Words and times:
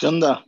¿Qué 0.00 0.06
onda? 0.06 0.46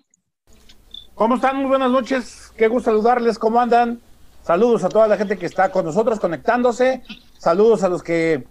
¿Cómo 1.15 1.35
están? 1.35 1.59
Muy 1.59 1.67
buenas 1.67 1.91
noches. 1.91 2.51
Qué 2.57 2.69
gusto 2.69 2.91
saludarles. 2.91 3.39
¿Cómo 3.39 3.61
andan? 3.61 4.01
Saludos 4.43 4.83
a 4.83 4.89
toda 4.89 5.07
la 5.07 5.19
gente 5.19 5.37
que 5.37 5.45
está 5.45 5.71
con 5.71 5.85
nosotros 5.85 6.19
conectándose. 6.19 7.03
Saludos 7.37 7.83
a 7.83 7.91
los 7.91 8.03
que 8.03 8.47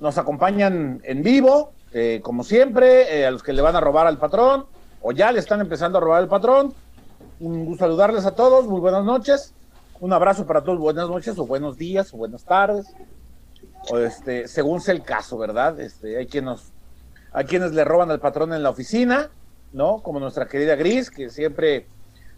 nos 0.00 0.18
acompañan 0.18 1.00
en 1.02 1.22
vivo, 1.22 1.72
eh, 1.94 2.20
como 2.22 2.44
siempre, 2.44 3.20
eh, 3.20 3.26
a 3.26 3.30
los 3.30 3.42
que 3.42 3.54
le 3.54 3.62
van 3.62 3.74
a 3.74 3.80
robar 3.80 4.06
al 4.06 4.18
patrón 4.18 4.66
o 5.00 5.12
ya 5.12 5.32
le 5.32 5.38
están 5.38 5.62
empezando 5.62 5.96
a 5.96 6.02
robar 6.02 6.20
al 6.20 6.28
patrón. 6.28 6.74
Un 7.40 7.64
gusto 7.64 7.86
saludarles 7.86 8.26
a 8.26 8.34
todos. 8.34 8.66
Muy 8.66 8.80
buenas 8.80 9.02
noches. 9.02 9.54
Un 9.98 10.12
abrazo 10.12 10.46
para 10.46 10.62
todos. 10.62 10.78
Buenas 10.78 11.08
noches 11.08 11.38
o 11.38 11.46
buenos 11.46 11.78
días 11.78 12.12
o 12.12 12.18
buenas 12.18 12.44
tardes. 12.44 12.94
O 13.90 13.96
este, 13.96 14.46
según 14.46 14.82
sea 14.82 14.92
el 14.92 15.04
caso, 15.04 15.38
¿verdad? 15.38 15.80
Este, 15.80 16.18
hay 16.18 16.26
quienes 16.26 16.50
nos, 16.50 16.72
hay 17.32 17.46
quienes 17.46 17.72
le 17.72 17.82
roban 17.82 18.10
al 18.10 18.20
patrón 18.20 18.52
en 18.52 18.62
la 18.62 18.68
oficina, 18.68 19.30
¿no? 19.74 19.98
Como 19.98 20.20
nuestra 20.20 20.46
querida 20.46 20.76
Gris, 20.76 21.10
que 21.10 21.28
siempre 21.28 21.86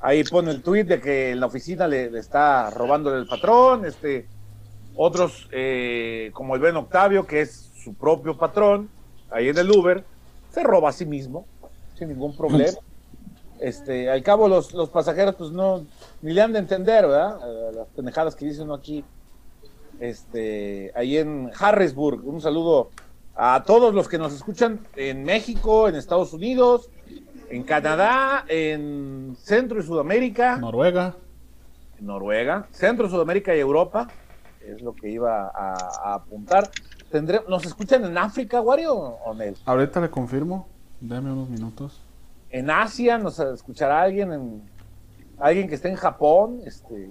ahí 0.01 0.25
pone 0.25 0.51
el 0.51 0.63
tweet 0.63 0.85
de 0.85 1.01
que 1.01 1.31
en 1.31 1.41
la 1.41 1.47
oficina 1.47 1.87
le, 1.87 2.07
está 2.19 2.71
robando 2.71 3.15
el 3.17 3.27
patrón, 3.27 3.85
este, 3.85 4.27
otros 4.97 5.49
eh, 5.53 6.31
como 6.33 6.55
el 6.55 6.61
Ben 6.61 6.77
Octavio, 6.77 7.27
que 7.27 7.43
es 7.43 7.71
su 7.85 7.95
propio 7.95 8.37
patrón, 8.37 8.89
ahí 9.31 9.49
en 9.49 9.59
el 9.59 9.71
Uber, 9.71 10.05
se 10.51 10.63
roba 10.65 10.89
a 10.89 10.93
sí 10.93 11.07
mismo, 11.07 11.47
sin 11.97 12.09
ningún 12.09 12.37
problema. 12.37 12.79
Este, 13.61 14.11
al 14.11 14.23
cabo 14.23 14.49
los, 14.49 14.73
los 14.75 14.91
pasajeros 14.91 15.35
pues 15.37 15.51
no, 15.51 15.87
ni 16.23 16.33
le 16.33 16.43
han 16.43 16.53
de 16.53 16.59
entender, 16.59 17.07
¿verdad? 17.07 17.39
Las 17.75 17.89
pendejadas 17.89 18.35
que 18.35 18.47
dice 18.47 18.63
uno 18.63 18.75
aquí, 18.75 19.05
este, 20.01 20.93
ahí 20.95 21.17
en 21.17 21.51
Harrisburg, 21.59 22.27
un 22.27 22.41
saludo 22.41 22.91
a 23.35 23.63
todos 23.67 23.95
los 23.95 24.09
que 24.09 24.19
nos 24.19 24.33
escuchan 24.33 24.81
en 24.97 25.25
México, 25.25 25.89
en 25.89 25.97
Estados 25.97 26.33
Unidos, 26.33 26.91
en 27.51 27.63
Canadá, 27.63 28.45
en 28.49 29.37
Centro 29.39 29.81
y 29.81 29.83
Sudamérica. 29.83 30.57
Noruega. 30.57 31.15
Noruega, 32.01 32.67
Centro, 32.73 33.09
Sudamérica 33.09 33.57
y 33.57 33.61
Europa, 33.61 34.09
es 34.61 34.83
lo 34.83 34.95
que 34.95 35.09
iba 35.09 35.47
a, 35.49 35.75
a 36.05 36.15
apuntar. 36.15 36.71
Tendré, 37.11 37.41
¿Nos 37.49 37.65
escuchan 37.65 38.05
en 38.05 38.19
África, 38.19 38.61
Wario 38.61 38.95
o 38.95 39.35
Nel? 39.35 39.57
Ahorita 39.65 40.01
le 40.01 40.11
confirmo. 40.11 40.69
Dame 41.01 41.33
unos 41.33 41.49
minutos. 41.49 42.01
En 42.51 42.71
Asia 42.71 43.19
nos 43.19 43.39
escuchará 43.39 44.03
alguien, 44.03 44.33
en, 44.33 44.63
alguien 45.39 45.69
que 45.69 45.77
esté 45.77 45.89
en 45.89 45.97
Japón, 45.97 46.61
este, 46.65 47.11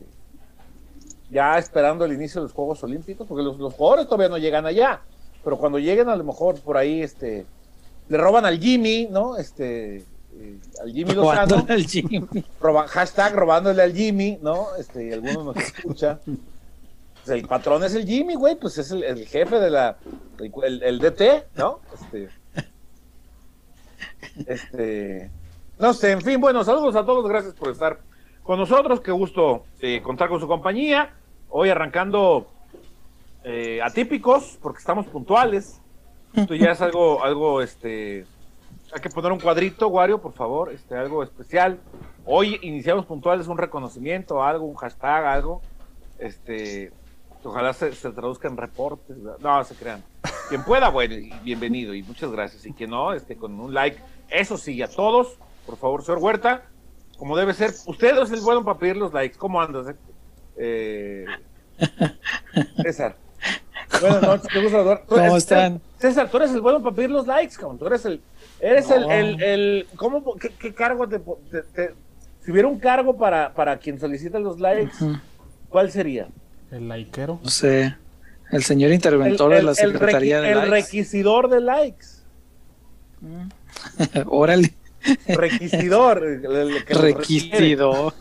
ya 1.29 1.57
esperando 1.57 2.05
el 2.05 2.13
inicio 2.13 2.41
de 2.41 2.45
los 2.45 2.53
Juegos 2.53 2.83
Olímpicos, 2.83 3.27
porque 3.27 3.43
los, 3.43 3.57
los 3.57 3.73
jugadores 3.73 4.05
todavía 4.05 4.29
no 4.29 4.37
llegan 4.37 4.65
allá, 4.65 5.01
pero 5.43 5.57
cuando 5.57 5.79
lleguen 5.79 6.09
a 6.09 6.15
lo 6.15 6.23
mejor 6.23 6.59
por 6.61 6.77
ahí, 6.77 7.01
este, 7.01 7.45
le 8.07 8.17
roban 8.17 8.45
al 8.45 8.59
Jimmy, 8.59 9.07
¿no? 9.09 9.37
Este, 9.37 10.03
eh, 10.45 10.81
al 10.81 10.91
Jimmy 10.91 11.13
Lozano. 11.13 11.45
Robándole 11.45 11.73
al 11.73 11.87
Jimmy. 11.87 12.27
Roban, 12.59 12.87
hashtag 12.87 13.35
robándole 13.35 13.81
al 13.81 13.93
Jimmy, 13.93 14.39
¿no? 14.41 14.75
Este, 14.77 15.07
y 15.07 15.13
algunos 15.13 15.45
nos 15.45 15.57
escucha. 15.57 16.19
Pues 16.25 17.29
el 17.29 17.47
patrón 17.47 17.83
es 17.83 17.95
el 17.95 18.05
Jimmy, 18.05 18.35
güey, 18.35 18.55
pues 18.55 18.77
es 18.77 18.91
el, 18.91 19.03
el 19.03 19.25
jefe 19.25 19.59
de 19.59 19.69
la, 19.69 19.97
el, 20.63 20.83
el 20.83 20.99
DT, 20.99 21.47
¿no? 21.57 21.79
Este, 21.93 22.29
este, 24.47 25.31
no 25.79 25.93
sé, 25.93 26.11
en 26.11 26.21
fin, 26.21 26.39
bueno, 26.39 26.63
saludos 26.63 26.95
a 26.95 27.05
todos, 27.05 27.27
gracias 27.27 27.53
por 27.53 27.69
estar 27.69 27.99
con 28.43 28.59
nosotros, 28.59 29.01
qué 29.01 29.11
gusto 29.11 29.65
eh, 29.81 30.01
contar 30.01 30.29
con 30.29 30.39
su 30.39 30.47
compañía. 30.47 31.13
Hoy 31.49 31.69
arrancando 31.69 32.47
eh, 33.43 33.81
atípicos, 33.81 34.57
porque 34.61 34.79
estamos 34.79 35.07
puntuales. 35.07 35.81
Esto 36.33 36.53
ya 36.53 36.71
es 36.71 36.81
algo, 36.81 37.23
algo, 37.23 37.61
este, 37.61 38.25
hay 38.95 39.01
que 39.01 39.09
poner 39.09 39.29
un 39.33 39.39
cuadrito, 39.41 39.89
Wario, 39.89 40.21
por 40.21 40.31
favor, 40.31 40.71
este, 40.71 40.95
algo 40.95 41.21
especial. 41.21 41.77
Hoy 42.25 42.57
iniciamos 42.61 43.05
puntuales, 43.05 43.47
un 43.47 43.57
reconocimiento, 43.57 44.41
algo, 44.41 44.65
un 44.65 44.75
hashtag, 44.75 45.25
algo, 45.25 45.61
este, 46.17 46.93
ojalá 47.43 47.73
se, 47.73 47.91
se 47.91 48.09
traduzca 48.11 48.47
en 48.47 48.55
reportes, 48.55 49.21
¿verdad? 49.21 49.39
no, 49.41 49.61
se 49.65 49.75
crean. 49.75 50.01
Quien 50.47 50.63
pueda, 50.63 50.87
bueno, 50.87 51.13
y 51.15 51.29
bienvenido, 51.43 51.93
y 51.93 52.03
muchas 52.03 52.31
gracias, 52.31 52.65
y 52.65 52.71
quien 52.71 52.91
no, 52.91 53.11
este, 53.11 53.35
con 53.35 53.59
un 53.59 53.73
like, 53.73 53.99
eso 54.29 54.57
sí, 54.57 54.81
a 54.81 54.87
todos, 54.87 55.37
por 55.65 55.75
favor, 55.75 56.01
señor 56.01 56.19
Huerta, 56.19 56.63
como 57.17 57.35
debe 57.35 57.53
ser, 57.53 57.71
usted 57.87 58.17
es 58.17 58.31
el 58.31 58.39
bueno 58.39 58.63
para 58.63 58.79
pedir 58.79 58.95
los 58.95 59.11
likes, 59.11 59.37
¿cómo 59.37 59.61
andas? 59.61 59.93
Eh, 60.55 61.25
César. 62.81 63.17
Buenas 63.99 64.21
noches, 64.21 64.47
qué 64.51 64.61
gusto 64.63 65.01
¿Cómo 65.05 65.35
es- 65.37 65.43
están? 65.43 65.81
César, 65.99 66.29
tú 66.29 66.37
eres 66.37 66.51
el 66.51 66.61
bueno 66.61 66.81
para 66.81 66.95
pedir 66.95 67.11
los 67.11 67.27
likes, 67.27 67.55
cabrón. 67.55 67.77
Tú 67.77 67.87
eres 67.87 68.05
el. 68.05 68.21
Eres 68.59 68.89
el, 68.89 69.01
No. 69.01 69.11
el, 69.11 69.43
el- 69.43 69.87
¿Cómo? 69.95 70.35
¿Qué, 70.35 70.49
qué 70.49 70.73
cargo 70.73 71.07
te, 71.07 71.19
te- 71.19 71.61
te- 71.73 71.93
Si 72.43 72.51
hubiera 72.51 72.67
un 72.67 72.79
cargo 72.79 73.17
para, 73.17 73.53
para 73.53 73.77
quien 73.77 73.99
solicita 73.99 74.39
los 74.39 74.59
likes. 74.59 74.93
¿cuál 75.69 75.91
sería? 75.91 76.27
El 76.71 76.87
laiquero. 76.87 77.39
No 77.43 77.49
sé. 77.49 77.95
El 78.51 78.63
señor 78.63 78.89
El, 78.89 78.95
interventor 78.95 79.51
el- 79.51 79.57
de 79.59 79.63
la 79.63 79.71
el 79.71 79.75
Secretaría 79.75 80.39
requi- 80.39 80.43
de 80.43 80.51
el 80.51 80.57
likes. 80.57 80.71
requisidor 80.71 81.49
de 81.49 81.61
likes. 81.61 82.05
Órale. 84.27 84.73
Requisidor. 85.27 86.23
el- 86.23 86.45
el. 86.45 86.85
Requisito. 86.87 88.13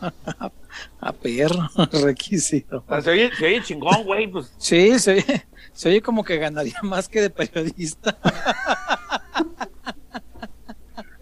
A 0.99 1.13
perro. 1.13 1.69
Requisito. 2.03 2.83
Oye, 2.87 3.31
se 3.37 3.45
oye 3.45 3.63
chingón, 3.63 4.03
güey. 4.03 4.27
Pues 4.27 4.53
Sí, 4.57 4.99
se 4.99 5.13
oye, 5.13 5.45
se 5.73 5.89
oye 5.89 6.01
como 6.01 6.23
que 6.23 6.37
ganaría 6.37 6.75
más 6.83 7.07
que 7.07 7.21
de 7.21 7.29
periodista. 7.29 8.17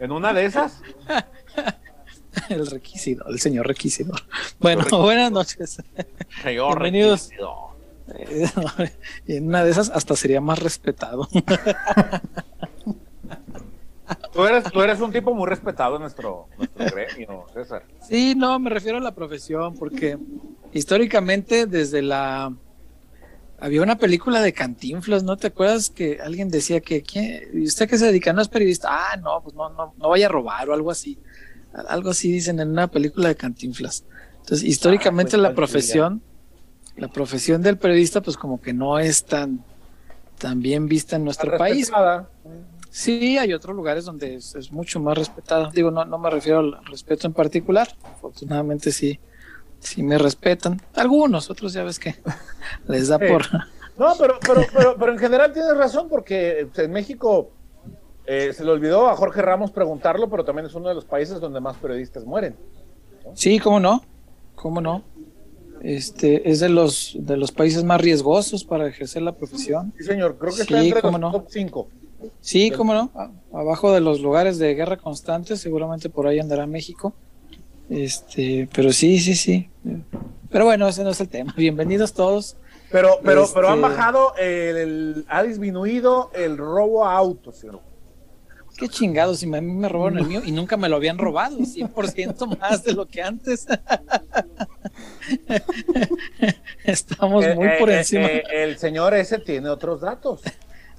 en 0.03 0.11
una 0.11 0.33
de 0.33 0.45
esas. 0.45 0.81
El 2.49 2.65
requisito, 2.67 3.25
el 3.27 3.39
señor 3.39 3.67
requisidor. 3.67 4.19
Bueno, 4.59 4.83
buenas 4.91 5.31
noches. 5.31 5.77
Señor 6.41 6.79
Bienvenidos. 6.79 7.29
requisidor. 7.29 8.97
Y 9.27 9.35
en 9.37 9.47
una 9.47 9.63
de 9.63 9.69
esas 9.69 9.91
hasta 9.91 10.15
sería 10.15 10.41
más 10.41 10.59
respetado. 10.59 11.27
Tú 14.33 14.45
eres, 14.45 14.63
tú 14.71 14.81
eres 14.81 14.99
un 14.99 15.11
tipo 15.11 15.33
muy 15.33 15.47
respetado 15.47 15.95
en 15.95 16.01
nuestro, 16.01 16.47
nuestro 16.57 16.85
gremio, 16.87 17.45
César. 17.53 17.83
Sí, 18.01 18.33
no, 18.35 18.57
me 18.59 18.69
refiero 18.71 18.97
a 18.97 19.01
la 19.01 19.13
profesión, 19.13 19.75
porque 19.75 20.17
históricamente 20.73 21.67
desde 21.67 22.01
la... 22.01 22.51
Había 23.63 23.81
una 23.81 23.97
película 23.97 24.41
de 24.41 24.51
Cantinflas, 24.51 25.23
¿no 25.23 25.37
te 25.37 25.47
acuerdas 25.47 25.89
que 25.89 26.19
alguien 26.21 26.49
decía 26.49 26.81
que, 26.81 27.01
¿quién? 27.01 27.43
¿y 27.53 27.63
usted 27.63 27.87
que 27.87 27.97
se 27.97 28.07
dedica? 28.07 28.33
¿No 28.33 28.41
es 28.41 28.49
periodista? 28.49 28.89
Ah, 28.91 29.15
no, 29.15 29.41
pues 29.41 29.55
no, 29.55 29.69
no, 29.69 29.93
no 29.97 30.09
vaya 30.09 30.25
a 30.25 30.29
robar 30.29 30.69
o 30.69 30.73
algo 30.73 30.91
así. 30.91 31.17
Algo 31.87 32.09
así 32.09 32.29
dicen 32.29 32.59
en 32.59 32.71
una 32.71 32.89
película 32.89 33.29
de 33.29 33.37
Cantinflas. 33.37 34.03
Entonces, 34.39 34.63
históricamente 34.63 35.31
pues, 35.31 35.43
la 35.43 35.55
profesión, 35.55 36.21
la 36.97 37.07
profesión 37.07 37.61
del 37.61 37.77
periodista, 37.77 38.19
pues 38.19 38.35
como 38.35 38.59
que 38.59 38.73
no 38.73 38.99
es 38.99 39.23
tan, 39.23 39.63
tan 40.39 40.59
bien 40.59 40.89
vista 40.89 41.15
en 41.15 41.23
nuestro 41.23 41.57
país. 41.57 41.87
Respetada. 41.87 42.29
Sí, 42.89 43.37
hay 43.37 43.53
otros 43.53 43.73
lugares 43.77 44.03
donde 44.03 44.35
es, 44.35 44.55
es 44.55 44.73
mucho 44.73 44.99
más 44.99 45.17
respetado. 45.17 45.71
Digo, 45.71 45.89
no, 45.89 46.03
no 46.03 46.17
me 46.17 46.29
refiero 46.29 46.59
al 46.59 46.85
respeto 46.87 47.27
en 47.27 47.33
particular. 47.33 47.87
Afortunadamente 48.03 48.91
sí, 48.91 49.21
sí 49.83 50.03
me 50.03 50.17
respetan. 50.17 50.81
Algunos, 50.95 51.49
otros 51.49 51.73
ya 51.73 51.83
ves 51.83 51.99
que 51.99 52.15
les 52.87 53.07
da 53.09 53.17
Sí. 53.19 53.25
por... 53.29 53.43
No, 53.97 54.13
pero, 54.17 54.39
pero, 54.41 54.61
pero, 54.73 54.95
pero 54.97 55.11
en 55.11 55.19
general 55.19 55.53
tienes 55.53 55.77
razón, 55.77 56.07
porque 56.09 56.67
en 56.75 56.91
México 56.91 57.51
eh, 58.25 58.51
se 58.53 58.63
le 58.63 58.71
olvidó 58.71 59.07
a 59.09 59.15
Jorge 59.15 59.41
Ramos 59.41 59.69
preguntarlo, 59.71 60.29
pero 60.29 60.43
también 60.43 60.65
es 60.65 60.73
uno 60.73 60.89
de 60.89 60.95
los 60.95 61.05
países 61.05 61.39
donde 61.39 61.59
más 61.59 61.77
periodistas 61.77 62.25
mueren. 62.25 62.55
Sí, 63.35 63.59
cómo 63.59 63.79
no, 63.79 64.03
cómo 64.55 64.81
no. 64.81 65.03
Este 65.81 66.49
es 66.49 66.59
de 66.61 66.69
los 66.69 67.15
de 67.19 67.35
los 67.37 67.51
países 67.51 67.83
más 67.83 67.99
riesgosos 67.99 68.63
para 68.63 68.87
ejercer 68.87 69.21
la 69.21 69.33
profesión. 69.33 69.93
Sí, 69.97 70.05
señor, 70.05 70.37
creo 70.39 70.51
que 70.51 70.63
Sí, 70.63 70.73
está 70.73 70.81
entre 70.83 71.01
los 71.11 71.19
no. 71.19 71.31
top 71.31 71.45
5. 71.49 71.87
Sí, 72.39 72.71
cómo 72.71 72.93
no. 72.93 73.11
Abajo 73.51 73.91
de 73.91 73.99
los 73.99 74.21
lugares 74.21 74.57
de 74.57 74.73
guerra 74.75 74.95
constante, 74.97 75.57
seguramente 75.57 76.09
por 76.09 76.25
ahí 76.25 76.39
andará 76.39 76.65
México. 76.65 77.13
Este, 77.89 78.67
pero 78.73 78.91
sí, 78.91 79.19
sí, 79.19 79.35
sí. 79.35 79.69
Pero 80.49 80.65
bueno, 80.65 80.87
ese 80.87 81.03
no 81.03 81.11
es 81.11 81.21
el 81.21 81.29
tema. 81.29 81.53
Bienvenidos 81.57 82.13
todos. 82.13 82.57
Pero, 82.91 83.19
pero, 83.23 83.43
Este- 83.43 83.55
pero 83.55 83.69
han 83.69 83.81
bajado, 83.81 84.35
el, 84.37 84.77
el- 84.77 85.25
ha 85.27 85.43
disminuido 85.43 86.31
el 86.33 86.57
robo 86.57 87.05
a 87.05 87.15
autos, 87.15 87.57
señor. 87.57 87.81
Qué 88.77 88.89
chingados, 88.89 89.39
si 89.39 89.45
a 89.45 89.61
mí 89.61 89.63
me 89.71 89.87
robaron 89.87 90.17
el 90.17 90.25
mío 90.25 90.41
y 90.43 90.51
nunca 90.51 90.77
me 90.77 90.89
lo 90.89 90.95
habían 90.95 91.17
robado, 91.19 91.57
100% 91.59 92.57
más 92.59 92.83
de 92.83 92.93
lo 92.93 93.07
que 93.07 93.21
antes. 93.21 93.67
Estamos 96.83 97.45
muy 97.55 97.67
Eh, 97.67 97.75
por 97.79 97.89
eh, 97.89 97.97
encima. 97.99 98.25
eh, 98.25 98.43
el 98.51 98.77
señor 98.77 99.13
ese 99.13 99.37
tiene 99.39 99.69
otros 99.69 100.01
datos. 100.01 100.41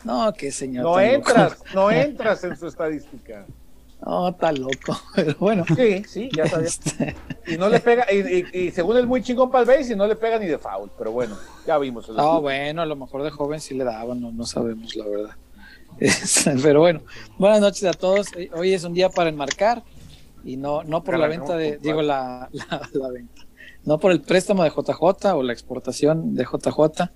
no, 0.05 0.33
qué 0.33 0.51
señor. 0.53 0.85
No 0.85 1.01
entras, 1.01 1.59
no 1.75 1.91
entras 1.91 2.43
en 2.45 2.57
su 2.57 2.69
estadística. 2.69 3.45
No, 4.05 4.29
está 4.29 4.53
loco. 4.53 4.99
Pero 5.15 5.35
bueno. 5.39 5.65
Sí, 5.75 6.05
sí, 6.07 6.29
ya 6.37 6.47
sabía. 6.47 6.67
este, 6.69 7.17
Y 7.47 7.57
no 7.57 7.69
le 7.69 7.81
pega, 7.81 8.07
y, 8.13 8.17
y- 8.53 8.59
y 8.67 8.71
según 8.71 8.99
es 8.99 9.07
muy 9.07 9.23
chingón 9.23 9.51
para 9.51 9.63
el 9.63 9.79
base, 9.79 9.93
y 9.93 9.97
no 9.97 10.07
le 10.07 10.15
pega 10.17 10.39
ni 10.39 10.47
de 10.47 10.59
foul. 10.59 10.91
Pero 10.99 11.13
bueno, 11.13 11.37
ya 11.67 11.79
vimos. 11.79 12.09
el- 12.09 12.17
no, 12.17 12.41
bueno, 12.43 12.83
a 12.83 12.87
lo 12.87 12.97
mejor 12.97 13.23
de 13.23 13.31
joven 13.31 13.61
sí 13.61 13.75
le 13.75 13.85
daban, 13.85 14.21
no, 14.21 14.31
no 14.33 14.45
sabemos 14.47 14.95
la 14.97 15.07
verdad. 15.07 15.31
Este, 16.01 16.57
pero 16.61 16.81
bueno, 16.81 17.03
buenas 17.39 17.61
noches 17.61 17.85
a 17.85 17.93
todos. 17.93 18.27
Hoy 18.53 18.75
es 18.75 18.83
un 18.83 18.95
día 18.95 19.11
para 19.11 19.29
enmarcar. 19.31 19.85
y 20.45 20.57
no, 20.57 20.83
no 20.83 21.05
por 21.05 21.17
la 21.19 21.29
venta 21.29 21.57
de, 21.57 21.79
digo, 21.79 22.03
la, 22.03 22.49
la, 22.53 22.89
la 22.93 23.09
venta, 23.11 23.43
no 23.85 23.99
por 24.01 24.11
el 24.11 24.21
préstamo 24.21 24.65
de 24.65 24.71
JJ 24.71 25.35
o 25.35 25.43
la 25.45 25.53
exportación 25.53 26.35
de 26.35 26.45
JJ, 26.45 27.11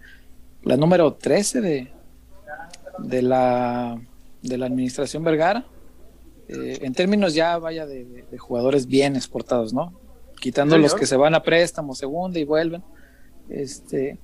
la 0.63 0.77
número 0.77 1.13
13 1.15 1.61
de, 1.61 1.91
de, 2.99 3.23
la, 3.23 3.99
de 4.43 4.59
la 4.59 4.67
administración 4.67 5.25
Vergara, 5.25 5.65
eh, 6.49 6.79
en 6.83 6.93
términos 6.95 7.35
ya 7.35 7.59
vaya 7.59 7.87
de, 7.87 8.05
de- 8.05 8.23
de 8.31 8.39
jugadores 8.39 8.87
bien 8.87 9.17
exportados, 9.17 9.73
¿no? 9.73 9.93
Quitando 10.41 10.79
los 10.79 10.95
que 10.95 11.07
se 11.07 11.17
van 11.17 11.35
a 11.35 11.43
préstamo, 11.43 11.95
segunda 11.95 12.39
y 12.39 12.45
vuelven. 12.45 12.83
Este, 13.49 14.19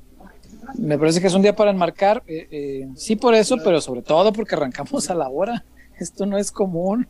me 0.79 0.99
parece 0.99 1.21
que 1.21 1.27
es 1.27 1.35
un 1.35 1.43
día 1.43 1.57
para 1.57 1.71
enmarcar, 1.71 2.23
eh, 2.27 2.47
eh, 2.51 2.89
sí 2.95 3.17
por 3.17 3.35
eso, 3.35 3.57
pero 3.65 3.81
sobre 3.81 4.03
todo 4.03 4.33
porque 4.33 4.55
arrancamos 4.55 5.11
a 5.11 5.15
la 5.15 5.29
hora. 5.29 5.65
Esto 5.99 6.27
no 6.27 6.39
es 6.39 6.51
común. 6.51 7.07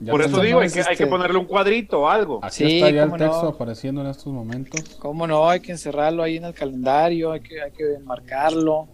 Ya 0.00 0.10
Por 0.10 0.20
eso 0.22 0.40
digo, 0.40 0.58
hay 0.60 0.68
que, 0.68 0.80
hay 0.80 0.84
que 0.86 0.92
este- 0.94 1.06
ponerle 1.06 1.38
un 1.38 1.44
cuadrito 1.46 2.00
o 2.00 2.08
algo. 2.08 2.40
Aquí 2.42 2.54
Sí, 2.66 2.76
está 2.76 2.90
ya 2.90 3.04
el 3.04 3.10
no. 3.10 3.16
texto 3.16 3.48
apareciendo 3.48 4.00
en 4.00 4.08
estos 4.08 4.32
momentos. 4.32 4.96
¿Cómo 4.98 5.26
no? 5.28 5.48
Hay 5.48 5.60
que 5.60 5.70
encerrarlo 5.72 6.22
ahí 6.24 6.38
en 6.38 6.44
el 6.44 6.54
calendario, 6.54 7.30
hay 7.32 7.40
que, 7.40 7.62
hay 7.62 7.70
que 7.70 7.94
enmarcarlo. 7.94 8.88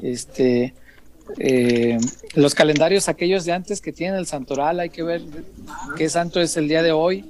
Este, 0.00 0.74
eh, 1.38 1.98
los 2.34 2.54
calendarios 2.54 3.08
aquellos 3.08 3.44
de 3.44 3.52
antes 3.52 3.80
que 3.80 3.92
tienen 3.92 4.18
el 4.18 4.26
santoral, 4.26 4.80
hay 4.80 4.90
que 4.90 5.02
ver 5.02 5.22
qué 5.96 6.08
santo 6.08 6.40
es 6.40 6.56
el 6.56 6.68
día 6.68 6.82
de 6.82 6.92
hoy 6.92 7.24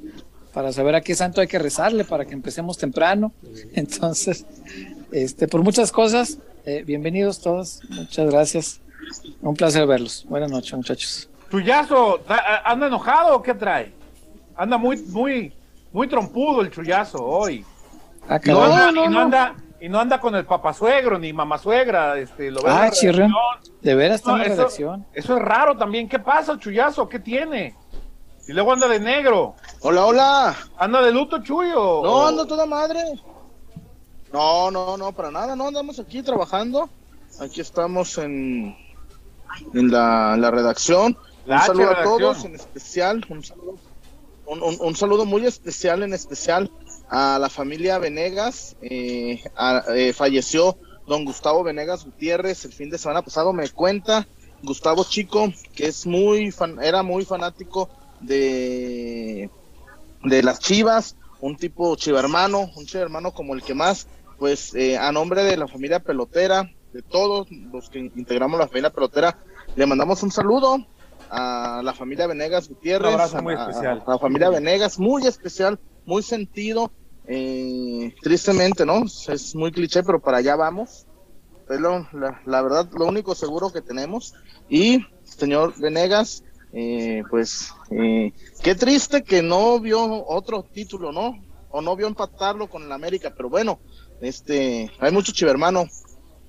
para 0.52 0.73
saber 0.73 0.94
a 0.94 1.00
qué 1.00 1.14
santo 1.14 1.41
hay 1.41 1.46
que 1.49 1.58
rezarle 1.58 2.05
para 2.05 2.25
que 2.25 2.32
empecemos 2.35 2.79
temprano. 2.79 3.32
Entonces, 3.75 4.44
este, 5.12 5.49
por 5.49 5.62
muchas 5.62 5.91
cosas, 5.93 6.38
eh, 6.67 6.82
bienvenidos 6.87 7.41
todos, 7.41 7.81
muchas 7.91 8.31
gracias. 8.31 8.81
Un 9.43 9.55
placer 9.55 9.87
verlos. 9.87 10.25
Buenas 10.29 10.50
noches, 10.50 10.73
muchachos. 10.75 11.29
Chuyazo, 11.50 12.20
¿ta- 12.26 12.62
¿anda 12.64 12.87
enojado 12.87 13.37
o 13.37 13.43
qué 13.43 13.55
trae? 13.55 13.93
Anda 14.56 14.79
muy, 14.79 14.96
muy, 15.08 15.52
muy 15.93 16.08
trompudo 16.08 16.62
el 16.62 16.70
chullazo 16.70 17.23
hoy. 17.25 17.64
Ah, 18.29 18.41
Y 18.43 18.49
no, 18.49 18.91
no 18.93 19.11
no. 19.11 19.20
anda, 19.20 19.55
y 19.85 19.89
no 19.91 20.01
anda 20.01 20.19
con 20.19 20.35
el 20.35 20.47
papasuegro 20.47 21.19
ni 21.19 21.33
mamasuegra, 21.35 22.19
este, 22.19 22.51
lo 22.51 22.61
Ah, 22.67 22.79
redacción. 22.81 23.35
De 23.83 23.95
veras 23.95 24.21
está 24.21 24.31
No, 24.31 24.37
en 24.37 24.43
la 24.43 24.47
eso- 24.49 24.57
redacción. 24.57 25.07
Eso 25.13 25.37
es 25.37 25.43
raro 25.43 25.77
también. 25.77 26.09
¿Qué 26.09 26.19
pasa, 26.19 26.59
chullazo? 26.59 27.07
¿Qué 27.09 27.19
tiene? 27.19 27.77
Y 28.49 28.53
luego 28.53 28.73
anda 28.73 28.89
de 28.89 28.99
negro. 28.99 29.57
Hola, 29.83 30.07
hola. 30.07 30.57
Anda 30.79 31.03
de 31.03 31.13
luto 31.13 31.43
chuyo. 31.43 32.01
No, 32.03 32.27
ando 32.27 32.47
toda 32.47 32.65
madre. 32.65 32.99
No, 34.33 34.71
no, 34.71 34.97
no, 34.97 35.13
para 35.13 35.31
nada. 35.31 35.55
No 35.55 35.69
andamos 35.69 35.99
aquí 36.01 36.23
trabajando. 36.23 36.89
Aquí 37.41 37.61
estamos 37.61 38.17
en, 38.19 38.75
en 39.75 39.91
la, 39.91 40.37
la 40.39 40.51
redacción. 40.51 41.17
La 41.47 41.57
un 41.57 41.63
saludo 41.63 41.91
a 41.91 42.03
todos, 42.03 42.45
en 42.47 42.55
especial. 42.55 43.25
Un 43.29 43.45
saludo, 43.45 43.77
un, 44.47 44.63
un- 44.63 44.79
un 44.81 44.97
saludo 44.97 45.25
muy 45.27 45.45
especial, 45.47 46.03
en 46.03 46.15
especial 46.15 46.71
a 47.17 47.39
la 47.39 47.49
familia 47.49 47.99
Venegas. 47.99 48.75
Eh, 48.83 49.41
a- 49.57 49.85
eh, 49.95 50.13
falleció 50.13 50.77
don 51.07 51.25
Gustavo 51.25 51.63
Venegas 51.63 52.05
Gutiérrez 52.05 52.65
el 52.65 52.73
fin 52.73 52.91
de 52.91 52.99
semana 52.99 53.23
pasado. 53.23 53.53
Me 53.53 53.69
cuenta 53.71 54.27
Gustavo 54.63 55.05
Chico, 55.05 55.53
que 55.77 55.87
es 55.87 56.07
muy 56.07 56.51
fan- 56.51 56.83
era 56.83 57.05
muy 57.05 57.25
fanático 57.25 57.89
de, 58.21 59.49
de 60.25 60.43
las 60.43 60.59
Chivas, 60.59 61.17
un 61.41 61.57
tipo 61.57 61.95
chivermano, 61.95 62.69
un 62.75 62.85
chivermano 62.87 63.31
como 63.33 63.55
el 63.55 63.63
que 63.63 63.75
más, 63.75 64.09
pues 64.39 64.75
eh, 64.75 64.99
a 64.99 65.13
nombre 65.13 65.45
de 65.45 65.57
la 65.57 65.69
familia 65.69 66.01
pelotera, 66.01 66.69
de 66.93 67.03
todos 67.03 67.47
los 67.51 67.91
que 67.91 67.99
integramos 68.01 68.59
la 68.59 68.67
familia 68.67 68.91
pelotera, 68.91 69.39
le 69.77 69.87
mandamos 69.87 70.21
un 70.25 70.33
saludo 70.33 70.85
a 71.31 71.81
la 71.85 71.93
familia 71.95 72.27
Venegas 72.27 72.69
Gutiérrez, 72.69 73.09
Un 73.09 73.15
abrazo 73.15 73.43
muy 73.43 73.55
a- 73.55 73.69
especial. 73.69 74.03
a 74.05 74.11
la 74.13 74.19
familia 74.19 74.49
Venegas, 74.51 74.99
muy 74.99 75.27
especial, 75.27 75.79
muy 76.07 76.23
sentido, 76.23 76.91
eh, 77.26 78.12
tristemente, 78.23 78.85
¿no? 78.85 79.05
Es 79.29 79.55
muy 79.55 79.73
cliché, 79.73 80.03
pero 80.03 80.21
para 80.21 80.38
allá 80.38 80.56
vamos. 80.56 81.06
Es 81.69 81.81
lo- 81.81 82.06
la, 82.12 82.41
la 82.44 82.62
verdad, 82.62 82.88
lo 82.93 83.06
único 83.06 83.35
seguro 83.35 83.71
que 83.73 83.81
tenemos. 83.82 84.32
Y, 84.69 85.00
señor 85.25 85.75
Venegas, 85.79 86.43
eh, 86.73 87.23
pues, 87.31 87.69
eh, 87.91 88.32
qué 88.62 88.75
triste 88.75 89.23
que 89.23 89.43
no 89.43 89.81
vio 89.81 90.26
otro 90.26 90.65
título, 90.73 91.12
¿no? 91.12 91.35
O 91.69 91.81
no 91.81 91.97
vio 91.97 92.06
empatarlo 92.06 92.69
con 92.69 92.82
el 92.85 92.93
América, 92.93 93.32
pero 93.37 93.49
bueno, 93.49 93.81
este, 94.20 94.91
hay 95.00 95.12
mucho 95.12 95.32
chivermano 95.32 95.85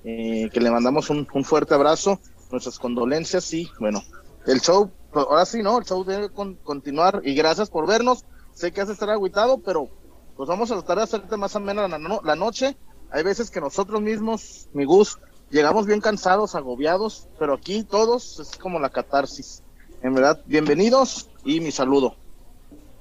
eh, 0.04 0.48
que 0.52 0.60
le 0.60 0.70
mandamos 0.70 1.10
un, 1.10 1.26
un 1.32 1.44
fuerte 1.44 1.74
abrazo, 1.74 2.20
nuestras 2.50 2.78
condolencias 2.78 3.52
y, 3.52 3.68
bueno, 3.80 4.02
el 4.46 4.60
show, 4.60 4.92
ahora 5.12 5.44
sí, 5.46 5.62
¿no? 5.62 5.78
El 5.78 5.84
show 5.84 6.04
debe 6.04 6.30
con- 6.30 6.56
continuar 6.62 7.20
y 7.24 7.34
gracias 7.34 7.70
por 7.70 7.86
vernos. 7.88 8.24
Sé 8.54 8.72
que 8.72 8.80
has 8.80 8.88
estar 8.88 9.10
agüitado, 9.10 9.60
pero 9.62 9.88
pues 10.36 10.48
vamos 10.48 10.70
a 10.70 10.74
tratar 10.74 10.98
de 10.98 11.04
hacerte 11.04 11.36
más 11.36 11.56
amena 11.56 11.88
la, 11.88 11.98
no- 11.98 12.20
la 12.24 12.36
noche. 12.36 12.76
Hay 13.10 13.22
veces 13.22 13.50
que 13.50 13.60
nosotros 13.60 14.00
mismos, 14.02 14.68
mi 14.72 14.84
Gus, 14.84 15.18
llegamos 15.50 15.86
bien 15.86 16.00
cansados, 16.00 16.54
agobiados, 16.54 17.28
pero 17.38 17.54
aquí 17.54 17.84
todos 17.84 18.38
es 18.40 18.56
como 18.56 18.78
la 18.78 18.90
catarsis. 18.90 19.62
En 20.02 20.14
verdad, 20.14 20.40
bienvenidos 20.46 21.30
y 21.44 21.60
mi 21.60 21.70
saludo. 21.70 22.16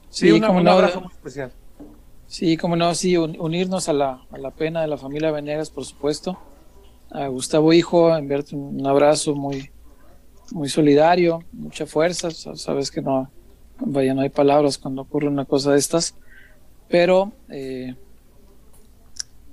Sí, 0.09 0.27
Sí, 0.27 0.31
una- 0.31 0.47
cómo 0.47 0.59
un 0.59 0.65
no. 0.65 0.71
abrazo 0.71 1.01
muy 1.01 1.11
especial. 1.11 1.51
Sí, 2.27 2.57
como 2.57 2.75
no, 2.75 2.93
sí, 2.95 3.17
un- 3.17 3.39
unirnos 3.39 3.89
a 3.89 3.93
la, 3.93 4.21
a 4.31 4.37
la 4.37 4.51
pena 4.51 4.81
de 4.81 4.87
la 4.87 4.97
familia 4.97 5.31
Venegas, 5.31 5.69
por 5.69 5.85
supuesto. 5.85 6.37
A 7.11 7.27
Gustavo 7.27 7.71
Hijo, 7.73 8.15
enviarte 8.15 8.55
un 8.55 8.85
abrazo 8.87 9.35
muy, 9.35 9.69
muy 10.51 10.69
solidario, 10.69 11.39
mucha 11.51 11.85
fuerza. 11.85 12.31
sa- 12.31 12.55
Sabes 12.55 12.89
que 12.91 13.01
no, 13.01 13.29
vaya, 13.79 14.13
no 14.13 14.21
hay 14.21 14.29
palabras 14.29 14.77
cuando 14.77 15.01
ocurre 15.03 15.27
una 15.27 15.45
cosa 15.45 15.71
de 15.73 15.79
estas. 15.79 16.15
Pero 16.87 17.31
eh, 17.49 17.95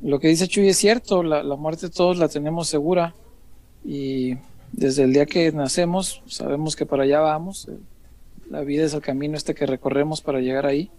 lo 0.03 0.19
que 0.19 0.29
dice 0.29 0.49
Chuy 0.49 0.69
es 0.69 0.77
cierto, 0.77 1.23
la, 1.23 1.43
muerte 1.57 1.89
todos 1.89 2.19
la 2.19 2.29
tenemos 2.29 2.69
segura. 2.69 3.15
Y 3.85 4.37
desde 4.73 5.05
el 5.05 5.13
día 5.13 5.27
que 5.27 5.51
nacemos, 5.53 6.23
sabemos 6.27 6.77
que 6.77 6.87
para 6.87 7.05
allá 7.05 7.21
vamos. 7.21 7.69
eh, 7.69 7.79
La 8.51 8.61
vida 8.63 8.85
es 8.85 8.95
el 8.95 9.01
camino 9.01 9.37
este 9.37 9.55
que 9.55 9.67
recorremos 9.67 10.21
para 10.21 10.41
llegar 10.41 10.67
ahí. 10.67 10.91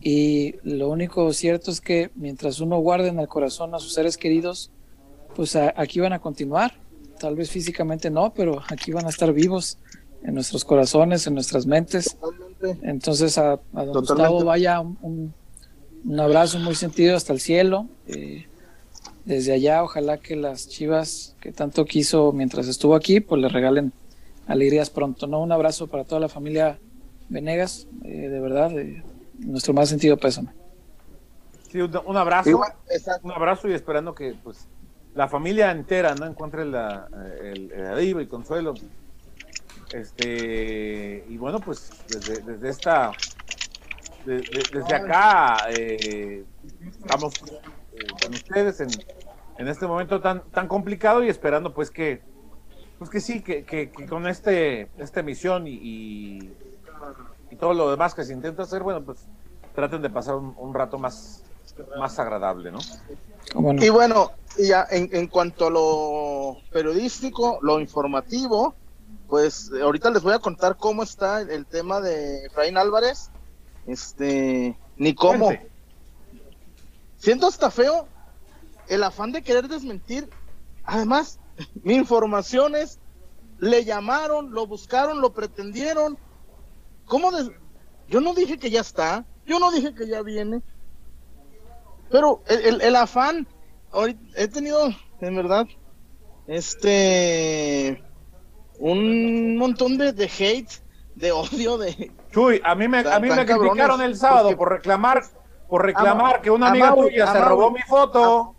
Y 0.00 0.54
lo 0.62 0.88
único 0.88 1.32
cierto 1.32 1.70
es 1.70 1.80
que 1.80 2.10
mientras 2.14 2.60
uno 2.60 2.78
guarde 2.78 3.08
en 3.08 3.18
el 3.18 3.28
corazón 3.28 3.74
a 3.74 3.78
sus 3.78 3.94
seres 3.94 4.16
queridos, 4.16 4.70
pues 5.34 5.56
aquí 5.56 6.00
van 6.00 6.12
a 6.12 6.20
continuar. 6.20 6.72
Tal 7.18 7.34
vez 7.34 7.50
físicamente 7.50 8.10
no, 8.10 8.32
pero 8.32 8.62
aquí 8.68 8.92
van 8.92 9.06
a 9.06 9.08
estar 9.08 9.32
vivos 9.32 9.78
en 10.22 10.34
nuestros 10.34 10.64
corazones, 10.64 11.26
en 11.26 11.34
nuestras 11.34 11.66
mentes. 11.66 12.16
Totalmente. 12.60 12.90
Entonces 12.90 13.38
a, 13.38 13.52
a 13.52 13.56
don 13.56 13.92
Totalmente. 13.92 14.00
Gustavo 14.32 14.44
vaya 14.44 14.80
un, 14.80 15.32
un- 16.04 16.20
abrazo 16.20 16.58
muy 16.58 16.74
sentido 16.74 17.16
hasta 17.16 17.32
el 17.32 17.40
cielo. 17.40 17.86
Eh, 18.06 18.46
desde 19.24 19.52
allá, 19.52 19.82
ojalá 19.82 20.16
que 20.18 20.36
las 20.36 20.68
chivas 20.68 21.36
que 21.40 21.52
tanto 21.52 21.84
quiso 21.84 22.32
mientras 22.32 22.66
estuvo 22.66 22.94
aquí, 22.94 23.20
pues 23.20 23.40
le 23.42 23.48
regalen 23.48 23.92
alegrías 24.46 24.88
pronto. 24.90 25.26
¿no? 25.26 25.40
Un 25.42 25.52
abrazo 25.52 25.86
para 25.86 26.04
toda 26.04 26.20
la 26.20 26.28
familia 26.28 26.78
Venegas, 27.28 27.86
eh, 28.04 28.28
de 28.28 28.40
verdad, 28.40 28.76
eh, 28.78 29.02
nuestro 29.38 29.74
más 29.74 29.88
sentido 29.90 30.16
pésame. 30.16 30.48
Sí, 31.70 31.78
un, 31.80 31.94
un 32.06 32.16
abrazo. 32.16 32.60
Exacto. 32.90 33.26
Un 33.26 33.32
abrazo 33.32 33.68
y 33.68 33.74
esperando 33.74 34.14
que 34.14 34.34
pues 34.42 34.66
la 35.14 35.28
familia 35.28 35.70
entera 35.70 36.14
no 36.14 36.24
encuentre 36.24 36.64
la, 36.64 37.06
el, 37.42 37.70
el 37.72 37.86
alivio 37.86 38.22
y 38.22 38.26
consuelo. 38.26 38.72
Este, 39.92 41.24
y 41.28 41.36
bueno, 41.38 41.60
pues 41.60 41.92
desde, 42.08 42.40
desde 42.42 42.68
esta, 42.68 43.16
de- 44.24 44.42
de- 44.42 44.64
desde 44.64 44.94
acá 44.94 45.66
eh, 45.70 46.44
estamos 47.00 47.38
eh, 47.94 48.10
con 48.20 48.34
ustedes 48.34 48.80
en, 48.80 49.02
en 49.56 49.68
este 49.68 49.86
momento 49.86 50.20
tan, 50.20 50.42
tan 50.50 50.68
complicado 50.68 51.24
y 51.24 51.28
esperando 51.28 51.72
pues 51.72 51.90
que, 51.90 52.20
pues 52.98 53.10
que 53.10 53.20
sí, 53.20 53.40
que, 53.40 53.64
que- 53.64 53.90
que 53.90 54.06
con 54.06 54.26
este, 54.26 54.90
esta 54.98 55.20
emisión 55.20 55.66
y, 55.66 55.74
y, 55.74 56.54
y 57.50 57.56
todo 57.56 57.72
lo 57.72 57.90
demás 57.90 58.14
que 58.14 58.24
se 58.24 58.34
intenta 58.34 58.64
hacer, 58.64 58.82
bueno, 58.82 59.02
pues 59.02 59.26
traten 59.74 60.02
de 60.02 60.10
pasar 60.10 60.34
un, 60.34 60.54
un 60.58 60.74
rato 60.74 60.98
más, 60.98 61.44
más 61.98 62.18
agradable, 62.18 62.70
¿no? 62.70 62.80
¿Cómo 63.52 63.72
no? 63.72 63.82
Y 63.82 63.88
bueno, 63.88 64.32
y 64.58 64.68
ya 64.68 64.86
en, 64.90 65.08
en 65.12 65.28
cuanto 65.28 65.68
a 65.68 65.70
lo 65.70 66.58
periodístico, 66.72 67.58
lo 67.62 67.80
informativo, 67.80 68.76
pues 69.28 69.70
eh, 69.74 69.82
ahorita 69.82 70.10
les 70.10 70.22
voy 70.22 70.32
a 70.32 70.38
contar 70.38 70.76
cómo 70.76 71.02
está 71.02 71.40
el, 71.42 71.50
el 71.50 71.66
tema 71.66 72.00
de 72.00 72.46
Efraín 72.46 72.76
Álvarez. 72.76 73.30
Este, 73.86 74.76
ni 74.96 75.14
cómo. 75.14 75.46
Cuente. 75.46 75.70
Siento 77.18 77.46
hasta 77.46 77.70
feo 77.70 78.08
el 78.88 79.02
afán 79.04 79.32
de 79.32 79.42
querer 79.42 79.68
desmentir. 79.68 80.28
Además, 80.84 81.38
mi 81.82 81.94
información 81.94 82.74
es, 82.74 82.98
le 83.58 83.84
llamaron, 83.84 84.52
lo 84.52 84.66
buscaron, 84.66 85.20
lo 85.20 85.32
pretendieron. 85.32 86.18
¿Cómo? 87.06 87.30
des- 87.32 87.50
Yo 88.08 88.20
no 88.20 88.34
dije 88.34 88.58
que 88.58 88.70
ya 88.70 88.80
está, 88.80 89.24
yo 89.46 89.58
no 89.58 89.70
dije 89.70 89.94
que 89.94 90.06
ya 90.06 90.22
viene. 90.22 90.62
Pero 92.10 92.42
el, 92.46 92.60
el- 92.64 92.80
el 92.80 92.96
afán, 92.96 93.46
ahorita 93.90 94.20
he 94.36 94.48
tenido, 94.48 94.88
en 95.20 95.36
verdad, 95.36 95.66
este, 96.46 98.02
un 98.78 99.56
montón 99.56 99.98
de, 99.98 100.12
de 100.12 100.24
hate, 100.24 100.70
de 101.14 101.32
odio, 101.32 101.78
de... 101.78 102.12
Chuy, 102.30 102.60
a 102.64 102.74
mí 102.74 102.86
me, 102.88 102.98
a 103.00 103.18
mí 103.18 103.28
me 103.28 103.44
cabrones, 103.44 103.70
criticaron 103.72 104.02
el 104.02 104.16
sábado 104.16 104.42
porque- 104.44 104.56
por 104.56 104.72
reclamar, 104.72 105.22
por 105.68 105.84
reclamar 105.84 106.36
Ma- 106.36 106.42
que 106.42 106.50
una 106.50 106.66
a 106.66 106.70
amiga 106.70 106.90
Mauri- 106.94 107.10
tuya 107.10 107.24
a 107.24 107.32
se 107.32 107.38
Mauri- 107.40 107.48
robó 107.48 107.70
mi 107.70 107.82
foto. 107.82 108.54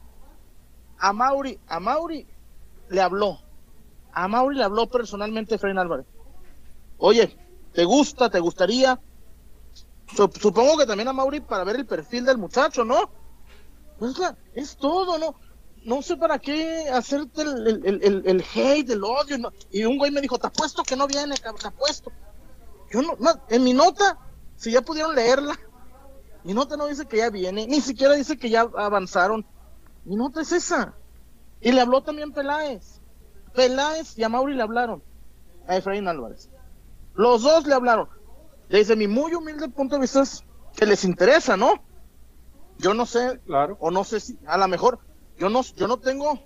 A 1.00 1.14
Mauri, 1.14 1.60
a 1.68 1.80
Mauri 1.80 2.28
le 2.90 3.02
habló. 3.02 3.40
A 4.12 4.28
Mauri 4.28 4.58
le 4.58 4.64
habló 4.64 4.88
personalmente 4.88 5.56
Efraín 5.56 5.78
Álvarez. 5.78 6.06
Oye, 6.98 7.38
¿te 7.74 7.86
gusta? 7.86 8.30
¿Te 8.30 8.40
gustaría? 8.40 9.00
Sup- 10.14 10.38
Supongo 10.38 10.78
que 10.78 10.86
también 10.86 11.08
a 11.08 11.14
Mauri 11.14 11.40
para 11.40 11.64
ver 11.64 11.78
el 11.78 11.86
perfil 11.86 12.26
del 12.26 12.38
muchacho, 12.38 12.84
¿no? 12.84 13.10
Pues 14.00 14.16
es 14.56 14.76
todo, 14.76 15.18
¿no? 15.18 15.36
No 15.86 16.02
sé 16.02 16.18
para 16.18 16.40
qué 16.40 16.90
hacerte 16.90 17.42
el, 17.42 17.68
el, 17.86 18.04
el- 18.04 18.24
el- 18.26 18.46
hate, 18.54 18.90
el 18.92 19.04
odio. 19.04 19.38
¿no? 19.38 19.52
Y 19.72 19.86
un 19.86 19.98
güey 19.98 20.12
me 20.12 20.22
dijo, 20.22 20.38
te 20.38 20.48
apuesto 20.48 20.84
que 20.84 20.96
no 20.96 21.08
viene, 21.08 21.36
te 21.36 21.68
apuesto. 21.68 22.12
Yo 22.92 23.02
no, 23.02 23.16
no, 23.20 23.32
en 23.50 23.64
mi 23.64 23.74
nota, 23.74 24.18
si 24.56 24.72
ya 24.72 24.82
pudieron 24.82 25.16
leerla, 25.16 25.58
mi 26.44 26.54
nota 26.54 26.76
no 26.78 26.88
dice 26.88 27.06
que 27.06 27.18
ya 27.18 27.30
viene, 27.30 27.68
ni 27.68 27.82
siquiera 27.82 28.14
dice 28.16 28.38
que 28.38 28.50
ya 28.50 28.62
avanzaron. 28.62 29.46
Mi 30.06 30.16
nota 30.16 30.42
es 30.42 30.52
esa. 30.52 30.94
Y 31.62 31.72
le 31.72 31.82
habló 31.82 32.02
también 32.02 32.32
Peláez. 32.32 33.00
Peláez 33.54 34.18
y 34.18 34.24
a 34.24 34.30
Mauri 34.30 34.56
le 34.56 34.64
hablaron. 34.64 35.04
A 35.68 35.76
Efraín 35.78 36.08
Álvarez. 36.08 36.50
Los 37.16 37.44
dos 37.44 37.66
le 37.68 37.74
hablaron. 37.74 38.08
Desde 38.70 38.96
mi 38.96 39.08
muy 39.08 39.34
humilde 39.34 39.68
punto 39.70 39.96
de 39.96 40.02
vista 40.02 40.22
es 40.22 40.44
que 40.76 40.86
les 40.86 41.04
interesa, 41.04 41.58
¿no? 41.58 41.74
Yo 42.78 42.94
no 42.94 43.06
sé, 43.06 43.40
Claro. 43.46 43.78
o 43.82 43.92
no 43.92 44.04
sé 44.04 44.20
si, 44.20 44.40
a 44.48 44.58
lo 44.58 44.68
mejor, 44.68 45.00
yo 45.40 45.50
no, 45.50 45.62
yo 45.76 45.88
no 45.88 46.00
tengo 46.00 46.40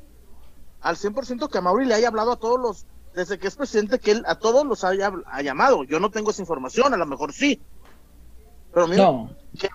al 0.82 0.98
100% 0.98 1.50
que 1.50 1.58
a 1.58 1.62
Mauri 1.62 1.86
le 1.86 1.96
haya 1.96 2.08
hablado 2.10 2.32
a 2.32 2.38
todos 2.40 2.60
los, 2.60 2.86
desde 3.14 3.40
que 3.40 3.48
es 3.48 3.56
presidente, 3.56 4.00
que 4.00 4.12
él 4.12 4.24
a 4.28 4.36
todos 4.36 4.66
los 4.66 4.84
haya 4.84 5.12
ha 5.28 5.42
llamado. 5.42 5.84
Yo 5.84 6.00
no 6.00 6.12
tengo 6.12 6.32
esa 6.32 6.42
información, 6.42 6.94
a 6.94 6.98
lo 6.98 7.06
mejor 7.06 7.34
sí. 7.34 7.62
Pero 8.74 8.88
mira, 8.88 9.04
No, 9.04 9.30
que, 9.60 9.70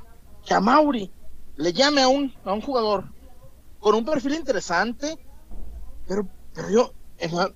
que 0.45 0.55
a 0.55 0.61
Mauri 0.61 1.13
le 1.57 1.73
llame 1.73 2.03
a 2.03 2.09
un, 2.09 2.33
a 2.45 2.53
un 2.53 2.61
jugador 2.61 3.05
con 3.79 3.95
un 3.95 4.05
perfil 4.05 4.35
interesante, 4.35 5.17
pero, 6.07 6.29
pero 6.53 6.71
yo 6.71 6.95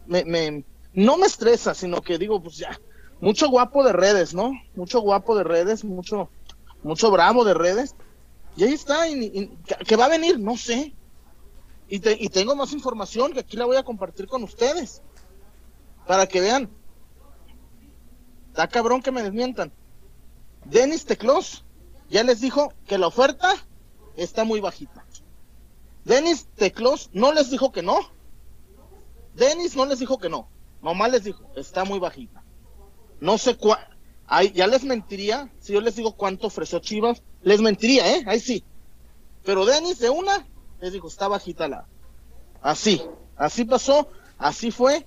me, 0.07 0.25
me- 0.25 0.65
no 0.93 1.17
me 1.17 1.27
estresa, 1.27 1.75
sino 1.75 2.01
que 2.03 2.19
digo, 2.19 2.43
pues 2.43 2.57
ya, 2.57 2.79
mucho 3.21 3.49
guapo 3.49 3.85
de 3.85 3.93
redes, 3.93 4.35
¿no? 4.35 4.53
Mucho 4.75 5.01
guapo 5.01 5.37
de 5.37 5.45
redes, 5.45 5.85
mucho, 5.85 6.31
mucho 6.83 7.11
bravo 7.11 7.45
de 7.45 7.55
redes. 7.55 7.95
Y 8.57 8.65
ahí 8.65 8.75
está, 8.75 9.09
y, 9.09 9.25
y- 9.25 9.57
que 9.85 9.97
va 9.97 10.07
a 10.07 10.11
venir, 10.11 10.39
no 10.39 10.57
sé. 10.57 10.95
Y, 11.93 12.01
te- 12.01 12.17
y 12.19 12.31
tengo 12.31 12.57
más 12.57 12.73
información 12.73 13.35
que 13.35 13.41
aquí 13.41 13.55
la 13.59 13.67
voy 13.67 13.77
a 13.77 13.83
compartir 13.83 14.27
con 14.27 14.43
ustedes. 14.43 15.03
Para 16.07 16.27
que 16.27 16.41
vean. 16.41 16.71
Está 18.49 18.67
cabrón 18.67 19.03
que 19.03 19.11
me 19.11 19.23
desmientan. 19.23 19.71
Denis 20.65 21.05
Teclos 21.05 21.67
ya 22.09 22.23
les 22.23 22.41
dijo 22.41 22.73
que 22.87 22.97
la 22.97 23.09
oferta 23.09 23.55
está 24.17 24.45
muy 24.45 24.59
bajita. 24.61 25.05
Denis 26.05 26.47
Teclos 26.57 27.11
no 27.13 27.31
les 27.35 27.51
dijo 27.51 27.73
que 27.73 27.83
no. 27.83 27.99
Denis 29.35 29.77
no 29.77 29.85
les 29.85 29.99
dijo 29.99 30.17
que 30.17 30.31
no. 30.31 30.49
Nomás 30.81 31.11
les 31.11 31.25
dijo, 31.25 31.45
está 31.57 31.85
muy 31.85 31.99
bajita. 31.99 32.43
No 33.21 33.37
sé 33.37 33.59
cuál. 33.59 33.87
Ya 34.55 34.67
les 34.67 34.83
mentiría 34.85 35.53
si 35.61 35.75
yo 35.75 35.83
les 35.83 35.97
digo 35.97 36.13
cuánto 36.17 36.47
ofreció 36.47 36.79
Chivas. 36.79 37.23
Les 37.43 37.61
mentiría, 37.61 38.17
¿eh? 38.17 38.25
Ahí 38.27 38.41
sí. 38.41 38.65
Pero 39.45 39.67
Denis 39.67 39.99
de 39.99 40.09
una 40.09 40.47
les 40.83 40.93
dijo, 40.93 41.07
está 41.09 41.29
bajita 41.29 41.69
la. 41.69 41.85
Así. 42.61 43.01
Así 43.37 43.65
pasó. 43.65 44.09
Así 44.37 44.71
fue. 44.73 45.07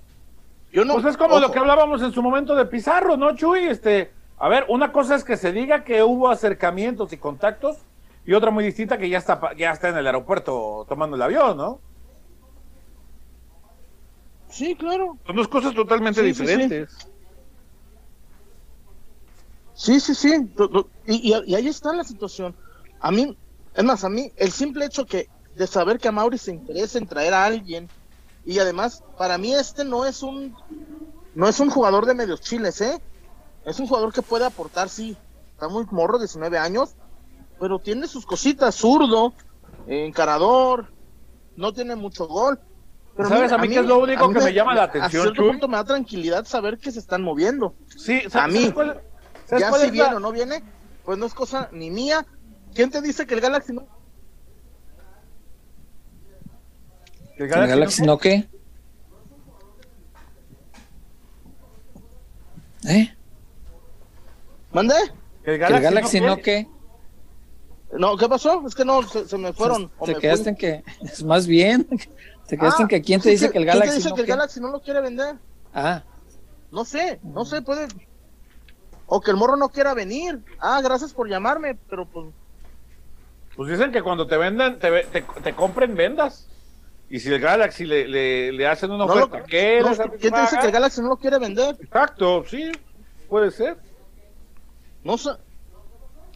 Yo 0.72 0.84
no. 0.84 0.94
Pues 0.94 1.04
es 1.06 1.16
como 1.18 1.38
lo 1.38 1.52
que 1.52 1.58
hablábamos 1.58 2.00
en 2.02 2.12
su 2.12 2.22
momento 2.22 2.54
de 2.54 2.64
Pizarro, 2.64 3.16
¿no, 3.18 3.36
Chuy? 3.36 3.64
Este, 3.64 4.10
a 4.38 4.48
ver, 4.48 4.64
una 4.68 4.90
cosa 4.90 5.14
es 5.14 5.22
que 5.22 5.36
se 5.36 5.52
diga 5.52 5.84
que 5.84 6.02
hubo 6.02 6.30
acercamientos 6.30 7.12
y 7.12 7.18
contactos, 7.18 7.76
y 8.24 8.32
otra 8.32 8.50
muy 8.50 8.64
distinta 8.64 8.96
que 8.96 9.08
ya 9.10 9.18
está, 9.18 9.38
ya 9.54 9.70
está 9.70 9.90
en 9.90 9.98
el 9.98 10.06
aeropuerto 10.06 10.86
tomando 10.88 11.14
el 11.16 11.22
avión, 11.22 11.56
¿no? 11.58 11.78
Sí, 14.48 14.74
claro. 14.76 15.18
Son 15.26 15.36
dos 15.36 15.48
cosas 15.48 15.74
totalmente 15.74 16.22
Sí, 16.22 16.28
sí, 16.28 16.34
sí. 16.34 16.40
diferentes. 16.42 16.96
Sí, 19.74 20.00
sí, 20.00 20.14
sí. 20.14 20.50
Y- 21.06 21.34
y 21.46 21.54
ahí 21.54 21.68
está 21.68 21.92
la 21.92 22.04
situación. 22.04 22.54
A 23.00 23.10
mí, 23.12 23.36
es 23.74 23.84
más, 23.84 24.04
a 24.04 24.08
mí, 24.08 24.32
el 24.36 24.50
simple 24.50 24.86
hecho 24.86 25.04
que 25.04 25.28
de 25.56 25.66
saber 25.66 25.98
que 25.98 26.08
a 26.08 26.12
Mauri 26.12 26.38
se 26.38 26.52
interesa 26.52 26.98
en 26.98 27.06
traer 27.06 27.32
a 27.34 27.44
alguien, 27.44 27.90
y 28.44 28.58
además, 28.58 29.02
para 29.16 29.38
mí 29.38 29.54
este 29.54 29.84
no 29.84 30.04
es 30.04 30.22
un, 30.22 30.54
no 31.34 31.48
es 31.48 31.58
un 31.60 31.70
jugador 31.70 32.06
de 32.06 32.14
medios 32.14 32.40
chiles, 32.42 32.80
¿eh? 32.80 32.98
Es 33.64 33.80
un 33.80 33.86
jugador 33.88 34.12
que 34.12 34.22
puede 34.22 34.44
aportar, 34.44 34.88
sí. 34.88 35.18
Está 35.52 35.68
muy 35.68 35.84
morro, 35.90 36.18
19 36.18 36.58
años, 36.58 36.94
pero 37.58 37.80
tiene 37.80 38.06
sus 38.06 38.26
cositas, 38.26 38.74
zurdo, 38.74 39.34
encarador, 39.86 40.92
no 41.56 41.72
tiene 41.72 41.96
mucho 41.96 42.26
gol. 42.26 42.60
Pero 43.16 43.28
¿Sabes 43.30 43.50
a 43.50 43.56
mí 43.58 43.68
qué 43.68 43.78
es 43.78 43.86
lo 43.86 43.98
único 43.98 44.24
a 44.24 44.28
mí 44.28 44.34
que 44.34 44.40
me 44.40 44.52
llama 44.52 44.74
la 44.74 44.82
atención, 44.84 45.06
A 45.06 45.10
cierto 45.24 45.42
Chuy? 45.42 45.50
punto 45.52 45.68
me 45.68 45.76
da 45.78 45.84
tranquilidad 45.84 46.44
saber 46.44 46.76
que 46.78 46.92
se 46.92 46.98
están 46.98 47.22
moviendo. 47.22 47.74
Sí, 47.96 48.20
A 48.26 48.28
¿sabes, 48.30 48.52
mí. 48.52 48.60
¿sabes 48.60 48.74
cuál, 48.74 49.02
sabes 49.46 49.62
Ya 49.64 49.70
cuál 49.70 49.80
si 49.80 49.86
la- 49.86 49.92
viene 49.92 50.14
o 50.16 50.20
no 50.20 50.32
viene, 50.32 50.62
pues 51.02 51.16
no 51.16 51.24
es 51.24 51.32
cosa 51.32 51.70
ni 51.72 51.90
mía. 51.90 52.26
¿Quién 52.74 52.90
te 52.90 53.00
dice 53.00 53.26
que 53.26 53.34
el 53.34 53.40
Galaxy 53.40 53.72
no? 53.72 53.88
que 57.16 57.25
el 57.36 57.44
¿el 57.44 57.48
Galaxy 57.48 58.02
no 58.02 58.18
qué? 58.18 58.48
¿Eh? 62.88 63.12
¿Mande? 64.72 64.94
el 65.44 65.44
¿Que 65.44 65.54
el 65.54 65.80
Galaxy 65.80 66.20
no 66.20 66.36
qué? 66.36 66.42
qué? 66.42 66.68
No, 67.98 68.16
¿qué 68.16 68.28
pasó? 68.28 68.66
Es 68.66 68.74
que 68.74 68.84
no, 68.84 69.02
se, 69.02 69.26
se 69.28 69.38
me 69.38 69.52
fueron. 69.52 69.90
Te 70.04 70.14
me 70.14 70.20
quedaste 70.20 70.44
fui. 70.44 70.50
en 70.50 70.56
que, 70.56 70.84
es 71.04 71.22
más 71.22 71.46
bien, 71.46 71.86
te 72.46 72.56
quedaste 72.58 72.82
Ah, 72.82 72.84
en 72.84 72.88
que 72.88 73.02
quién 73.02 73.20
te 73.20 73.30
dice 73.30 73.50
que 73.50 73.58
el 73.58 73.64
¿quién 73.64 73.72
te 73.72 73.78
Galaxy 73.78 73.96
dice 73.96 74.08
no 74.10 74.14
que 74.14 74.20
el 74.22 74.26
qué? 74.26 74.32
Galaxy 74.32 74.60
no 74.60 74.68
lo 74.70 74.80
quiere 74.80 75.00
vender? 75.00 75.36
Ah, 75.72 76.02
No 76.70 76.84
sé, 76.84 77.20
no 77.22 77.44
sé, 77.44 77.62
puede. 77.62 77.86
O 79.06 79.20
que 79.20 79.30
el 79.30 79.36
morro 79.36 79.56
no 79.56 79.68
quiera 79.68 79.94
venir. 79.94 80.40
Ah, 80.58 80.80
gracias 80.82 81.12
por 81.12 81.28
llamarme, 81.28 81.78
pero 81.88 82.06
pues. 82.06 82.26
Pues 83.56 83.70
dicen 83.70 83.92
que 83.92 84.02
cuando 84.02 84.26
te 84.26 84.36
vendan, 84.36 84.78
te, 84.78 84.90
ve- 84.90 85.06
te, 85.10 85.22
te 85.42 85.54
compren 85.54 85.94
vendas. 85.94 86.48
Y 87.08 87.20
si 87.20 87.32
el 87.32 87.40
Galaxy 87.40 87.84
le, 87.84 88.08
le, 88.08 88.52
le 88.52 88.66
hacen 88.66 88.90
una 88.90 89.06
no 89.06 89.12
oferta, 89.12 89.44
¿qué 89.44 89.80
no, 89.80 89.90
les 89.90 90.00
hace 90.00 90.10
¿Quién 90.18 90.34
te 90.34 90.40
dice 90.40 90.58
que 90.58 90.66
el 90.66 90.72
Galaxy 90.72 91.00
no 91.00 91.08
lo 91.08 91.16
quiere 91.16 91.38
vender? 91.38 91.76
Exacto, 91.80 92.44
sí, 92.48 92.72
puede 93.28 93.50
ser. 93.50 93.76
No 95.04 95.16
sé. 95.16 95.30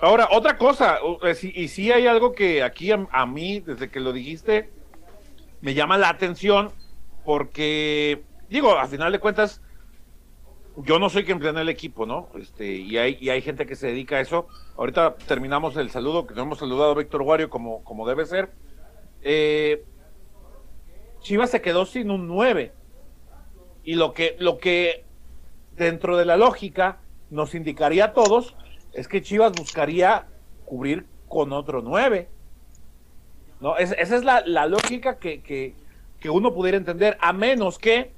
Ahora, 0.00 0.28
otra 0.30 0.56
cosa, 0.56 0.98
eh, 1.22 1.52
y 1.54 1.68
sí 1.68 1.90
hay 1.90 2.06
algo 2.06 2.32
que 2.32 2.62
aquí 2.62 2.92
a, 2.92 3.06
a 3.10 3.26
mí, 3.26 3.60
desde 3.60 3.90
que 3.90 4.00
lo 4.00 4.12
dijiste, 4.12 4.70
me 5.60 5.74
llama 5.74 5.98
la 5.98 6.08
atención, 6.08 6.70
porque, 7.24 8.22
digo, 8.48 8.78
a 8.78 8.86
final 8.86 9.12
de 9.12 9.18
cuentas, 9.18 9.60
yo 10.76 10.98
no 10.98 11.10
soy 11.10 11.24
quien 11.24 11.38
planea 11.38 11.62
el 11.62 11.68
equipo, 11.68 12.06
¿no? 12.06 12.28
Este, 12.34 12.72
y 12.72 12.96
hay, 12.96 13.18
y 13.20 13.30
hay 13.30 13.42
gente 13.42 13.66
que 13.66 13.76
se 13.76 13.88
dedica 13.88 14.16
a 14.16 14.20
eso. 14.20 14.46
Ahorita 14.76 15.16
terminamos 15.26 15.76
el 15.76 15.90
saludo, 15.90 16.26
que 16.26 16.34
nos 16.34 16.44
hemos 16.44 16.58
saludado 16.58 16.92
a 16.92 16.94
Víctor 16.94 17.22
Guario 17.22 17.50
como, 17.50 17.82
como 17.84 18.08
debe 18.08 18.24
ser. 18.24 18.52
Eh, 19.22 19.84
Chivas 21.20 21.50
se 21.50 21.60
quedó 21.60 21.86
sin 21.86 22.10
un 22.10 22.26
9. 22.26 22.72
Y 23.84 23.94
lo 23.94 24.12
que, 24.12 24.36
lo 24.38 24.58
que 24.58 25.04
dentro 25.76 26.16
de 26.16 26.24
la 26.24 26.36
lógica 26.36 26.98
nos 27.30 27.54
indicaría 27.54 28.06
a 28.06 28.12
todos 28.12 28.54
es 28.92 29.08
que 29.08 29.22
Chivas 29.22 29.52
buscaría 29.52 30.26
cubrir 30.64 31.06
con 31.28 31.52
otro 31.52 31.82
9. 31.82 32.28
¿No? 33.60 33.76
Es- 33.76 33.94
esa 33.98 34.16
es 34.16 34.24
la, 34.24 34.42
la 34.46 34.66
lógica 34.66 35.18
que, 35.18 35.42
que- 35.42 35.74
que 36.18 36.30
uno 36.30 36.52
pudiera 36.52 36.76
entender, 36.76 37.16
a 37.20 37.32
menos 37.32 37.78
que 37.78 38.12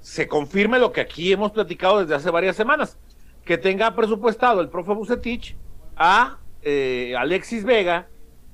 se 0.00 0.28
confirme 0.28 0.78
lo 0.78 0.92
que 0.92 1.00
aquí 1.00 1.32
hemos 1.32 1.52
platicado 1.52 2.00
desde 2.00 2.14
hace 2.14 2.30
varias 2.30 2.54
semanas, 2.56 2.98
que 3.44 3.58
tenga 3.58 3.94
presupuestado 3.96 4.60
el 4.60 4.68
profe 4.68 4.92
Bucetich 4.92 5.56
a 5.96 6.38
eh, 6.62 7.14
Alexis 7.18 7.64
Vega 7.64 8.08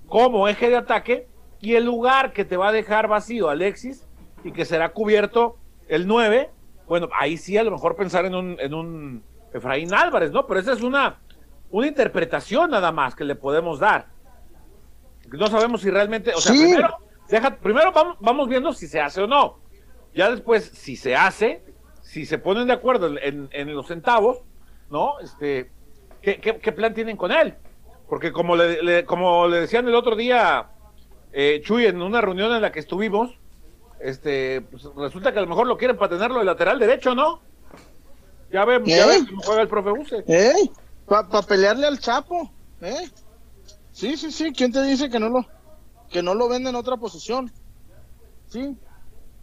como 0.06 0.48
eje 0.48 0.70
de 0.70 0.76
ataque 0.76 1.26
y 1.60 1.74
el 1.74 1.84
lugar 1.84 2.32
que 2.32 2.44
te 2.44 2.56
va 2.56 2.68
a 2.68 2.72
dejar 2.72 3.08
vacío 3.08 3.48
Alexis 3.48 4.06
y 4.44 4.52
que 4.52 4.64
será 4.64 4.90
cubierto 4.90 5.56
el 5.88 6.06
9, 6.06 6.50
bueno, 6.86 7.08
ahí 7.18 7.36
sí 7.36 7.56
a 7.58 7.64
lo 7.64 7.70
mejor 7.70 7.96
pensar 7.96 8.24
en 8.24 8.34
un, 8.34 8.56
en 8.60 8.74
un 8.74 9.22
Efraín 9.52 9.92
Álvarez, 9.94 10.30
¿no? 10.30 10.46
Pero 10.46 10.60
esa 10.60 10.72
es 10.72 10.82
una, 10.82 11.18
una 11.70 11.86
interpretación 11.86 12.70
nada 12.70 12.92
más 12.92 13.14
que 13.14 13.24
le 13.24 13.34
podemos 13.34 13.78
dar. 13.80 14.06
No 15.30 15.46
sabemos 15.48 15.80
si 15.82 15.90
realmente, 15.90 16.32
o 16.34 16.40
sea, 16.40 16.52
Sí. 16.52 16.62
primero, 16.62 16.96
deja, 17.28 17.56
primero 17.56 17.92
vamos, 17.92 18.16
vamos 18.20 18.48
viendo 18.48 18.72
si 18.72 18.86
se 18.86 19.00
hace 19.00 19.22
o 19.22 19.26
no. 19.26 19.58
Ya 20.14 20.30
después, 20.30 20.64
si 20.64 20.96
se 20.96 21.14
hace, 21.14 21.62
si 22.00 22.24
se 22.24 22.38
ponen 22.38 22.66
de 22.66 22.72
acuerdo 22.72 23.14
en, 23.20 23.74
los 23.74 23.86
centavos, 23.86 24.38
¿no? 24.90 25.20
Este, 25.20 25.70
¿qué, 26.22 26.40
qué, 26.40 26.58
qué 26.58 26.72
plan 26.72 26.94
tienen 26.94 27.16
con 27.16 27.30
él? 27.30 27.54
Porque 28.08 28.32
como 28.32 28.56
le, 28.56 28.82
le- 28.82 29.04
como 29.04 29.46
le 29.48 29.60
decían 29.60 29.86
el 29.86 29.94
otro 29.94 30.16
día, 30.16 30.70
eh, 31.40 31.62
Chuy, 31.64 31.86
en 31.86 32.02
una 32.02 32.20
reunión 32.20 32.52
en 32.52 32.60
la 32.60 32.72
que 32.72 32.80
estuvimos, 32.80 33.30
este, 34.00 34.60
pues 34.62 34.82
resulta 34.96 35.32
que 35.32 35.38
a 35.38 35.42
lo 35.42 35.46
mejor 35.48 35.68
lo 35.68 35.76
quieren 35.78 35.96
para 35.96 36.10
tenerlo 36.16 36.40
de 36.40 36.44
lateral 36.44 36.80
derecho, 36.80 37.14
¿no? 37.14 37.40
Ya 38.50 38.66
ya 38.84 39.04
¿Eh? 39.04 39.06
ves 39.06 39.24
cómo 39.28 39.42
juega 39.42 39.62
el 39.62 39.68
profe 39.68 39.90
Use. 39.92 40.24
¿Eh? 40.26 40.70
Para 41.06 41.42
pelearle 41.42 41.86
al 41.86 42.00
Chapo, 42.00 42.50
¿eh? 42.80 43.08
Sí, 43.92 44.16
sí, 44.16 44.32
sí. 44.32 44.52
¿Quién 44.52 44.72
te 44.72 44.82
dice 44.82 45.08
que 45.10 45.20
no 45.20 45.28
lo, 45.28 45.46
que 46.10 46.22
no 46.22 46.34
lo 46.34 46.48
vende 46.48 46.70
en 46.70 46.76
otra 46.76 46.96
posición? 46.96 47.52
Sí. 48.48 48.76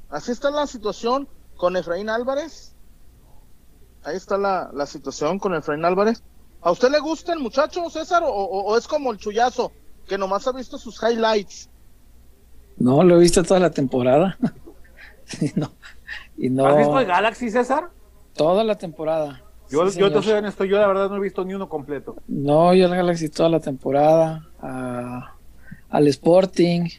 Así 0.09 0.33
está 0.33 0.51
la 0.51 0.67
situación 0.67 1.29
con 1.55 1.77
Efraín 1.77 2.09
Álvarez. 2.09 2.75
Ahí 4.03 4.17
está 4.17 4.37
la, 4.37 4.69
la 4.73 4.85
situación 4.85 5.39
con 5.39 5.55
Efraín 5.55 5.85
Álvarez. 5.85 6.23
¿A 6.61 6.71
usted 6.71 6.89
le 6.89 6.99
gusta 6.99 7.31
el 7.31 7.39
muchacho, 7.39 7.89
César, 7.89 8.21
o, 8.23 8.27
o- 8.29 8.63
o 8.65 8.77
es 8.77 8.85
como 8.87 9.11
el 9.13 9.17
chullazo, 9.17 9.71
que 10.07 10.17
nomás 10.17 10.45
ha 10.47 10.51
visto 10.51 10.77
sus 10.77 11.01
highlights? 11.01 11.69
No, 12.77 13.03
lo 13.03 13.15
he 13.17 13.19
visto 13.19 13.43
toda 13.43 13.59
la 13.59 13.69
temporada. 13.71 14.37
y 15.41 15.51
no, 15.59 15.71
y 16.37 16.49
no 16.49 16.65
¿Has 16.67 16.77
visto 16.77 16.99
el 16.99 17.05
Galaxy, 17.07 17.49
César? 17.49 17.89
toda 18.33 18.63
la 18.63 18.75
temporada. 18.77 19.41
Yo, 19.69 19.89
Sí, 19.89 19.99
yo 19.99 20.11
te 20.11 20.21
soy 20.21 20.33
honesto, 20.33 20.63
yo 20.65 20.77
la 20.77 20.85
verdad 20.87 21.09
no 21.09 21.15
he 21.15 21.19
visto 21.21 21.43
ni 21.43 21.53
uno 21.55 21.67
completo. 21.69 22.15
No, 22.27 22.73
yo 22.73 22.85
al 22.85 22.95
Galaxy 22.95 23.29
toda 23.29 23.49
la 23.49 23.59
temporada. 23.59 24.45
a- 24.61 25.33
al 25.89 26.07
Sporting. 26.07 26.89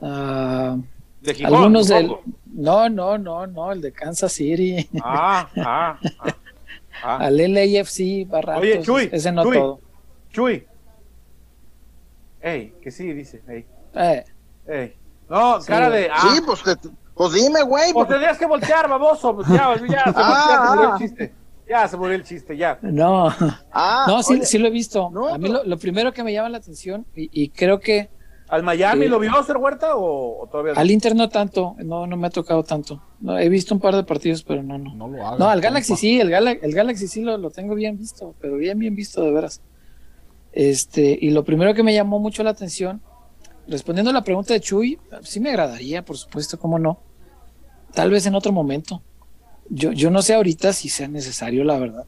a 0.00 0.76
De 1.22 1.34
Gijón, 1.34 1.54
algunos 1.54 1.88
del. 1.88 2.12
No, 2.54 2.88
no, 2.88 3.18
no, 3.18 3.46
no, 3.46 3.72
el 3.72 3.80
de 3.80 3.92
Kansas 3.92 4.32
City. 4.32 4.88
Ah, 5.02 5.48
ah, 5.56 5.98
ah. 6.20 6.34
ah. 7.02 7.16
al 7.18 7.36
LAFC, 7.36 8.26
Barratos. 8.28 8.62
Oye, 8.62 8.82
Chuy, 8.82 9.08
ese 9.10 9.32
no 9.32 9.42
Chuy. 9.44 9.56
todo. 9.56 9.80
Chuy. 10.30 10.66
Ey, 12.40 12.74
que 12.82 12.90
sí, 12.90 13.12
dice. 13.12 13.42
Ey, 13.48 13.64
Eh, 13.94 14.24
ey. 14.68 14.94
No, 15.28 15.60
Sí, 15.60 15.66
cara 15.66 15.90
de. 15.90 16.08
Ah, 16.10 16.30
Sí, 16.34 16.40
pues, 16.46 16.62
te- 16.62 16.88
pues 17.14 17.32
dime, 17.32 17.62
güey. 17.62 17.92
pues 17.92 18.08
tendrías 18.08 18.38
que 18.38 18.46
voltear, 18.46 18.88
baboso. 18.88 19.34
Pues 19.34 19.48
ya, 19.48 19.74
ya, 19.88 20.04
se, 20.04 20.12
Ah, 20.16 20.46
ya 20.48 20.58
se 20.66 20.76
murió 20.76 20.92
el 20.94 20.98
chiste. 20.98 21.34
Ya 21.68 21.88
se 21.88 21.96
murió 21.98 22.14
el 22.14 22.24
chiste, 22.24 22.56
ya. 22.56 22.78
no, 22.80 23.28
Ah, 23.72 24.06
no, 24.08 24.22
sí, 24.22 24.34
oye, 24.34 24.46
sí 24.46 24.56
lo 24.58 24.68
he 24.68 24.70
visto. 24.70 25.10
no, 25.12 25.28
a 25.28 25.36
mí 25.36 25.48
lo, 25.50 25.64
lo 25.64 25.76
primero 25.78 26.12
que 26.12 26.22
me 26.24 26.32
llama 26.32 26.48
la 26.48 26.58
atención, 26.58 27.04
y, 27.14 27.28
y 27.32 27.50
creo 27.50 27.78
que 27.80 28.08
¿Al 28.48 28.62
Miami 28.62 29.02
Sí. 29.04 29.08
lo 29.10 29.18
vio 29.18 29.42
ser 29.42 29.58
Huerta 29.58 29.94
o, 29.94 30.44
o 30.44 30.46
todavía 30.46 30.72
no? 30.72 30.80
al 30.80 30.90
Inter 30.90 31.14
no 31.14 31.28
tanto, 31.28 31.76
no, 31.84 32.06
no 32.06 32.16
me 32.16 32.28
ha 32.28 32.30
tocado 32.30 32.62
tanto. 32.64 33.02
No, 33.20 33.38
he 33.38 33.50
visto 33.50 33.74
un 33.74 33.80
par 33.82 33.94
de 33.94 34.04
partidos, 34.04 34.42
pero 34.42 34.62
no, 34.62 34.78
no. 34.78 34.94
No 34.94 35.06
lo 35.08 35.26
hagas. 35.26 35.38
No, 35.38 35.50
al 35.50 35.60
Galaxy 35.60 35.88
compa. 35.92 36.00
sí, 36.00 36.18
el, 36.18 36.30
Gala- 36.30 36.52
el 36.62 36.72
Galaxy 36.72 37.06
sí 37.08 37.20
lo, 37.20 37.36
lo 37.36 37.50
tengo 37.50 37.74
bien 37.74 37.98
visto, 37.98 38.34
pero 38.40 38.56
bien, 38.56 38.78
bien 38.78 38.94
visto 38.96 39.20
de 39.22 39.32
veras. 39.32 39.60
Este, 40.52 41.18
y 41.20 41.30
lo 41.30 41.44
primero 41.44 41.74
que 41.74 41.82
me 41.82 41.92
llamó 41.92 42.18
mucho 42.20 42.42
la 42.42 42.50
atención, 42.50 43.02
respondiendo 43.68 44.10
a 44.10 44.14
la 44.14 44.24
pregunta 44.24 44.54
de 44.54 44.60
Chuy, 44.60 44.98
sí 45.22 45.40
me 45.40 45.50
agradaría, 45.50 46.04
por 46.04 46.16
supuesto, 46.16 46.58
cómo 46.58 46.78
no. 46.78 46.98
Tal 47.94 48.10
vez 48.10 48.26
en 48.26 48.34
otro 48.34 48.52
momento. 48.52 49.02
Yo, 49.70 49.92
yo 49.92 50.10
no 50.10 50.22
sé 50.22 50.34
ahorita 50.34 50.72
si 50.72 50.88
sea 50.88 51.08
necesario, 51.08 51.64
la 51.64 51.78
verdad. 51.78 52.06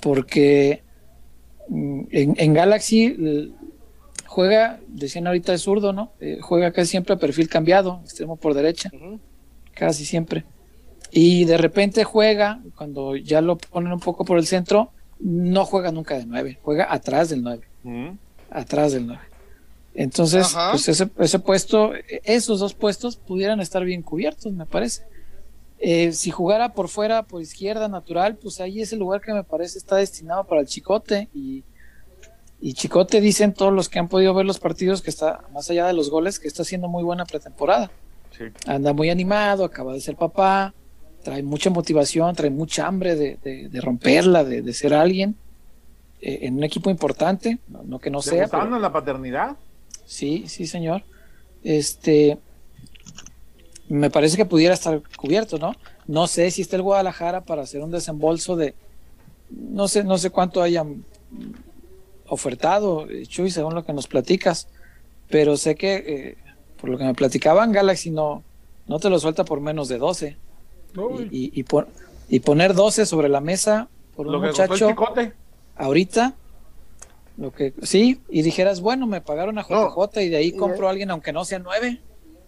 Porque 0.00 0.82
mm, 1.68 2.00
en, 2.10 2.34
en 2.38 2.54
Galaxy 2.54 3.52
juega, 4.26 4.80
decían 4.88 5.26
ahorita 5.26 5.52
de 5.52 5.58
zurdo, 5.58 5.92
¿no? 5.92 6.12
Eh, 6.20 6.38
juega 6.42 6.72
casi 6.72 6.90
siempre 6.90 7.14
a 7.14 7.18
perfil 7.18 7.48
cambiado, 7.48 8.00
extremo 8.04 8.36
por 8.36 8.54
derecha 8.54 8.90
casi 9.74 10.04
siempre. 10.04 10.44
Y 11.12 11.44
de 11.44 11.58
repente 11.58 12.02
juega, 12.04 12.60
cuando 12.76 13.14
ya 13.14 13.40
lo 13.40 13.58
ponen 13.58 13.92
un 13.92 14.00
poco 14.00 14.24
por 14.24 14.38
el 14.38 14.46
centro, 14.46 14.90
no 15.20 15.64
juega 15.64 15.92
nunca 15.92 16.16
de 16.18 16.26
9, 16.26 16.58
juega 16.62 16.92
atrás 16.92 17.28
del 17.28 17.42
9, 17.42 17.62
Mm. 17.84 18.08
atrás 18.50 18.92
del 18.92 19.06
9. 19.06 19.20
Entonces, 19.98 20.54
Ajá. 20.54 20.72
pues 20.72 20.88
ese, 20.88 21.08
ese 21.18 21.38
puesto, 21.38 21.92
esos 22.24 22.60
dos 22.60 22.74
puestos 22.74 23.16
pudieran 23.16 23.60
estar 23.60 23.82
bien 23.84 24.02
cubiertos, 24.02 24.52
me 24.52 24.66
parece. 24.66 25.02
Eh, 25.78 26.12
si 26.12 26.30
jugara 26.30 26.72
por 26.74 26.88
fuera, 26.88 27.22
por 27.22 27.40
izquierda, 27.42 27.88
natural, 27.88 28.36
pues 28.36 28.60
ahí 28.60 28.80
es 28.82 28.92
el 28.92 28.98
lugar 28.98 29.20
que 29.22 29.32
me 29.32 29.42
parece 29.42 29.78
está 29.78 29.96
destinado 29.96 30.44
para 30.44 30.60
el 30.60 30.66
Chicote. 30.66 31.28
Y, 31.34 31.64
y 32.60 32.74
Chicote 32.74 33.20
dicen 33.20 33.52
todos 33.54 33.72
los 33.72 33.88
que 33.88 33.98
han 33.98 34.08
podido 34.08 34.32
ver 34.34 34.44
los 34.46 34.58
partidos 34.58 35.00
que 35.02 35.10
está, 35.10 35.40
más 35.52 35.68
allá 35.70 35.86
de 35.86 35.92
los 35.94 36.10
goles, 36.10 36.38
que 36.38 36.48
está 36.48 36.62
haciendo 36.62 36.88
muy 36.88 37.02
buena 37.02 37.24
pretemporada 37.24 37.90
Sí. 38.36 38.44
anda 38.66 38.92
muy 38.92 39.08
animado, 39.08 39.64
acaba 39.64 39.94
de 39.94 40.00
ser 40.02 40.14
papá, 40.16 40.74
trae 41.22 41.42
mucha 41.42 41.70
motivación, 41.70 42.34
trae 42.36 42.50
mucha 42.50 42.86
hambre 42.86 43.16
de, 43.16 43.38
de- 43.42 43.68
de 43.70 43.80
romperla, 43.80 44.44
de, 44.44 44.60
de 44.60 44.72
ser 44.74 44.92
alguien 44.92 45.36
eh, 46.20 46.40
en 46.42 46.56
un 46.56 46.64
equipo 46.64 46.90
importante, 46.90 47.58
no, 47.68 47.82
no 47.82 47.98
que 47.98 48.10
no 48.10 48.20
sea, 48.20 48.40
¿Debutando 48.40 48.64
pero- 48.66 48.76
en 48.76 48.82
la 48.82 48.92
paternidad? 48.92 49.56
Sí, 50.06 50.44
sí 50.48 50.66
señor. 50.66 51.02
Este, 51.62 52.38
me 53.88 54.10
parece 54.10 54.36
que 54.36 54.44
pudiera 54.46 54.72
estar 54.74 55.02
cubierto, 55.16 55.58
¿no? 55.58 55.74
No 56.06 56.26
sé 56.26 56.50
si 56.50 56.62
está 56.62 56.76
el 56.76 56.82
Guadalajara 56.82 57.42
para 57.42 57.62
hacer 57.62 57.82
un 57.82 57.90
desembolso 57.90 58.56
de, 58.56 58.74
no 59.50 59.88
sé, 59.88 60.04
no 60.04 60.16
sé 60.18 60.30
cuánto 60.30 60.62
hayan 60.62 61.04
ofertado, 62.28 63.08
eh, 63.08 63.26
Chuy, 63.26 63.50
según 63.50 63.74
lo 63.74 63.84
que 63.84 63.92
nos 63.92 64.06
platicas, 64.08 64.68
pero 65.28 65.56
sé 65.56 65.74
que 65.76 65.94
eh, 65.94 66.36
por 66.80 66.90
lo 66.90 66.98
que 66.98 67.04
me 67.04 67.14
platicaban, 67.14 67.72
Galaxy 67.72 68.10
no, 68.10 68.42
no 68.86 68.98
te 68.98 69.10
lo 69.10 69.18
suelta 69.18 69.44
por 69.44 69.60
menos 69.60 69.88
de 69.88 69.98
12. 69.98 70.36
Uy. 70.96 71.28
Y, 71.30 71.44
y, 71.46 71.60
y 71.60 71.62
pon- 71.62 71.86
y 72.28 72.40
poner 72.40 72.74
12 72.74 73.06
sobre 73.06 73.28
la 73.28 73.40
mesa 73.40 73.88
por 74.16 74.26
un 74.26 74.32
Lo 74.32 74.40
que 74.40 74.48
muchacho 74.48 74.88
chicote. 74.90 75.32
ahorita, 75.76 76.34
lo 77.36 77.52
que 77.52 77.74
sí, 77.82 78.22
y 78.28 78.42
dijeras, 78.42 78.80
bueno, 78.80 79.06
me 79.06 79.20
pagaron 79.20 79.58
a 79.58 79.62
JJ 79.62 80.22
y 80.22 80.28
de 80.30 80.36
ahí 80.36 80.52
compro 80.56 80.86
a 80.86 80.90
alguien, 80.90 81.10
aunque 81.10 81.32
no 81.32 81.44
sea 81.44 81.58
9, 81.58 82.00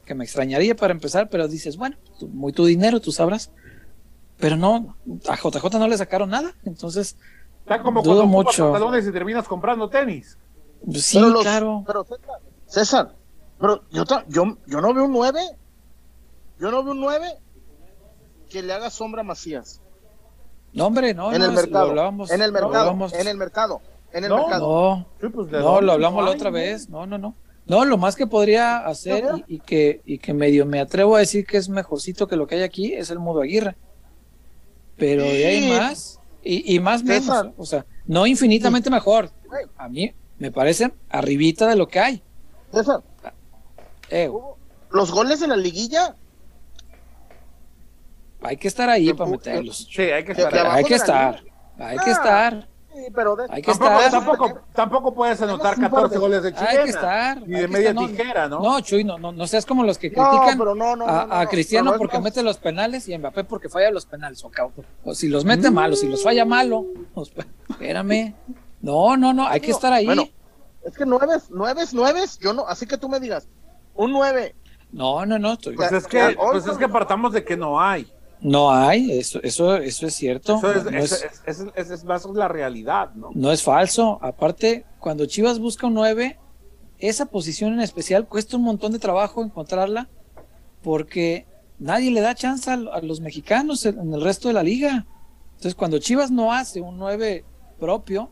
que 0.04 0.14
me 0.14 0.24
extrañaría 0.24 0.74
para 0.74 0.92
empezar, 0.92 1.28
pero 1.28 1.46
dices, 1.48 1.76
bueno, 1.76 1.96
tú- 2.18 2.28
muy 2.28 2.52
tu 2.52 2.64
dinero, 2.64 3.00
tú 3.00 3.12
sabrás. 3.12 3.50
Pero 4.38 4.56
no, 4.56 4.96
a 5.28 5.36
JJ 5.36 5.78
no 5.78 5.88
le 5.88 5.98
sacaron 5.98 6.30
nada, 6.30 6.54
entonces, 6.64 7.16
Está 7.60 7.82
como 7.82 8.02
dudo 8.02 8.20
cuando 8.22 8.32
mucho. 8.32 8.72
pantalones 8.72 9.06
y 9.06 9.12
terminas 9.12 9.46
comprando 9.46 9.90
tenis. 9.90 10.38
pues, 10.84 11.02
sí, 11.04 11.18
Pero 11.18 11.28
los- 11.30 11.42
claro. 11.42 11.84
Pero 11.86 12.04
César, 12.04 12.40
César, 12.66 13.14
pero 13.60 13.82
yo, 13.90 14.04
yo, 14.28 14.56
yo 14.66 14.80
no 14.80 14.94
veo 14.94 15.04
un 15.04 15.12
9. 15.12 15.40
Yo 16.60 16.70
no 16.70 16.82
veo 16.84 16.92
un 16.92 17.00
9 17.00 17.26
que 18.48 18.62
le 18.62 18.72
haga 18.72 18.88
sombra 18.90 19.20
a 19.20 19.24
Macías. 19.24 19.80
No, 20.72 20.86
hombre, 20.86 21.12
no, 21.14 21.32
en 21.32 21.40
no, 21.40 21.46
el 21.46 21.52
mercado. 21.52 21.88
hablábamos- 21.90 22.30
en 22.30 22.40
el 22.40 22.48
lo 22.50 22.52
mercado. 22.54 22.74
hablábamos- 22.78 23.12
En 23.12 23.26
el 23.26 23.36
mercado. 23.36 23.80
En 24.12 24.24
el 24.24 24.30
No, 24.30 24.38
mercado. 24.38 24.66
No, 24.96 25.06
Sí, 25.20 25.28
pues, 25.28 25.50
¿de 25.50 25.58
No, 25.60 25.80
lo 25.80 25.92
hablamos 25.92 26.24
la 26.24 26.30
otra 26.30 26.50
vez. 26.50 26.88
No, 26.88 27.06
no, 27.06 27.18
no. 27.18 27.34
No, 27.66 27.84
lo 27.84 27.98
más 27.98 28.16
que 28.16 28.26
podría 28.26 28.78
hacer 28.78 29.24
y, 29.46 29.56
y 29.56 29.60
que, 29.60 30.00
y 30.06 30.18
que 30.18 30.32
medio 30.32 30.64
me 30.64 30.80
atrevo 30.80 31.16
a 31.16 31.18
decir 31.18 31.44
que 31.46 31.58
es 31.58 31.68
mejorcito 31.68 32.26
que 32.26 32.36
lo 32.36 32.46
que 32.46 32.54
hay 32.54 32.62
aquí 32.62 32.94
es 32.94 33.10
el 33.10 33.18
Mudo 33.18 33.42
Aguirre. 33.42 33.76
Pero 34.96 35.22
de 35.24 35.46
ahí 35.46 35.62
Sí. 35.64 35.68
más, 35.68 36.20
y, 36.42 36.74
y 36.74 36.80
más 36.80 37.04
menos. 37.04 37.48
O 37.58 37.66
sea, 37.66 37.84
no 38.06 38.26
infinitamente 38.26 38.88
mejor. 38.88 39.30
A 39.76 39.88
mí 39.88 40.12
me 40.38 40.50
parecen 40.50 40.94
arribita 41.10 41.66
de 41.66 41.76
lo 41.76 41.86
que 41.88 42.00
hay. 42.00 42.22
César, 42.72 43.02
Eh, 44.10 44.30
los 44.90 45.10
goles 45.12 45.40
de 45.40 45.48
la 45.48 45.56
liguilla. 45.56 46.14
hay 48.40 48.56
que 48.56 48.68
estar 48.68 48.88
ahí 48.88 49.12
para 49.12 49.30
meterlos. 49.30 49.88
Sí, 49.90 50.02
hay 50.02 50.24
que 50.24 50.32
estar. 50.32 50.66
Hay 50.68 50.84
que 50.84 50.94
estar. 50.94 51.42
Hay 51.78 51.98
que 51.98 52.10
Ah. 52.10 52.12
estar. 52.12 52.67
Sí, 52.98 53.12
pero 53.14 53.36
de- 53.36 53.46
Hay 53.50 53.62
que 53.62 53.70
Tampoco, 53.72 54.00
estar. 54.00 54.10
tampoco, 54.10 54.60
tampoco 54.74 55.14
puedes 55.14 55.40
anotar 55.40 55.74
Tenemos 55.76 55.92
un 55.98 56.02
14 56.02 56.02
par 56.02 56.10
de- 56.10 56.18
goles 56.18 56.42
de 56.42 56.52
chilena. 56.52 56.70
Hay 56.70 56.84
que 56.84 56.90
estar. 56.90 57.40
Ni 57.46 57.60
de 57.60 57.68
media 57.68 57.90
estar. 57.90 57.94
No, 58.02 58.08
tijera, 58.08 58.48
¿no? 58.48 58.60
No, 58.60 58.80
Chuy, 58.80 59.04
no, 59.04 59.18
no, 59.18 59.30
no 59.32 59.46
seas 59.46 59.64
como 59.66 59.84
los 59.84 59.98
que 59.98 60.10
No, 60.10 60.28
critican 60.30 60.58
pero 60.58 60.74
no, 60.74 60.96
no, 60.96 61.06
a, 61.06 61.26
no, 61.26 61.32
a 61.34 61.44
no, 61.44 61.50
Cristiano 61.50 61.92
es 61.92 61.98
porque 61.98 62.18
mete 62.18 62.42
los 62.42 62.56
penales 62.58 63.06
y 63.08 63.14
a 63.14 63.18
Mbappé 63.18 63.44
porque 63.44 63.68
falla 63.68 63.90
los 63.90 64.04
penales. 64.06 64.42
O, 64.44 64.50
o 65.04 65.14
si 65.14 65.28
los 65.28 65.44
mete 65.44 65.70
malo, 65.70 65.94
si 65.94 66.08
los 66.08 66.22
falla 66.24 66.44
malo, 66.44 66.84
pues, 67.14 67.30
espérame. 67.70 68.34
No, 68.80 69.16
no, 69.16 69.32
no, 69.32 69.46
hay 69.46 69.60
que 69.60 69.70
estar 69.70 69.92
ahí. 69.92 70.06
Bueno, 70.06 70.24
es 70.84 70.94
que 70.96 71.06
nueve, 71.06 71.36
nueve, 71.50 71.82
nueve, 71.92 72.20
yo 72.40 72.52
no, 72.52 72.66
así 72.66 72.86
que 72.86 72.96
tú 72.98 73.08
me 73.08 73.20
digas, 73.20 73.46
un 73.94 74.12
nueve, 74.12 74.54
No, 74.90 75.26
no, 75.26 75.38
no, 75.38 75.52
estoy- 75.52 75.76
Pues 75.76 75.92
es 75.92 76.06
que, 76.06 76.34
pues 76.50 76.66
es 76.66 76.78
que 76.78 76.88
partamos 76.88 77.32
de 77.32 77.44
que 77.44 77.56
no 77.56 77.78
hay. 77.80 78.10
No 78.40 78.70
hay, 78.70 79.18
eso, 79.18 79.40
eso, 79.42 79.76
eso 79.76 80.06
es 80.06 80.14
cierto. 80.14 80.56
Eso 80.56 80.72
es, 80.72 80.84
no, 80.84 80.90
es, 80.90 81.26
es, 81.46 81.90
es, 81.90 82.04
más 82.04 82.24
la 82.26 82.48
realidad, 82.48 83.12
¿no? 83.14 83.30
no 83.34 83.50
es 83.50 83.62
falso. 83.62 84.18
Aparte, 84.22 84.84
cuando 85.00 85.26
Chivas 85.26 85.58
busca 85.58 85.86
un 85.86 85.94
9, 85.94 86.38
esa 86.98 87.26
posición 87.26 87.72
en 87.72 87.80
especial 87.80 88.28
cuesta 88.28 88.56
un 88.56 88.62
montón 88.62 88.92
de 88.92 88.98
trabajo 88.98 89.42
encontrarla 89.42 90.08
porque 90.82 91.46
nadie 91.78 92.10
le 92.10 92.20
da 92.20 92.34
chance 92.34 92.70
a, 92.70 92.74
a 92.74 93.00
los 93.02 93.20
mexicanos 93.20 93.84
en, 93.86 93.98
en 93.98 94.14
el 94.14 94.22
resto 94.22 94.48
de 94.48 94.54
la 94.54 94.62
liga. 94.62 95.06
Entonces, 95.50 95.74
cuando 95.74 95.98
Chivas 95.98 96.30
no 96.30 96.52
hace 96.52 96.80
un 96.80 96.98
9 96.98 97.44
propio 97.78 98.30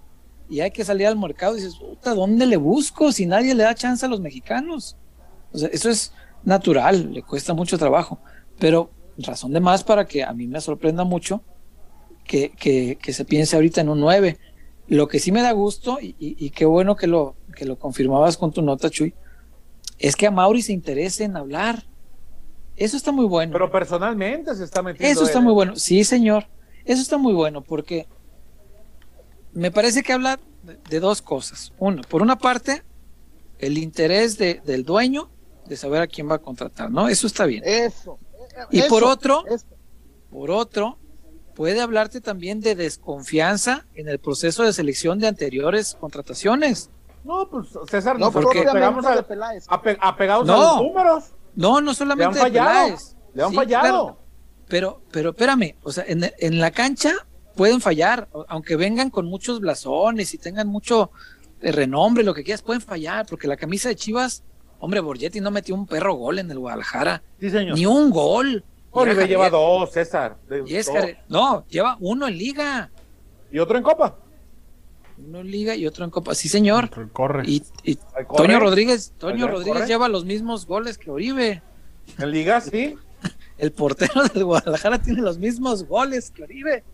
y 0.48 0.60
hay 0.60 0.70
que 0.70 0.84
salir 0.84 1.08
al 1.08 1.18
mercado, 1.18 1.54
dices, 1.54 1.74
puta, 1.76 2.14
¿dónde 2.14 2.46
le 2.46 2.56
busco 2.56 3.10
si 3.10 3.26
nadie 3.26 3.54
le 3.54 3.64
da 3.64 3.74
chance 3.74 4.06
a 4.06 4.08
los 4.08 4.20
mexicanos? 4.20 4.96
O 5.52 5.58
sea, 5.58 5.68
eso 5.72 5.90
es 5.90 6.12
natural, 6.44 7.12
le 7.12 7.22
cuesta 7.22 7.54
mucho 7.54 7.76
trabajo, 7.76 8.20
pero 8.58 8.90
razón 9.18 9.52
de 9.52 9.60
más 9.60 9.82
para 9.84 10.06
que 10.06 10.22
a 10.22 10.32
mí 10.32 10.46
me 10.46 10.60
sorprenda 10.60 11.04
mucho 11.04 11.42
que, 12.24 12.50
que, 12.50 12.98
que 13.00 13.12
se 13.12 13.24
piense 13.24 13.56
ahorita 13.56 13.80
en 13.80 13.88
un 13.88 14.00
9. 14.00 14.38
Lo 14.88 15.08
que 15.08 15.18
sí 15.18 15.32
me 15.32 15.42
da 15.42 15.52
gusto, 15.52 15.98
y, 16.00 16.14
y- 16.18 16.36
y 16.38 16.50
qué 16.50 16.64
bueno 16.64 16.96
que 16.96 17.06
lo, 17.06 17.34
que 17.56 17.64
lo 17.64 17.78
confirmabas 17.78 18.36
con 18.36 18.52
tu 18.52 18.62
nota, 18.62 18.88
Chuy, 18.90 19.14
es 19.98 20.14
que 20.16 20.26
a 20.26 20.30
Mauri 20.30 20.62
se 20.62 20.72
interese 20.72 21.24
en 21.24 21.36
hablar. 21.36 21.84
Eso 22.76 22.96
está 22.96 23.10
muy 23.10 23.24
bueno. 23.26 23.52
Pero 23.52 23.70
personalmente 23.70 24.54
se 24.54 24.64
está 24.64 24.82
metiendo. 24.82 25.10
Eso 25.12 25.24
está 25.24 25.38
él, 25.38 25.44
muy 25.44 25.52
¿eh? 25.52 25.54
bueno. 25.54 25.76
Sí, 25.76 26.04
señor. 26.04 26.46
Eso 26.84 27.00
está 27.02 27.16
muy 27.16 27.32
bueno 27.32 27.62
porque 27.62 28.06
me 29.52 29.70
parece 29.70 30.02
que 30.02 30.12
habla 30.12 30.38
de, 30.62 30.78
de 30.88 31.00
dos 31.00 31.22
cosas. 31.22 31.72
Uno, 31.78 32.02
por 32.08 32.22
una 32.22 32.36
parte, 32.36 32.82
el 33.58 33.78
interés 33.78 34.36
de- 34.38 34.60
del 34.64 34.84
dueño 34.84 35.30
de 35.66 35.76
saber 35.76 36.02
a 36.02 36.06
quién 36.06 36.30
va 36.30 36.34
a 36.36 36.38
contratar, 36.38 36.90
¿no? 36.90 37.08
Eso 37.08 37.26
está 37.26 37.46
bien. 37.46 37.62
Eso. 37.66 38.18
Y 38.70 38.80
eso, 38.80 38.88
por 38.88 39.04
otro, 39.04 39.44
eso. 39.46 39.66
Por 40.30 40.50
otro, 40.50 40.98
puede 41.54 41.80
hablarte 41.80 42.20
también 42.20 42.60
de 42.60 42.74
desconfianza 42.74 43.86
en 43.94 44.08
el 44.08 44.18
proceso 44.18 44.62
de 44.62 44.72
selección 44.72 45.18
de 45.18 45.28
anteriores 45.28 45.96
contrataciones. 46.00 46.90
No, 47.24 47.48
pues 47.48 47.68
César, 47.90 48.18
No, 48.18 48.30
porque- 48.30 48.62
pegamos 48.62 49.04
a- 49.06 49.16
de 49.16 49.22
Peláez. 49.22 49.66
ape- 49.68 49.98
apegados 50.00 50.48
a 50.48 50.52
los 50.56 50.76
números. 50.82 51.24
No, 51.54 51.80
no 51.80 51.80
Le 51.80 51.88
han 51.90 51.94
solamente 51.96 52.34
de 52.34 52.40
fallado. 52.40 52.68
Peláez. 52.86 53.16
Le 53.34 53.42
han 53.42 53.50
Sí, 53.50 53.56
fallado. 53.56 53.82
claro. 53.82 54.18
Pero, 54.68 55.02
pero 55.12 55.30
espérame, 55.30 55.76
o 55.82 55.92
sea, 55.92 56.04
en, 56.06 56.30
en 56.38 56.60
la 56.60 56.70
cancha 56.70 57.12
pueden 57.54 57.80
fallar, 57.80 58.28
aunque 58.48 58.76
vengan 58.76 59.10
con 59.10 59.26
muchos 59.26 59.60
blasones 59.60 60.34
y 60.34 60.38
tengan 60.38 60.66
mucho 60.68 61.10
eh, 61.62 61.72
renombre, 61.72 62.22
lo 62.22 62.34
que 62.34 62.44
quieras, 62.44 62.60
pueden 62.62 62.82
fallar, 62.82 63.24
porque 63.26 63.48
la 63.48 63.56
camisa 63.56 63.88
de 63.88 63.96
Chivas, 63.96 64.42
hombre, 64.86 65.00
Borgetti 65.00 65.40
no 65.40 65.50
metió 65.50 65.74
un 65.74 65.86
perro 65.86 66.14
gol 66.14 66.38
en 66.38 66.50
el 66.50 66.58
Guadalajara, 66.58 67.22
Sí, 67.38 67.50
señor. 67.50 67.76
ni 67.76 67.84
un 67.86 68.10
gol. 68.10 68.64
Oribe 68.92 69.28
lleva 69.28 69.50
dos, 69.50 69.90
César. 69.92 70.38
dos. 70.48 70.70
No, 71.28 71.66
lleva 71.68 71.98
uno 72.00 72.26
en 72.28 72.38
liga, 72.38 72.90
Y 73.52 73.58
otro 73.58 73.76
en 73.76 73.82
Copa. 73.84 74.16
uno 75.18 75.40
en 75.40 75.50
liga 75.50 75.74
y 75.76 75.86
otro 75.86 76.04
en 76.04 76.10
Copa, 76.10 76.34
sí 76.34 76.48
señor. 76.48 76.88
Corre. 77.12 77.42
Y, 77.46 77.62
y 77.84 77.98
Ahí 78.16 78.24
corre. 78.26 78.46
Toño 78.46 78.60
Rodríguez, 78.60 79.12
Toño 79.18 79.46
Rodríguez 79.48 79.74
corre. 79.74 79.86
lleva 79.86 80.08
los 80.08 80.24
mismos 80.24 80.66
goles 80.66 80.96
que 80.98 81.10
Oribe. 81.10 81.62
En 82.18 82.30
Liga, 82.30 82.60
sí. 82.60 82.94
El 83.58 83.72
portero 83.72 84.22
del 84.24 84.44
Guadalajara 84.44 84.98
tiene 85.00 85.20
los 85.22 85.38
mismos 85.38 85.84
goles 85.84 86.30
que 86.30 86.44
Oribe. 86.44 86.84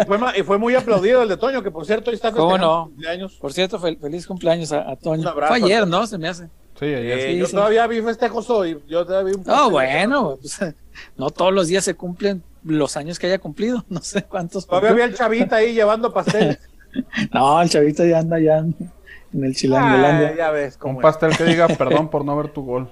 Y 0.00 0.04
fue, 0.06 0.18
ma- 0.18 0.36
y 0.36 0.42
fue 0.42 0.58
muy 0.58 0.74
aplaudido 0.74 1.22
el 1.22 1.28
de 1.28 1.36
Toño, 1.36 1.62
que 1.62 1.70
por 1.70 1.86
cierto 1.86 2.10
ahí 2.10 2.16
está 2.16 2.32
¿Cómo 2.32 2.50
festejando 2.50 2.76
no? 2.78 2.84
cumpleaños. 2.86 3.34
Por 3.34 3.52
cierto, 3.52 3.78
fel- 3.78 3.98
feliz 4.00 4.26
cumpleaños 4.26 4.72
a, 4.72 4.90
a 4.90 4.96
Toño. 4.96 5.22
Un 5.22 5.28
abrazo. 5.28 5.54
Fue 5.54 5.62
ayer, 5.64 5.86
¿no? 5.86 6.06
Se 6.06 6.18
me 6.18 6.28
hace. 6.28 6.48
Sí, 6.78 6.84
ayer. 6.86 7.18
Eh, 7.18 7.32
Sí, 7.32 7.38
yo 7.38 7.46
sí. 7.46 7.52
todavía 7.54 7.86
vi 7.86 8.00
festejos 8.02 8.48
hoy. 8.50 8.78
Yo 8.88 9.04
todavía 9.04 9.32
vi 9.32 9.38
un 9.40 9.44
No, 9.46 9.70
bueno, 9.70 10.38
pues, 10.40 10.58
no 11.16 11.30
todos 11.30 11.52
los 11.52 11.66
días 11.68 11.84
se 11.84 11.94
cumplen 11.94 12.42
los 12.64 12.96
años 12.96 13.18
que 13.18 13.26
haya 13.26 13.38
cumplido. 13.38 13.84
No 13.88 14.00
sé 14.02 14.22
cuántos. 14.24 14.66
Todavía 14.66 14.92
vi 14.92 15.02
al 15.02 15.14
chavita 15.14 15.56
ahí 15.56 15.74
llevando 15.74 16.12
pasteles. 16.12 16.58
No, 17.34 17.60
el 17.60 17.68
chavito 17.68 18.04
ya 18.04 18.18
anda 18.20 18.38
ya 18.40 18.58
en 18.58 18.74
el 19.44 19.50
Ah, 19.50 19.54
Chilangolandia. 19.54 20.36
ya 20.36 20.50
ves 20.50 20.74
Un 20.74 20.80
cómo 20.80 21.00
es. 21.00 21.02
pastel 21.02 21.36
que 21.36 21.44
diga 21.44 21.68
perdón 21.78 22.08
por 22.08 22.24
no 22.24 22.34
ver 22.36 22.48
tu 22.48 22.64
gol. 22.64 22.88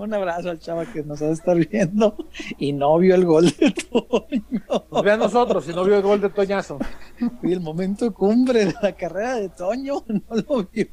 Un 0.00 0.14
abrazo 0.14 0.48
al 0.48 0.58
chava 0.58 0.86
que 0.86 1.02
nos 1.02 1.20
ha 1.20 1.26
de 1.26 1.32
estar 1.32 1.54
viendo 1.68 2.16
y 2.56 2.72
no 2.72 2.96
vio 2.96 3.14
el 3.14 3.26
gol 3.26 3.50
de 3.50 3.70
Toño. 3.70 4.86
Pues 4.88 5.02
ve 5.02 5.12
a 5.12 5.18
nosotros, 5.18 5.62
si 5.66 5.74
no 5.74 5.84
vio 5.84 5.96
el 5.96 6.02
gol 6.02 6.22
de 6.22 6.30
Toñazo. 6.30 6.78
Y 7.42 7.52
el 7.52 7.60
momento 7.60 8.14
cumbre 8.14 8.64
de 8.64 8.74
la 8.80 8.92
carrera 8.92 9.36
de 9.36 9.50
Toño 9.50 10.02
no 10.08 10.22
lo 10.48 10.66
vio. 10.72 10.88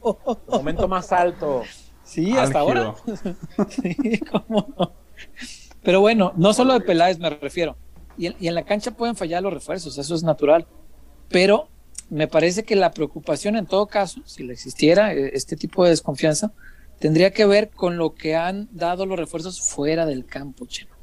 Momento 0.49 0.89
más 0.89 1.13
alto. 1.13 1.63
Sí, 2.03 2.37
hasta 2.37 2.59
ahora. 2.59 2.95
Sí, 3.69 4.19
cómo 4.29 4.67
no. 4.77 4.91
Pero 5.83 6.01
bueno, 6.01 6.33
no 6.35 6.51
solo 6.51 6.73
de 6.73 6.81
Peláez 6.81 7.17
me 7.17 7.29
refiero. 7.29 7.77
Y 8.17 8.25
en, 8.25 8.35
y 8.41 8.49
en 8.49 8.55
la 8.55 8.65
cancha 8.65 8.91
pueden 8.91 9.15
fallar 9.15 9.41
los 9.41 9.53
refuerzos, 9.53 9.97
eso 9.97 10.15
es 10.15 10.23
natural. 10.23 10.67
Pero 11.29 11.69
me 12.09 12.27
parece 12.27 12.65
que 12.65 12.75
la 12.75 12.91
preocupación 12.91 13.55
en 13.55 13.67
todo 13.67 13.87
caso, 13.87 14.19
si 14.25 14.43
le 14.43 14.51
existiera 14.51 15.13
eh, 15.13 15.31
este 15.33 15.55
tipo 15.55 15.85
de 15.85 15.91
desconfianza, 15.91 16.51
tendría 16.99 17.31
que 17.31 17.45
ver 17.45 17.69
con 17.69 17.97
lo 17.97 18.15
que 18.15 18.35
han 18.35 18.67
dado 18.71 19.05
los 19.05 19.17
refuerzos 19.17 19.61
fuera 19.61 20.05
del 20.05 20.25
campo, 20.25 20.65
Chema. 20.65 20.95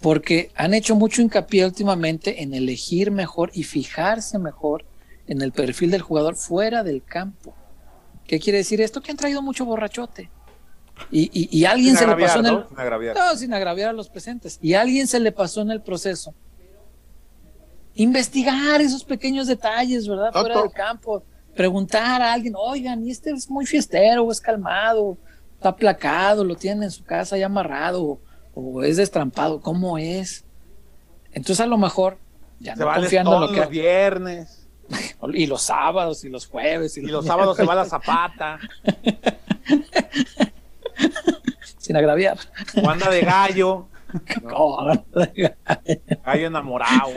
Porque 0.00 0.50
han 0.56 0.74
hecho 0.74 0.96
mucho 0.96 1.22
hincapié 1.22 1.64
últimamente 1.64 2.42
en 2.42 2.54
elegir 2.54 3.10
mejor 3.10 3.50
y 3.54 3.62
fijarse 3.62 4.38
mejor 4.38 4.84
en 5.28 5.42
el 5.42 5.52
perfil 5.52 5.92
del 5.92 6.02
jugador 6.02 6.34
fuera 6.34 6.82
del 6.82 7.04
campo. 7.04 7.54
¿Qué 8.26 8.40
quiere 8.40 8.58
decir 8.58 8.80
esto? 8.80 9.00
Que 9.00 9.12
han 9.12 9.16
traído 9.16 9.42
mucho 9.42 9.64
borrachote. 9.64 10.30
Y, 11.10 11.30
y- 11.56 11.64
alguien 11.64 11.96
Sin 11.96 12.06
se 12.06 12.06
le 12.06 12.22
pasó 12.22 12.40
en 12.40 12.46
el... 12.46 12.52
¿no? 12.52 12.68
Sin 12.68 12.78
agraviar. 12.78 13.16
No, 13.16 13.36
sin 13.36 13.54
agraviar 13.54 13.90
a 13.90 13.92
los 13.92 14.08
presentes. 14.08 14.58
Y 14.60 14.74
alguien 14.74 15.06
se 15.06 15.20
le 15.20 15.32
pasó 15.32 15.62
en 15.62 15.70
el 15.70 15.80
proceso. 15.82 16.34
Investigar 17.94 18.80
esos 18.80 19.04
pequeños 19.04 19.46
detalles, 19.46 20.08
¿verdad? 20.08 20.32
Fuera 20.32 20.62
del 20.62 20.70
campo. 20.72 21.22
Preguntar 21.54 22.22
a 22.22 22.32
alguien, 22.32 22.54
oigan, 22.56 23.06
¿y 23.06 23.10
este 23.10 23.30
es 23.30 23.50
muy 23.50 23.66
fiestero, 23.66 24.24
o 24.24 24.32
es 24.32 24.40
calmado, 24.40 25.18
está 25.54 25.70
aplacado, 25.70 26.44
lo 26.44 26.56
tienen 26.56 26.84
en 26.84 26.90
su 26.90 27.04
casa 27.04 27.36
ya 27.36 27.46
amarrado, 27.46 28.02
o, 28.02 28.20
o 28.54 28.82
es 28.82 28.96
destrampado? 28.96 29.60
¿Cómo 29.60 29.98
es? 29.98 30.44
Entonces 31.32 31.60
a 31.60 31.66
lo 31.66 31.78
mejor, 31.78 32.18
ya 32.60 32.76
Se 32.76 32.84
no 32.84 32.94
confiando 32.94 33.34
en 33.34 33.40
lo 33.40 33.46
los 33.48 33.56
que... 33.56 33.66
viernes. 33.70 34.58
Y 35.32 35.46
los 35.46 35.62
sábados, 35.62 36.22
y 36.24 36.28
los 36.28 36.46
jueves, 36.46 36.98
y, 36.98 37.00
Y 37.00 37.06
los 37.06 37.24
sábados 37.24 37.56
se 37.56 37.64
va 37.64 37.74
la 37.74 37.86
zapata. 37.86 38.58
Sin 41.78 41.96
agraviar. 41.96 42.38
O 42.82 42.88
anda 42.88 43.10
de 43.10 43.22
gallo. 43.22 43.88
No, 44.42 44.76
Gallo 46.22 46.46
enamorado. 46.46 47.12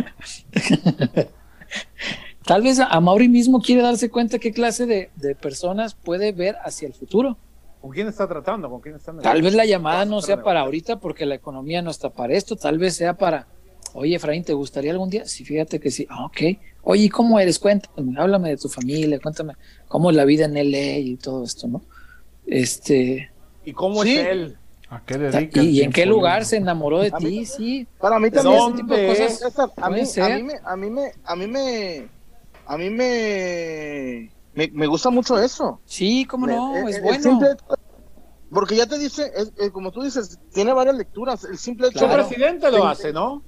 Tal 2.46 2.62
vez 2.62 2.80
a 2.80 3.00
Mauri 3.00 3.28
mismo 3.28 3.60
quiere 3.62 3.82
darse 3.82 4.10
cuenta 4.10 4.38
qué 4.40 4.52
clase 4.52 4.86
de, 4.86 5.10
de 5.16 5.36
personas 5.36 5.96
puede 5.96 6.32
ver 6.32 6.56
hacia 6.64 6.88
el 6.88 6.94
futuro. 6.94 7.38
¿Con 7.82 7.92
quién 7.92 8.08
está 8.08 8.28
tratando? 8.28 8.70
¿Con 8.70 8.82
quién 8.82 8.96
está 8.96 9.16
Tal 9.18 9.42
vez 9.42 9.54
la 9.54 9.66
llamada 9.66 10.06
no 10.06 10.22
sea 10.22 10.42
para 10.42 10.62
ahorita 10.62 11.00
porque 11.00 11.26
la 11.26 11.36
economía 11.36 11.82
no 11.82 11.92
está 11.92 12.10
para 12.10 12.34
esto, 12.34 12.56
tal 12.56 12.80
vez 12.80 12.96
sea 12.96 13.14
para, 13.14 13.48
oye 13.94 14.16
Efraín, 14.16 14.44
¿te 14.44 14.54
gustaría 14.54 14.92
algún 14.92 15.10
día? 15.10 15.26
Sí, 15.26 15.46
fíjate 15.46 15.80
que 15.80 15.92
sí. 15.92 16.08
Ah, 16.10 16.26
ok. 16.26 16.58
Oye, 16.82 17.04
¿y 17.04 17.10
cómo 17.10 17.40
eres? 17.40 17.60
Cuéntame, 17.60 18.20
háblame 18.20 18.50
de 18.50 18.58
tu 18.58 18.70
familia, 18.70 19.20
cuéntame 19.20 19.54
cómo 19.88 20.10
es 20.10 20.16
la 20.16 20.26
vida 20.26 20.46
en 20.46 20.56
LA 20.56 20.98
y 20.98 21.16
todo 21.18 21.44
esto, 21.44 21.68
¿no? 21.68 21.82
Este, 22.48 23.32
¿Y 23.66 23.74
cómo 23.74 24.04
Sí. 24.04 24.18
es 24.18 24.28
él? 24.28 24.58
¿A 24.90 25.02
qué 25.04 25.18
dedica 25.18 25.62
y, 25.62 25.82
en 25.82 25.92
qué 25.92 26.06
lugar 26.06 26.46
se 26.46 26.58
enamoró 26.58 27.00
de 27.02 27.12
ti, 27.12 27.46
sí. 27.46 27.88
Para 28.00 28.20
mí 28.20 28.30
¿De 28.30 28.38
también. 28.38 28.60
ese 28.62 28.72
tipo 28.78 28.96
de 28.96 29.08
dónde 29.08 29.08
cosas 29.08 29.32
es? 29.32 29.40
César, 29.40 29.70
a 29.78 29.90
mí, 29.90 30.02
a 30.02 30.30
mí 30.38 30.44
me, 30.44 30.54
a 30.64 30.76
mí 30.76 30.90
me, 30.90 31.12
a 31.24 31.36
mí 31.36 31.48
me, 31.48 32.08
a 32.68 32.78
mí 32.78 32.90
me, 32.90 34.32
me, 34.54 34.70
me 34.74 34.88
gusta 34.88 35.10
mucho 35.10 35.38
eso. 35.40 35.82
Sí, 35.86 36.26
cómo 36.26 36.48
no, 36.48 36.76
El- 36.78 36.84
el- 36.84 36.90
es 36.90 36.96
el 36.98 37.02
bueno. 37.04 37.24
simple- 37.24 37.56
porque 38.52 38.76
ya 38.76 38.86
te 38.88 38.98
dice, 38.98 39.32
es- 39.36 39.52
es 39.58 39.72
como 39.72 39.92
tú 39.92 40.02
dices, 40.04 40.40
tiene 40.54 40.72
varias 40.74 40.96
lecturas. 40.96 41.44
El 41.44 41.58
simple 41.58 41.88
hecho 41.88 42.00
Claro. 42.00 42.28
presidente 42.28 42.72
lo 42.72 42.88
hace, 42.88 43.12
¿no? 43.12 43.44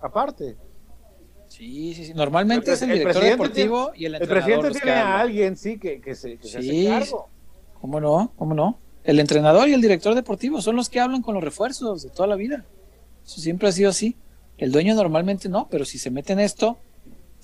Aparte. 0.00 0.56
Sí, 1.48 1.94
sí, 1.94 2.06
sí. 2.06 2.14
Normalmente 2.14 2.70
El 2.70 2.74
es 2.74 2.82
el 2.82 2.90
el 2.90 2.98
director 2.98 3.20
presidente 3.22 3.42
deportivo 3.44 3.92
y 3.94 4.04
el 4.06 4.14
El 4.16 4.22
entrenador. 4.22 4.28
presidente 4.44 4.68
los 4.68 4.76
que 4.78 4.82
tiene 4.82 4.98
a 5.00 5.18
alguien, 5.20 5.56
sí, 5.56 5.78
que, 5.78 6.00
que 6.00 6.14
se, 6.14 6.36
que 6.38 6.48
se 6.48 6.62
Sí, 6.62 6.86
hace 6.88 7.00
cargo. 7.06 7.28
¿Cómo 7.80 8.00
no? 8.00 8.32
¿Cómo 8.36 8.54
no? 8.54 8.78
El 9.04 9.20
entrenador 9.20 9.68
y 9.68 9.72
el 9.72 9.80
director 9.80 10.14
deportivo 10.14 10.60
son 10.60 10.74
los 10.76 10.88
que 10.88 10.98
hablan 11.00 11.22
con 11.22 11.34
los 11.34 11.44
refuerzos 11.44 12.02
de 12.02 12.10
toda 12.10 12.26
la 12.26 12.34
vida. 12.36 12.64
Eso 13.24 13.40
siempre 13.40 13.68
ha 13.68 13.72
sido 13.72 13.90
así. 13.90 14.16
El 14.58 14.72
dueño 14.72 14.94
normalmente 14.94 15.48
no, 15.48 15.68
pero 15.70 15.84
si 15.84 15.98
se 15.98 16.10
mete 16.10 16.32
en 16.32 16.40
esto, 16.40 16.78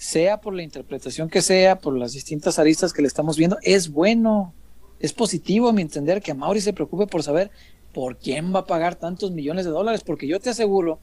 sea 0.02 0.40
por 0.40 0.54
la 0.54 0.62
interpretación 0.62 1.28
que 1.28 1.42
sea, 1.42 1.78
por 1.78 1.96
las 1.96 2.12
distintas 2.12 2.58
aristas 2.58 2.92
que 2.92 3.02
le 3.02 3.08
estamos 3.08 3.36
viendo, 3.36 3.56
es 3.62 3.90
bueno. 3.90 4.52
Es 4.98 5.12
positivo 5.12 5.68
a 5.68 5.72
mi 5.72 5.82
entender 5.82 6.22
que 6.22 6.34
Mauri 6.34 6.60
se 6.60 6.72
preocupe 6.72 7.06
por 7.06 7.22
saber 7.22 7.50
por 7.92 8.16
quién 8.16 8.54
va 8.54 8.60
a 8.60 8.66
pagar 8.66 8.94
tantos 8.94 9.30
millones 9.32 9.64
de 9.64 9.70
dólares, 9.70 10.02
porque 10.04 10.26
yo 10.26 10.40
te 10.40 10.50
aseguro 10.50 10.98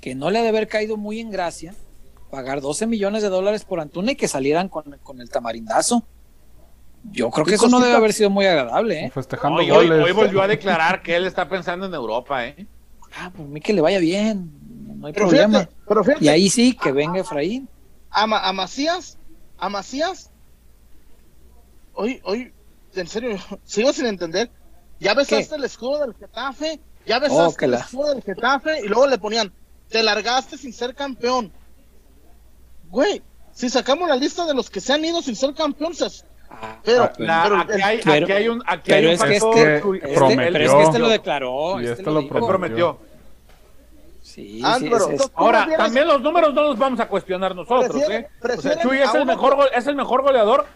que 0.00 0.14
no 0.14 0.30
le 0.30 0.38
ha 0.38 0.42
de 0.42 0.48
haber 0.48 0.68
caído 0.68 0.96
muy 0.96 1.20
en 1.20 1.30
gracia 1.30 1.74
pagar 2.30 2.60
12 2.60 2.86
millones 2.86 3.22
de 3.22 3.28
dólares 3.28 3.64
por 3.64 3.80
Antuna 3.80 4.12
y 4.12 4.16
que 4.16 4.26
salieran 4.28 4.68
con, 4.68 4.96
con 5.02 5.20
el 5.20 5.28
tamarindazo. 5.28 6.04
Yo 7.10 7.30
creo 7.30 7.44
que 7.44 7.50
¿Qué 7.50 7.54
eso 7.56 7.68
no 7.68 7.80
debe 7.80 7.94
haber 7.94 8.12
sido 8.12 8.30
muy 8.30 8.46
agradable, 8.46 9.06
¿eh? 9.06 9.10
Festejando 9.10 9.58
No, 9.58 9.62
y 9.62 9.70
hoy, 9.70 9.90
hoy 9.90 10.12
volvió 10.12 10.42
a 10.42 10.46
declarar 10.48 11.02
que 11.02 11.16
él 11.16 11.26
está 11.26 11.48
pensando 11.48 11.86
en 11.86 11.94
Europa, 11.94 12.46
¿eh? 12.46 12.66
Ah, 13.16 13.30
pues 13.34 13.48
a 13.48 13.50
mí 13.50 13.60
que 13.60 13.72
le 13.72 13.80
vaya 13.80 13.98
bien, 13.98 14.50
no 14.98 15.08
hay 15.08 15.12
Pero 15.12 15.26
problema. 15.26 15.58
fíjate, 15.60 15.76
pero 15.86 16.04
fíjate, 16.04 16.24
Y 16.24 16.28
ahí 16.28 16.48
sí, 16.48 16.76
que 16.80 16.92
venga 16.92 17.20
Efraín. 17.20 17.68
A, 18.12 18.26
Ma- 18.26 18.40
a 18.46 18.52
Macías, 18.52 19.18
a 19.58 19.68
Macías, 19.68 20.30
hoy, 21.94 22.20
hoy, 22.24 22.52
en 22.94 23.08
serio, 23.08 23.38
sigo 23.64 23.92
sin 23.92 24.06
entender. 24.06 24.50
Ya 25.00 25.14
besaste 25.14 25.56
el 25.56 25.64
escudo 25.64 26.00
del 26.00 26.14
Getafe, 26.14 26.78
ya 27.06 27.18
besaste 27.18 27.42
Oh, 27.42 27.56
que 27.56 27.64
el 27.64 27.70
la- 27.72 27.78
escudo 27.78 28.14
del 28.14 28.22
Getafe 28.22 28.80
y 28.84 28.88
luego 28.88 29.06
le 29.08 29.18
ponían, 29.18 29.52
te 29.88 30.02
largaste 30.02 30.56
sin 30.56 30.72
ser 30.72 30.94
campeón. 30.94 31.52
Güey, 32.88 33.22
si 33.52 33.68
sacamos 33.68 34.08
la 34.08 34.16
lista 34.16 34.46
de 34.46 34.54
los 34.54 34.70
que 34.70 34.80
se 34.80 34.92
han 34.92 35.04
ido 35.04 35.20
sin 35.22 35.34
ser 35.34 35.54
campeones, 35.54 36.24
pero, 36.84 37.04
Ah, 37.04 37.12
La- 37.18 37.42
pero 37.44 37.56
aquí, 37.60 37.82
hay, 37.82 38.00
pero- 38.04 38.24
aquí 38.26 38.32
hay 38.32 38.48
un, 38.48 38.62
aquí 38.66 38.82
pero 38.90 38.96
hay 38.98 39.06
un 39.06 39.12
es 39.12 39.22
que 39.22 39.40
factor 39.40 39.58
este- 39.58 39.80
cu- 39.80 39.94
Este- 39.94 40.14
Prometió. 40.14 40.52
pero 40.52 40.64
es 40.64 40.72
que 40.74 40.82
este 40.82 40.98
lo 40.98 41.08
declaró. 41.08 41.80
Y 41.80 41.84
este 41.84 41.92
este 41.92 42.04
lo 42.04 42.20
lo 42.20 42.46
prometió. 42.46 42.98
Sí, 44.32 44.62
Ah, 44.64 44.76
sí, 44.78 44.86
es- 44.86 45.20
es- 45.20 45.30
Ahora, 45.34 45.64
prefieres- 45.66 45.76
también 45.84 46.06
los 46.08 46.20
números 46.22 46.54
no 46.54 46.62
los 46.62 46.78
vamos 46.78 46.98
a 47.00 47.06
cuestionar 47.08 47.54
nosotros, 47.54 47.90
Prefieren- 47.90 48.22
¿eh? 48.22 48.28
O 48.28 48.30
sea, 48.30 48.40
prefieren 48.40 48.78
Chuy 48.80 48.98
es 48.98 49.14
el, 49.14 49.26
mejor, 49.26 49.56
go- 49.56 49.70
es 49.70 49.86
el 49.86 49.94
mejor 49.94 50.22
goleador 50.22 50.66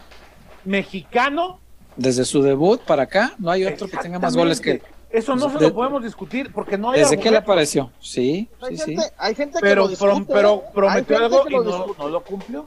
mexicano. 0.64 1.60
desde 1.96 2.24
su 2.26 2.42
debut 2.42 2.80
para 2.82 3.04
acá, 3.04 3.32
no 3.38 3.50
hay 3.50 3.64
otro 3.64 3.88
que 3.88 3.96
tenga 3.96 4.18
más 4.18 4.36
goles 4.36 4.60
que 4.60 4.70
él. 4.72 4.82
Eso 5.08 5.34
no 5.36 5.48
se 5.50 5.58
De- 5.58 5.68
lo 5.68 5.74
podemos 5.74 6.02
discutir 6.02 6.52
porque 6.52 6.76
no 6.76 6.90
hay 6.90 7.00
Desde 7.00 7.16
que 7.18 7.30
le 7.30 7.38
apareció. 7.38 7.90
Sí, 8.00 8.50
Hay 8.60 8.76
sí, 8.76 8.84
sí. 8.84 8.96
gente, 8.96 9.12
hay 9.16 9.34
gente 9.34 9.54
que 9.54 9.60
Pero, 9.62 9.86
lo 9.88 9.96
pero, 9.96 10.10
discute, 10.14 10.32
pero 10.34 10.54
¿eh? 10.56 10.70
Prometió 10.74 11.16
algo 11.16 11.44
y 11.48 11.54
no, 11.54 12.08
lo 12.10 12.22
cumplió. 12.24 12.66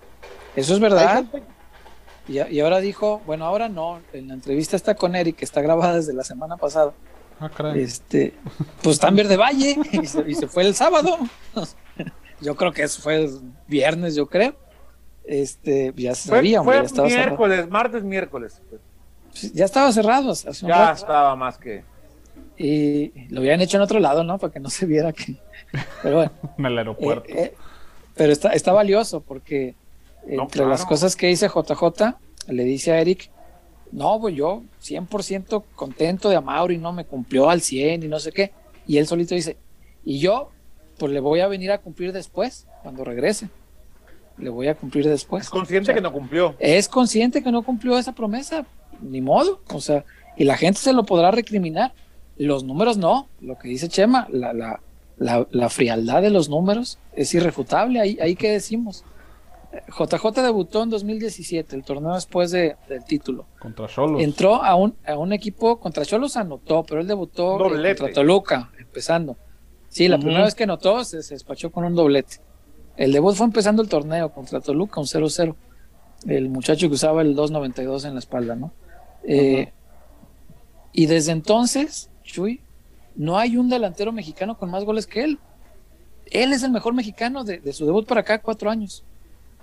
Eso 0.56 0.74
es 0.74 0.80
verdad. 0.80 1.16
gente- 1.18 1.44
Y, 2.28 2.40
y 2.42 2.60
ahora 2.62 2.80
dijo, 2.80 3.22
bueno, 3.26 3.46
ahora 3.46 3.70
no. 3.70 4.00
En 4.14 4.30
la 4.30 4.34
entrevista 4.36 4.76
está 4.76 4.96
con 4.96 5.16
Eric, 5.16 5.36
que 5.38 5.46
está 5.46 5.62
grabada 5.62 5.96
desde 5.96 6.14
la 6.14 6.24
semana 6.24 6.58
pasada. 6.58 6.94
Ah, 7.40 7.50
caray. 7.50 7.82
Este, 7.82 8.34
pues 8.82 8.96
está 8.96 9.08
en 9.10 9.16
Verde 9.16 9.38
Valle 9.38 9.78
y 9.92 10.06
se, 10.06 10.30
y 10.30 10.36
se 10.36 10.48
fue 10.48 10.64
el 10.68 10.76
sábado. 10.76 11.18
Yo 12.42 12.56
creo 12.56 12.72
que 12.72 12.84
eso 12.84 13.02
fue 13.02 13.16
el 13.26 13.40
viernes, 13.68 14.16
yo 14.16 14.28
creo. 14.28 14.56
Este, 15.26 15.94
ya 15.98 16.16
se 16.16 16.30
Fue, 16.30 16.38
sabía, 16.38 16.62
hombre, 16.62 16.78
fue 16.78 16.84
ya 16.84 16.88
estaba 16.88 17.10
cerrado. 17.10 17.28
miércoles, 17.28 17.70
martes, 17.70 18.04
miércoles. 18.04 18.62
Sí, 19.34 19.52
Ya 19.54 19.66
estaba 19.66 19.92
cerrado 19.92 20.32
hace 20.32 20.48
un 20.66 20.70
Ya 20.70 20.78
rato. 20.80 20.94
estaba 21.02 21.36
más 21.36 21.58
que. 21.58 21.84
Y 22.58 23.12
lo 23.30 23.42
habían 23.42 23.60
hecho 23.62 23.76
en 23.78 23.84
otro 23.84 24.00
lado, 24.00 24.24
¿no? 24.24 24.38
Para 24.38 24.52
que 24.54 24.60
no 24.62 24.70
se 24.70 24.86
viera 24.86 25.12
que. 25.14 25.36
Pero 26.02 26.16
bueno. 26.16 26.32
En 26.58 26.66
el 26.66 26.78
aeropuerto. 26.78 27.30
Eh, 27.30 27.36
eh, 27.44 27.54
pero 28.16 28.32
está, 28.32 28.50
está 28.54 28.72
valioso 28.72 29.20
porque 29.22 29.76
No, 30.26 30.44
entre 30.44 30.66
las 30.66 30.86
cosas 30.86 31.16
que 31.18 31.28
dice 31.28 31.48
JJ, 31.50 32.16
le 32.48 32.64
dice 32.64 32.92
a 32.94 33.00
Eric, 33.02 33.30
no, 33.92 34.20
pues 34.20 34.36
yo 34.36 34.64
100% 34.84 35.64
contento 35.76 36.30
de 36.30 36.36
Amauri, 36.36 36.78
no 36.78 36.94
me 36.94 37.06
cumplió 37.06 37.50
al 37.50 37.62
100 37.62 38.04
y 38.04 38.08
no 38.08 38.20
sé 38.20 38.32
qué. 38.32 38.52
Y 38.88 38.98
él 38.98 39.08
solito 39.08 39.36
dice, 39.36 39.58
y 40.06 40.20
yo, 40.20 40.52
pues 40.98 41.12
le 41.12 41.20
voy 41.20 41.40
a 41.40 41.48
venir 41.48 41.72
a 41.72 41.80
cumplir 41.80 42.12
después, 42.12 42.68
cuando 42.84 43.04
regrese. 43.04 43.50
Le 44.38 44.50
voy 44.50 44.68
a 44.68 44.76
cumplir 44.76 45.08
después. 45.08 45.44
Es 45.44 45.50
consciente 45.50 45.84
O 45.84 45.86
sea, 45.88 45.96
que 45.96 46.02
no 46.02 46.14
cumplió. 46.14 46.56
es 46.60 46.88
consciente 46.88 47.44
que 47.44 47.52
no 47.52 47.64
cumplió 47.64 47.98
esa 47.98 48.14
promesa, 48.14 48.66
ni 49.02 49.22
modo, 49.22 49.62
o 49.74 49.82
sea, 49.82 50.06
y 50.38 50.44
la 50.46 50.58
gente 50.58 50.80
se 50.80 50.94
lo 50.94 51.06
podrá 51.06 51.32
recriminar. 51.32 51.94
Los 52.38 52.64
números 52.64 52.98
no, 52.98 53.28
lo 53.42 53.58
que 53.58 53.68
dice 53.68 53.90
Chema, 53.90 54.28
la, 54.32 54.54
la, 54.54 54.80
la, 55.18 55.46
la 55.52 55.70
frialdad 55.70 56.22
de 56.22 56.30
los 56.30 56.48
números 56.48 56.98
es 57.14 57.34
irrefutable, 57.34 58.00
ahí, 58.00 58.18
ahí 58.22 58.36
que 58.36 58.52
decimos. 58.52 59.04
JJ 59.72 60.42
debutó 60.42 60.82
en 60.84 60.90
2017, 60.90 61.76
el 61.76 61.84
torneo 61.84 62.16
después 62.16 62.52
de- 62.52 62.76
del 62.88 63.04
título. 63.04 63.46
Contra 63.60 63.88
Cholos. 63.88 64.22
Entró 64.22 64.64
a 64.64 64.76
un, 64.76 64.96
a 65.06 65.18
un 65.18 65.32
equipo, 65.34 65.80
contra 65.80 66.04
Cholos 66.06 66.36
anotó, 66.38 66.84
pero 66.84 67.02
él 67.02 67.08
debutó 67.08 67.56
eh, 67.56 67.70
Doblete. 67.70 67.98
contra 68.00 68.14
Toluca, 68.16 68.72
empezando. 68.80 69.38
Sí, 69.90 70.08
la 70.08 70.18
primera 70.20 70.44
vez 70.46 70.56
que 70.56 70.64
anotó 70.64 71.04
se, 71.04 71.22
se 71.24 71.34
despachó 71.36 71.72
con 71.72 71.84
un 71.84 71.96
doblete. 71.96 72.38
El 72.98 73.12
debut 73.12 73.34
fue 73.36 73.46
empezando 73.46 73.82
el 73.82 73.90
torneo 73.90 74.30
contra 74.32 74.60
Toluca, 74.60 75.00
un 75.00 75.06
0-0. 75.08 75.56
El 76.28 76.50
muchacho 76.50 76.88
que 76.90 76.96
usaba 76.96 77.22
el 77.22 77.36
2.92 77.36 78.06
en 78.06 78.14
la 78.14 78.20
espalda, 78.20 78.56
¿no? 78.56 78.72
Eh, 79.24 79.72
y 80.92 81.06
desde 81.06 81.32
entonces, 81.32 82.10
Chuy, 82.24 82.62
no 83.16 83.38
hay 83.38 83.58
un 83.58 83.70
delantero 83.70 84.12
mexicano 84.12 84.58
con 84.58 84.70
más 84.70 84.84
goles 84.84 85.08
que 85.08 85.24
él. 85.24 85.40
Él 86.32 86.54
es 86.54 86.64
el 86.64 86.72
mejor 86.72 86.94
mexicano 86.94 87.44
de, 87.44 87.60
de 87.60 87.74
su 87.74 87.86
debut 87.86 88.06
para 88.08 88.22
acá, 88.22 88.42
cuatro 88.42 88.70
años. 88.70 89.04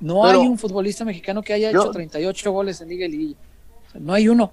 No 0.00 0.22
Pero- 0.22 0.40
hay 0.40 0.46
un 0.46 0.58
futbolista 0.58 1.04
mexicano 1.04 1.42
que 1.42 1.52
haya 1.52 1.70
Yo- 1.70 1.82
hecho 1.82 1.90
38 1.90 2.52
goles 2.52 2.80
en 2.80 2.88
Liga 2.88 3.06
y 3.06 3.10
Liguilla. 3.10 3.36
O 3.88 3.90
sea, 3.92 4.00
no 4.00 4.12
hay 4.12 4.28
uno. 4.28 4.52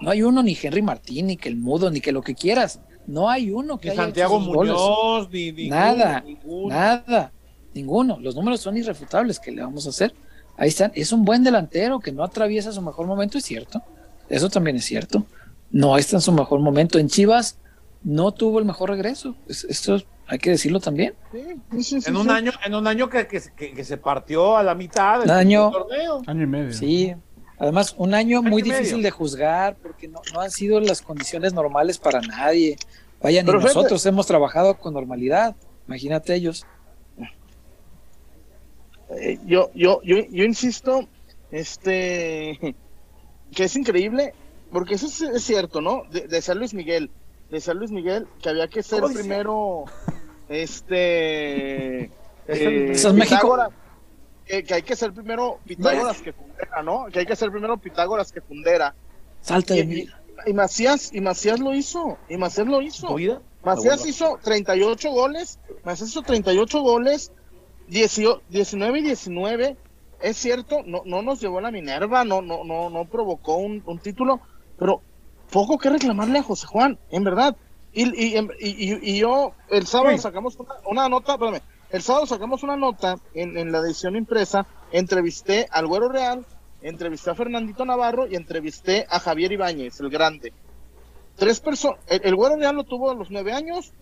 No 0.00 0.10
hay 0.10 0.22
uno, 0.22 0.42
ni 0.42 0.56
Henry 0.60 0.82
Martín, 0.82 1.26
ni 1.26 1.36
que 1.36 1.48
el 1.48 1.56
Mudo, 1.56 1.90
ni 1.90 2.00
que 2.00 2.12
lo 2.12 2.22
que 2.22 2.34
quieras. 2.34 2.80
No 3.06 3.28
hay 3.28 3.50
uno 3.50 3.78
que 3.78 3.88
Ni 3.88 3.92
haya 3.94 4.02
Santiago 4.04 4.34
hecho 4.36 4.42
esos 4.44 4.54
goles. 4.54 4.72
Muñoz, 4.74 5.30
ni, 5.32 5.52
ni 5.52 5.68
Nada, 5.68 6.20
ninguno. 6.20 6.68
Nada, 6.74 7.32
ninguno. 7.74 8.18
Los 8.20 8.36
números 8.36 8.60
son 8.60 8.76
irrefutables. 8.76 9.40
¿Qué 9.40 9.50
le 9.50 9.62
vamos 9.62 9.86
a 9.86 9.90
hacer? 9.90 10.14
Ahí 10.56 10.68
están. 10.68 10.92
Es 10.94 11.10
un 11.12 11.24
buen 11.24 11.42
delantero 11.42 11.98
que 12.00 12.12
no 12.12 12.22
atraviesa 12.22 12.70
su 12.70 12.80
mejor 12.82 13.06
momento, 13.06 13.38
es 13.38 13.44
cierto. 13.44 13.82
Eso 14.28 14.48
también 14.50 14.76
es 14.76 14.84
cierto. 14.84 15.24
No 15.70 15.96
está 15.98 16.16
en 16.16 16.22
su 16.22 16.32
mejor 16.32 16.60
momento. 16.60 16.98
En 16.98 17.08
Chivas 17.08 17.58
no 18.02 18.32
tuvo 18.32 18.58
el 18.58 18.64
mejor 18.64 18.90
regreso. 18.90 19.34
Es- 19.48 19.64
Esto 19.64 19.98
hay 20.26 20.38
que 20.38 20.50
decirlo 20.50 20.80
también. 20.80 21.14
Sí, 21.32 21.38
sí, 21.72 21.82
sí, 21.82 22.00
sí, 22.02 22.08
En 22.10 22.16
un 22.16 22.24
sí. 22.24 22.30
año, 22.30 22.52
en 22.64 22.74
un 22.74 22.86
año 22.86 23.08
que, 23.08 23.26
que, 23.26 23.40
que- 23.56 23.72
que 23.74 23.84
se 23.84 23.96
partió 23.96 24.56
a 24.56 24.62
la 24.62 24.74
mitad 24.74 25.20
del 25.20 25.30
año. 25.30 25.70
torneo. 25.70 26.22
Año 26.26 26.42
y 26.42 26.46
medio. 26.46 26.72
Sí. 26.72 27.14
Además, 27.58 27.94
un 27.98 28.14
año 28.14 28.38
Año 28.38 28.48
muy 28.50 28.60
y 28.62 28.64
medio. 28.64 28.78
difícil 28.78 29.02
de 29.02 29.10
juzgar 29.10 29.76
porque 29.82 30.06
no, 30.06 30.20
no 30.32 30.40
han 30.40 30.50
sido 30.50 30.78
las 30.80 31.02
condiciones 31.02 31.52
normales 31.54 31.98
para 31.98 32.20
nadie. 32.20 32.76
Vaya, 33.20 33.42
ni 33.42 33.46
Pero 33.46 33.58
fíjate- 33.60 33.74
nosotros 33.74 34.06
hemos 34.06 34.26
trabajado 34.28 34.76
con 34.78 34.94
normalidad. 34.94 35.56
Imagínate 35.88 36.34
ellos. 36.34 36.64
Eh, 39.10 39.38
yo, 39.46 39.70
yo, 39.74 40.00
yo, 40.04 40.16
yo 40.30 40.44
insisto, 40.44 41.08
este, 41.50 42.74
que 43.54 43.64
es 43.64 43.74
increíble, 43.76 44.34
porque 44.70 44.94
eso 44.94 45.06
es, 45.06 45.20
es 45.22 45.42
cierto, 45.42 45.80
¿no? 45.80 46.02
De, 46.10 46.28
de 46.28 46.42
San 46.42 46.58
Luis 46.58 46.74
Miguel, 46.74 47.10
de 47.50 47.60
San 47.60 47.78
Luis 47.78 47.90
Miguel, 47.90 48.26
que 48.42 48.48
había 48.50 48.68
que 48.68 48.82
ser 48.82 49.02
primero, 49.14 49.84
este, 50.48 52.04
es 52.46 53.12
México. 53.14 53.36
Pitágoras, 53.36 53.70
que, 54.46 54.64
que 54.64 54.74
hay 54.74 54.82
que 54.82 54.96
ser 54.96 55.12
primero 55.12 55.58
Pitágoras 55.66 56.20
que 56.22 56.32
Fundera, 56.32 56.82
¿no? 56.82 57.06
Que 57.12 57.20
hay 57.20 57.26
que 57.26 57.36
ser 57.36 57.50
primero 57.50 57.76
Pitágoras 57.78 58.32
que 58.32 58.40
Fundera. 58.40 58.94
Salta 59.40 59.74
de 59.74 59.80
Y, 59.80 59.86
mí. 59.86 59.94
y- 59.96 60.10
y 60.46 60.52
Macías, 60.52 61.12
y 61.12 61.20
Macías 61.20 61.58
lo 61.58 61.74
hizo, 61.74 62.16
y 62.28 62.36
Macías 62.36 62.66
lo 62.68 62.80
hizo. 62.80 63.08
¿Tu 63.08 63.14
vida? 63.16 63.40
Macías 63.64 64.06
hizo 64.06 64.38
38 64.42 65.10
goles, 65.10 65.58
Macías 65.84 66.10
hizo 66.10 66.22
38 66.22 66.80
goles, 66.80 67.32
18 67.88 68.42
19 68.48 68.98
y 69.00 69.02
19. 69.02 69.76
Es 70.20 70.36
cierto, 70.36 70.82
no, 70.86 71.02
no 71.04 71.22
nos 71.22 71.40
llevó 71.40 71.58
a 71.58 71.62
la 71.62 71.70
Minerva, 71.72 72.24
no, 72.24 72.40
no, 72.40 72.62
no, 72.64 72.88
no 72.88 73.04
provocó 73.06 73.56
un, 73.56 73.82
un 73.86 73.98
título, 73.98 74.40
pero 74.78 75.02
poco 75.50 75.78
que 75.78 75.90
reclamarle 75.90 76.38
a 76.38 76.42
José 76.42 76.66
Juan, 76.66 76.98
en 77.10 77.24
verdad. 77.24 77.56
Y, 77.92 78.04
y, 78.04 78.38
y, 78.60 79.12
y- 79.14 79.18
yo, 79.18 79.52
el 79.70 79.86
sábado 79.86 80.16
Sí. 80.16 80.22
sacamos 80.22 80.56
una, 80.56 80.74
una 80.86 81.08
nota, 81.08 81.32
espérame, 81.34 81.60
el 81.90 82.02
sábado 82.02 82.26
sacamos 82.26 82.62
una 82.62 82.76
nota 82.76 83.16
en, 83.34 83.56
en 83.56 83.72
la 83.72 83.78
edición 83.78 84.14
impresa, 84.16 84.66
entrevisté 84.92 85.66
al 85.70 85.86
Güero 85.86 86.08
Real, 86.08 86.44
entrevisté 86.82 87.30
a 87.30 87.34
Fernandito 87.34 87.84
Navarro 87.84 88.26
y 88.26 88.36
entrevisté 88.36 89.06
a 89.08 89.18
Javier 89.20 89.52
Ibáñez, 89.52 89.98
el 90.00 90.10
grande 90.10 90.52
tres 91.36 91.60
personas. 91.60 92.00
El, 92.08 92.20
el 92.24 92.34
Güero 92.34 92.56
Real 92.56 92.74
lo 92.76 92.84
tuvo 92.84 93.10
a 93.10 93.14
los 93.14 93.30
nueve 93.30 93.52
años. 93.52 93.92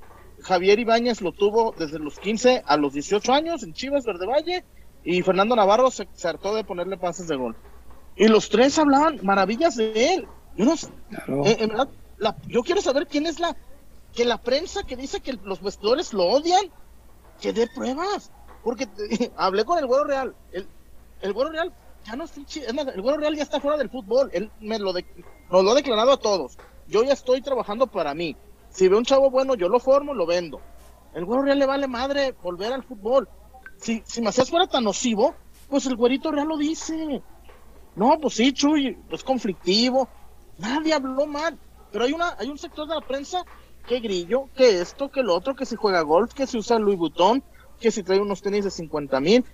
Javier 0.43 0.79
Ibáñez 0.79 1.21
lo 1.21 1.33
tuvo 1.33 1.75
desde 1.79 1.99
los 1.99 2.19
15 2.19 2.63
a 2.67 2.77
los 2.79 2.93
18 2.95 3.33
años 3.33 3.63
en 3.63 3.73
Chivas 3.75 4.05
Verde 4.05 4.27
Valle. 4.27 4.65
Y 5.05 5.23
Fernando 5.23 5.55
Navarro 5.55 5.91
se, 5.91 6.09
se 6.15 6.29
hartó 6.29 6.55
de 6.55 6.65
ponerle 6.65 6.97
pases 6.97 7.29
de 7.29 7.37
gol. 7.37 7.55
Y 8.17 8.27
los 8.29 8.49
tres 8.49 8.79
hablaban 8.79 9.21
maravillas 9.23 9.77
de 9.77 10.15
él. 10.15 10.27
Yo, 10.57 10.64
no 10.64 10.77
sé, 10.77 10.88
Claro. 11.11 11.45
eh, 11.47 11.57
en 11.61 11.69
verdad, 11.69 11.88
la- 12.19 12.37
yo 12.49 12.62
quiero 12.62 12.81
saber 12.81 13.07
quién 13.07 13.27
es 13.27 13.38
la. 13.40 13.57
Que 14.14 14.25
la 14.25 14.38
prensa 14.40 14.83
que 14.85 14.97
dice 14.97 15.21
que 15.21 15.35
los 15.45 15.61
vestidores 15.61 16.12
lo 16.14 16.25
odian, 16.25 16.71
que 17.40 17.53
dé 17.53 17.66
pruebas. 17.75 18.31
Porque 18.64 18.88
eh, 19.11 19.31
hablé 19.37 19.64
con 19.64 19.79
el 19.79 19.87
Güero 19.87 20.05
Real. 20.05 20.35
El, 20.53 20.66
el 21.21 21.33
Güero 21.33 21.51
Real 21.51 21.73
ya 22.05 22.16
no 22.16 22.25
es 22.25 22.33
el 22.37 23.03
Güero 23.03 23.19
Real 23.19 23.37
ya 23.37 23.42
está 23.42 23.61
fuera 23.61 23.77
del 23.77 23.90
fútbol. 23.90 24.31
Él 24.33 24.51
me 24.61 24.79
lo 24.79 24.92
de- 24.92 25.05
nos 25.51 25.62
lo 25.64 25.71
ha 25.73 25.75
declarado 25.75 26.12
a 26.12 26.16
todos. 26.19 26.57
Yo 26.88 27.03
ya 27.03 27.12
estoy 27.12 27.42
trabajando 27.42 27.87
para 27.88 28.14
mí. 28.14 28.37
Si 28.71 28.88
veo 28.88 28.99
un 28.99 29.05
chavo 29.05 29.31
bueno, 29.31 29.55
yo 29.55 29.69
lo 29.69 29.79
formo, 29.81 30.14
lo 30.14 30.25
vendo. 30.27 30.61
El 31.14 31.25
Güero 31.25 31.42
Real 31.42 31.59
le 31.59 31.66
vale 31.66 31.87
madre 31.87 32.33
volver 32.42 32.73
al 32.73 32.83
fútbol. 32.85 33.29
Si, 33.79 34.03
si 34.07 34.23
Macías 34.23 34.49
fuera 34.51 34.66
tan 34.66 34.85
nocivo, 34.85 35.35
pues 35.69 35.85
el 35.87 35.97
Güerito 35.97 36.31
Real 36.33 36.49
lo 36.49 36.57
dice. 36.57 37.23
No, 37.97 38.19
pues 38.21 38.35
sí, 38.35 38.53
Chuy, 38.53 38.97
es 39.11 39.25
conflictivo. 39.25 40.09
Nadie 40.59 40.95
habló 40.95 41.27
mal. 41.27 41.59
Pero 41.92 42.05
hay 42.05 42.12
una, 42.12 42.35
hay 42.38 42.49
un 42.49 42.59
sector 42.59 42.88
de 42.88 42.95
la 42.95 43.01
prensa 43.01 43.45
que 43.87 44.01
grillo, 44.01 44.49
que 44.57 44.81
esto, 44.81 45.11
que 45.11 45.23
lo 45.23 45.35
otro, 45.35 45.55
que 45.55 45.64
si 45.66 45.77
juega 45.77 46.01
golf, 46.03 46.35
que 46.35 46.47
si 46.47 46.59
usa 46.59 46.79
Louis 46.79 46.99
Vuitton, 46.99 47.42
que 47.81 47.90
si 47.90 48.03
trae 48.03 48.21
unos 48.21 48.42
tenis 48.42 48.64
de 48.64 48.71
50 48.71 49.21
mil. 49.21 49.45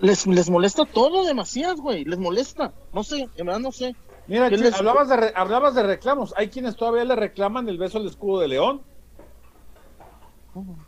Les, 0.00 0.26
les 0.26 0.50
molesta 0.50 0.84
todo 0.84 1.24
demasiado, 1.24 1.76
güey. 1.82 2.04
Les 2.04 2.18
molesta. 2.18 2.72
No 2.92 3.02
sé, 3.02 3.28
en 3.36 3.46
verdad 3.46 3.60
no 3.60 3.72
sé. 3.72 3.94
Mira, 4.26 4.48
¿Qué 4.48 4.56
Chuy, 4.56 4.64
les- 4.64 4.74
hablabas, 4.74 5.08
de 5.08 5.16
re- 5.16 5.32
hablabas 5.36 5.74
de 5.74 5.82
reclamos. 5.84 6.34
Hay 6.36 6.48
quienes 6.48 6.76
todavía 6.76 7.04
le 7.04 7.14
reclaman 7.16 7.68
el 7.68 7.78
beso 7.78 7.98
al 7.98 8.06
escudo 8.06 8.40
de 8.40 8.48
León. 8.48 8.82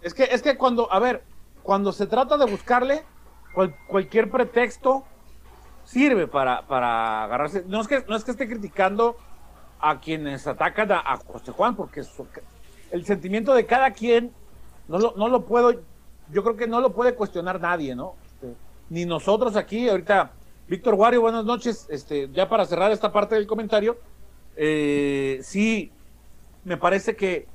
Es 0.00 0.14
que, 0.14 0.24
es 0.24 0.42
que 0.42 0.56
cuando, 0.56 0.90
a 0.92 0.98
ver, 0.98 1.22
cuando 1.62 1.92
se 1.92 2.06
trata 2.06 2.36
de 2.38 2.46
buscarle, 2.50 3.04
cual- 3.54 3.76
cualquier 3.88 4.30
pretexto 4.30 5.04
sirve 5.88 6.26
para, 6.26 6.66
para 6.66 7.24
agarrarse. 7.24 7.64
No 7.66 7.80
es, 7.80 7.88
que, 7.88 8.04
no 8.06 8.14
es 8.14 8.22
que 8.22 8.32
esté 8.32 8.46
criticando 8.46 9.16
a 9.80 10.00
quienes 10.00 10.46
atacan 10.46 10.92
a, 10.92 11.16
José 11.16 11.50
Juan, 11.52 11.76
porque 11.76 12.02
el 12.90 13.06
sentimiento 13.06 13.54
de 13.54 13.64
cada 13.64 13.90
quien 13.92 14.32
no 14.86 14.98
lo, 14.98 15.14
no 15.16 15.28
lo 15.28 15.46
puedo, 15.46 15.72
yo 16.30 16.42
creo 16.42 16.56
que 16.56 16.66
no 16.66 16.80
lo 16.80 16.92
puede 16.92 17.14
cuestionar 17.14 17.60
nadie, 17.60 17.94
¿no? 17.94 18.16
Este, 18.26 18.54
ni 18.90 19.06
nosotros 19.06 19.56
aquí, 19.56 19.88
ahorita, 19.88 20.32
Víctor 20.68 20.94
Wario, 20.94 21.22
buenas 21.22 21.46
noches, 21.46 21.86
este, 21.88 22.28
ya 22.32 22.48
para 22.48 22.66
cerrar 22.66 22.92
esta 22.92 23.10
parte 23.10 23.36
del 23.36 23.46
comentario, 23.46 23.96
eh, 24.56 25.38
sí, 25.42 25.90
me 26.64 26.76
parece 26.76 27.16
que 27.16 27.46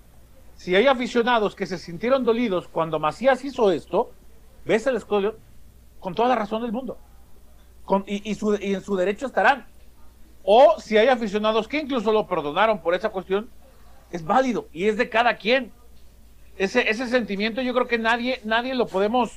si 0.55 0.75
hay 0.75 0.87
aficionados 0.87 1.55
que 1.55 1.67
se 1.67 1.77
sintieron 1.77 2.23
dolidos 2.23 2.67
cuando 2.67 2.97
Macías 2.97 3.43
hizo 3.45 3.69
esto, 3.71 4.11
ves 4.65 4.87
el 4.87 4.95
escolio 4.95 5.35
con 5.99 6.15
toda 6.15 6.29
la 6.29 6.35
razón 6.35 6.63
del 6.63 6.71
mundo. 6.71 6.97
Con- 7.85 8.03
y, 8.07 8.29
y 8.29 8.35
su- 8.35 8.55
y 8.55 8.73
en 8.75 8.81
su 8.81 8.95
derecho 8.95 9.25
estarán. 9.27 9.65
O 10.43 10.79
si 10.79 10.97
hay 10.97 11.07
aficionados 11.07 11.67
que 11.67 11.79
incluso 11.79 12.11
lo 12.11 12.27
perdonaron 12.27 12.81
por 12.81 12.93
esa 12.93 13.09
cuestión, 13.09 13.49
es 14.11 14.23
válido 14.25 14.67
y 14.73 14.87
es 14.87 14.97
de 14.97 15.09
cada 15.09 15.37
quien. 15.37 15.71
Ese, 16.57 16.89
ese 16.89 17.07
sentimiento 17.07 17.61
yo 17.61 17.73
creo 17.73 17.87
que 17.87 17.97
nadie, 17.97 18.39
nadie 18.43 18.75
lo 18.75 18.85
podemos 18.87 19.31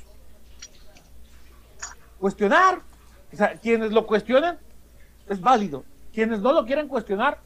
cuestionar. 2.19 2.81
O 3.33 3.37
sea, 3.37 3.55
quienes 3.55 3.93
lo 3.93 4.07
cuestionan, 4.07 4.59
es 5.29 5.41
válido. 5.41 5.85
Quienes 6.13 6.41
no 6.41 6.53
lo 6.53 6.65
quieran 6.65 6.89
cuestionar, 6.89 7.39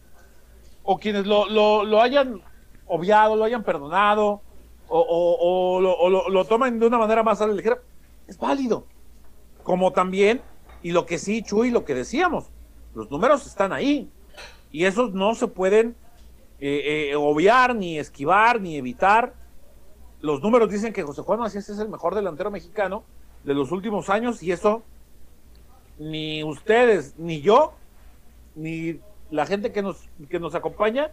o 0.82 0.98
quienes 0.98 1.26
lo, 1.26 1.48
lo, 1.48 1.84
lo 1.84 2.00
hayan 2.00 2.40
obviado, 2.86 3.36
lo 3.36 3.44
hayan 3.44 3.62
perdonado, 3.62 4.42
o, 4.88 5.80
lo, 5.80 6.28
lo, 6.28 6.44
toman 6.44 6.78
de 6.78 6.86
una 6.86 6.98
manera 6.98 7.22
más 7.22 7.40
ligera, 7.40 7.78
es 8.26 8.38
válido. 8.38 8.86
Como 9.62 9.92
también, 9.92 10.40
y 10.82 10.92
lo 10.92 11.06
que 11.06 11.18
sí, 11.18 11.42
Chuy, 11.42 11.70
lo 11.70 11.84
que 11.84 11.94
decíamos, 11.94 12.46
los 12.94 13.10
números 13.10 13.46
están 13.46 13.72
ahí, 13.72 14.08
y 14.72 14.84
esos 14.84 15.12
no 15.12 15.34
se 15.34 15.46
pueden 15.48 15.94
eh, 16.60 17.10
eh, 17.10 17.16
obviar, 17.16 17.74
ni 17.74 17.98
esquivar, 17.98 18.60
ni 18.60 18.76
evitar. 18.76 19.34
Los 20.20 20.42
números 20.42 20.70
dicen 20.70 20.92
que 20.92 21.02
José 21.02 21.22
Juan 21.22 21.40
Macías 21.40 21.68
es 21.68 21.78
el 21.78 21.88
mejor 21.88 22.14
delantero 22.14 22.50
mexicano 22.50 23.04
de 23.44 23.54
los 23.54 23.72
últimos 23.72 24.10
años, 24.10 24.42
y 24.42 24.52
eso 24.52 24.82
ni 25.98 26.44
ustedes, 26.44 27.14
ni 27.18 27.40
yo, 27.40 27.72
ni 28.54 29.00
la 29.30 29.46
gente 29.46 29.72
que 29.72 29.82
nos, 29.82 30.08
que 30.28 30.40
nos 30.40 30.54
acompaña, 30.54 31.10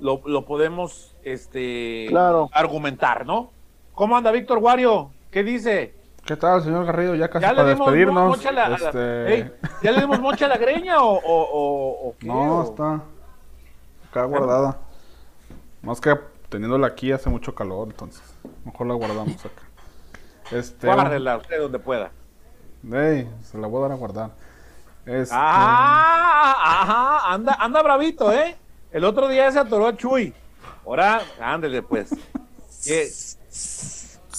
lo, 0.00 0.20
lo 0.26 0.44
podemos 0.44 1.14
este, 1.22 2.06
Claro. 2.08 2.48
argumentar, 2.52 3.24
¿no? 3.26 3.50
¿Cómo 3.94 4.16
anda 4.16 4.32
Víctor 4.32 4.58
Wario? 4.58 5.10
¿Qué 5.30 5.42
dice? 5.44 5.94
¿Qué 6.24 6.36
tal, 6.36 6.62
señor 6.62 6.84
Garrido? 6.86 7.14
Ya 7.14 7.28
casi 7.28 7.42
¿Ya 7.42 7.50
le 7.52 7.56
para 7.56 7.68
despedirnos. 7.70 8.28
mocha 8.36 8.52
la, 8.52 8.74
este, 8.74 9.52
¿Ya 9.82 9.90
le 9.90 10.00
dimos 10.00 10.20
mocha 10.20 10.44
a 10.46 10.48
la 10.48 10.56
greña 10.56 11.02
o, 11.02 11.14
o, 11.14 11.20
o- 11.42 12.08
o 12.08 12.16
qué? 12.18 12.26
No, 12.26 12.62
está 12.62 13.00
acá 14.10 14.24
guardada. 14.24 14.78
Más 15.82 16.00
que 16.00 16.16
teniéndola 16.48 16.86
aquí 16.86 17.10
hace 17.10 17.28
mucho 17.28 17.54
calor, 17.54 17.88
entonces 17.90 18.22
mejor 18.64 18.86
la 18.86 18.94
guardamos 18.94 19.36
acá. 19.44 19.62
Este, 20.50 20.86
Guárdela 20.86 21.38
usted 21.38 21.58
donde 21.60 21.78
pueda. 21.78 22.10
ey, 22.92 23.26
se 23.42 23.56
la 23.56 23.66
voy 23.68 23.78
a 23.78 23.82
dar 23.82 23.92
a 23.92 23.94
guardar. 23.94 24.30
Este, 25.06 25.34
Ah, 25.36 26.54
ajá, 26.82 27.32
anda, 27.32 27.56
anda 27.58 27.82
bravito, 27.82 28.30
¿eh? 28.32 28.54
El 28.90 29.04
otro 29.04 29.28
día 29.28 29.50
se 29.50 29.58
atoró 29.58 29.86
a 29.86 29.96
Chuy. 29.96 30.34
Ahora, 30.84 31.22
ándele 31.40 31.82
pues. 31.82 32.10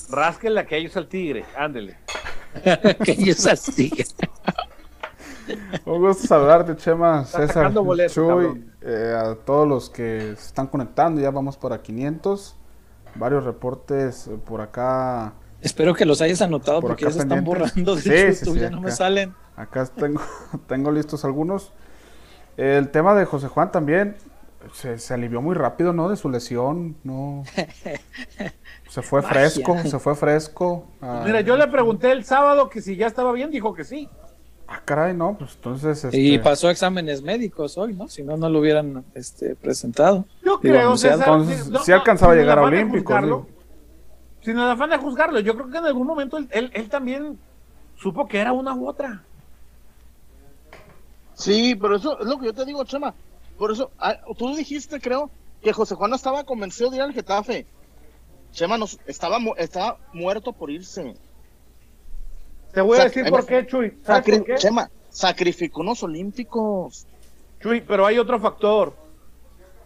Que, 0.07 0.15
rásquenle 0.15 0.59
aquellos 0.59 0.95
al 0.97 1.07
tigre, 1.07 1.45
ándele. 1.57 1.97
que 3.03 3.11
ellos 3.11 3.45
así. 3.47 3.91
Un 5.85 5.99
gusto 5.99 6.27
saludarte, 6.27 6.75
Chema, 6.77 7.21
Está 7.23 7.39
César, 7.39 7.53
sacando 7.55 7.83
boletos, 7.83 8.13
Chuy, 8.13 8.63
eh, 8.81 9.13
a 9.17 9.35
todos 9.35 9.67
los 9.67 9.89
que 9.89 10.35
se 10.37 10.45
están 10.47 10.67
conectando, 10.67 11.19
ya 11.19 11.31
vamos 11.31 11.57
para 11.57 11.81
500. 11.81 12.55
Varios 13.15 13.43
reportes 13.43 14.27
eh, 14.27 14.37
por 14.43 14.61
acá. 14.61 15.33
Espero 15.61 15.93
que 15.93 16.05
los 16.05 16.21
hayas 16.21 16.41
anotado 16.41 16.81
Por 16.81 16.91
porque 16.91 17.05
acá 17.05 17.11
ya 17.11 17.17
se 17.17 17.23
están 17.23 17.43
borrando 17.43 17.95
de 17.95 18.01
Sí, 18.01 18.09
sí, 18.09 18.39
YouTube, 18.39 18.53
sí, 18.55 18.59
ya 18.61 18.69
no 18.69 18.81
me 18.81 18.87
acá. 18.87 18.95
salen. 18.95 19.33
Acá 19.55 19.85
tengo, 19.85 20.21
tengo 20.67 20.91
listos 20.91 21.25
algunos. 21.25 21.73
El 22.57 22.89
tema 22.89 23.13
de 23.15 23.25
José 23.25 23.47
Juan 23.47 23.71
también 23.71 24.15
se, 24.71 24.97
se 24.99 25.13
alivió 25.13 25.41
muy 25.41 25.55
rápido, 25.55 25.91
¿no? 25.93 26.09
De 26.09 26.15
su 26.15 26.29
lesión, 26.29 26.95
no. 27.03 27.43
Se 28.89 29.01
fue 29.01 29.21
Magia. 29.23 29.33
fresco, 29.49 29.77
se 29.85 29.97
fue 29.97 30.13
fresco. 30.15 30.85
Ah, 31.01 31.23
Mira, 31.25 31.41
yo 31.41 31.57
le 31.57 31.67
pregunté 31.67 32.11
el 32.11 32.23
sábado 32.25 32.69
que 32.69 32.79
si 32.79 32.95
ya 32.95 33.07
estaba 33.07 33.31
bien, 33.31 33.49
dijo 33.49 33.73
que 33.73 33.83
sí. 33.83 34.07
Ah, 34.67 34.81
caray, 34.85 35.15
no, 35.15 35.35
pues 35.35 35.55
entonces. 35.55 36.03
Este, 36.03 36.17
Y 36.19 36.37
pasó 36.37 36.69
exámenes 36.69 37.23
médicos 37.23 37.75
hoy, 37.77 37.95
¿no? 37.95 38.07
Si 38.07 38.21
no, 38.21 38.37
no 38.37 38.49
lo 38.49 38.59
hubieran 38.59 39.03
este, 39.15 39.55
presentado. 39.55 40.25
Yo 40.43 40.59
Digo, 40.61 40.75
creo. 40.75 40.95
César, 40.97 41.19
Entonces, 41.19 41.69
no, 41.69 41.79
sí 41.79 41.89
no, 41.91 41.97
alcanzaba 41.97 42.33
a 42.33 42.35
llegar 42.35 42.59
a 42.59 42.63
Olímpicos. 42.63 43.45
Sin 44.41 44.57
el 44.59 44.69
afán 44.69 44.91
de 44.91 44.97
juzgarlo, 44.97 45.39
yo 45.39 45.55
creo 45.55 45.69
que 45.71 45.77
en 45.79 45.85
algún 45.85 46.05
momento 46.05 46.37
él, 46.37 46.47
él- 46.51 46.71
él 46.73 46.87
también 46.89 47.39
supo 47.95 48.27
que 48.27 48.37
era 48.39 48.51
una 48.53 48.75
u 48.75 48.87
otra. 48.87 49.23
Sí, 51.33 51.75
pero 51.75 51.95
eso 51.95 52.19
es 52.19 52.27
lo 52.27 52.37
que 52.37 52.45
yo 52.47 52.53
te 52.53 52.65
digo, 52.65 52.83
Chema. 52.83 53.13
Por 53.63 53.71
eso, 53.71 53.93
ah, 53.97 54.17
tú 54.37 54.53
dijiste, 54.57 54.99
creo, 54.99 55.31
que 55.61 55.71
José 55.71 55.95
Juan 55.95 56.09
no 56.09 56.17
estaba 56.17 56.43
convencido 56.43 56.89
de 56.89 56.97
ir 56.97 57.01
al 57.01 57.13
Getafe. 57.13 57.65
Chema 58.51 58.77
no, 58.77 58.87
estaba, 59.07 59.37
estaba 59.55 59.97
muerto 60.11 60.51
por 60.51 60.69
irse. 60.69 61.15
Te 62.73 62.81
voy 62.81 62.99
a 62.99 63.05
decir 63.05 63.25
por 63.29 63.45
qué, 63.45 63.65
Chuy. 63.65 63.97
¿Sabes 64.03 64.25
Sacri- 64.25 64.37
por 64.39 64.47
qué? 64.47 64.55
Chema, 64.55 64.91
sacrificó 65.09 65.79
unos 65.79 66.03
olímpicos. 66.03 67.07
Chuy, 67.61 67.79
pero 67.79 68.05
hay 68.05 68.19
otro 68.19 68.37
factor. 68.37 68.97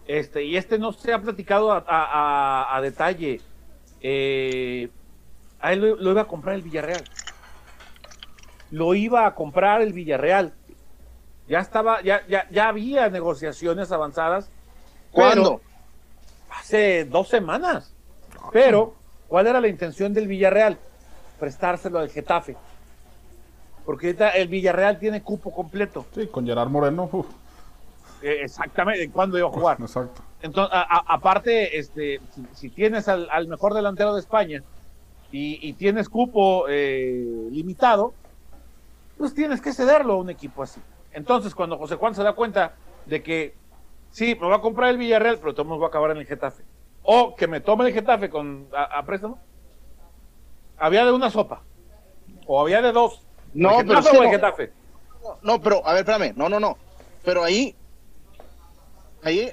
Este, 0.08 0.42
y 0.44 0.56
este 0.56 0.76
no 0.80 0.92
se 0.92 1.12
ha 1.12 1.22
platicado 1.22 1.70
a, 1.70 1.76
a- 1.86 2.62
a- 2.66 2.76
a 2.76 2.80
detalle. 2.80 3.40
Eh, 4.00 4.88
a 5.60 5.72
él 5.72 5.82
lo, 5.82 5.94
lo 5.94 6.10
iba 6.10 6.22
a 6.22 6.26
comprar 6.26 6.56
el 6.56 6.62
Villarreal. 6.62 7.04
Lo 8.72 8.96
iba 8.96 9.24
a 9.24 9.36
comprar 9.36 9.82
el 9.82 9.92
Villarreal. 9.92 10.52
Ya 11.48 11.60
estaba, 11.60 12.02
ya, 12.02 12.26
ya, 12.28 12.46
ya 12.50 12.68
había 12.68 13.08
negociaciones 13.08 13.90
avanzadas. 13.90 14.50
¿Cuándo? 15.10 15.60
Hace 16.50 17.04
dos 17.06 17.28
semanas. 17.28 17.94
Pero, 18.52 18.94
¿cuál 19.28 19.46
era 19.46 19.60
la 19.60 19.68
intención 19.68 20.12
del 20.12 20.28
Villarreal? 20.28 20.78
Prestárselo 21.40 21.98
al 21.98 22.10
Getafe. 22.10 22.56
Porque 23.86 24.14
el 24.34 24.48
Villarreal 24.48 24.98
tiene 24.98 25.22
cupo 25.22 25.50
completo. 25.50 26.04
Sí, 26.14 26.26
con 26.26 26.46
Gerard 26.46 26.68
Moreno. 26.68 27.08
uf, 27.10 27.26
Eh, 28.20 28.40
exactamente, 28.42 29.08
¿cuándo 29.10 29.38
iba 29.38 29.46
a 29.48 29.50
jugar? 29.52 29.78
exacto. 29.80 30.20
Entonces, 30.42 30.74
a- 30.74 30.82
a- 30.98 31.14
aparte, 31.14 31.78
este, 31.78 32.20
si, 32.34 32.44
si 32.52 32.68
tienes 32.68 33.08
al, 33.08 33.28
al 33.30 33.46
mejor 33.48 33.74
delantero 33.74 34.12
de 34.12 34.20
España 34.20 34.62
y, 35.32 35.66
y 35.66 35.72
tienes 35.74 36.08
cupo 36.08 36.66
eh, 36.68 37.24
limitado, 37.50 38.12
pues 39.16 39.34
tienes 39.34 39.60
que 39.60 39.72
cederlo 39.72 40.14
a 40.14 40.16
un 40.16 40.30
equipo 40.30 40.62
así. 40.64 40.80
Entonces, 41.18 41.54
cuando 41.54 41.76
José 41.76 41.96
Juan 41.96 42.14
se 42.14 42.22
da 42.22 42.32
cuenta 42.32 42.74
de 43.06 43.22
que 43.22 43.54
sí, 44.10 44.36
me 44.40 44.48
va 44.48 44.56
a 44.56 44.60
comprar 44.60 44.90
el 44.90 44.98
Villarreal, 44.98 45.38
pero 45.38 45.52
todo 45.54 45.78
va 45.78 45.86
a 45.86 45.88
acabar 45.88 46.12
en 46.12 46.18
el 46.18 46.26
Getafe, 46.26 46.62
o 47.02 47.34
que 47.34 47.46
me 47.48 47.60
tome 47.60 47.86
el 47.88 47.92
Getafe 47.92 48.30
con, 48.30 48.68
a, 48.72 48.98
a 48.98 49.04
préstamo, 49.04 49.38
había 50.78 51.04
de 51.04 51.12
una 51.12 51.28
sopa, 51.30 51.62
o 52.46 52.60
había 52.60 52.80
de 52.80 52.92
dos. 52.92 53.20
No, 53.52 53.80
¿El 53.80 53.86
pero 53.86 53.98
es 53.98 54.08
que 54.08 54.16
o 54.16 54.22
el 54.22 54.26
no. 54.28 54.32
Getafe? 54.32 54.72
No, 55.42 55.60
pero, 55.60 55.84
a 55.86 55.92
ver, 55.92 56.08
espérame. 56.08 56.32
No, 56.36 56.48
no, 56.48 56.60
no. 56.60 56.78
Pero 57.24 57.42
ahí, 57.42 57.74
ahí, 59.24 59.50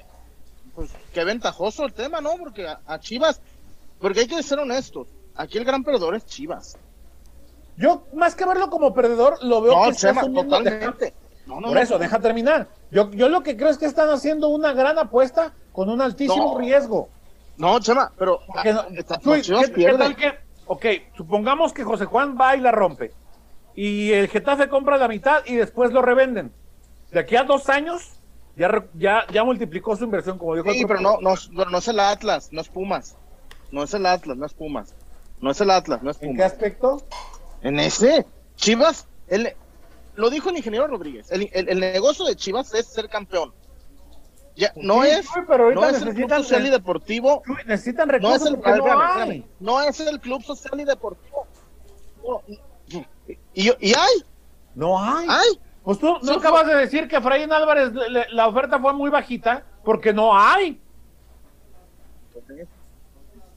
pues 0.74 0.90
qué 1.12 1.24
ventajoso 1.24 1.84
el 1.84 1.92
tema, 1.92 2.20
¿no? 2.20 2.36
Porque 2.38 2.66
a, 2.68 2.80
a 2.86 3.00
Chivas, 3.00 3.40
porque 4.00 4.20
hay 4.20 4.26
que 4.28 4.42
ser 4.42 4.60
honestos. 4.60 5.08
Aquí 5.34 5.58
el 5.58 5.64
gran 5.64 5.82
perdedor 5.82 6.14
es 6.14 6.24
Chivas. 6.26 6.78
Yo, 7.76 8.04
más 8.14 8.34
que 8.36 8.46
verlo 8.46 8.70
como 8.70 8.94
perdedor, 8.94 9.42
lo 9.42 9.60
veo 9.60 9.74
No, 9.76 9.82
que 9.84 9.90
está 9.90 10.08
Chema, 10.08 10.20
asumiendo- 10.22 10.56
totalmente. 10.58 11.12
No, 11.46 11.56
no, 11.60 11.68
Por 11.68 11.76
no. 11.76 11.80
eso, 11.80 11.98
deja 11.98 12.18
terminar. 12.20 12.68
Yo, 12.90 13.10
yo 13.12 13.28
lo 13.28 13.42
que 13.42 13.56
creo 13.56 13.68
es 13.70 13.78
que 13.78 13.86
están 13.86 14.08
haciendo 14.10 14.48
una 14.48 14.72
gran 14.72 14.98
apuesta 14.98 15.52
con 15.72 15.88
un 15.88 16.00
altísimo 16.02 16.58
riesgo. 16.58 17.08
No, 17.56 17.78
Chema, 17.80 18.12
pero 18.18 18.40
está- 18.94 19.18
Chuy, 19.20 19.42
¿qué- 19.42 19.72
qué 19.72 19.92
tal 19.94 20.16
que- 20.16 20.34
ok, 20.66 20.84
supongamos 21.16 21.72
que 21.72 21.84
José 21.84 22.04
Juan 22.04 22.36
va 22.38 22.56
y 22.56 22.60
la 22.60 22.72
rompe. 22.72 23.12
Y 23.74 24.10
el 24.12 24.28
Getafe 24.28 24.68
compra 24.68 24.96
la 24.98 25.06
mitad 25.08 25.42
y 25.46 25.54
después 25.54 25.92
lo 25.92 26.02
revenden. 26.02 26.52
De 27.12 27.20
aquí 27.20 27.36
a 27.36 27.44
dos 27.44 27.68
años, 27.68 28.10
ya, 28.56 28.84
ya, 28.94 29.24
ya 29.32 29.44
multiplicó 29.44 29.94
su 29.96 30.04
inversión, 30.04 30.38
como 30.38 30.54
dijo 30.56 30.68
el 30.68 30.74
Sí, 30.76 30.84
pero 30.86 31.00
no, 31.00 31.18
no, 31.20 31.34
no 31.52 31.78
es 31.78 31.88
el 31.88 32.00
Atlas, 32.00 32.48
no 32.52 32.60
es 32.60 32.68
Pumas. 32.68 33.16
No 33.70 33.82
es 33.84 33.94
el 33.94 34.04
Atlas, 34.06 34.36
no 34.36 34.46
es 34.46 34.54
Pumas. 34.54 34.94
No 35.40 35.50
es 35.50 35.60
el 35.60 35.70
Atlas, 35.70 36.02
no 36.02 36.10
es 36.10 36.16
¿En 36.22 36.30
qué 36.30 36.36
Pumas. 36.36 36.52
aspecto? 36.52 37.02
En 37.62 37.78
ese, 37.78 38.26
Chivas, 38.56 39.06
el, 39.28 39.54
lo 40.16 40.30
dijo 40.30 40.50
el 40.50 40.56
ingeniero 40.56 40.86
Rodríguez, 40.86 41.30
el, 41.30 41.48
el- 41.52 41.68
el 41.68 41.80
negocio 41.80 42.24
de 42.24 42.34
Chivas 42.36 42.72
es 42.74 42.86
ser 42.86 43.08
campeón. 43.08 43.52
Ya, 44.56 44.72
no 44.76 45.02
Sí, 45.02 45.10
es, 45.10 45.26
pero 45.46 45.64
ahorita 45.64 45.80
no 45.82 45.86
es 45.88 45.96
el 45.96 46.02
club 46.02 46.14
necesitan- 46.14 46.42
social 46.42 46.66
y 46.66 46.70
deportivo, 46.70 47.42
necesitan 47.66 48.08
no 48.08 48.12
recursos 48.12 48.40
es 48.42 48.46
el, 48.48 48.56
ver, 48.56 48.64
no 48.64 48.74
espérame, 48.76 49.00
hay. 49.02 49.20
espérame. 49.20 49.44
no 49.60 49.80
es 49.82 50.00
el 50.00 50.20
club 50.20 50.42
social 50.42 50.80
y 50.80 50.84
deportivo. 50.84 51.46
No, 52.26 52.42
y, 52.48 53.06
y 53.54 53.94
hay, 53.94 54.24
No 54.74 54.98
hay. 54.98 55.26
hay. 55.28 55.60
Pues 55.84 55.98
tú 55.98 56.16
no 56.22 56.32
acabas 56.32 56.66
de 56.66 56.74
decir 56.74 57.06
que 57.06 57.16
Efraín 57.16 57.52
Álvarez 57.52 57.92
le- 57.92 58.08
le- 58.10 58.26
la 58.32 58.48
oferta 58.48 58.78
fue 58.80 58.92
muy 58.94 59.10
bajita 59.10 59.62
porque 59.84 60.12
no 60.14 60.36
hay. 60.36 60.80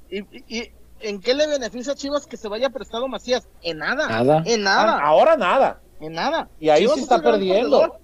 ¿Y, 0.09 0.19
y- 0.19 0.43
y 0.59 0.71
en 1.01 1.21
qué 1.21 1.33
le 1.33 1.47
beneficia 1.47 1.93
a 1.93 1.95
Chivas 1.95 2.25
que 2.27 2.35
se 2.37 2.47
vaya 2.47 2.69
prestado 2.69 3.07
Macías? 3.07 3.47
En 3.61 3.77
nada. 3.77 4.07
Nada. 4.07 4.43
En 4.45 4.63
nada. 4.63 4.99
Ahora 5.01 5.37
nada. 5.37 5.79
En 5.99 6.13
nada. 6.13 6.49
Y 6.59 6.69
ahí 6.69 6.81
Chivas 6.81 6.95
sí 6.95 6.99
es 7.01 7.03
está 7.11 7.21
perdiendo. 7.21 7.99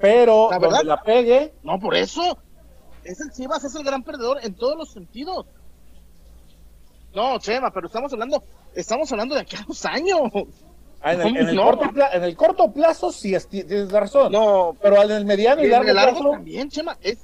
Pero 0.00 0.48
La 0.50 0.58
donde 0.58 0.68
verdad- 0.68 0.84
la 0.84 1.02
pegue, 1.02 1.52
No, 1.62 1.78
por 1.78 1.94
eso. 1.94 2.38
Es 3.04 3.20
el 3.20 3.30
Chivas, 3.32 3.62
es 3.64 3.74
el 3.74 3.84
gran 3.84 4.02
perdedor 4.02 4.38
en 4.42 4.54
todos 4.54 4.76
los 4.78 4.90
sentidos. 4.90 5.46
No, 7.14 7.38
Chema, 7.38 7.70
pero 7.70 7.86
estamos 7.86 8.12
hablando, 8.12 8.42
estamos 8.74 9.10
hablando 9.12 9.34
de 9.34 9.42
aquí 9.42 9.56
a 9.56 9.64
dos 9.68 9.84
años. 9.84 10.20
ah, 11.02 11.12
en 11.12 11.20
el, 11.20 11.36
en 11.36 11.48
el 11.50 11.54
No. 11.56 11.64
corto, 11.64 11.90
pla- 11.92 12.10
en 12.12 12.24
el 12.24 12.34
corto 12.36 12.72
plazo 12.72 13.12
sí 13.12 13.34
es- 13.34 13.46
tienes 13.46 13.90
razón. 13.92 14.32
No, 14.32 14.74
Pero 14.80 15.02
en 15.02 15.10
el 15.10 15.24
mediano 15.26 15.62
y, 15.62 15.68
largo, 15.68 15.88
el 15.90 15.94
largo 15.94 16.18
plazo, 16.18 16.30
también, 16.30 16.70
Chema. 16.70 16.96
Es, 17.02 17.18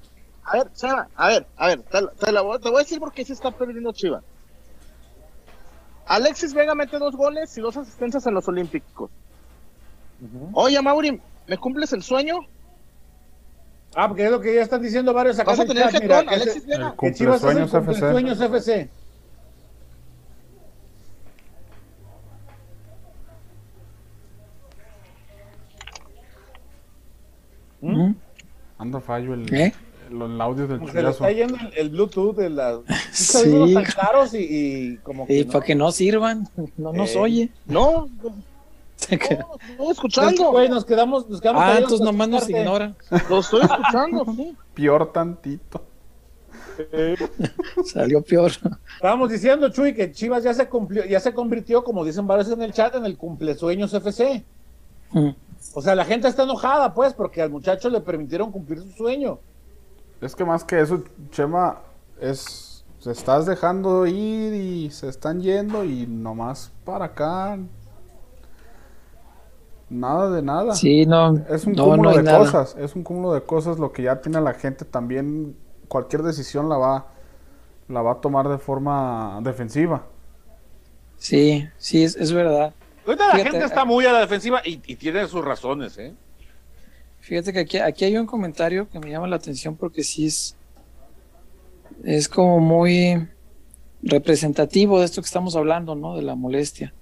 a 0.44 0.58
ver, 0.58 0.72
Chava, 0.74 1.08
a 1.16 1.28
ver, 1.28 1.46
a 1.56 1.66
ver, 1.68 1.82
te, 1.82 1.98
te 2.24 2.30
la 2.32 2.42
voy, 2.42 2.60
te 2.60 2.68
voy 2.68 2.76
a 2.80 2.82
decir 2.82 2.98
por 3.00 3.10
qué 3.12 3.24
se 3.24 3.32
está 3.32 3.50
perdiendo 3.50 3.90
Chivas. 3.92 4.22
Alexis 6.10 6.52
Vega 6.52 6.74
mete 6.74 6.98
dos 6.98 7.14
goles 7.14 7.56
y 7.56 7.60
dos 7.60 7.76
asistencias 7.76 8.26
en 8.26 8.34
los 8.34 8.48
Olímpicos. 8.48 9.10
Oye, 10.54 10.82
Mauri, 10.82 11.20
¿me 11.46 11.56
cumples 11.56 11.92
el 11.92 12.02
sueño? 12.02 12.40
Ah, 13.94 14.08
porque 14.08 14.24
es 14.24 14.30
lo 14.32 14.40
que 14.40 14.52
ya 14.56 14.62
están 14.62 14.82
diciendo 14.82 15.14
varios 15.14 15.38
acá 15.38 15.52
Vas 15.52 15.60
a 15.60 15.64
tener 15.66 15.84
chat, 15.84 15.92
que 15.92 16.00
mira, 16.00 16.20
ese- 16.22 16.30
Alexis 16.34 16.66
Vega. 16.66 16.94
Que 17.00 17.12
Chivas 17.14 17.40
Cumplesueños 17.40 17.74
FC. 17.74 17.84
Cumplesueños 18.00 18.40
FC. 18.40 18.90
¿Mm? 27.80 28.12
Anda 28.78 29.00
fallo 29.00 29.34
el, 29.34 29.52
¿Eh? 29.54 29.72
El, 30.10 30.22
el 30.22 30.40
audio 30.40 30.66
del 30.66 30.90
se 30.90 31.02
le 31.02 31.10
está 31.10 31.30
yendo 31.32 31.56
el, 31.56 31.72
el 31.76 31.90
Bluetooth 31.90 32.36
de 32.36 32.50
las 32.50 32.78
Sí. 33.12 33.38
sí. 33.38 33.74
tan 33.74 33.84
caros 33.84 34.34
y, 34.34 34.38
y 34.38 34.96
como 34.98 35.26
que 35.26 35.38
Y 35.38 35.44
no. 35.44 35.52
para 35.52 35.64
que 35.64 35.74
no 35.74 35.92
sirvan, 35.92 36.48
no 36.76 36.92
nos 36.92 37.14
Eh. 37.14 37.18
oye. 37.18 37.50
No, 37.66 38.08
no, 38.22 38.30
no, 38.30 38.34
estoy 38.98 39.18
Es 39.18 39.28
que, 39.28 39.38
escuchando. 39.90 40.50
güey, 40.50 40.68
nos 40.68 40.84
quedamos, 40.84 41.28
nos 41.28 41.40
quedamos 41.40 41.62
Ah, 41.64 41.74
entonces 41.78 42.00
nomás 42.00 42.28
nos 42.28 42.48
ignoran. 42.50 42.94
Lo 43.28 43.38
estoy 43.40 43.62
escuchando, 43.62 44.24
sí. 44.36 44.56
Peor 44.74 45.12
tantito. 45.12 45.82
Salió 47.84 48.22
peor. 48.22 48.50
Estábamos 48.94 49.30
diciendo, 49.30 49.68
Chuy, 49.68 49.94
que 49.94 50.12
Chivas 50.12 50.42
ya 50.44 50.54
se 50.54 50.66
cumplió, 50.68 51.04
ya 51.04 51.20
se 51.20 51.34
convirtió, 51.34 51.84
como 51.84 52.04
dicen 52.04 52.26
varios 52.26 52.50
en 52.50 52.62
el 52.62 52.72
chat, 52.72 52.94
en 52.94 53.04
el 53.04 53.16
cumplesueños 53.18 53.92
FC. 53.92 54.44
Mm. 55.12 55.28
O 55.74 55.82
sea, 55.82 55.94
la 55.94 56.04
gente 56.06 56.26
está 56.28 56.44
enojada, 56.44 56.94
pues, 56.94 57.12
porque 57.12 57.42
al 57.42 57.50
muchacho 57.50 57.90
le 57.90 58.00
permitieron 58.00 58.50
cumplir 58.50 58.80
su 58.80 58.90
sueño. 58.92 59.38
Es 60.20 60.36
que 60.36 60.44
más 60.44 60.64
que 60.64 60.80
eso, 60.80 61.02
Chema, 61.30 61.80
es. 62.20 62.68
Se 62.98 63.10
estás 63.12 63.46
dejando 63.46 64.06
ir 64.06 64.52
y 64.54 64.90
se 64.90 65.08
están 65.08 65.40
yendo 65.40 65.84
y 65.84 66.06
nomás 66.06 66.70
para 66.84 67.06
acá. 67.06 67.58
Nada 69.88 70.30
de 70.30 70.42
nada. 70.42 70.74
Sí, 70.74 71.04
no. 71.06 71.36
Es 71.48 71.66
un 71.66 71.74
no, 71.74 71.84
cúmulo 71.84 72.12
no 72.12 72.14
de 72.14 72.22
nada. 72.22 72.38
cosas, 72.38 72.76
es 72.78 72.94
un 72.94 73.02
cúmulo 73.02 73.32
de 73.32 73.42
cosas 73.44 73.78
lo 73.78 73.92
que 73.92 74.02
ya 74.04 74.20
tiene 74.20 74.40
la 74.40 74.54
gente 74.54 74.84
también 74.84 75.56
cualquier 75.88 76.22
decisión 76.22 76.68
la 76.68 76.76
va 76.78 77.06
la 77.88 78.02
va 78.02 78.12
a 78.12 78.20
tomar 78.20 78.48
de 78.48 78.58
forma 78.58 79.40
defensiva. 79.42 80.06
Sí, 81.16 81.68
sí, 81.76 82.02
es, 82.04 82.16
es 82.16 82.32
verdad. 82.32 82.74
Ahorita 83.06 83.28
la 83.28 83.38
Fíjate, 83.38 83.50
gente 83.50 83.64
está 83.64 83.84
muy 83.84 84.06
a 84.06 84.12
la 84.12 84.20
defensiva 84.20 84.60
y, 84.64 84.82
y 84.86 84.96
tiene 84.96 85.26
sus 85.28 85.44
razones, 85.44 85.96
¿eh? 85.98 86.16
Fíjate 87.30 87.52
que 87.52 87.60
aquí, 87.60 87.78
aquí 87.78 88.04
hay 88.06 88.16
un 88.16 88.26
comentario 88.26 88.88
que 88.90 88.98
me 88.98 89.08
llama 89.08 89.28
la 89.28 89.36
atención 89.36 89.76
porque 89.76 90.02
sí 90.02 90.26
es, 90.26 90.56
es 92.02 92.28
como 92.28 92.58
muy 92.58 93.24
representativo 94.02 94.98
de 94.98 95.04
esto 95.04 95.22
que 95.22 95.26
estamos 95.26 95.54
hablando, 95.54 95.94
¿no? 95.94 96.16
De 96.16 96.22
la 96.22 96.34
molestia. 96.34 96.92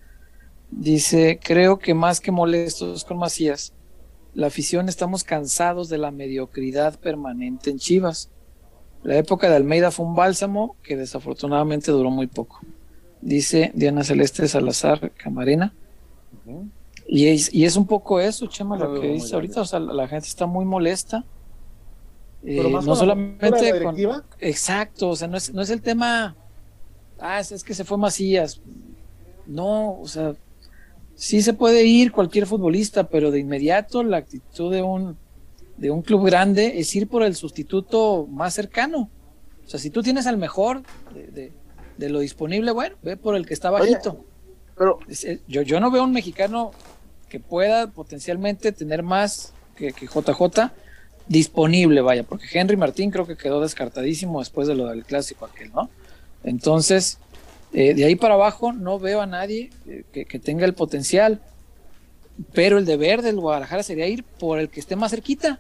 Dice, 0.71 1.41
creo 1.43 1.79
que 1.79 1.95
más 1.95 2.21
que 2.21 2.31
molestos 2.31 3.07
con 3.07 3.17
Macías, 3.17 3.73
la 4.35 4.49
afición 4.49 4.91
estamos 4.91 5.25
cansados 5.25 5.89
de 5.89 5.97
la 5.97 6.11
mediocridad 6.11 7.01
permanente 7.01 7.71
en 7.71 7.79
Chivas. 7.79 8.29
La 9.05 9.17
época 9.17 9.49
de 9.49 9.57
Almeida 9.57 9.91
fue 9.91 10.05
un 10.05 10.15
bálsamo 10.15 10.77
que 10.83 10.99
desafortunadamente 10.99 11.91
duró 11.91 12.11
muy 12.11 12.27
poco. 12.27 12.61
Dice 13.23 13.73
Diana 13.75 14.05
Celeste 14.05 14.47
Salazar 14.47 15.11
Camarena. 15.13 15.73
Y 17.11 17.27
es, 17.29 17.53
y 17.55 17.65
es 17.65 17.77
un 17.77 17.87
poco 17.87 18.21
eso, 18.21 18.47
Chema, 18.47 18.77
Lo 18.77 19.01
que 19.01 19.09
dice 19.09 19.35
ahorita. 19.35 19.63
O 19.63 19.65
sea, 19.65 19.81
la, 19.81 19.95
la 19.95 20.07
gente 20.09 20.29
está 20.29 20.47
muy 20.47 20.65
molesta. 20.67 21.25
Pero 22.45 22.69
Eh, 22.69 22.73
más 22.73 22.85
no 22.85 22.95
solamente 22.95 23.73
la 23.73 23.83
con. 23.83 23.97
Exacto, 24.39 25.09
o 25.09 25.17
sea, 25.17 25.27
no 25.27 25.37
es, 25.39 25.53
no 25.53 25.63
es 25.63 25.71
el 25.71 25.81
tema. 25.81 26.37
Ah, 27.19 27.41
es, 27.41 27.51
es 27.51 27.65
que 27.65 27.75
se 27.75 27.85
fue 27.85 27.97
Macías. 27.99 28.61
No, 29.47 29.99
o 29.99 30.07
sea, 30.07 30.35
sí 31.15 31.41
se 31.43 31.55
puede 31.55 31.85
ir 31.85 32.13
cualquier 32.13 32.47
futbolista, 32.47 33.09
pero 33.09 33.31
de 33.31 33.41
inmediato 33.41 34.03
la 34.03 34.19
actitud 34.19 34.71
de 34.71 34.83
un, 34.83 35.17
de 35.79 35.91
un 35.91 36.03
club 36.03 36.27
grande 36.27 36.79
es 36.79 36.95
ir 36.95 37.09
por 37.09 37.23
el 37.23 37.35
sustituto 37.35 38.27
más 38.31 38.53
cercano. 38.55 39.09
O 39.65 39.69
sea, 39.69 39.81
si 39.81 39.89
tú 39.91 40.03
tienes 40.03 40.27
al 40.27 40.37
mejor 40.37 40.83
de, 41.15 41.27
de- 41.29 41.53
de 41.97 42.09
lo 42.11 42.21
disponible, 42.21 42.71
bueno, 42.71 42.95
ve 43.03 43.17
por 43.17 43.35
el 43.35 43.45
que 43.47 43.55
está 43.55 43.73
Oye, 43.73 43.91
bajito. 43.95 44.25
Pero, 44.77 45.01
yo, 45.49 45.63
yo 45.63 45.81
no 45.81 45.91
veo 45.91 46.05
un 46.05 46.13
mexicano 46.13 46.71
que 47.29 47.41
pueda 47.41 47.89
potencialmente 47.89 48.73
tener 48.73 49.03
más 49.03 49.53
que, 49.77 49.93
que 49.93 50.07
JJ 50.07 50.73
disponible, 51.29 52.01
vaya, 52.01 52.23
porque 52.23 52.47
Henry 52.53 52.77
Martín 52.77 53.11
creo 53.11 53.27
que 53.27 53.37
quedó 53.37 53.61
descartadísimo 53.61 54.39
después 54.39 54.67
de 54.67 54.75
lo 54.75 54.87
del 54.87 55.05
clásico 55.05 55.45
aquel, 55.45 55.71
¿no? 55.73 55.91
Entonces, 56.43 57.19
eh, 57.73 57.95
de 57.95 58.05
ahí 58.05 58.17
para 58.17 58.35
abajo 58.35 58.73
no 58.73 58.99
veo 58.99 59.21
a 59.21 59.27
nadie 59.27 59.71
eh, 59.87 60.05
que, 60.13 60.25
que 60.25 60.39
tenga 60.39 60.65
el 60.65 60.75
potencial, 60.75 61.41
pero 62.55 62.79
el 62.79 62.87
deber 62.87 63.21
del 63.21 63.41
Guadalajara 63.41 63.83
sería 63.83 64.07
ir 64.07 64.25
por 64.25 64.59
el 64.59 64.71
que 64.71 64.81
esté 64.81 64.97
más 64.97 65.11
cerquita. 65.11 65.59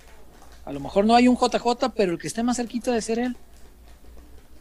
A 0.64 0.72
lo 0.72 0.80
mejor 0.80 1.04
no 1.04 1.14
hay 1.14 1.28
un 1.28 1.36
JJ, 1.36 1.90
pero 1.94 2.12
el 2.12 2.18
que 2.18 2.28
esté 2.28 2.42
más 2.42 2.56
cerquita 2.56 2.92
de 2.92 3.02
ser 3.02 3.18
él. 3.18 3.36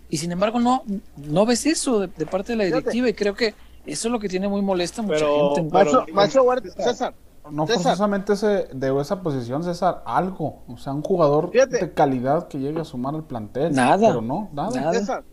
Y 0.09 0.17
sin 0.17 0.31
embargo, 0.31 0.59
no, 0.59 0.83
no 1.17 1.45
ves 1.45 1.65
eso 1.65 1.99
de, 2.01 2.07
de 2.07 2.25
parte 2.25 2.53
de 2.53 2.57
la 2.57 2.63
directiva 2.65 3.09
y 3.09 3.13
creo 3.13 3.35
que 3.35 3.53
eso 3.87 4.07
es 4.07 4.11
lo 4.11 4.19
que 4.19 4.29
tiene 4.29 4.47
muy 4.47 4.61
molesta 4.61 5.01
a 5.01 5.05
mucha 5.05 5.19
Pero- 5.19 5.55
gente. 5.55 5.73
macho, 5.73 6.03
Pero- 6.05 6.15
macho 6.15 6.43
Huerta, 6.43 6.69
César, 6.83 7.13
No 7.49 7.65
César. 7.65 7.83
forzosamente 7.83 8.33
ese, 8.33 8.67
de 8.73 9.01
esa 9.01 9.21
posición, 9.21 9.63
César, 9.63 10.03
algo. 10.05 10.63
O 10.67 10.77
sea, 10.77 10.93
un 10.93 11.01
jugador 11.01 11.49
Fíjate. 11.51 11.77
de 11.79 11.93
calidad 11.93 12.47
que 12.49 12.59
llegue 12.59 12.81
a 12.81 12.83
sumar 12.83 13.15
al 13.15 13.23
plantel. 13.23 13.73
Nada. 13.73 14.09
Pero 14.09 14.21
no, 14.21 14.49
nada. 14.53 14.71
Nada. 14.81 14.93
César, 14.93 15.23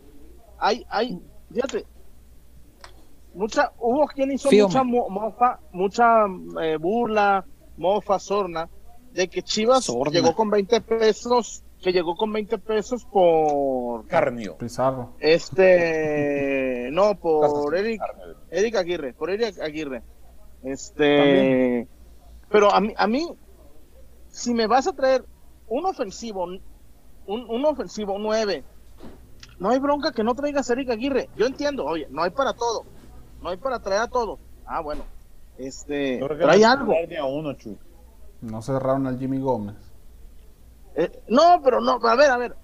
hay, 0.57 0.85
hay, 0.89 1.21
fíjate, 1.53 1.85
mucha, 3.33 3.73
hubo 3.79 4.05
quien 4.07 4.31
hizo 4.31 4.47
Fíjame. 4.49 4.67
mucha 4.67 4.83
mo- 4.83 5.09
mofa, 5.09 5.59
mucha 5.73 6.25
eh, 6.61 6.77
burla, 6.77 7.45
mofa, 7.77 8.17
sorna, 8.19 8.69
de 9.11 9.27
que 9.27 9.41
Chivas 9.41 9.83
Sorna. 9.85 10.11
llegó 10.11 10.33
con 10.33 10.49
20 10.49 10.79
pesos, 10.81 11.63
que 11.85 11.93
llegó 11.93 12.15
con 12.15 12.33
20 12.33 12.57
pesos 12.57 13.05
por 13.05 14.07
Carnio. 14.07 14.57
Pizarro. 14.57 15.11
este, 15.19 16.89
no, 16.91 17.13
por 17.19 17.75
Eric. 17.75 18.01
Eric 18.49 18.75
Aguirre, 18.77 19.13
por 19.13 19.29
Eric 19.29 19.59
Aguirre. 19.61 20.01
Este, 20.63 21.87
pero 22.49 22.73
a 22.73 22.81
mí, 22.81 22.91
a 22.97 23.05
mí, 23.05 23.37
si 24.29 24.55
me 24.55 24.65
vas 24.65 24.87
a 24.87 24.93
traer 24.93 25.25
un 25.67 25.85
ofensivo, 25.85 26.45
un, 26.45 26.59
un 27.27 27.65
ofensivo 27.65 28.17
9, 28.17 28.63
no 29.59 29.69
hay 29.69 29.77
bronca 29.77 30.11
que 30.11 30.23
no 30.23 30.33
traigas 30.33 30.67
a 30.71 30.73
Eric 30.73 30.89
Aguirre. 30.89 31.29
Yo 31.37 31.45
entiendo, 31.45 31.85
oye, 31.85 32.07
no 32.09 32.23
hay 32.23 32.31
para 32.31 32.53
todo, 32.53 32.83
no 33.43 33.49
hay 33.49 33.57
para 33.57 33.79
traer 33.79 34.01
a 34.01 34.07
todos. 34.07 34.39
Ah, 34.65 34.81
bueno, 34.81 35.03
este, 35.59 36.19
trae 36.39 36.65
algo. 36.65 36.93
a 36.95 37.25
uno. 37.27 37.55
No 38.41 38.63
cerraron 38.63 39.05
al 39.05 39.19
Jimmy 39.19 39.37
Gómez. 39.37 39.94
Eh, 40.95 41.11
no, 41.27 41.61
pero 41.63 41.81
no, 41.81 41.99
a 42.01 42.15
ver, 42.15 42.31
a 42.31 42.37
ver. 42.37 42.55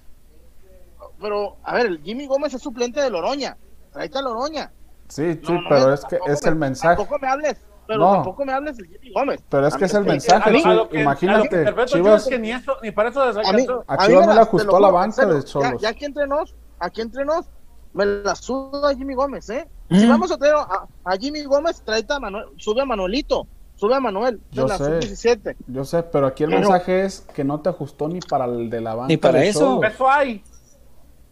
Pero, 1.20 1.58
a 1.64 1.74
ver, 1.76 1.86
el 1.88 2.02
Jimmy 2.02 2.26
Gómez 2.28 2.54
es 2.54 2.62
suplente 2.62 3.00
de 3.02 3.10
Loroña. 3.10 3.58
Tráete 3.92 4.18
a 4.18 4.22
Loroña. 4.22 4.72
Sí, 5.08 5.40
No, 5.42 5.48
sí, 5.48 5.54
no 5.54 5.60
pero 5.70 5.88
me- 5.88 5.94
es 5.94 6.06
que 6.06 6.20
es 6.28 6.44
me- 6.44 6.50
el 6.50 6.56
mensaje. 6.56 6.96
Tampoco 6.96 7.20
me 7.20 7.28
hables, 7.28 7.58
pero 7.86 8.00
No. 8.00 8.12
tampoco 8.14 8.46
me 8.46 8.54
hables 8.54 8.78
de 8.78 8.88
Jimmy 8.88 9.12
Gómez. 9.14 9.42
Pero 9.50 9.68
es 9.68 9.76
que 9.76 9.86
es 9.86 9.94
el 9.94 10.06
mensaje, 10.06 10.52
mí- 10.52 10.64
lo 10.64 10.90
que- 10.90 11.02
Imagínate, 11.02 11.50
que 11.50 11.66
Chivas- 11.88 12.28
que 12.28 12.40
ni 12.40 12.52
eso, 12.52 12.76
ni 12.82 12.92
para 12.92 13.10
eso 13.10 13.26
les 13.26 13.38
A 13.48 13.54
mí. 13.54 13.68
A 13.88 13.94
a 13.94 13.98
Chivas 14.08 14.22
me 14.22 14.28
no 14.28 14.34
le 14.34 14.42
ajustó 14.42 14.80
la 14.80 14.90
banca 14.90 15.26
de 15.26 15.44
Cholos. 15.44 15.82
Ya, 15.82 15.90
aquí 15.90 16.06
entre 16.06 16.26
nos, 16.28 16.56
aquí 16.80 17.02
entre 17.02 17.26
nos, 17.26 17.46
me 17.94 18.06
la 18.06 18.36
suda 18.36 18.96
Jimmy 18.96 19.14
Gómez, 19.14 19.50
¿eh? 19.50 19.68
Si 19.90 20.06
Mm. 20.06 20.10
vamos 20.10 20.32
a 20.32 20.38
traer 20.38 20.56
a, 20.56 20.88
a 21.04 21.18
Jimmy 21.18 21.44
Gómez, 21.44 21.82
tráete 21.82 22.14
a 22.14 22.20
Manuel, 22.20 22.46
sube 22.56 22.82
a 22.82 22.86
Manuelito, 22.86 23.46
sube 23.82 23.96
a 23.96 24.00
Manuel, 24.00 24.40
Yo 24.52 24.68
la 24.68 24.78
sé. 24.78 25.02
sub-17. 25.02 25.56
Yo 25.66 25.84
sé, 25.86 26.04
pero 26.04 26.28
aquí 26.28 26.44
el 26.44 26.52
Pero- 26.52 26.62
mensaje 26.62 27.04
es 27.04 27.22
que 27.34 27.44
no 27.44 27.62
te 27.62 27.70
ajustó 27.70 28.08
ni 28.08 28.20
para 28.20 28.46
el 28.46 28.70
de 28.70 28.80
la 28.80 28.94
banca. 28.94 29.08
Ni 29.08 29.18
para 29.18 29.44
eso. 29.44 29.84
Eso 29.84 30.08
hay. 30.08 30.44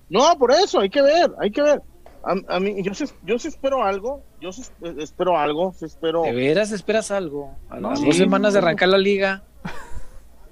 No, 0.10 0.36
por 0.40 0.52
eso, 0.52 0.80
hay 0.80 0.90
que 0.90 1.04
ver, 1.04 1.32
hay 1.40 1.52
que 1.52 1.62
ver. 1.62 1.82
A, 2.24 2.56
a 2.56 2.60
mí, 2.60 2.82
yo 2.84 2.94
sí, 2.96 3.06
yo 3.24 3.38
sí 3.38 3.48
espero 3.50 3.84
algo, 3.84 4.24
yo 4.42 4.52
sí 4.52 4.62
es- 4.64 4.72
espero 4.98 5.38
algo, 5.38 5.74
sí 5.74 5.86
espero. 5.86 6.24
¿De 6.24 6.34
veras 6.34 6.72
esperas 6.72 7.12
algo? 7.12 7.56
A 7.70 7.80
No, 7.80 7.92
las 7.92 8.00
sí, 8.00 8.06
dos 8.08 8.18
semanas 8.18 8.54
de 8.54 8.60
arrancar 8.60 8.90
la 8.90 8.98
liga. 8.98 9.44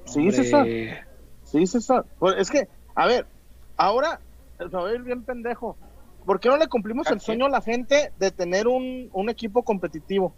Sí, 0.06 0.20
Hombre, 0.20 0.36
César. 0.38 0.68
Sí, 1.44 1.66
César. 1.68 2.06
Pues 2.20 2.36
es 2.38 2.50
que, 2.52 2.68
a 2.96 3.08
ver, 3.08 3.26
ahora 3.76 4.22
se 4.60 4.66
va 4.66 4.88
a 4.88 4.94
ir 4.94 5.02
bien 5.02 5.24
pendejo. 5.24 5.76
¿Por 6.26 6.40
qué 6.40 6.48
no 6.50 6.58
le 6.58 6.68
cumplimos 6.68 7.10
el 7.10 7.20
sueño 7.22 7.46
a 7.46 7.50
la 7.50 7.62
gente 7.62 8.12
de 8.20 8.32
tener 8.32 8.68
un, 8.68 9.10
un 9.12 9.30
equipo 9.30 9.64
competitivo? 9.64 10.34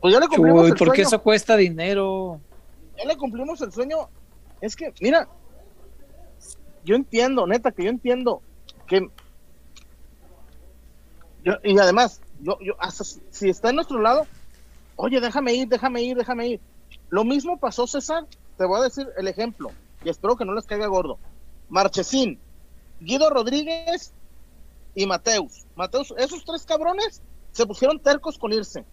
Pues 0.00 0.14
ya 0.14 0.20
le 0.20 0.28
cumplimos 0.28 0.62
Chuy, 0.62 0.70
el 0.70 0.76
porque 0.76 1.02
sueño. 1.02 1.08
eso 1.08 1.22
cuesta 1.22 1.56
dinero. 1.56 2.40
Ya 2.96 3.04
le 3.04 3.16
cumplimos 3.16 3.60
el 3.60 3.72
sueño. 3.72 4.08
Es 4.60 4.76
que, 4.76 4.92
mira, 5.00 5.28
yo 6.84 6.96
entiendo, 6.96 7.46
neta, 7.46 7.70
que 7.72 7.84
yo 7.84 7.90
entiendo 7.90 8.42
que. 8.86 9.08
yo- 11.44 11.54
y 11.64 11.78
además, 11.78 12.20
yo, 12.40 12.58
yo, 12.60 12.74
hasta 12.78 13.04
si, 13.04 13.20
si 13.30 13.48
está 13.48 13.70
en 13.70 13.76
nuestro 13.76 14.00
lado, 14.00 14.26
oye, 14.96 15.20
déjame 15.20 15.54
ir, 15.54 15.68
déjame 15.68 16.02
ir, 16.02 16.16
déjame 16.16 16.48
ir. 16.48 16.60
Lo 17.08 17.24
mismo 17.24 17.58
pasó, 17.58 17.86
César. 17.86 18.26
Te 18.56 18.64
voy 18.66 18.80
a 18.80 18.84
decir 18.84 19.08
el 19.16 19.26
ejemplo. 19.28 19.70
y 20.04 20.08
espero 20.10 20.36
que 20.36 20.44
no 20.44 20.54
les 20.54 20.66
caiga 20.66 20.86
gordo. 20.86 21.18
Marchesín, 21.68 22.38
Guido 23.00 23.28
Rodríguez 23.30 24.12
y 24.94 25.06
Mateus. 25.06 25.66
Mateus, 25.76 26.12
esos 26.18 26.44
tres 26.44 26.64
cabrones 26.64 27.22
se 27.52 27.66
pusieron 27.66 27.98
tercos 28.00 28.38
con 28.38 28.52
irse. 28.52 28.84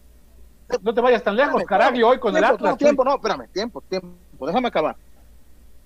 No 0.82 0.94
te 0.94 1.02
vayas 1.02 1.24
tan 1.24 1.36
lejos, 1.36 1.62
Espérame, 1.62 1.68
Caraglio, 1.68 2.08
hoy 2.10 2.20
con 2.20 2.36
el 2.36 2.44
Atlas. 2.44 2.72
no, 2.72 2.78
tiempo, 2.78 3.04
no, 3.04 3.16
espérame, 3.16 3.48
tiempo, 3.52 3.82
tiempo, 3.82 4.46
déjame 4.46 4.68
acabar. 4.68 4.98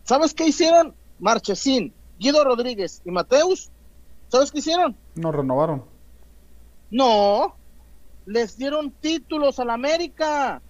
¿Sabes 0.03 0.33
qué 0.33 0.47
hicieron? 0.47 0.95
Marchesín, 1.19 1.93
Guido 2.17 2.43
Rodríguez 2.43 3.01
y 3.05 3.11
Mateus. 3.11 3.69
¿Sabes 4.29 4.51
qué 4.51 4.59
hicieron? 4.59 4.97
No 5.15 5.31
renovaron. 5.31 5.85
No, 6.89 7.55
les 8.25 8.57
dieron 8.57 8.91
títulos 8.91 9.59
a 9.59 9.65
la 9.65 9.73
América. 9.75 10.61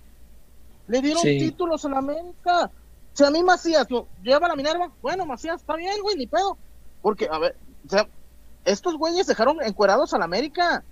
Le 0.88 1.02
dieron 1.02 1.22
Sí. 1.24 1.38
títulos 1.40 1.86
a 1.86 1.90
la 1.90 2.00
América. 2.00 2.70
Si 3.14 3.24
a 3.24 3.32
mí 3.32 3.42
Macías 3.44 3.90
no, 3.90 4.08
lleva 4.22 4.48
la 4.48 4.56
Minerva, 4.56 4.92
bueno, 5.02 5.26
Macías 5.26 5.62
está 5.62 5.76
bien, 5.76 6.02
güey, 6.02 6.18
ni 6.18 6.28
pedo. 6.28 6.58
Porque, 7.02 7.28
a 7.32 7.38
ver, 7.40 7.56
o 7.86 7.90
sea, 7.90 8.08
estos 8.66 8.96
güeyes 8.98 9.26
dejaron 9.28 9.58
encuerados 9.64 10.14
a 10.14 10.18
la 10.18 10.26
América. 10.26 10.84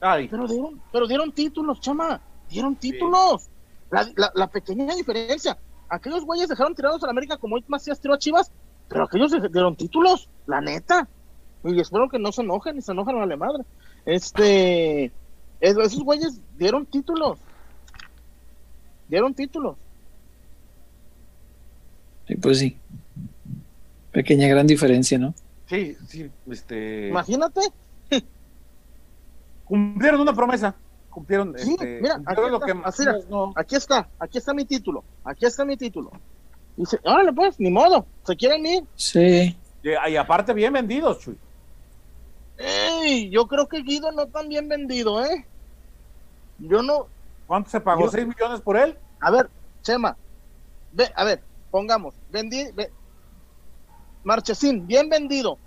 Ay, 0.00 0.28
Pero 0.28 0.46
dieron, 0.46 0.80
pero 0.92 1.06
dieron 1.08 1.32
títulos, 1.32 1.80
chama. 1.80 2.20
Dieron 2.48 2.76
títulos. 2.76 3.48
La, 3.90 4.08
la- 4.16 4.32
la 4.34 4.46
pequeña 4.48 4.94
diferencia. 4.94 5.56
Aquellos 5.88 6.24
güeyes 6.24 6.48
dejaron 6.48 6.74
tirados 6.74 7.02
a 7.02 7.06
la 7.06 7.12
América 7.12 7.36
como 7.38 7.54
hoy 7.56 7.64
Macías 7.68 8.00
tiró 8.00 8.14
a 8.14 8.18
Chivas, 8.18 8.50
pero 8.88 9.04
aquellos 9.04 9.32
dieron 9.52 9.76
títulos, 9.76 10.28
la 10.46 10.60
neta. 10.60 11.08
Y 11.64 11.80
espero 11.80 12.08
que 12.08 12.18
no 12.18 12.30
se 12.32 12.42
enojen 12.42 12.76
ni 12.76 12.82
se 12.82 12.92
enojen 12.92 13.16
a 13.18 13.26
la 13.26 13.36
madre. 13.36 13.64
Este, 14.04 15.06
es- 15.60 15.76
esos 15.76 16.02
güeyes 16.04 16.40
dieron 16.56 16.84
títulos. 16.86 17.38
Dieron 19.08 19.34
títulos. 19.34 19.76
Sí, 22.26 22.34
pues 22.36 22.58
sí. 22.58 22.76
Pequeña 24.12 24.48
gran 24.48 24.66
diferencia, 24.66 25.18
¿no? 25.18 25.34
sí, 25.66 25.96
sí, 26.08 26.30
este. 26.50 27.08
Imagínate. 27.08 27.60
Cumplieron 29.64 30.20
una 30.20 30.34
promesa. 30.34 30.74
Cumplieron, 31.18 31.52
Sí, 31.58 31.72
este, 31.72 32.00
mira, 32.00 32.14
cumplieron 32.14 32.44
aquí 32.44 32.52
lo 32.52 32.60
que 32.60 32.88
está, 32.88 33.16
no. 33.28 33.52
Aquí 33.56 33.74
está, 33.74 34.08
aquí 34.20 34.38
está 34.38 34.54
mi 34.54 34.64
título. 34.64 35.02
Aquí 35.24 35.46
está 35.46 35.64
mi 35.64 35.76
título. 35.76 36.12
Y 36.76 36.82
dice, 36.82 37.00
órale 37.02 37.32
pues, 37.32 37.58
ni 37.58 37.70
modo. 37.72 38.06
Se 38.24 38.36
quieren 38.36 38.64
ir. 38.64 38.84
Sí. 38.94 39.58
Y, 39.82 40.10
y 40.10 40.16
aparte, 40.16 40.52
bien 40.54 40.72
vendidos, 40.72 41.18
Chuy. 41.18 41.36
Ey, 42.56 43.30
yo 43.30 43.48
creo 43.48 43.66
que 43.66 43.82
Guido 43.82 44.12
no 44.12 44.26
tan 44.26 44.48
bien 44.48 44.68
vendido, 44.68 45.24
¿eh? 45.24 45.44
Yo 46.60 46.82
no. 46.82 47.08
¿Cuánto 47.48 47.68
se 47.70 47.80
pagó? 47.80 48.02
Yo- 48.04 48.10
¿6 48.12 48.26
millones 48.28 48.60
por 48.60 48.76
él? 48.76 48.96
A 49.20 49.32
ver, 49.32 49.50
Chema. 49.82 50.16
Ve, 50.92 51.10
a 51.16 51.24
ver, 51.24 51.42
pongamos. 51.72 52.14
Vendí. 52.30 52.70
ve- 52.76 52.92
Marchesín, 54.22 54.86
bien 54.86 55.08
vendido. 55.08 55.58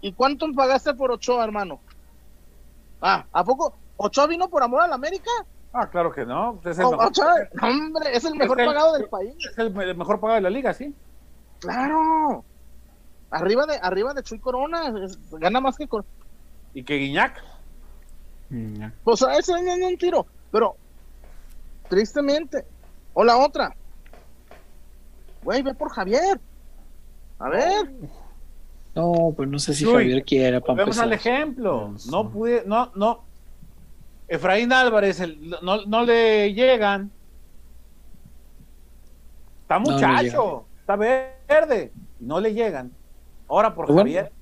¿Y 0.00 0.12
cuánto 0.12 0.46
pagaste 0.56 0.92
por 0.94 1.12
Ochoa, 1.12 1.44
hermano? 1.44 1.78
Ah, 3.00 3.26
¿a 3.32 3.44
poco? 3.44 3.76
¿Ochoa 3.96 4.26
vino 4.26 4.48
por 4.48 4.62
amor 4.62 4.82
a 4.82 4.88
la 4.88 4.94
América? 4.94 5.30
Ah, 5.72 5.88
claro 5.90 6.12
que 6.12 6.24
no. 6.24 6.60
Es 6.64 6.78
el, 6.78 6.84
O- 6.86 6.90
mejor, 6.92 7.06
Ochoa, 7.08 7.34
hombre, 7.62 8.16
es 8.16 8.24
el 8.24 8.34
mejor 8.34 8.60
el- 8.60 8.66
pagado 8.66 8.92
del 8.94 9.08
país. 9.08 9.34
es 9.50 9.58
el 9.58 9.72
me- 9.74 9.94
mejor 9.94 10.20
pagado 10.20 10.36
de 10.36 10.42
la 10.42 10.50
liga, 10.50 10.72
sí. 10.74 10.94
Claro. 11.60 12.44
Arriba 13.30 13.66
de, 13.66 13.76
arriba 13.82 14.14
de 14.14 14.22
Chuy 14.22 14.38
Corona. 14.38 14.92
es- 15.04 15.18
gana 15.32 15.60
más 15.60 15.76
que 15.76 15.86
Corona. 15.88 16.08
Y 16.74 16.82
que 16.82 16.96
Guiñac. 16.96 17.42
Pues 19.02 19.22
a 19.22 19.36
ese 19.36 19.52
no 19.52 19.72
es 19.72 19.82
un 19.92 19.98
tiro. 19.98 20.26
Pero, 20.52 20.76
tristemente. 21.88 22.64
O 23.14 23.24
la 23.24 23.36
otra. 23.38 23.74
Güey, 25.42 25.62
ve 25.62 25.74
por 25.74 25.90
Javier. 25.90 26.40
A 27.38 27.48
ver. 27.48 27.90
No, 28.94 29.32
pues 29.36 29.48
no 29.48 29.58
sé 29.58 29.74
si 29.74 29.84
Chuy, 29.84 29.92
Javier 29.94 30.24
quiera 30.24 30.60
para 30.60 30.72
Volvemos 30.74 30.98
al 30.98 31.12
ejemplo. 31.12 31.94
No 32.10 32.30
pude, 32.30 32.62
no, 32.66 32.90
no. 32.94 33.24
Efraín 34.28 34.72
Álvarez, 34.72 35.20
el- 35.20 35.50
no, 35.62 35.84
no 35.86 36.04
le 36.04 36.52
llegan. 36.52 37.10
Está 39.62 39.78
No 39.78 39.90
muchacho, 39.90 40.66
está 40.80 40.96
verde. 40.96 41.92
y 42.20 42.24
No 42.24 42.40
le 42.40 42.54
llegan. 42.54 42.92
Ahora 43.48 43.74
por 43.74 43.86
Bueno. 43.86 44.00
Javier. 44.00 44.32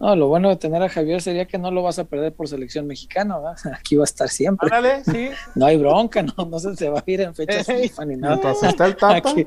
No, 0.00 0.14
lo 0.14 0.28
bueno 0.28 0.48
de 0.48 0.54
tener 0.56 0.80
a 0.80 0.88
Javier 0.88 1.20
sería 1.20 1.46
que 1.46 1.58
no 1.58 1.72
lo 1.72 1.82
vas 1.82 1.98
a 1.98 2.04
perder 2.04 2.32
por 2.32 2.46
selección 2.46 2.86
mexicana, 2.86 3.36
¿verdad? 3.38 3.56
Aquí 3.80 3.96
va 3.96 4.02
a 4.02 4.04
estar 4.04 4.28
siempre. 4.28 4.66
Ándale, 4.72 5.02
sí. 5.04 5.30
No 5.56 5.66
hay 5.66 5.76
bronca, 5.76 6.22
no, 6.22 6.44
no 6.46 6.58
se 6.60 6.74
te 6.76 6.88
va 6.88 7.00
a 7.00 7.10
ir 7.10 7.20
en 7.22 7.34
fechas 7.34 7.66
ni 8.06 8.16
nada. 8.16 8.52
Está 8.62 8.86
el 8.86 8.96
Aquí, 9.00 9.46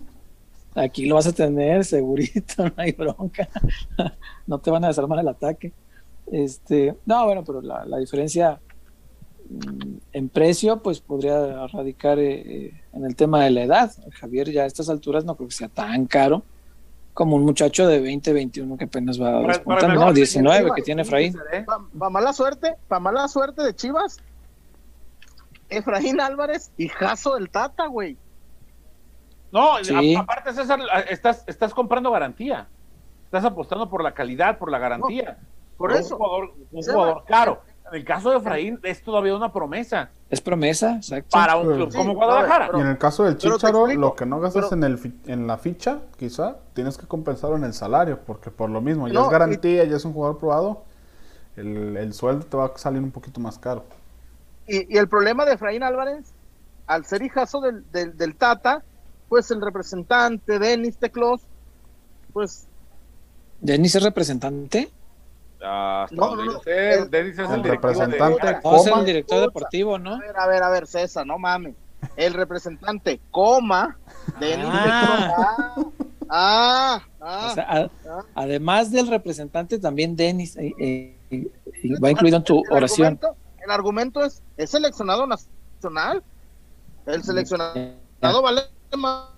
aquí 0.74 1.06
lo 1.06 1.16
vas 1.16 1.26
a 1.26 1.32
tener 1.32 1.84
segurito, 1.84 2.64
no 2.64 2.72
hay 2.76 2.92
bronca. 2.92 3.48
No 4.46 4.58
te 4.58 4.70
van 4.70 4.84
a 4.84 4.88
desarmar 4.88 5.18
el 5.18 5.28
ataque. 5.28 5.72
Este, 6.32 6.96
no, 7.04 7.26
bueno, 7.26 7.44
pero 7.44 7.60
la, 7.60 7.84
la 7.84 7.98
diferencia 7.98 8.58
en 10.12 10.28
precio, 10.28 10.82
pues 10.82 11.00
podría 11.00 11.66
radicar 11.68 12.18
eh, 12.18 12.66
eh, 12.66 12.80
en 12.92 13.04
el 13.04 13.14
tema 13.16 13.44
de 13.44 13.50
la 13.50 13.62
edad. 13.62 13.92
Javier 14.20 14.50
ya 14.50 14.62
a 14.62 14.66
estas 14.66 14.88
alturas 14.88 15.24
no 15.24 15.34
creo 15.36 15.48
que 15.48 15.54
sea 15.54 15.68
tan 15.68 16.06
caro 16.06 16.42
como 17.14 17.36
un 17.36 17.44
muchacho 17.44 17.86
de 17.86 18.00
20, 18.00 18.32
21 18.32 18.76
que 18.76 18.84
apenas 18.84 19.20
va 19.20 19.40
Para- 19.42 19.64
para 19.64 19.88
no, 19.88 19.94
mejor 19.94 20.14
19 20.14 20.54
defensiva, 20.54 20.74
que 20.76 20.82
tiene 20.82 21.02
Efraín. 21.02 21.32
seré. 21.32 21.64
Para 21.64 22.10
mala 22.10 22.32
suerte, 22.32 22.74
para 22.88 23.00
mala 23.00 23.26
suerte 23.28 23.62
de 23.62 23.74
Chivas. 23.74 24.18
Efraín 25.68 26.20
Álvarez 26.20 26.70
y 26.76 26.88
Jaso 26.88 27.34
del 27.34 27.50
Tata, 27.50 27.86
güey. 27.86 28.16
No, 29.50 29.82
Sí. 29.82 30.14
a- 30.14 30.20
aparte 30.20 30.52
César, 30.52 30.80
estás, 31.08 31.44
estás 31.46 31.72
comprando 31.74 32.10
garantía. 32.10 32.68
Estás 33.24 33.44
apostando 33.44 33.88
por 33.90 34.02
la 34.02 34.12
calidad, 34.12 34.58
por 34.58 34.70
la 34.70 34.78
garantía. 34.78 35.38
Por 35.76 35.90
un 35.92 35.96
eso. 35.98 36.16
jugador, 36.16 36.54
un 36.70 36.82
Se 36.82 36.92
jugador 36.92 37.24
caro. 37.26 37.62
En 37.90 37.98
el 37.98 38.04
caso 38.04 38.30
de 38.30 38.38
Efraín 38.38 38.80
es 38.82 39.00
todavía 39.02 39.36
una 39.36 39.52
promesa 39.52 40.10
Es 40.28 40.40
promesa, 40.40 40.96
exacto. 40.96 41.28
para 41.30 41.56
un 41.56 41.72
club 41.76 41.90
Sí, 41.92 41.96
como 41.96 42.14
Guadalajara. 42.14 42.70
y 42.76 42.80
en 42.80 42.86
el 42.88 42.98
caso 42.98 43.22
del 43.24 43.36
Chicharo, 43.38 43.86
lo 43.86 44.14
que 44.16 44.26
no 44.26 44.40
gastas 44.40 44.64
pero- 44.70 44.76
en, 44.76 44.84
el, 44.84 44.98
fi- 44.98 45.14
en 45.26 45.46
la 45.46 45.56
ficha, 45.56 46.00
quizá, 46.18 46.56
tienes 46.74 46.98
que 46.98 47.06
compensarlo 47.06 47.56
en 47.56 47.62
el 47.64 47.72
salario, 47.74 48.18
porque 48.26 48.50
por 48.50 48.70
lo 48.70 48.80
mismo, 48.80 49.06
ya 49.06 49.14
No, 49.14 49.24
es 49.26 49.30
garantía, 49.30 49.84
ya 49.84 49.96
es 49.96 50.04
un 50.04 50.12
jugador 50.14 50.38
probado, 50.38 50.82
el, 51.56 51.96
el 51.96 52.12
sueldo 52.12 52.44
te 52.46 52.56
va 52.56 52.66
a 52.66 52.76
salir 52.78 53.00
un 53.00 53.12
poquito 53.12 53.38
más 53.40 53.56
caro. 53.58 53.84
Y, 54.66 54.92
y 54.92 54.98
el 54.98 55.08
problema 55.08 55.44
de 55.44 55.52
Efraín 55.52 55.84
Álvarez, 55.84 56.32
al 56.88 57.04
ser 57.04 57.22
hijazo 57.22 57.60
del, 57.60 57.84
del, 57.92 58.16
del 58.16 58.34
Tata, 58.34 58.82
pues 59.28 59.48
el 59.52 59.60
representante, 59.62 60.58
Denis 60.58 60.96
Teclos, 60.98 61.40
pues 62.32 62.66
¿Denis 63.60 63.94
es 63.94 64.02
representante? 64.02 64.90
Hasta 65.58 66.14
No, 66.14 66.28
donde 66.28 66.44
no, 66.46 66.52
no. 66.52 66.60
sé, 66.60 66.94
El- 66.94 67.10
Dennis 67.10 67.38
es 67.38 67.50
el 67.50 67.62
de- 67.62 67.70
representante 67.70 68.48
es 68.50 68.60
Coma. 68.62 68.98
el 69.00 69.06
director 69.06 69.40
deportivo, 69.40 69.98
¿no? 69.98 70.14
A 70.16 70.18
ver, 70.18 70.36
a 70.38 70.46
ver, 70.46 70.62
a 70.62 70.68
ver, 70.68 70.86
César, 70.86 71.26
no 71.26 71.38
mames. 71.38 71.74
El 72.16 72.34
representante, 72.34 73.20
coma, 73.30 73.98
Denis 74.38 74.66
Ah. 74.70 75.74
Teclos. 75.76 75.92
Ah, 76.28 77.02
ah, 77.20 77.48
O 77.50 77.54
sea, 77.54 77.64
a- 77.64 77.90
ah. 78.08 78.24
además 78.34 78.90
del 78.90 79.06
representante, 79.08 79.78
también 79.78 80.14
Denis 80.16 80.56
eh, 80.56 80.72
eh, 80.78 81.16
eh, 81.30 81.50
va 82.02 82.10
incluido 82.10 82.36
en 82.36 82.44
tu 82.44 82.62
El 82.68 82.72
oración. 82.72 83.06
argumento- 83.18 83.36
el 83.64 83.70
argumento 83.70 84.24
es, 84.24 84.42
¿es 84.56 84.70
seleccionado 84.70 85.26
nacional? 85.26 86.22
El 87.06 87.22
seleccionado 87.22 88.42
vale 88.42 88.62
más. 88.96 89.30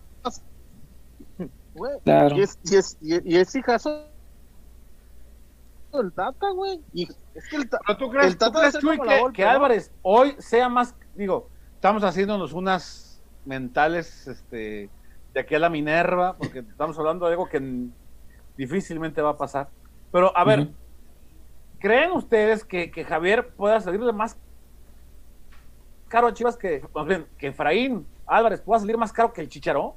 Claro. 2.05 2.37
Y 2.37 2.43
es, 2.43 2.59
y 2.65 2.77
es, 2.77 2.97
y 3.01 3.37
es 3.37 3.55
hijazo 3.55 4.05
del 5.93 6.13
Tata, 6.13 6.51
güey. 6.51 6.81
Y 6.93 7.05
es 7.35 7.49
que 7.49 7.57
el 7.57 7.69
Pero 7.69 7.97
tú 7.99 8.11
crees, 8.11 8.27
El 8.33 8.39
tú 8.39 8.53
crees, 8.53 8.79
Chuy, 8.79 8.99
que. 9.33 9.45
Álvarez 9.45 9.93
hoy 10.03 10.35
sea 10.39 10.69
más, 10.69 10.95
digo, 11.15 11.49
estamos 11.75 12.03
haciéndonos 12.05 12.53
unas 12.53 13.23
mentales 13.45 14.27
este, 14.27 14.91
de 15.33 15.41
aquí 15.41 15.55
a 15.55 15.59
la 15.59 15.71
Minerva, 15.71 16.37
porque 16.37 16.61
estamos 16.61 16.99
hablando 16.99 17.27
de 17.27 17.33
algo 17.33 17.49
que 17.49 17.89
difícilmente 18.57 19.23
va 19.23 19.31
a 19.31 19.37
pasar. 19.37 19.69
Pero 20.13 20.37
a 20.37 20.45
ver. 20.45 20.69
¿creen 21.79 22.11
ustedes 22.13 22.65
que, 22.65 22.91
que 22.91 23.05
Javier 23.05 23.49
pueda 23.51 23.81
salirle 23.81 24.13
más 24.13 24.37
caro 26.09 26.27
a 26.27 26.35
Chivas 26.35 26.57
que, 26.57 26.85
más 26.95 27.07
bien, 27.07 27.27
que 27.39 27.49
Efraín 27.49 28.07
Álvarez 28.27 28.61
pueda 28.61 28.81
salir 28.81 28.97
más 28.99 29.13
caro 29.13 29.33
que 29.33 29.43
el 29.43 29.49
Chicharó? 29.49 29.95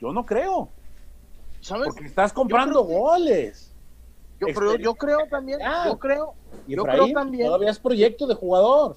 Yo 0.00 0.12
no 0.12 0.26
creo, 0.26 0.68
¿sabes? 1.60 1.88
porque 1.88 2.06
estás 2.06 2.32
comprando 2.32 2.86
que- 2.86 2.92
goles. 2.92 3.65
Yo, 4.40 4.46
pero 4.54 4.76
yo, 4.76 4.94
creo 4.94 5.26
también, 5.30 5.60
yo 5.86 5.98
creo, 5.98 6.34
Y 6.66 6.74
Yo 6.76 6.82
Efraín 6.82 7.04
creo 7.04 7.14
también- 7.14 7.46
todavía 7.46 7.70
es 7.70 7.78
proyecto 7.78 8.26
de 8.26 8.34
jugador. 8.34 8.96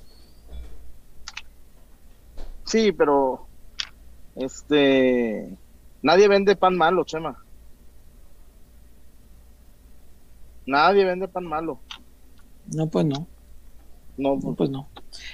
sí, 2.66 2.92
pero 2.92 3.48
este 4.36 5.58
nadie 6.02 6.28
vende 6.28 6.56
pan 6.56 6.76
malo, 6.78 7.04
Chema. 7.06 7.38
Nadie 10.66 11.04
vende 11.06 11.28
pan 11.28 11.46
malo. 11.46 11.82
No, 12.66 12.88
pues 12.90 13.06
no, 13.06 13.28
No, 14.18 14.36
no, 14.36 14.54
pues 14.54 14.70
no. 14.70 14.92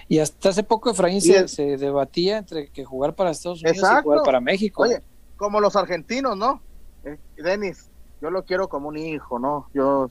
Y 0.08 0.20
hasta 0.20 0.50
hace 0.50 0.64
poco 0.64 0.92
Efraín 0.92 1.18
Y 1.18 1.22
se, 1.22 1.38
el- 1.40 1.50
se 1.50 1.78
debatía 1.78 2.38
entre 2.38 2.70
que 2.72 2.86
jugar 2.86 3.16
para 3.16 3.32
Estados 3.32 3.62
Unidos 3.62 3.78
y 3.78 3.80
Exacto. 3.80 4.04
jugar 4.04 4.22
para 4.24 4.40
México. 4.40 4.84
Oye, 4.84 5.02
como 5.36 5.60
los 5.60 5.76
argentinos, 5.76 6.38
¿no? 6.38 6.64
eh, 7.04 7.18
Denis, 7.36 7.92
yo 8.22 8.30
lo 8.30 8.44
quiero 8.46 8.68
como 8.68 8.90
un 8.90 8.98
hijo, 8.98 9.40
¿no? 9.40 9.68
Yo, 9.74 10.10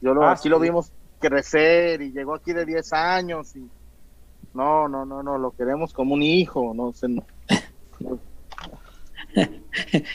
yo 0.00 0.14
lo, 0.14 0.24
Ah, 0.24 0.32
aquí 0.32 0.48
lo 0.48 0.58
vimos 0.60 0.92
crecer 1.18 2.02
y 2.02 2.12
llegó 2.12 2.34
aquí 2.34 2.52
de 2.52 2.64
10 2.66 2.92
años 2.92 3.54
y 3.56 3.68
no, 4.54 4.88
no, 4.88 5.04
no, 5.06 5.22
no, 5.22 5.38
lo 5.38 5.52
queremos 5.52 5.92
como 5.92 6.14
un 6.14 6.22
hijo, 6.22 6.72
no 6.74 6.92
sé, 6.92 7.08
no. 7.08 7.24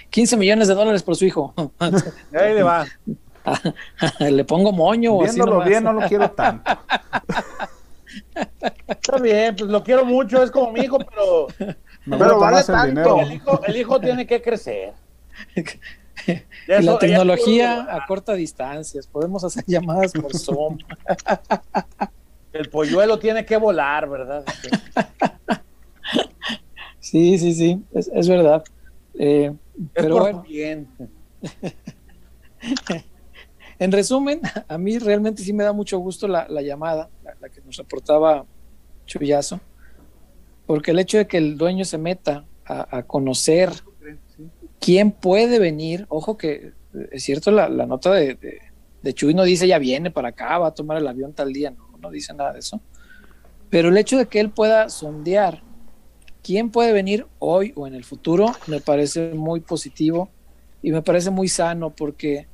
15 0.10 0.38
millones 0.38 0.68
de 0.68 0.76
dólares 0.76 1.02
por 1.04 1.16
su 1.16 1.26
hijo. 1.26 1.54
Ahí 1.80 2.54
le 2.54 2.64
va. 2.64 2.86
Le 4.20 4.44
pongo 4.44 4.72
moño 4.74 5.14
o 5.14 5.24
así 5.24 5.36
Viéndolo 5.36 5.54
nomás. 5.54 5.70
bien, 5.70 5.84
no 5.84 5.94
lo 5.94 6.02
quiero 6.08 6.30
tanto. 6.32 6.70
Está 8.88 9.18
bien, 9.20 9.56
pues 9.56 9.70
lo 9.70 9.82
quiero 9.84 10.04
mucho, 10.06 10.44
es 10.44 10.52
como 10.52 10.72
mi 10.74 10.82
hijo, 10.82 10.98
pero 11.00 11.48
Pero 12.06 12.40
vale 12.40 12.60
el 12.60 12.66
tanto. 12.66 12.88
dinero. 12.90 13.20
el 13.22 13.32
hijo, 13.34 13.64
el 13.66 13.76
hijo 13.78 14.00
tiene 14.02 14.28
que 14.28 14.42
crecer. 14.42 14.94
Y 16.26 16.32
Eso- 16.72 16.82
la 16.94 16.98
tecnología 17.00 17.88
a 17.96 18.06
corta 18.08 18.34
distancia. 18.34 19.02
Podemos 19.12 19.44
hacer 19.44 19.64
llamadas 19.68 20.14
por 20.14 20.34
Zoom. 20.38 20.78
El 22.54 22.70
polluelo 22.70 23.20
tiene 23.20 23.46
que 23.46 23.58
volar, 23.58 24.10
¿verdad? 24.10 24.44
Sí, 27.00 27.38
sí, 27.38 27.54
sí, 27.54 27.84
es, 27.94 28.10
es 28.14 28.28
verdad. 28.28 28.64
Eh, 29.20 29.54
Es 29.76 29.84
pero 29.94 30.10
por 30.16 30.22
bueno, 30.24 30.42
bien. 30.48 30.88
en 33.80 33.92
resumen, 33.92 34.42
a 34.68 34.78
mí 34.78 34.98
realmente 35.00 35.44
sí 35.44 35.54
me 35.54 35.64
da 35.64 35.72
mucho 35.74 36.00
gusto 36.00 36.28
la, 36.28 36.48
la 36.50 36.62
llamada, 36.62 37.10
la, 37.24 37.36
la 37.40 37.50
que 37.50 37.62
nos 37.62 37.78
reportaba 37.78 38.46
Chuyazo, 39.06 39.60
porque 40.66 40.92
el 40.92 41.00
hecho 41.00 41.18
de 41.20 41.28
que 41.28 41.38
el 41.38 41.58
dueño 41.58 41.86
se 41.86 41.98
meta 41.98 42.44
a, 42.66 42.98
a 42.98 43.04
conocer 43.04 43.70
quién 44.80 45.12
puede 45.12 45.60
venir, 45.60 46.06
ojo 46.10 46.38
que 46.38 46.74
eh, 46.94 47.10
es 47.12 47.24
cierto, 47.24 47.52
la, 47.52 47.70
la 47.70 47.86
nota 47.86 48.14
de, 48.14 48.36
de, 48.36 48.60
de 49.02 49.14
Chuy 49.14 49.34
no 49.34 49.44
dice 49.44 49.68
ya 49.68 49.80
viene 49.80 50.12
para 50.12 50.30
acá, 50.30 50.58
va 50.58 50.68
a 50.68 50.74
tomar 50.74 50.98
el 50.98 51.08
avión 51.08 51.34
tal 51.34 51.54
día, 51.54 51.72
no, 51.72 51.98
no 52.00 52.12
dice 52.12 52.34
nada 52.34 52.54
de 52.54 52.60
eso. 52.60 52.82
Pero 53.70 53.90
el 53.90 53.98
hecho 53.98 54.18
de 54.18 54.28
que 54.28 54.40
él 54.40 54.50
pueda 54.52 54.90
sondear 54.90 55.62
quién 56.44 56.70
puede 56.72 56.94
venir 56.94 57.26
hoy 57.40 57.74
o 57.76 57.86
en 57.88 57.94
el 57.96 58.06
futuro 58.06 58.54
me 58.68 58.80
parece 58.80 59.34
muy 59.34 59.60
positivo 59.60 60.30
y 60.82 60.92
me 60.92 61.02
parece 61.02 61.30
muy 61.32 61.50
sano 61.50 61.90
porque 61.90 62.48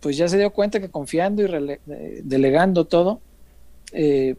pues 0.00 0.16
ya 0.16 0.28
se 0.28 0.36
dio 0.36 0.50
cuenta 0.52 0.80
que 0.80 0.90
confiando 0.90 1.42
y 1.42 1.46
eh, 1.46 2.20
delegando 2.24 2.84
todo, 2.86 3.20
eh, 3.92 4.34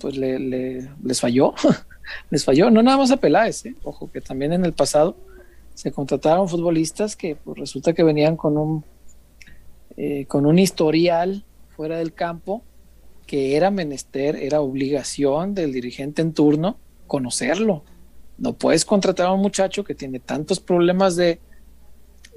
pues 0.00 0.16
le, 0.16 0.38
le- 0.38 0.88
les 1.02 1.20
falló, 1.20 1.54
les 2.30 2.44
falló, 2.44 2.70
no 2.70 2.82
nada 2.82 2.96
más 2.98 3.10
a 3.10 3.16
Peláez, 3.16 3.66
eh, 3.66 3.74
ojo 3.82 4.10
que 4.10 4.20
también 4.20 4.52
en 4.52 4.64
el 4.64 4.72
pasado 4.72 5.16
se 5.74 5.92
contrataron 5.92 6.48
futbolistas 6.48 7.16
que 7.16 7.36
pues, 7.36 7.58
resulta 7.58 7.92
que 7.92 8.02
venían 8.02 8.36
con 8.36 8.56
un 8.56 8.84
eh, 9.96 10.24
con 10.26 10.46
un 10.46 10.58
historial 10.58 11.44
fuera 11.76 11.98
del 11.98 12.14
campo 12.14 12.62
que 13.26 13.56
era 13.56 13.70
menester, 13.70 14.36
era 14.36 14.60
obligación 14.60 15.54
del 15.54 15.72
dirigente 15.72 16.22
en 16.22 16.32
turno 16.32 16.78
conocerlo. 17.06 17.84
No 18.38 18.54
puedes 18.54 18.84
contratar 18.84 19.26
a 19.26 19.32
un 19.32 19.42
muchacho 19.42 19.84
que 19.84 19.94
tiene 19.94 20.18
tantos 20.18 20.60
problemas 20.60 21.16
de 21.16 21.40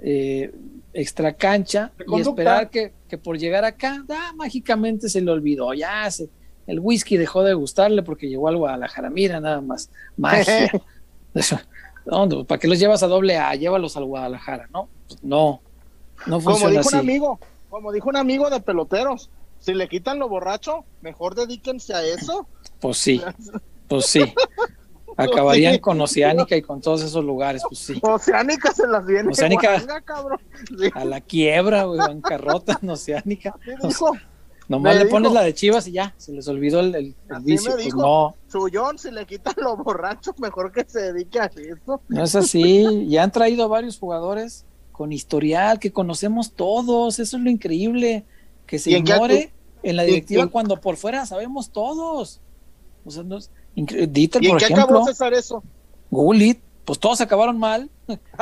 eh, 0.04 0.54
extra 0.94 1.34
cancha 1.34 1.94
y 2.06 2.20
esperar 2.20 2.70
que, 2.70 2.94
que 3.08 3.18
por 3.18 3.38
llegar 3.38 3.64
acá, 3.64 4.04
ah, 4.10 4.34
mágicamente 4.36 5.08
se 5.08 5.22
le 5.22 5.32
olvidó, 5.32 5.74
ya 5.74 6.10
se, 6.12 6.30
el 6.68 6.80
whisky 6.80 7.18
dejó 7.18 7.44
de 7.44 7.54
gustarle 7.54 8.04
porque 8.04 8.28
llegó 8.28 8.48
al 8.48 8.58
Guadalajara, 8.58 9.10
mira 9.10 9.40
nada 9.40 9.62
más, 9.62 9.90
magia. 10.18 10.72
No, 12.06 12.46
¿Para 12.46 12.60
qué 12.60 12.68
los 12.68 12.80
llevas 12.80 13.02
a 13.04 13.08
doble 13.08 13.38
A? 13.38 13.56
Llévalos 13.56 13.98
al 13.98 14.06
Guadalajara, 14.06 14.68
¿no? 14.72 14.90
Pues 15.08 15.24
no, 15.24 15.62
no 16.28 16.38
Como 16.38 16.42
funciona 16.42 16.72
dijo 16.72 16.82
así. 16.90 16.96
un 16.96 17.00
amigo, 17.00 17.40
como 17.70 17.92
dijo 17.92 18.10
un 18.10 18.18
amigo 18.18 18.50
de 18.50 18.60
peloteros, 18.62 19.30
si 19.60 19.74
le 19.74 19.88
quitan 19.88 20.20
lo 20.20 20.30
borracho, 20.30 20.86
mejor 21.02 21.34
dedíquense 21.36 21.94
a 21.94 22.04
eso. 22.04 22.48
Pues 22.80 22.98
sí, 22.98 23.22
pues 23.88 24.06
sí. 24.06 24.34
Acabarían 25.18 25.78
con 25.80 26.00
Oceánica 26.02 26.58
y 26.58 26.62
con 26.62 26.82
todos 26.82 27.02
esos 27.02 27.24
lugares, 27.24 27.64
pues 27.68 27.80
sí. 27.80 28.00
Oceánica 28.02 28.74
se 28.74 28.86
las 28.86 29.06
viene. 29.06 29.30
Oceánica. 29.32 29.82
cabrón. 30.04 30.40
Sí, 30.78 30.90
A 30.94 31.06
la 31.06 31.22
quiebra, 31.22 31.84
güey, 31.86 32.00
bancarrota 32.00 32.78
en 32.82 32.90
Oceánica. 32.90 33.56
dijo. 33.82 34.12
Nomás 34.68 34.96
Me 34.96 35.04
le 35.04 35.10
pones 35.10 35.32
la 35.32 35.44
de 35.44 35.54
Chivas 35.54 35.88
y 35.88 35.92
ya, 35.92 36.14
se 36.18 36.32
les 36.32 36.48
olvidó 36.48 36.80
el, 36.80 36.96
el- 36.96 37.16
el 37.30 37.40
vicio. 37.44 37.70
me 37.72 37.76
Pues 37.76 37.86
dijo. 37.86 38.02
no, 38.02 38.36
Sullón, 38.52 38.98
si 38.98 39.12
le 39.12 39.26
quitan 39.26 39.54
lo 39.58 39.78
borracho, 39.78 40.34
mejor 40.40 40.72
que 40.72 40.84
se 40.88 41.14
dedique 41.14 41.40
a 41.40 41.46
eso. 41.46 42.02
no 42.08 42.24
es 42.24 42.36
así. 42.36 43.06
Ya 43.08 43.24
han 43.24 43.32
traído 43.32 43.70
varios 43.70 44.00
jugadores 44.00 44.66
con 44.92 45.12
historial 45.12 45.78
que 45.80 45.92
conocemos 45.92 46.54
todos. 46.54 47.20
Eso 47.20 47.38
es 47.38 47.44
lo 47.44 47.50
increíble. 47.50 48.26
Que 48.66 48.80
se 48.80 48.90
¿Y 48.92 48.96
en 48.96 49.04
qué 49.04 49.12
ignore 49.14 49.54
en 49.84 49.96
la 49.98 50.04
directiva 50.04 50.48
cuando 50.48 50.82
por 50.82 50.98
fuera 50.98 51.26
sabemos 51.28 51.70
todos. 51.70 52.42
O 53.06 53.12
sea, 53.12 53.22
no 53.24 53.38
Dieter, 53.76 54.42
¿Y 54.42 54.48
en 54.48 54.52
por 54.52 54.60
qué 54.60 54.66
ejemplo, 54.66 54.84
acabó 54.86 55.06
César 55.06 55.34
eso? 55.34 55.62
Gullit, 56.10 56.60
pues 56.86 57.00
todos 57.00 57.20
acabaron 57.22 57.58
mal. 57.58 57.90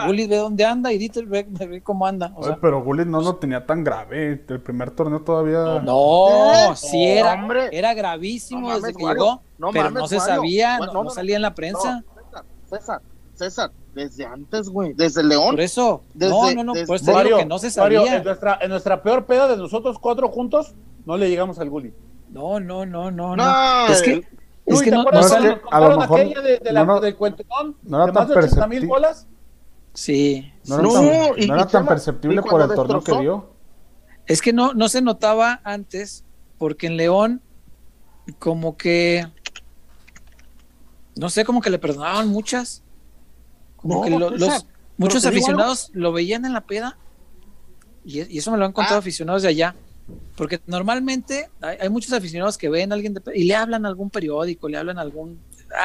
Gullit 0.05 0.29
ve 0.29 0.35
dónde 0.37 0.65
anda 0.65 0.91
y 0.91 0.97
Dieter 0.97 1.25
ve, 1.25 1.45
ve 1.49 1.81
cómo 1.81 2.05
anda. 2.05 2.33
O 2.35 2.43
sea, 2.43 2.51
Oye, 2.53 2.59
pero 2.61 2.83
Gullit 2.83 3.07
no 3.07 3.21
lo 3.21 3.35
tenía 3.37 3.65
tan 3.65 3.83
grave. 3.83 4.43
El 4.47 4.59
primer 4.61 4.91
torneo 4.91 5.21
todavía. 5.21 5.79
No, 5.81 6.53
¿Eh? 6.53 6.75
sí 6.75 7.03
era, 7.05 7.33
Hombre. 7.33 7.69
era 7.71 7.93
gravísimo 7.93 8.69
No 8.69 8.75
desde 8.79 8.93
que 8.93 9.03
llegó, 9.05 9.41
No 9.57 9.71
pero 9.71 9.85
mames, 9.85 10.01
no 10.01 10.07
se 10.07 10.19
sabía, 10.19 10.77
no, 10.79 10.85
no, 10.87 10.93
no 10.93 11.03
no, 11.05 11.09
salía 11.09 11.37
en 11.37 11.41
la 11.41 11.55
prensa. 11.55 12.03
No, 12.05 12.21
César, 12.23 12.43
César, 12.69 13.01
César, 13.35 13.71
desde 13.95 14.25
antes, 14.25 14.67
güey, 14.69 14.93
desde 14.93 15.23
León. 15.23 15.51
Por 15.51 15.61
eso, 15.61 16.01
Desde- 16.13 16.29
no, 16.33 16.51
no, 16.53 16.63
no, 16.65 16.73
desde- 16.73 16.87
por 16.87 16.95
eso 16.97 17.11
Mario, 17.13 17.37
que 17.37 17.45
no 17.45 17.57
se 17.59 17.79
Mario, 17.79 17.99
sabía. 18.01 18.17
en, 18.17 18.23
nuestra, 18.23 18.59
en 18.61 18.69
nuestra 18.69 19.01
peor 19.01 19.25
peda 19.25 19.47
de 19.47 19.55
nosotros 19.57 19.97
cuatro 19.99 20.27
juntos, 20.29 20.73
no 21.05 21.15
le 21.17 21.29
llegamos 21.29 21.57
al 21.59 21.69
Gulli. 21.69 21.93
No, 22.29 22.59
no, 22.59 22.85
no, 22.85 23.11
no, 23.11 23.35
no. 23.35 23.35
No, 23.37 23.87
Es 23.87 24.01
que, 24.01 24.27
es 24.66 24.78
Uy, 24.80 24.84
que 24.86 24.89
¿te 24.91 24.95
no, 24.95 25.01
acuerdas 25.01 25.30
no 25.32 25.38
es 25.38 25.55
que 25.55 25.61
a 25.72 25.80
lo 25.80 25.97
mejor 25.99 26.20
aquella 26.22 26.41
de, 26.41 26.59
de 26.59 26.72
la, 26.72 26.86
no, 26.86 26.99
del 27.01 27.16
cuentón 27.16 27.78
no 27.84 27.97
era 27.97 28.05
de 28.07 28.11
más 28.14 28.28
tan 28.28 28.39
de 28.39 28.45
80 28.45 28.68
mil 28.68 28.88
bolas? 28.88 29.28
Sí, 29.93 30.51
No 30.66 30.76
era 30.76 30.84
No, 30.84 30.93
tan, 30.93 31.05
y- 31.43 31.47
no 31.47 31.53
era 31.55 31.68
tan 31.68 31.86
perceptible 31.86 32.41
por 32.41 32.61
el 32.61 32.74
torneo 32.74 33.01
que 33.03 33.20
dio. 33.20 33.49
es 34.26 34.41
que 34.41 34.53
no, 34.53 34.74
no 34.74 34.88
se 34.89 35.01
notaba 35.01 35.59
antes, 35.64 36.24
porque 36.57 36.88
en 36.88 36.97
León, 36.97 37.41
como 38.39 38.78
que, 38.78 39.28
no 41.16 41.30
sé, 41.30 41.45
como 41.45 41.61
que 41.61 41.70
le 41.70 41.78
perdonaban 41.80 42.28
muchas. 42.30 42.82
Como 43.78 43.95
No, 43.95 44.01
que 44.03 44.09
lo- 44.11 44.30
los 44.32 44.66
muchos 44.97 45.26
aficionados 45.26 45.89
lo 45.93 46.11
veían 46.14 46.45
en 46.45 46.53
la 46.53 46.61
peda, 46.61 46.97
y, 48.05 48.22
y 48.34 48.38
eso 48.38 48.51
me 48.51 48.57
lo 48.57 48.66
han 48.66 48.72
contado 48.72 48.95
Ah. 48.95 48.99
aficionados 48.99 49.41
de 49.43 49.49
allá. 49.49 49.76
Porque 50.35 50.59
normalmente 50.65 51.49
hay, 51.61 51.77
hay 51.79 51.89
muchos 51.89 52.11
aficionados 52.13 52.57
que 52.57 52.69
ven 52.69 52.91
a 52.91 52.95
alguien 52.95 53.13
de 53.13 53.21
y 53.33 53.45
le 53.45 53.55
hablan 53.55 53.85
a 53.85 53.89
algún 53.89 54.09
periódico, 54.09 54.67
le 54.67 54.77
hablan 54.77 54.97
a 54.97 55.01
algún 55.01 55.39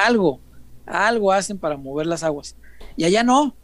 algo, 0.05 0.39
algo 0.85 1.31
hacen 1.31 1.57
para 1.57 1.77
mover 1.77 2.07
las 2.07 2.23
aguas. 2.23 2.55
Y 2.97 3.03
allá 3.05 3.23
no. 3.23 3.55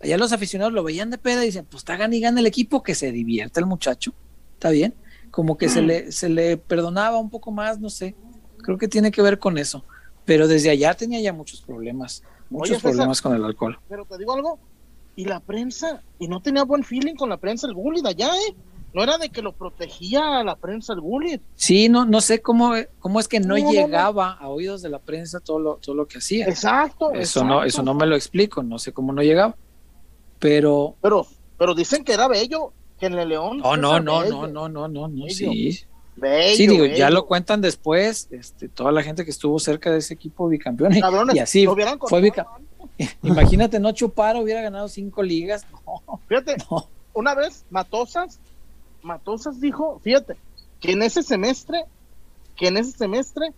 Allá 0.00 0.18
los 0.18 0.32
aficionados 0.32 0.72
lo 0.72 0.82
veían 0.82 1.10
de 1.10 1.18
peda 1.18 1.42
y 1.42 1.46
dicen, 1.46 1.64
pues 1.64 1.82
está 1.82 1.96
gana 1.96 2.16
y 2.16 2.20
gana 2.20 2.40
el 2.40 2.46
equipo, 2.46 2.82
que 2.82 2.94
se 2.94 3.12
divierta 3.12 3.60
el 3.60 3.66
muchacho. 3.66 4.12
Está 4.54 4.70
bien. 4.70 4.94
Como 5.30 5.56
que 5.56 5.68
se 5.68 5.80
le, 5.80 6.12
se 6.12 6.28
le 6.28 6.56
perdonaba 6.56 7.18
un 7.18 7.30
poco 7.30 7.52
más, 7.52 7.78
no 7.78 7.88
sé. 7.88 8.14
Creo 8.58 8.78
que 8.78 8.88
tiene 8.88 9.10
que 9.10 9.22
ver 9.22 9.38
con 9.38 9.58
eso. 9.58 9.84
Pero 10.24 10.48
desde 10.48 10.70
allá 10.70 10.94
tenía 10.94 11.20
ya 11.20 11.32
muchos 11.32 11.62
problemas. 11.62 12.22
Muchos 12.50 12.70
Oye, 12.70 12.76
César. 12.76 12.90
problemas 12.90 13.22
con 13.22 13.34
el 13.34 13.44
alcohol. 13.44 13.78
Pero 13.88 14.04
te 14.04 14.18
digo 14.18 14.34
algo, 14.34 14.58
y 15.16 15.24
la 15.24 15.40
prensa, 15.40 16.02
y 16.18 16.28
no 16.28 16.40
tenía 16.40 16.64
buen 16.64 16.84
feeling 16.84 17.14
con 17.14 17.28
la 17.28 17.36
prensa 17.36 17.66
el 17.66 17.74
bully 17.74 18.02
de 18.02 18.08
allá, 18.10 18.30
¿eh? 18.34 18.54
No 18.94 19.02
era 19.02 19.16
de 19.18 19.30
que 19.30 19.40
lo 19.42 19.52
protegía 19.52 20.38
a 20.40 20.44
la 20.44 20.56
prensa 20.56 20.92
el 20.92 21.00
bully. 21.00 21.40
Sí, 21.54 21.88
no, 21.88 22.04
no 22.04 22.20
sé 22.20 22.42
cómo, 22.42 22.74
cómo 22.98 23.20
es 23.20 23.26
que 23.28 23.40
no, 23.40 23.56
No, 23.56 23.58
no, 23.58 23.64
no. 23.64 23.72
llegaba 23.72 24.32
a 24.32 24.48
oídos 24.48 24.82
de 24.82 24.90
la 24.90 24.98
prensa 24.98 25.40
todo 25.40 25.58
lo, 25.58 25.74
todo 25.76 25.94
lo 25.94 26.06
que 26.06 26.18
hacía. 26.18 26.46
Exacto. 26.46 27.10
Eso 27.12 27.42
no, 27.44 27.64
eso 27.64 27.82
no 27.82 27.94
me 27.94 28.06
lo 28.06 28.16
explico, 28.16 28.62
no 28.62 28.78
sé 28.78 28.92
cómo 28.92 29.12
no 29.12 29.22
llegaba. 29.22 29.56
Pero 30.38 30.96
Pero, 31.00 31.26
pero 31.58 31.74
dicen 31.74 32.04
que 32.04 32.12
era 32.12 32.28
bello, 32.28 32.72
que 32.98 33.06
en 33.06 33.14
el 33.14 33.28
León. 33.28 33.58
no, 33.58 33.76
no, 33.76 34.00
no, 34.00 34.24
no, 34.24 34.46
no, 34.46 34.68
no, 34.68 34.88
no, 34.88 35.08
no, 35.08 35.28
sí. 35.28 35.80
bello, 36.16 36.56
Sí, 36.56 36.66
digo, 36.66 36.84
ya 36.86 37.10
lo 37.10 37.26
cuentan 37.26 37.60
después, 37.60 38.28
este, 38.30 38.68
toda 38.68 38.92
la 38.92 39.02
gente 39.02 39.24
que 39.24 39.30
estuvo 39.30 39.58
cerca 39.58 39.90
de 39.90 39.98
ese 39.98 40.14
equipo 40.14 40.48
bicampeón 40.48 40.98
Cabrones, 41.00 41.34
y 41.36 41.38
así 41.38 41.64
fue 41.66 41.76
cortado 41.98 42.20
bica- 42.22 42.46
antes. 42.54 43.16
Imagínate, 43.22 43.80
no 43.80 43.92
chupar, 43.92 44.36
hubiera 44.36 44.60
ganado 44.62 44.88
cinco 44.88 45.22
ligas. 45.22 45.64
No, 46.06 46.20
Fíjate, 46.28 46.56
no. 46.70 46.88
una 47.14 47.34
vez 47.34 47.64
Matosas, 47.70 48.38
Matosas 49.02 49.60
dijo, 49.60 50.00
fíjate, 50.02 50.36
que 50.80 50.92
en 50.92 51.02
ese 51.02 51.22
semestre, 51.22 51.84
que 52.56 52.68
en 52.68 52.76
ese 52.76 52.92
semestre, 52.92 53.52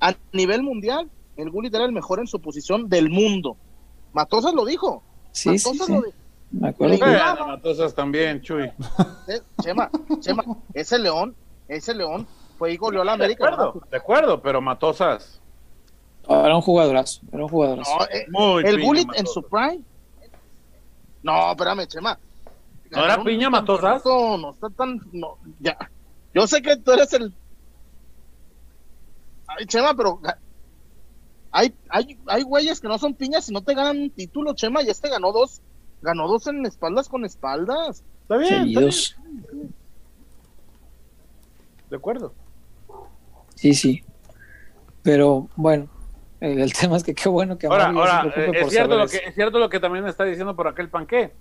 a 0.00 0.14
nivel 0.32 0.62
mundial, 0.62 1.10
el 1.36 1.50
Gullit 1.50 1.74
era 1.74 1.84
el 1.84 1.92
mejor 1.92 2.20
en 2.20 2.26
su 2.26 2.40
posición 2.40 2.88
del 2.88 3.10
mundo. 3.10 3.56
Matosas 4.12 4.54
lo 4.54 4.64
dijo. 4.64 5.02
Sí, 5.32 5.58
sí, 5.58 5.68
Matosas 5.68 5.86
sí. 5.86 5.92
lo 5.92 6.02
dijo. 6.02 6.16
Me 6.52 6.68
acuerdo 6.68 6.94
que- 6.98 7.04
Bueno, 7.04 7.46
Matosas 7.48 7.94
también, 7.94 8.40
Chuy. 8.42 8.64
Eh, 9.28 9.40
Chema, 9.62 9.90
Chema, 10.20 10.44
ese 10.72 10.98
León, 10.98 11.34
ese 11.66 11.94
León 11.94 12.26
fue 12.58 12.72
y 12.72 12.76
goleó 12.76 13.02
a 13.02 13.04
la 13.04 13.16
De 13.16 13.24
América. 13.24 13.48
acuerdo, 13.48 13.82
de 13.90 13.96
acuerdo, 13.96 14.40
pero 14.42 14.60
Matosas. 14.60 15.40
era 16.28 16.54
un 16.54 16.62
jugadorazo, 16.62 17.22
era 17.32 17.42
un 17.42 17.48
jugadorazo. 17.48 17.90
No, 17.98 18.04
eh, 18.04 18.26
Muy 18.30 18.64
el 18.64 18.82
Gullit 18.84 19.08
en 19.16 19.26
su 19.26 19.42
prime. 19.42 19.80
No, 21.22 21.50
espérame, 21.50 21.86
Chema. 21.86 22.18
¿No 22.94 23.04
era 23.04 23.22
piña 23.22 23.50
matosas? 23.50 24.04
No, 24.04 24.38
no 24.38 24.50
está 24.50 24.70
tan. 24.70 25.00
No, 25.12 25.38
ya. 25.60 25.76
Yo 26.32 26.46
sé 26.46 26.62
que 26.62 26.76
tú 26.76 26.92
eres 26.92 27.12
el. 27.12 27.34
Ay, 29.46 29.66
Chema, 29.66 29.94
pero. 29.94 30.20
Hay, 31.50 31.72
hay, 31.88 32.18
hay 32.26 32.42
güeyes 32.42 32.80
que 32.80 32.88
no 32.88 32.98
son 32.98 33.14
piñas 33.14 33.48
y 33.48 33.52
no 33.52 33.62
te 33.62 33.74
ganan 33.74 33.96
un 33.96 34.10
título, 34.10 34.54
Chema, 34.54 34.82
y 34.82 34.88
este 34.88 35.08
ganó 35.08 35.32
dos. 35.32 35.60
Ganó 36.02 36.26
dos 36.26 36.46
en 36.48 36.66
espaldas 36.66 37.08
con 37.08 37.24
espaldas. 37.24 38.02
Está 38.22 38.36
bien. 38.36 38.62
Seguidos. 38.62 39.16
Está 39.40 39.52
bien. 39.52 39.74
De 41.90 41.96
acuerdo. 41.96 42.34
Sí, 43.54 43.74
sí. 43.74 44.02
Pero 45.02 45.48
bueno, 45.54 45.88
el, 46.40 46.60
el 46.60 46.72
tema 46.72 46.96
es 46.96 47.04
que 47.04 47.14
qué 47.14 47.28
bueno 47.28 47.56
que 47.56 47.66
Ahora, 47.66 47.88
ahora, 47.88 48.32
preocupe 48.32 48.58
eh, 48.58 48.62
por 48.62 48.68
es 48.68 48.70
cierto, 48.70 48.94
saber 48.94 49.04
lo 49.04 49.10
que, 49.10 49.28
es 49.28 49.34
cierto 49.34 49.58
lo 49.58 49.68
que 49.68 49.80
también 49.80 50.04
me 50.04 50.10
está 50.10 50.24
diciendo 50.24 50.56
por 50.56 50.66
aquel 50.66 50.88
panqué. 50.88 51.32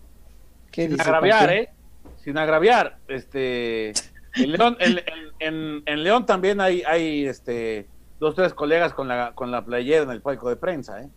¿Qué 0.73 0.89
Sin 0.89 0.99
agraviar? 0.99 1.49
¿eh? 1.53 1.69
Sin 2.17 2.37
agraviar. 2.37 2.97
Este, 3.07 3.89
en 4.35 4.51
León, 4.51 4.75
en, 4.79 4.97
en- 4.97 5.03
en- 5.39 5.83
en 5.85 6.03
León 6.03 6.25
también 6.25 6.59
hay, 6.59 6.81
hay 6.81 7.25
este, 7.27 7.87
dos, 8.19 8.33
tres 8.35 8.53
colegas 8.55 8.91
con 8.93 9.07
la, 9.07 9.33
con 9.35 9.51
la 9.51 9.63
playera 9.63 10.01
en 10.03 10.09
el 10.09 10.21
palco 10.21 10.49
de 10.49 10.55
prensa, 10.55 11.01
¿eh? 11.03 11.09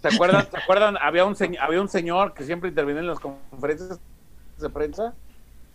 ¿Se 0.00 0.08
acuerdan? 0.08 0.50
¿Se 0.50 0.56
acuerdan? 0.56 0.96
Había 1.00 1.24
un, 1.26 1.36
había 1.60 1.80
un 1.80 1.88
señor 1.88 2.32
que 2.34 2.42
siempre 2.44 2.70
intervenía 2.70 3.02
en 3.02 3.06
las 3.08 3.20
conferencias 3.20 4.00
de 4.58 4.68
prensa. 4.70 5.14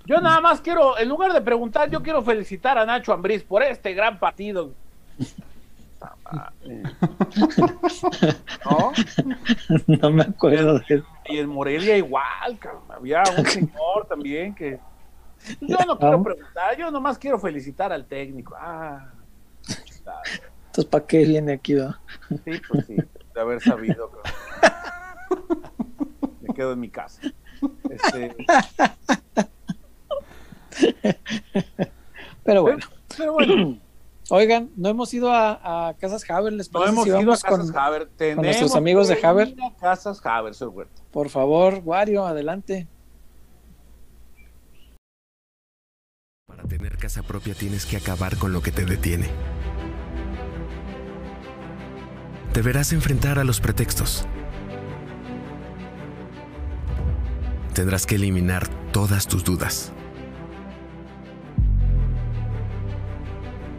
Yo 0.06 0.20
nada 0.20 0.42
más 0.42 0.60
quiero, 0.60 0.98
en 0.98 1.08
lugar 1.08 1.32
de 1.34 1.42
preguntar, 1.42 1.90
yo 1.90 2.02
quiero 2.02 2.22
felicitar 2.24 2.78
a 2.78 2.86
Nacho 2.86 3.14
Ambriz 3.14 3.44
por 3.44 3.62
este 3.64 3.94
gran 3.94 4.20
partido. 4.20 4.72
¿No? 8.66 8.92
No 9.88 10.12
me 10.12 10.24
acuerdo 10.24 10.80
de 10.80 10.86
eso. 10.96 11.06
Y 11.26 11.38
en 11.40 11.50
Morelia 11.50 11.98
igual, 11.98 12.58
cabrón. 12.60 12.84
Había 12.90 13.24
un 13.38 13.46
señor 13.48 14.08
también 14.08 14.54
que. 14.56 14.80
Yo 15.62 15.78
no 15.86 15.98
quiero 15.98 16.24
preguntar, 16.24 16.78
yo 16.78 16.90
nomás 16.92 17.18
quiero 17.18 17.40
felicitar 17.40 17.94
al 17.94 18.06
técnico. 18.06 18.56
Ah, 18.58 19.12
claro. 20.04 20.22
Entonces, 20.68 20.86
¿para 20.86 21.06
qué 21.06 21.26
viene 21.26 21.54
aquí? 21.54 21.76
va? 21.76 22.00
sí, 22.44 22.62
pues 22.68 22.86
sí, 22.88 22.96
de 22.96 23.42
haber 23.42 23.62
sabido. 23.62 24.10
cabrón. 24.10 24.34
Me 26.42 26.54
quedo 26.54 26.74
en 26.74 26.80
mi 26.80 26.90
casa. 26.90 27.22
Este, 27.90 28.36
Pero 32.44 32.62
bueno, 32.62 32.86
pero 33.18 33.34
bueno, 33.34 33.78
oigan, 34.30 34.72
no 34.76 34.90
hemos 34.90 35.14
ido 35.14 35.32
a, 35.32 35.90
a 35.90 35.94
Casas 35.96 36.30
Haber, 36.30 36.54
¿les 36.54 36.72
no 36.72 36.80
parece 36.80 36.92
hemos 36.94 37.04
si 37.04 37.10
ido 37.10 37.18
a 37.18 37.22
vamos 37.22 37.44
Casas 37.44 37.72
con, 37.72 37.80
Haber. 37.80 38.08
Tenemos 38.18 38.46
nuestros 38.46 38.76
amigos 38.76 39.08
de 39.08 39.20
Haber? 39.26 39.56
Casas 39.80 40.22
Haber, 40.26 40.54
señor 40.54 40.74
Huerta. 40.74 41.02
por 41.12 41.30
favor, 41.30 41.82
Wario, 41.84 42.26
adelante. 42.26 42.88
Para 46.48 46.64
tener 46.64 46.98
casa 46.98 47.24
propia 47.24 47.54
tienes 47.54 47.86
que 47.86 47.98
acabar 47.98 48.38
con 48.38 48.54
lo 48.54 48.62
que 48.62 48.72
te 48.72 48.86
detiene. 48.86 49.30
Deberás 52.54 52.92
enfrentar 52.94 53.38
a 53.38 53.44
los 53.44 53.60
pretextos. 53.60 54.26
Tendrás 57.74 58.08
que 58.08 58.16
eliminar 58.16 58.68
todas 58.92 59.28
tus 59.28 59.44
dudas. 59.44 59.94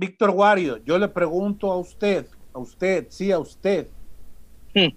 Víctor 0.00 0.30
Wario, 0.30 0.78
yo 0.78 0.98
le 0.98 1.08
pregunto 1.08 1.70
a 1.70 1.76
usted, 1.76 2.24
a 2.54 2.58
usted, 2.58 3.06
sí, 3.10 3.30
a 3.30 3.38
usted. 3.38 3.86
Hmm. 4.74 4.88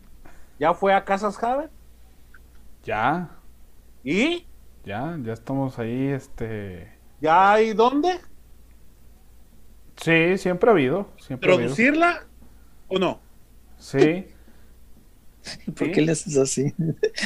¿Ya 0.57 0.73
fue 0.73 0.93
a 0.93 1.03
Casas 1.03 1.43
Haber? 1.43 1.69
Ya, 2.85 3.29
¿Y? 4.01 4.45
ya, 4.85 5.17
ya 5.21 5.33
estamos 5.33 5.77
ahí, 5.77 6.07
este... 6.07 6.89
¿Ya 7.19 7.51
hay 7.51 7.73
dónde? 7.73 8.17
Sí, 9.97 10.37
siempre 10.37 10.69
ha 10.69 10.73
habido, 10.73 11.09
siempre 11.19 11.51
ha 11.51 11.55
habido. 11.55 11.67
¿Producirla 11.75 12.23
o 12.87 12.97
no? 12.97 13.19
Sí, 13.77 14.25
¿Por 15.75 15.87
Sí. 15.87 15.91
qué 15.91 16.01
le 16.01 16.13
haces 16.13 16.37
así? 16.37 16.73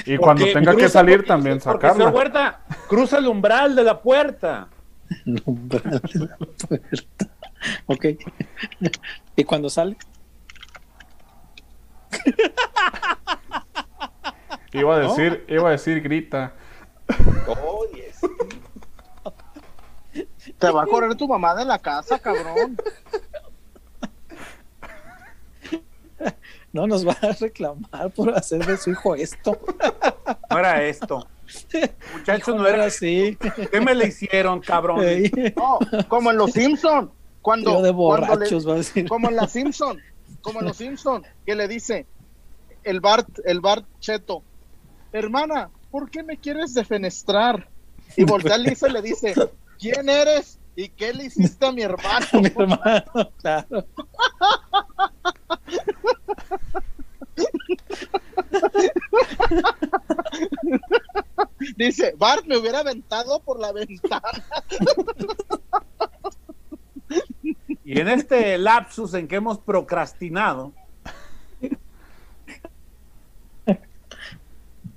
y 0.07 0.17
cuando 0.17 0.45
Porque 0.45 0.53
tenga 0.53 0.75
que 0.75 0.89
salir 0.89 1.17
porque- 1.17 1.27
también 1.27 1.59
porque, 1.59 1.87
señor 1.89 1.93
sacarla. 2.11 2.17
Huerta, 2.17 2.65
cruza 2.89 3.19
el 3.19 3.27
umbral 3.27 3.75
de 3.75 3.83
la 3.83 4.01
puerta. 4.01 4.67
El 5.27 5.41
umbral 5.45 6.01
de 6.13 6.19
la 6.25 6.37
puerta. 6.37 7.36
Ok. 7.85 8.05
¿Y 9.35 9.43
cuando 9.43 9.69
sale? 9.69 9.97
Iba 14.73 14.95
a 14.95 14.99
decir, 14.99 15.45
iba 15.47 15.69
a 15.69 15.71
decir 15.71 16.01
grita. 16.01 16.53
Oye, 17.47 18.13
Te 20.59 20.71
va 20.71 20.83
a 20.83 20.85
correr 20.85 21.15
tu 21.15 21.27
mamá 21.27 21.55
de 21.55 21.65
la 21.65 21.79
casa, 21.79 22.19
cabrón. 22.19 22.77
No 26.73 26.85
nos 26.85 27.07
va 27.07 27.15
a 27.21 27.31
reclamar 27.31 28.11
por 28.15 28.37
hacer 28.37 28.65
de 28.65 28.77
su 28.77 28.91
hijo 28.91 29.15
esto. 29.15 29.59
no 30.49 30.59
era 30.59 30.83
esto. 30.83 31.27
Muchachos, 32.13 32.55
no 32.55 32.63
No 32.63 32.67
era 32.67 32.85
así. 32.85 33.37
¿Qué 33.71 33.79
me 33.79 33.95
le 33.95 34.07
hicieron, 34.07 34.59
cabrón? 34.59 35.03
No, 35.55 35.79
como 36.07 36.31
en 36.31 36.37
los 36.37 36.51
Simpson, 36.51 37.11
cuando, 37.47 37.81
de 37.81 37.93
cuando 37.93 38.35
le- 38.35 38.49
borrachos, 38.49 38.65
como 39.07 39.29
en 39.29 39.37
la 39.37 39.47
Simpson, 39.47 40.01
como 40.41 40.59
en 40.59 40.65
los 40.65 40.75
Simpson, 40.75 41.23
que 41.45 41.55
le 41.55 41.69
dice 41.69 42.05
el 42.83 42.99
Bart, 42.99 43.39
el 43.45 43.61
Bart 43.61 43.85
Cheto, 44.01 44.43
hermana, 45.13 45.69
¿por 45.89 46.11
qué 46.11 46.23
me 46.23 46.35
quieres 46.35 46.73
defenestrar? 46.73 47.69
Y 48.17 48.23
voltea 48.25 48.57
Lisa 48.57 48.89
y 48.89 48.91
le 48.91 49.01
dice, 49.01 49.33
¿quién 49.79 50.09
eres? 50.09 50.59
¿Y 50.75 50.89
qué 50.89 51.13
le 51.13 51.23
hiciste 51.23 51.65
a 51.65 51.71
mi 51.71 51.83
hermano? 51.83 52.25
Mi 52.33 52.47
hermano, 52.47 53.31
claro. 53.37 53.85
Dice, 61.77 62.13
Bart 62.17 62.45
me 62.45 62.57
hubiera 62.57 62.79
aventado 62.79 63.39
por 63.39 63.57
la 63.57 63.71
ventana. 63.71 64.43
Y 67.87 68.01
en 68.01 68.09
este 68.09 68.57
lapsus 68.57 69.13
en 69.13 69.29
que 69.29 69.37
hemos 69.37 69.59
procrastinado, 69.59 70.73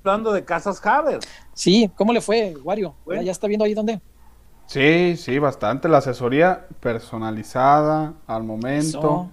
hablando 0.00 0.32
de 0.32 0.44
Casas 0.44 0.84
Haber. 0.84 1.20
Sí, 1.54 1.88
¿cómo 1.94 2.12
le 2.12 2.20
fue, 2.20 2.56
Wario? 2.64 2.96
Bueno. 3.04 3.22
¿Ya- 3.22 3.26
¿Ya 3.26 3.32
está 3.32 3.46
viendo 3.46 3.64
ahí 3.64 3.74
dónde? 3.74 4.00
Sí, 4.66 5.16
sí, 5.16 5.38
bastante. 5.38 5.88
La 5.88 5.98
asesoría 5.98 6.66
personalizada 6.80 8.14
al 8.26 8.42
momento. 8.42 8.98
Eso. 8.98 9.30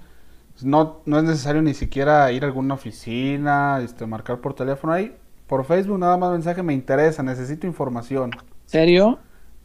No, 0.62 1.02
no 1.06 1.18
es 1.18 1.24
necesario 1.24 1.64
ni 1.64 1.74
siquiera 1.74 2.32
ir 2.32 2.44
a 2.44 2.48
alguna 2.48 2.76
oficina, 2.76 3.80
este, 3.84 4.06
marcar 4.06 4.40
por 4.40 4.54
teléfono 4.54 4.94
ahí. 4.94 5.16
Por 5.48 5.66
Facebook 5.66 5.98
nada 5.98 6.18
más 6.18 6.32
mensaje 6.32 6.62
me 6.62 6.74
interesa, 6.76 7.24
necesito 7.24 7.66
información. 7.66 8.32
¿Serio? 8.66 9.18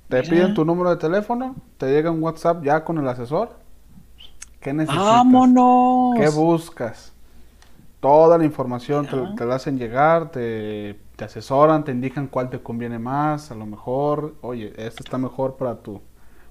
Te 0.09 0.20
Mira. 0.22 0.30
piden 0.30 0.55
tu 0.55 0.64
número 0.64 0.88
de 0.88 0.97
teléfono, 0.97 1.57
te 1.76 1.90
llega 1.90 2.11
un 2.11 2.22
WhatsApp 2.22 2.62
ya 2.64 2.84
con 2.84 2.97
el 2.97 3.07
asesor. 3.07 3.61
¿Qué 4.62 4.72
necesitas? 4.72 5.06
¡Vámonos! 5.06 6.14
¿Qué 6.16 6.28
buscas? 6.28 7.12
Toda 8.00 8.36
la 8.38 8.44
información 8.44 9.06
te, 9.36 9.44
la 9.44 9.54
hacen 9.56 9.78
llegar, 9.78 10.30
te, 10.30 10.98
te 11.16 11.24
asesoran, 11.24 11.84
te 11.84 11.92
indican 11.92 12.26
cuál 12.26 12.50
te 12.50 12.60
conviene 12.60 12.98
más, 12.98 13.52
a 13.52 13.54
lo 13.54 13.64
mejor, 13.64 14.34
oye, 14.40 14.72
este 14.76 15.04
está 15.04 15.18
mejor 15.18 15.56
para 15.56 15.76
tu, 15.82 16.00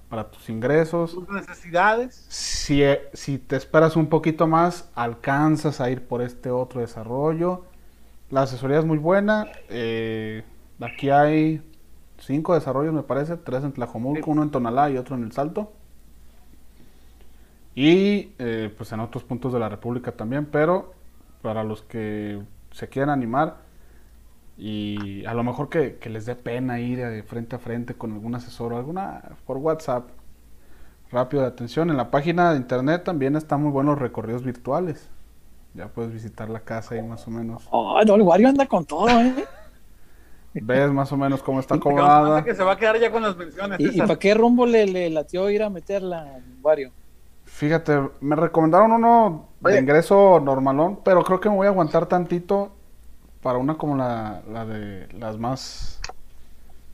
para 0.08 0.30
tus 0.30 0.48
ingresos. 0.48 1.12
Tus 1.12 1.28
necesidades. 1.28 2.24
Si, 2.28 2.82
eh, 2.82 3.02
si 3.12 3.38
te 3.38 3.56
esperas 3.56 3.96
un 3.96 4.06
poquito 4.06 4.46
más, 4.46 4.90
alcanzas 4.94 5.80
a 5.80 5.90
ir 5.90 6.06
por 6.06 6.22
este 6.22 6.50
otro 6.50 6.80
desarrollo. 6.80 7.64
La 8.30 8.42
asesoría 8.42 8.78
es 8.78 8.86
muy 8.86 8.98
buena. 8.98 9.46
eh, 9.68 10.44
aquí 10.80 11.10
hay 11.10 11.62
cinco 12.18 12.54
desarrollos, 12.54 12.94
me 12.94 13.02
parece. 13.02 13.36
Tres 13.36 13.62
en 13.64 13.72
Tlajomulco, 13.72 14.30
uno 14.30 14.42
en 14.42 14.50
Tonalá 14.50 14.88
y 14.90 14.96
otro 14.96 15.16
en 15.16 15.24
El 15.24 15.32
Salto. 15.32 15.72
Y 17.74 18.32
eh, 18.38 18.72
pues 18.76 18.92
en 18.92 19.00
otros 19.00 19.24
puntos 19.24 19.52
de 19.52 19.58
la 19.58 19.68
República 19.68 20.12
también. 20.12 20.46
Pero 20.46 20.92
para 21.42 21.64
los 21.64 21.82
que 21.82 22.40
se 22.70 22.88
quieran 22.88 23.10
animar 23.10 23.56
y 24.56 25.24
a 25.24 25.34
lo 25.34 25.42
mejor 25.42 25.68
que, 25.68 25.96
que 25.96 26.10
les 26.10 26.26
dé 26.26 26.36
pena 26.36 26.78
ir 26.80 26.98
de 26.98 27.22
frente 27.22 27.56
a 27.56 27.58
frente 27.58 27.94
con 27.94 28.12
algún 28.12 28.34
asesor 28.34 28.72
o 28.72 28.76
alguna 28.76 29.22
por 29.46 29.56
WhatsApp 29.56 30.08
rápido 31.10 31.42
de 31.42 31.48
atención. 31.48 31.90
En 31.90 31.96
la 31.96 32.10
página 32.10 32.52
de 32.52 32.56
internet 32.58 33.04
también 33.04 33.36
están 33.36 33.62
muy 33.62 33.70
buenos 33.70 33.98
recorridos 33.98 34.44
virtuales. 34.44 35.10
Ya 35.74 35.88
puedes 35.88 36.12
visitar 36.12 36.50
la 36.50 36.60
casa 36.60 36.96
y 36.96 37.02
más 37.02 37.26
o 37.26 37.30
menos. 37.30 37.66
Oh, 37.70 38.00
no, 38.04 38.14
el 38.14 38.22
Wario 38.22 38.48
anda 38.48 38.66
con 38.66 38.84
todo, 38.84 39.08
¿eh? 39.08 39.44
Ves 40.54 40.90
más 40.90 41.10
o 41.12 41.16
menos 41.16 41.42
cómo 41.42 41.60
está 41.60 41.74
acomodada. 41.76 42.44
que 42.44 42.54
se 42.54 42.62
va 42.62 42.72
a 42.72 42.76
quedar 42.76 42.98
ya 43.00 43.10
con 43.10 43.22
las 43.22 43.36
menciones. 43.36 43.80
¿Y, 43.80 43.96
y 43.96 43.98
para 43.98 44.18
qué 44.18 44.34
rumbo 44.34 44.66
le, 44.66 44.86
le 44.86 45.08
latió 45.08 45.48
ir 45.48 45.62
a 45.62 45.70
meterla, 45.70 46.40
Wario? 46.62 46.92
Fíjate, 47.54 48.00
me 48.20 48.34
recomendaron 48.34 48.92
uno 48.92 49.48
de 49.60 49.72
Oye. 49.72 49.80
ingreso 49.80 50.40
normalón, 50.40 51.00
pero 51.04 51.22
creo 51.22 51.38
que 51.38 51.48
me 51.50 51.56
voy 51.56 51.66
a 51.66 51.70
aguantar 51.70 52.06
tantito 52.06 52.72
para 53.42 53.58
una 53.58 53.74
como 53.76 53.94
la, 53.96 54.40
la 54.50 54.64
de 54.64 55.06
las 55.18 55.38
más... 55.38 56.00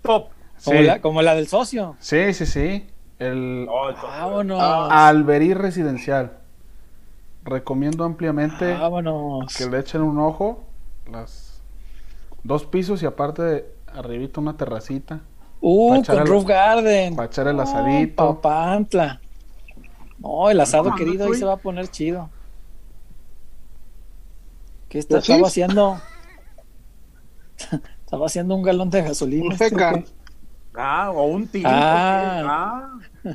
Top. 0.02 0.26
Sí, 0.56 0.70
Como, 0.70 0.80
la, 0.82 1.00
como 1.00 1.22
la 1.22 1.34
del 1.36 1.46
socio. 1.46 1.94
sí, 2.00 2.34
sí, 2.34 2.44
sí. 2.44 2.86
El 3.20 3.66
top. 3.68 4.02
Vámonos. 4.02 4.60
Alberí 4.60 5.54
Residencial. 5.54 6.32
Recomiendo 7.44 8.04
ampliamente 8.04 8.74
Vámonos. 8.74 9.56
que 9.56 9.66
le 9.66 9.78
echen 9.78 10.02
un 10.02 10.18
ojo. 10.18 10.64
Las 11.10 11.62
dos 12.42 12.64
pisos 12.66 13.02
y 13.02 13.06
aparte 13.06 13.66
arribita 13.94 14.40
una 14.40 14.56
terracita 14.56 15.20
Uh, 15.60 16.02
con 16.04 16.18
el- 16.18 16.26
Roof 16.26 16.44
Garden. 16.44 17.16
para 17.16 17.26
echar 17.26 17.48
el 17.48 17.58
Oh, 17.58 17.62
asadito. 17.62 18.40
Papantla. 18.40 19.20
No, 20.18 20.50
el 20.50 20.60
asado 20.60 20.84
¿Cuándo 20.84 20.98
querido 21.04 21.26
ahí 21.26 21.34
se 21.34 21.44
va 21.44 21.54
a 21.54 21.58
poner 21.58 21.88
chido. 21.88 22.30
¿Qué 24.88 24.98
está, 24.98 25.18
estaba 25.18 25.46
haciendo? 25.46 26.00
estaba 28.04 28.26
haciendo 28.26 28.54
un 28.54 28.62
galón 28.62 28.90
de 28.90 29.02
gasolina. 29.02 29.46
Un 29.46 29.52
este, 29.52 29.68
seca. 29.70 29.90
¿o 29.90 29.94
qué? 29.94 30.04
Ah, 30.74 31.10
o 31.10 31.24
un 31.24 31.46
tinto. 31.48 31.68
Ah. 31.70 32.98
Ah. 33.24 33.34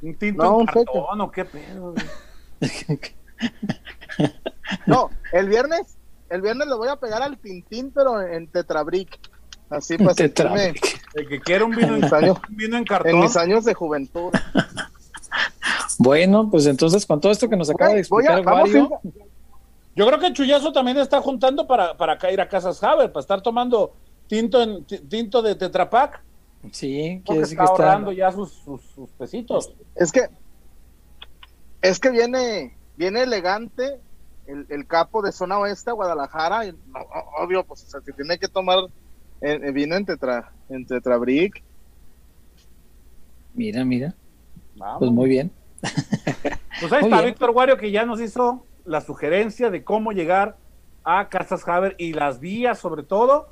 Un 0.00 0.14
tinto 0.14 0.42
No, 0.42 0.48
en 0.48 0.60
un 0.60 0.66
cartón, 0.66 1.20
o 1.20 1.30
qué 1.30 1.44
pedo. 1.44 1.94
No, 4.86 5.10
el 5.32 5.48
viernes, 5.48 5.96
el 6.28 6.42
viernes 6.42 6.68
le 6.68 6.74
voy 6.74 6.88
a 6.88 6.96
pegar 6.96 7.22
al 7.22 7.38
Tintín, 7.38 7.90
pero 7.90 8.20
en 8.20 8.48
Tetrabric. 8.48 9.18
Así 9.70 9.98
para 9.98 10.14
sentirme 10.14 10.74
El 11.14 11.28
que 11.28 11.40
quiere 11.40 11.62
un 11.64 11.76
vino, 11.76 11.94
En 11.94 12.04
años. 12.14 12.38
un 12.48 12.56
vino 12.56 12.76
en 12.76 12.80
en 12.80 12.84
cartón. 12.84 13.20
mis 13.20 13.36
años 13.36 13.64
de 13.64 13.74
juventud. 13.74 14.32
Bueno, 15.98 16.48
pues 16.50 16.66
entonces 16.66 17.04
con 17.04 17.20
todo 17.20 17.32
esto 17.32 17.48
que 17.48 17.56
nos 17.56 17.68
acaba 17.70 17.90
de 17.90 17.96
a- 17.96 18.00
explicar 18.00 18.42
vamos 18.44 18.70
a 18.74 19.00
Yo 19.94 20.06
creo 20.06 20.18
que 20.20 20.32
Chuyazo 20.32 20.72
también 20.72 20.96
está 20.98 21.20
juntando 21.20 21.66
para, 21.66 21.96
para 21.96 22.32
ir 22.32 22.40
a 22.40 22.48
Casas 22.48 22.82
Haber, 22.84 23.10
para 23.12 23.20
estar 23.20 23.42
tomando 23.42 23.96
tinto 24.28 24.62
en 24.62 24.84
ti- 24.84 25.00
tinto 25.08 25.42
de 25.42 25.56
Tetrapac. 25.56 26.22
sí, 26.70 27.22
decir 27.40 27.42
está 27.42 27.46
que 27.46 27.52
está 27.54 27.64
ahorrando 27.64 28.12
ya 28.12 28.30
sus, 28.30 28.52
sus, 28.52 28.82
sus 28.94 29.10
pesitos. 29.12 29.72
Es 29.96 30.12
que, 30.12 30.28
es 31.82 31.98
que 31.98 32.10
viene, 32.10 32.78
viene 32.96 33.22
elegante 33.22 34.00
el, 34.46 34.66
el 34.68 34.86
capo 34.86 35.20
de 35.22 35.32
zona 35.32 35.58
oeste 35.58 35.90
a 35.90 35.94
Guadalajara. 35.94 36.66
y, 36.66 36.72
no, 36.72 37.00
o- 37.00 37.42
obvio, 37.44 37.64
pues, 37.64 37.82
o 37.82 37.86
sea, 37.88 38.00
que 38.04 38.12
tiene 38.12 38.38
que 38.38 38.48
tomar 38.48 38.78
eh, 39.40 39.60
eh, 39.62 39.72
vino 39.72 39.96
en 39.96 40.04
tetra, 40.06 40.52
en 40.68 40.86
tetrabric. 40.86 41.64
Mira, 43.54 43.84
mira, 43.84 44.14
Vamos. 44.76 44.98
pues 45.00 45.10
muy 45.10 45.28
bien. 45.28 45.50
Pues 46.80 46.92
ahí 46.92 47.00
Muy 47.00 47.10
está 47.10 47.22
bien. 47.22 47.34
Víctor 47.34 47.50
Wario 47.50 47.76
que 47.76 47.90
ya 47.90 48.04
nos 48.04 48.20
hizo 48.20 48.64
la 48.84 49.00
sugerencia 49.00 49.68
de 49.70 49.82
cómo 49.82 50.12
llegar 50.12 50.56
a 51.04 51.28
Casas 51.28 51.66
Haber 51.66 51.94
y 51.98 52.12
las 52.12 52.38
vías 52.38 52.78
sobre 52.78 53.02
todo, 53.02 53.48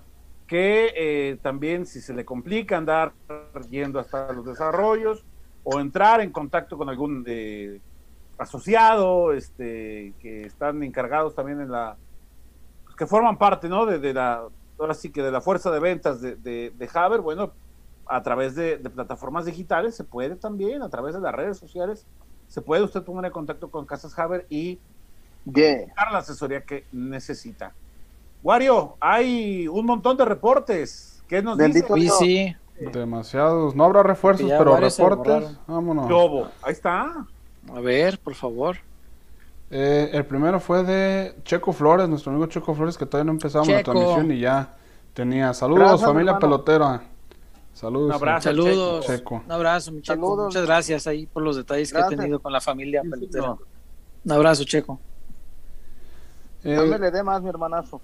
que 0.46 0.92
eh, 0.94 1.38
también 1.42 1.86
si 1.86 2.00
se 2.00 2.14
le 2.14 2.24
complica 2.24 2.76
andar 2.76 3.12
yendo 3.68 3.98
hasta 3.98 4.32
los 4.32 4.46
desarrollos 4.46 5.24
o 5.64 5.80
entrar 5.80 6.20
en 6.20 6.30
contacto 6.30 6.78
con 6.78 6.88
algún 6.88 7.24
eh, 7.26 7.80
asociado 8.38 9.32
este, 9.32 10.12
que 10.20 10.42
están 10.42 10.82
encargados 10.84 11.34
también 11.34 11.60
en 11.60 11.70
la, 11.70 11.96
pues, 12.84 12.94
que 12.94 13.06
forman 13.06 13.38
parte 13.38 13.68
¿no? 13.68 13.86
de, 13.86 13.98
de 13.98 14.14
la, 14.14 14.44
ahora 14.78 14.94
sí 14.94 15.10
que 15.10 15.22
de 15.22 15.32
la 15.32 15.40
fuerza 15.40 15.70
de 15.72 15.80
ventas 15.80 16.20
de, 16.20 16.36
de, 16.36 16.72
de 16.76 16.90
Haber, 16.94 17.20
bueno, 17.20 17.52
a 18.06 18.22
través 18.22 18.54
de, 18.54 18.76
de 18.78 18.90
plataformas 18.90 19.44
digitales 19.46 19.94
se 19.94 20.04
puede 20.04 20.36
también, 20.36 20.82
a 20.82 20.88
través 20.88 21.14
de 21.14 21.20
las 21.20 21.34
redes 21.34 21.58
sociales, 21.58 22.06
se 22.48 22.62
puede 22.62 22.82
usted 22.82 23.02
poner 23.02 23.26
en 23.26 23.32
contacto 23.32 23.70
con 23.70 23.84
Casas 23.86 24.18
Haber 24.18 24.46
y 24.50 24.78
Yeah. 25.52 25.86
la 26.10 26.18
asesoría 26.18 26.62
que 26.62 26.86
necesita. 26.90 27.72
Wario, 28.42 28.96
hay 29.00 29.68
un 29.68 29.86
montón 29.86 30.16
de 30.16 30.24
reportes. 30.24 31.22
¿Qué 31.28 31.40
nos 31.40 31.56
Bendito 31.56 31.94
dice? 31.94 32.12
Oye, 32.20 32.56
sí, 32.78 32.90
Demasiados. 32.92 33.74
No 33.76 33.84
habrá 33.84 34.02
refuerzos, 34.02 34.50
pero 34.50 34.76
reportes. 34.76 35.56
Vámonos. 35.68 36.08
Lobo, 36.10 36.48
ahí 36.62 36.72
está. 36.72 37.26
a 37.72 37.80
ver, 37.80 38.18
por 38.18 38.34
favor. 38.34 38.76
Eh, 39.70 40.10
el 40.12 40.24
primero 40.26 40.60
fue 40.60 40.82
de 40.84 41.34
Checo 41.44 41.72
Flores, 41.72 42.08
nuestro 42.08 42.30
amigo 42.32 42.46
Checo 42.46 42.74
Flores, 42.74 42.96
que 42.98 43.06
todavía 43.06 43.26
no 43.26 43.32
empezamos 43.32 43.68
la 43.68 43.82
transmisión 43.82 44.30
y 44.32 44.40
ya 44.40 44.74
tenía. 45.14 45.52
Saludos, 45.54 45.80
Gracias, 45.80 46.02
familia 46.08 46.32
hermano. 46.32 46.40
pelotera. 46.40 47.02
Saludos. 47.76 48.06
Un 48.08 48.12
abrazo. 48.14 48.48
Saludos. 48.48 49.06
Checo. 49.06 49.42
Un 49.44 49.52
abrazo, 49.52 49.92
mi 49.92 50.00
Checo. 50.00 50.14
Saludos. 50.14 50.46
Muchas 50.46 50.64
gracias 50.66 51.06
ahí 51.06 51.26
por 51.26 51.42
los 51.42 51.56
detalles 51.56 51.92
que 51.92 51.98
Gracias. 51.98 52.18
ha 52.18 52.22
tenido 52.22 52.40
con 52.40 52.50
la 52.52 52.60
familia 52.62 53.02
Sí, 53.02 53.10
pelotera. 53.10 53.56
Un 54.24 54.32
abrazo, 54.32 54.64
Checo. 54.64 54.98
Eh, 56.64 56.74
Dame 56.74 56.98
le 56.98 57.10
dé 57.10 57.22
más, 57.22 57.42
mi 57.42 57.50
hermanazo. 57.50 58.00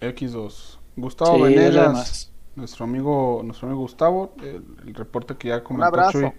X2. 0.00 0.78
Gustavo 0.96 1.36
Sí, 1.36 1.42
Venegas, 1.42 2.32
nuestro 2.56 2.84
amigo, 2.84 3.42
nuestro 3.44 3.68
amigo 3.68 3.82
Gustavo, 3.82 4.32
el, 4.42 4.64
el 4.86 4.94
reporte 4.94 5.36
que 5.36 5.48
ya 5.48 5.62
comentó 5.62 5.86
abrazo. 5.88 6.12
Chuy 6.20 6.32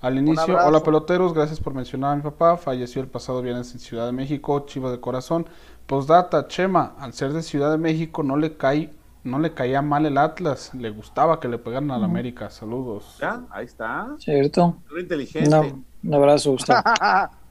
al 0.00 0.18
inicio. 0.18 0.42
abrazo. 0.42 0.68
Hola 0.68 0.82
peloteros, 0.82 1.32
gracias 1.34 1.60
por 1.60 1.74
mencionar 1.74 2.12
a 2.12 2.16
mi 2.16 2.22
papá. 2.22 2.56
Falleció 2.56 3.02
el 3.02 3.08
pasado 3.08 3.42
viernes 3.42 3.72
en 3.72 3.80
Ciudad 3.80 4.06
de 4.06 4.12
México, 4.12 4.60
chivo 4.66 4.90
de 4.90 5.00
corazón. 5.00 5.46
Postdata, 5.86 6.46
Chema, 6.48 6.94
al 6.98 7.12
ser 7.12 7.32
de 7.32 7.42
Ciudad 7.42 7.70
de 7.72 7.78
México 7.78 8.22
no 8.22 8.36
le 8.36 8.56
cae, 8.56 8.92
no 9.24 9.38
le 9.38 9.52
caía 9.52 9.82
mal 9.82 10.06
el 10.06 10.18
Atlas, 10.18 10.74
le 10.74 10.90
gustaba 10.90 11.38
que 11.38 11.48
le 11.48 11.58
pegaran 11.58 11.90
al 11.90 12.04
América. 12.04 12.50
Saludos. 12.50 13.18
Ya, 13.20 13.42
ahí 13.50 13.66
está. 13.66 14.08
¿Cierto? 14.18 14.76
Muy 14.90 15.02
inteligente. 15.02 15.48
No, 15.48 15.84
un 16.02 16.14
abrazo, 16.14 16.52
Gustavo. 16.52 16.82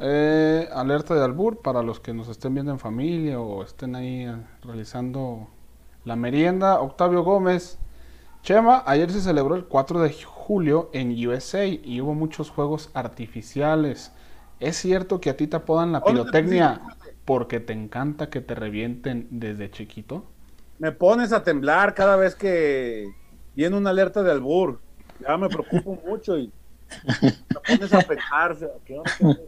Eh, 0.00 0.68
alerta 0.74 1.14
de 1.14 1.22
albur 1.22 1.62
para 1.62 1.80
los 1.80 2.00
que 2.00 2.12
nos 2.12 2.28
estén 2.28 2.52
viendo 2.52 2.72
en 2.72 2.80
familia 2.80 3.40
o 3.40 3.62
estén 3.62 3.94
ahí 3.94 4.24
eh, 4.24 4.36
realizando 4.62 5.48
la 6.04 6.16
merienda. 6.16 6.80
Octavio 6.80 7.22
Gómez. 7.22 7.78
Chema, 8.42 8.82
ayer 8.86 9.10
se 9.10 9.20
celebró 9.20 9.54
el 9.54 9.64
4 9.64 10.00
de 10.00 10.12
julio 10.12 10.90
en 10.92 11.12
USA 11.26 11.64
y 11.64 12.00
hubo 12.00 12.12
muchos 12.12 12.50
juegos 12.50 12.90
artificiales. 12.92 14.12
¿Es 14.58 14.76
cierto 14.76 15.20
que 15.20 15.30
a 15.30 15.36
ti 15.36 15.46
te 15.46 15.56
apodan 15.56 15.92
la 15.92 16.00
¿Dónde 16.00 16.24
te 16.24 16.42
pirotecnia 16.42 16.82
porque 17.24 17.60
te 17.60 17.72
encanta 17.72 18.30
que 18.30 18.40
te 18.40 18.54
revienten 18.54 19.28
desde 19.30 19.70
chiquito? 19.70 20.24
Me 20.78 20.92
pones 20.92 21.32
a 21.32 21.42
temblar 21.42 21.94
cada 21.94 22.16
vez 22.16 22.34
que 22.34 23.06
viene 23.54 23.76
una 23.76 23.90
alerta 23.90 24.22
de 24.22 24.32
albur. 24.32 24.80
Ya 25.20 25.36
me 25.36 25.48
preocupo 25.48 25.98
mucho 26.06 26.36
y 26.38 26.52
me 27.22 27.32
pones 27.66 27.92
a 27.92 28.00
pensar. 28.00 28.52
o 28.52 28.54
sea, 28.56 28.68
¿qué 28.84 28.98
onda? 28.98 29.12
¿Qué 29.18 29.24
onda? 29.24 29.40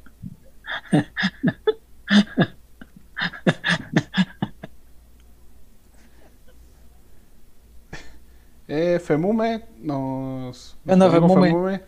Eh, 8.69 8.99
Femume 8.99 9.65
nos... 9.79 10.77
¿Qué 10.85 10.93
onda, 10.93 11.07
nuestro 11.07 11.25
amigo 11.25 11.45
Femume? 11.45 11.83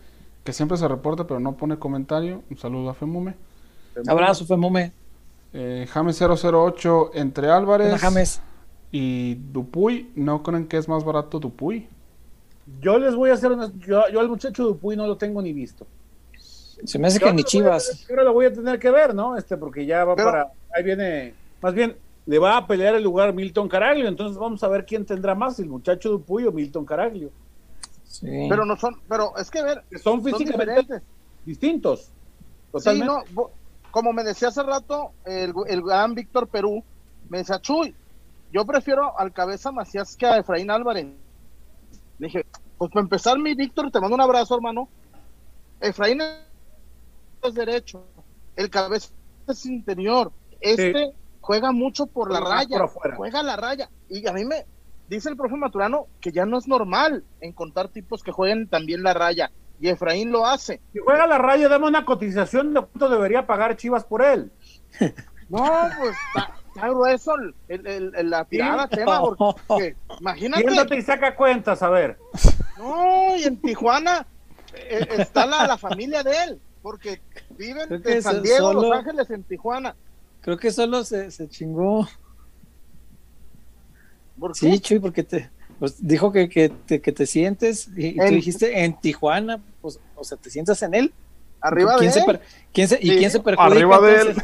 que 0.45 0.53
siempre 0.53 0.79
se 0.79 0.87
reporta 0.89 1.27
pero 1.27 1.41
no 1.41 1.57
pone 1.57 1.79
comentario. 1.79 2.43
Un 2.51 2.57
saludo 2.57 2.91
a 2.91 2.95
Femume. 2.95 3.35
Abrazo, 4.07 4.47
Femume. 4.47 4.93
Eh, 5.53 5.87
James 5.91 6.21
008 6.21 7.11
entre 7.15 7.51
Álvarez 7.51 8.01
James. 8.01 8.41
y 8.93 9.35
Dupuy. 9.35 10.11
¿No 10.15 10.43
creen 10.43 10.67
que 10.69 10.77
es 10.77 10.89
más 10.89 11.05
barato 11.05 11.39
Dupuy? 11.39 11.89
Yo 12.81 12.99
les 12.99 13.15
voy 13.15 13.31
a 13.31 13.35
hacer 13.35 13.53
una. 13.53 13.73
Yo, 13.79 14.03
yo 14.13 14.21
al 14.21 14.29
muchacho 14.29 14.65
Dupuy 14.65 14.97
no 14.97 15.07
lo 15.07 15.17
tengo 15.17 15.41
ni 15.41 15.53
visto. 15.53 15.87
Se 16.85 16.99
me 16.99 17.09
hace 17.09 17.19
Yo 17.19 17.27
que 17.27 17.33
ni 17.33 17.45
Chivas. 17.45 18.05
Pero 18.07 18.23
lo 18.25 18.33
voy 18.33 18.47
a 18.47 18.53
tener 18.53 18.79
que 18.79 18.91
ver, 18.91 19.15
¿no? 19.15 19.37
Este, 19.37 19.57
porque 19.57 19.85
ya 19.87 20.05
va 20.05 20.15
Pero- 20.15 20.31
para. 20.31 20.53
Ahí 20.77 20.85
viene. 20.85 21.35
Más 21.63 21.75
bien, 21.75 21.97
le 22.27 22.39
va 22.39 22.57
a 22.59 22.67
pelear 22.67 22.95
el 22.95 23.03
lugar 23.03 23.33
Milton 23.33 23.69
Caraglio. 23.69 24.07
Entonces 24.07 24.37
vamos 24.39 24.63
a 24.63 24.69
ver 24.69 24.85
quién 24.85 25.05
tendrá 25.07 25.35
más, 25.35 25.59
el 25.59 25.67
muchacho 25.69 26.11
Dupuy 26.11 26.45
o 26.45 26.53
Milton 26.53 26.85
Caraglio. 26.85 27.31
Sí. 28.05 28.47
Pero 28.49 28.65
no 28.65 28.77
son, 28.77 28.97
pero 29.09 29.37
es 29.37 29.51
que 29.51 29.59
a 29.61 29.65
ver, 29.65 29.83
Que 29.91 29.99
son 29.99 30.23
físicamente 30.23 30.73
diferentes. 30.73 31.03
distintos. 31.45 32.01
Sí, 32.01 32.11
Totalmente. 32.73 33.07
no, 33.07 33.23
bo- 33.33 33.51
como 33.99 34.13
me 34.13 34.23
decía 34.23 34.47
hace 34.47 34.63
rato 34.63 35.11
el, 35.25 35.53
el 35.67 35.83
gran 35.83 36.15
Víctor 36.15 36.47
Perú, 36.47 36.85
me 37.29 37.39
decía, 37.39 37.61
Chuy, 37.61 37.93
yo 38.53 38.65
prefiero 38.65 39.19
al 39.19 39.33
cabeza 39.33 39.73
Macías 39.73 40.17
que 40.17 40.25
a 40.25 40.37
Efraín 40.37 40.71
Álvarez. 40.71 41.07
Le 42.21 42.27
dije, 42.29 42.47
pues 42.79 42.93
para 42.93 43.03
empezar, 43.03 43.41
mi 43.41 43.57
Víctor, 43.57 43.91
te 43.91 44.01
mando 44.01 44.15
un 44.15 44.21
abrazo, 44.21 44.55
hermano. 44.55 44.89
Efraín 45.81 46.23
es 47.43 47.55
derecho, 47.55 48.05
el 48.55 48.71
cabeza 48.71 49.11
es 49.49 49.67
interior. 49.67 50.31
Este 50.61 51.13
juega 51.41 51.73
mucho 51.73 52.07
por 52.07 52.31
la 52.31 52.39
raya, 52.39 52.87
juega 53.17 53.43
la 53.43 53.57
raya. 53.57 53.91
Y 54.09 54.29
a 54.29 54.33
mí 54.33 54.45
me 54.45 54.65
dice 55.09 55.29
el 55.29 55.37
profe 55.37 55.57
Maturano 55.57 56.07
que 56.21 56.31
ya 56.31 56.47
no 56.47 56.57
es 56.57 56.69
normal 56.69 57.25
encontrar 57.41 57.89
tipos 57.89 58.23
que 58.23 58.31
jueguen 58.31 58.69
también 58.69 59.03
la 59.03 59.13
raya. 59.13 59.51
Y 59.81 59.89
Efraín 59.89 60.33
lo 60.33 60.47
hace. 60.47 60.81
Si 60.93 60.99
juega 60.99 61.27
la 61.27 61.39
raya, 61.39 61.69
dame 61.69 61.87
una 61.87 62.05
cotización 62.05 62.75
de 62.75 62.81
cuánto 62.81 63.09
debería 63.09 63.47
pagar 63.47 63.77
Chivas 63.77 64.05
por 64.05 64.23
él. 64.23 64.51
No, 65.51 65.65
pues 65.99 66.15
está, 66.75 66.89
grueso 66.91 67.33
el, 67.69 68.31
la 68.31 68.45
tirada, 68.45 68.87
tema, 68.87 69.23
porque 69.67 69.97
imagínate. 70.21 70.99
y 70.99 71.01
saca 71.01 71.35
cuentas, 71.35 71.83
a 71.83 71.89
ver. 71.89 72.19
No, 72.77 73.35
y 73.35 73.45
en 73.45 73.57
Tijuana 73.57 74.27
eh, 74.75 75.09
está 75.17 75.47
la, 75.47 75.67
la, 75.67 75.79
familia 75.79 76.23
de 76.23 76.37
él, 76.45 76.61
porque 76.83 77.23
viven 77.57 78.03
en 78.05 78.23
San 78.23 78.43
Diego, 78.43 78.75
Los 78.75 78.93
Ángeles, 78.93 79.31
en 79.31 79.43
Tijuana. 79.43 79.97
Creo 80.43 80.59
que 80.59 80.71
solo 80.71 81.03
se, 81.03 81.31
se 81.31 81.49
chingó. 81.49 82.07
Sí, 84.53 84.79
Chuy, 84.81 84.99
porque 84.99 85.23
te 85.23 85.51
pues, 85.79 85.95
dijo 86.07 86.33
que, 86.33 86.49
que, 86.49 86.69
te, 86.69 87.01
que 87.01 87.13
te 87.13 87.27
sientes 87.27 87.89
y, 87.97 88.17
tú 88.17 88.25
dijiste 88.27 88.85
en 88.85 88.99
Tijuana, 88.99 89.61
pues, 89.81 90.01
o 90.17 90.25
sea, 90.25 90.37
te 90.37 90.51
sientas 90.51 90.83
en 90.83 90.95
él. 90.95 91.13
Arriba 91.61 91.97
de 91.97 92.07
él. 92.07 92.41
¿quién 92.73 92.89
se, 92.89 92.99
¿Y 93.01 93.17
quién 93.17 93.31
se 93.31 93.41
perjudica? 93.41 93.77
Arriba 93.77 94.01
de 94.01 94.21
él. 94.21 94.43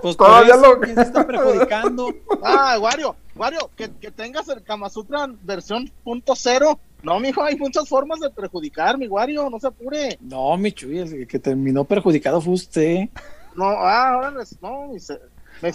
Pues 0.00 0.16
Todavía 0.16 0.56
lo... 0.56 0.80
¿Quién 0.80 0.94
se 0.94 1.02
está 1.02 1.26
perjudicando? 1.26 2.14
Ah, 2.42 2.78
Wario, 2.80 3.16
Wario, 3.34 3.70
que, 3.76 3.90
que 3.90 4.10
tengas 4.10 4.48
el 4.48 4.62
Kama 4.62 4.88
Sutra 4.88 5.26
versión 5.42 5.90
punto 6.04 6.34
cero. 6.36 6.78
No, 7.02 7.18
mijo, 7.18 7.42
hay 7.42 7.56
muchas 7.56 7.88
formas 7.88 8.20
de 8.20 8.30
perjudicar, 8.30 8.98
mi 8.98 9.08
Wario, 9.08 9.48
no 9.50 9.58
se 9.58 9.66
apure. 9.66 10.18
No, 10.20 10.56
mi 10.56 10.72
Chuy, 10.72 10.98
el 10.98 11.26
que 11.26 11.38
terminó 11.38 11.84
perjudicado 11.84 12.40
fue 12.40 12.54
usted. 12.54 13.08
No, 13.54 13.64
ah, 13.64 14.10
ahora 14.10 14.30
no, 14.30 14.42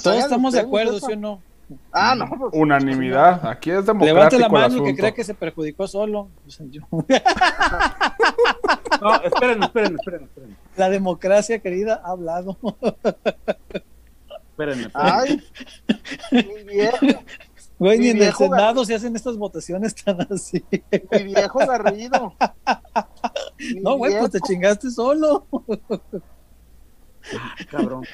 Todos 0.02 0.18
estamos 0.18 0.54
de 0.54 0.60
acuerdo, 0.60 1.00
¿sí 1.00 1.14
o 1.14 1.16
no? 1.16 1.42
Ah, 1.92 2.16
no. 2.16 2.28
Pues, 2.28 2.54
Unanimidad. 2.54 3.46
Aquí 3.46 3.72
es 3.72 3.86
democrático 3.86 4.16
Levante 4.16 4.40
la 4.40 4.50
mano 4.50 4.78
el 4.78 4.84
que 4.84 4.96
crea 4.96 5.12
que 5.14 5.24
se 5.24 5.34
perjudicó 5.34 5.88
solo. 5.88 6.30
no, 9.02 9.22
esperen, 9.24 9.64
esperen, 9.64 9.96
esperen, 9.96 10.24
esperen. 10.24 10.58
La 10.78 10.90
democracia 10.90 11.60
querida 11.60 12.02
ha 12.04 12.12
hablado. 12.12 12.58
espérenme, 14.50 14.84
espérenme. 14.88 14.92
Ay, 14.94 15.44
mi 16.32 16.64
viejo. 16.64 16.98
Güey, 17.82 17.98
ni 17.98 18.10
en 18.10 18.22
el 18.22 18.34
Senado 18.36 18.86
se 18.86 18.94
hacen 18.94 19.16
estas 19.16 19.38
votaciones 19.38 19.96
tan 19.96 20.22
así. 20.32 20.64
Mi 21.12 21.24
viejo 21.24 21.58
Garrido. 21.60 22.36
no, 23.82 23.98
güey, 23.98 24.20
pues 24.20 24.30
te 24.30 24.40
chingaste 24.40 24.92
solo. 24.92 25.48
cabrón. 27.72 28.06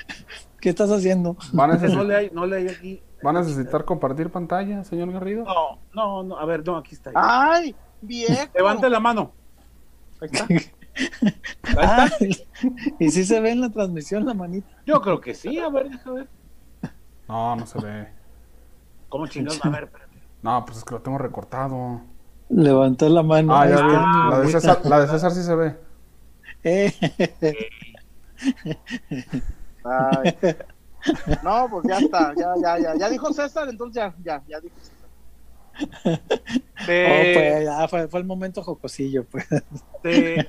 ¿Qué 0.61 0.69
estás 0.69 0.89
haciendo? 0.89 1.35
Van 1.51 1.71
a 1.71 1.75
no, 1.75 2.03
le 2.05 2.15
hay, 2.15 2.29
no 2.31 2.45
le 2.45 2.55
hay 2.55 2.67
aquí. 2.69 3.01
¿Va 3.25 3.31
a 3.31 3.33
necesitar 3.33 3.85
compartir 3.85 4.29
pantalla, 4.29 4.83
señor 4.83 5.11
Garrido? 5.11 5.43
No, 5.43 5.79
no, 5.93 6.23
no, 6.23 6.37
a 6.37 6.45
ver, 6.45 6.65
no, 6.65 6.77
aquí 6.77 6.95
está. 6.95 7.11
¡Ay! 7.15 7.75
Bien. 8.01 8.49
Levante 8.53 8.89
la 8.89 8.99
mano. 8.99 9.31
Ahí 10.21 10.29
está. 10.31 10.47
Ahí 11.77 12.29
está. 12.29 12.57
¿Y 12.99 13.09
si 13.11 13.23
se 13.23 13.39
ve 13.39 13.51
en 13.51 13.61
la 13.61 13.69
transmisión 13.69 14.25
la 14.25 14.33
manita? 14.33 14.67
Yo 14.85 15.01
creo 15.01 15.19
que 15.19 15.33
sí, 15.33 15.59
a 15.59 15.69
ver, 15.69 15.89
déjame 15.89 16.17
ver. 16.17 16.27
No, 17.27 17.55
no 17.55 17.65
se 17.65 17.79
ve. 17.79 18.07
¿Cómo 19.09 19.27
chingados? 19.27 19.63
A 19.65 19.69
ver, 19.69 19.83
espérate. 19.85 20.17
No, 20.41 20.65
pues 20.65 20.77
es 20.77 20.83
que 20.83 20.93
lo 20.93 21.01
tengo 21.01 21.17
recortado. 21.17 22.01
Levanta 22.49 23.09
la 23.09 23.23
mano. 23.23 23.55
Ah, 23.55 23.67
ya 23.67 23.75
La 24.29 24.39
de, 24.39 24.47
César, 24.49 24.79
la 24.85 25.01
de 25.01 25.07
César 25.07 25.31
sí 25.31 25.43
se 25.43 25.55
ve. 25.55 25.75
Eh. 26.63 26.93
Ay. 29.83 30.37
No, 31.43 31.67
pues 31.69 31.85
ya 31.87 31.97
está, 31.99 32.33
ya, 32.35 32.53
ya, 32.61 32.79
ya, 32.79 32.95
ya 32.95 33.09
dijo 33.09 33.31
César, 33.33 33.67
entonces 33.69 33.95
ya, 33.95 34.13
ya, 34.23 34.43
ya 34.47 34.59
dijo 34.59 34.75
César. 34.79 34.97
Oh, 36.79 36.85
pues 36.85 37.65
ya 37.65 37.87
fue, 37.87 38.07
fue, 38.07 38.19
el 38.19 38.25
momento 38.25 38.63
jocosillo, 38.63 39.25
pues. 39.25 39.45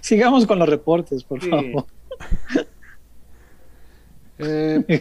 Sigamos 0.00 0.46
con 0.46 0.58
los 0.58 0.68
reportes, 0.68 1.24
por 1.24 1.40
favor. 1.40 1.86
Eh, 4.36 5.00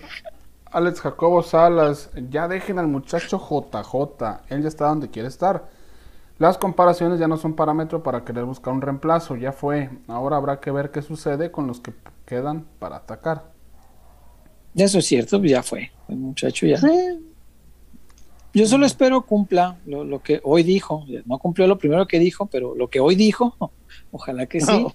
Alex 0.72 1.02
Jacobo 1.02 1.42
Salas, 1.42 2.12
ya 2.30 2.48
dejen 2.48 2.78
al 2.78 2.88
muchacho 2.88 3.40
JJ, 3.40 4.44
él 4.50 4.62
ya 4.62 4.68
está 4.68 4.86
donde 4.86 5.10
quiere 5.10 5.28
estar. 5.28 5.70
Las 6.38 6.58
comparaciones 6.58 7.20
ya 7.20 7.28
no 7.28 7.38
son 7.38 7.56
parámetro 7.56 8.04
para 8.04 8.24
querer 8.24 8.46
buscar 8.46 8.74
un 8.74 8.82
reemplazo, 8.82 9.36
ya 9.36 9.52
fue. 9.52 9.90
Ahora 10.08 10.38
habrá 10.38 10.60
que 10.60 10.70
ver 10.70 10.92
qué 10.92 11.02
sucede 11.02 11.52
con 11.52 11.66
los 11.66 11.80
que 11.80 11.94
quedan 12.26 12.66
para 12.80 12.98
atacar. 12.98 13.54
Eso 14.76 15.00
es 15.00 15.06
cierto, 15.06 15.44
ya 15.44 15.64
fue. 15.64 15.92
El 16.08 16.18
muchacho 16.18 16.66
ya. 16.66 16.80
Yo 18.54 18.68
solo 18.68 18.86
espero 18.86 19.26
cumpla 19.26 19.80
lo, 19.86 20.22
que 20.22 20.40
hoy 20.44 20.64
dijo. 20.64 21.06
No 21.26 21.40
cumplió 21.40 21.68
lo 21.68 21.78
primero 21.78 22.08
que 22.08 22.20
dijo, 22.20 22.46
pero 22.46 22.76
lo 22.76 22.90
que 22.90 23.00
hoy 23.00 23.16
dijo, 23.16 23.56
ojalá 24.12 24.46
que 24.46 24.62
sí. 24.62 24.86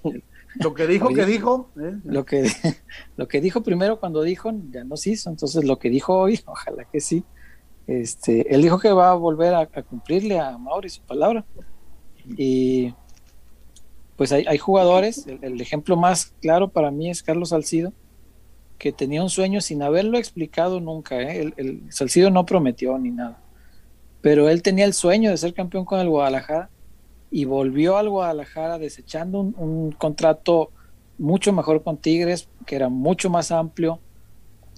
Lo 0.55 0.73
que 0.73 0.87
dijo 0.87 1.09
que 1.09 1.25
dijo. 1.25 1.69
¿eh? 1.79 1.99
Lo, 2.05 2.25
que, 2.25 2.49
lo 3.17 3.27
que 3.27 3.41
dijo 3.41 3.61
primero 3.61 3.99
cuando 3.99 4.23
dijo, 4.23 4.51
ya 4.71 4.83
no 4.83 4.97
se 4.97 5.11
hizo. 5.11 5.29
Entonces 5.29 5.65
lo 5.65 5.77
que 5.77 5.89
dijo 5.89 6.17
hoy, 6.17 6.39
ojalá 6.45 6.85
que 6.85 7.01
sí. 7.01 7.23
Este, 7.85 8.53
él 8.53 8.61
dijo 8.61 8.79
que 8.79 8.91
va 8.91 9.11
a 9.11 9.15
volver 9.15 9.53
a, 9.53 9.65
cumplirle 9.83 10.39
a 10.39 10.57
Mauri 10.57 10.89
su 10.89 11.01
palabra. 11.01 11.45
Y 12.37 12.93
pues 14.19 14.33
hay, 14.33 14.57
jugadores, 14.57 15.27
el, 15.41 15.61
ejemplo 15.61 15.95
más 15.95 16.33
claro 16.41 16.67
para 16.67 16.91
mí 16.91 17.09
es 17.09 17.23
Carlos 17.23 17.49
Salcido, 17.49 17.93
que 18.77 18.91
tenía 18.91 19.23
un 19.23 19.29
sueño 19.29 19.61
sin 19.61 19.81
haberlo 19.81 20.17
explicado 20.17 20.81
nunca. 20.81 21.21
¿eh? 21.21 21.53
El, 21.55 21.83
Salcido 21.89 22.29
no 22.29 22.45
prometió 22.45 22.97
ni 22.97 23.11
nada, 23.11 23.41
pero 24.19 24.49
él 24.49 24.61
tenía 24.61 24.83
el 24.83 24.91
sueño 24.91 25.29
de 25.29 25.37
ser 25.37 25.53
campeón 25.53 25.85
con 25.85 26.01
el 26.01 26.09
Guadalajara 26.09 26.69
y 27.31 27.45
volvió 27.45 27.95
al 27.95 28.09
Guadalajara 28.09 28.77
desechando 28.77 29.39
un, 29.39 29.93
contrato 29.93 30.71
mucho 31.17 31.53
mejor 31.53 31.81
con 31.81 31.95
Tigres, 31.95 32.49
que 32.65 32.75
era 32.75 32.89
mucho 32.89 33.29
más 33.29 33.53
amplio, 33.53 34.01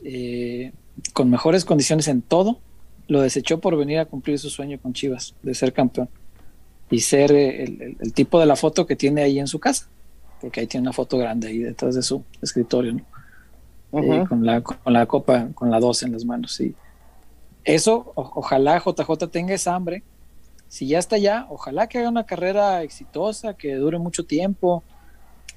eh, 0.03 0.71
con 1.13 1.31
mejores 1.31 1.65
condiciones 1.65 2.07
en 2.09 2.21
todo. 2.21 2.59
Lo 3.07 3.21
desechó 3.21 3.59
por 3.59 3.75
venir 3.75 3.97
a 3.97 4.05
cumplir 4.05 4.37
su 4.37 4.51
sueño 4.51 4.79
con 4.79 4.93
Chivas, 4.93 5.33
de 5.41 5.55
ser 5.55 5.73
campeón 5.73 6.09
y 6.91 6.99
ser 6.99 7.31
el, 7.31 8.13
tipo 8.13 8.39
de 8.39 8.45
la 8.45 8.55
foto 8.55 8.85
que 8.85 8.95
tiene 8.95 9.23
ahí 9.23 9.39
en 9.39 9.47
su 9.47 9.59
casa, 9.59 9.87
porque 10.41 10.59
ahí 10.59 10.67
tiene 10.67 10.83
una 10.83 10.93
foto 10.93 11.17
grande 11.17 11.47
ahí 11.47 11.59
detrás 11.59 11.95
de 11.95 12.03
su 12.03 12.23
escritorio, 12.41 12.97
eh, 13.93 14.25
con, 14.27 14.45
la, 14.45 14.61
con 14.61 14.93
la 14.93 15.05
copa, 15.05 15.47
con 15.55 15.71
la 15.71 15.79
12 15.79 16.05
en 16.05 16.11
las 16.11 16.25
manos. 16.25 16.59
Y 16.59 16.75
eso, 17.63 18.11
ojalá 18.15 18.77
JJ 18.79 19.27
tenga 19.29 19.53
esa 19.53 19.73
hambre. 19.73 20.03
Si 20.67 20.87
ya 20.87 20.99
está 20.99 21.15
allá, 21.15 21.47
ojalá 21.49 21.87
que 21.87 21.97
haga 21.97 22.09
una 22.09 22.25
carrera 22.25 22.83
exitosa, 22.83 23.53
que 23.53 23.75
dure 23.75 23.97
mucho 23.97 24.25
tiempo, 24.25 24.83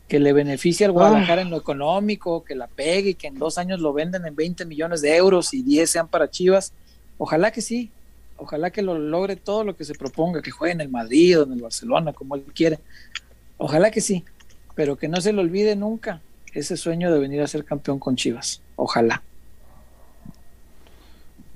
que 0.09 0.20
le 0.20 0.32
beneficie 0.32 0.87
al 0.87 0.91
ah. 0.91 0.95
Guadalajara 0.95 1.43
en 1.43 1.51
lo 1.51 1.57
económico, 1.57 2.45
que 2.45 2.55
la 2.55 2.68
pegue 2.68 3.11
y 3.11 3.14
que 3.14 3.26
en 3.26 3.39
dos 3.39 3.59
años 3.59 3.80
lo 3.80 3.93
venden 3.93 4.24
en 4.24 4.37
20 4.37 4.64
millones 4.66 5.01
de 5.01 5.16
euros 5.16 5.53
y 5.53 5.62
10 5.62 5.91
sean 5.91 6.09
para 6.09 6.30
Chivas. 6.30 6.72
Ojalá 7.18 7.51
que 7.51 7.61
sí, 7.61 7.91
Ojalá 8.37 8.70
que 8.70 8.82
lo 8.82 8.99
logre 8.99 9.37
todo 9.37 9.64
lo 9.64 9.76
que 9.76 9.85
se 9.85 9.95
proponga, 9.95 10.43
que 10.43 10.51
juegue 10.51 10.74
en 10.74 10.80
el 10.80 10.89
Madrid 10.89 11.41
o 11.41 11.45
en 11.45 11.53
el 11.53 11.62
Barcelona, 11.62 12.12
como 12.12 12.35
él 12.35 12.45
quiere. 12.55 12.80
Ojalá 13.59 13.91
que 13.91 14.01
sí, 14.01 14.24
pero 14.74 14.97
que 14.97 15.09
no 15.09 15.20
se 15.20 15.32
le 15.32 15.41
olvide 15.41 15.76
nunca 15.76 16.20
ese 16.53 16.76
sueño 16.76 17.12
de 17.12 17.18
venir 17.18 17.41
a 17.43 17.47
ser 17.47 17.64
campeón 17.64 17.99
con 17.99 18.16
Chivas. 18.16 18.61
Ojalá. 18.76 19.22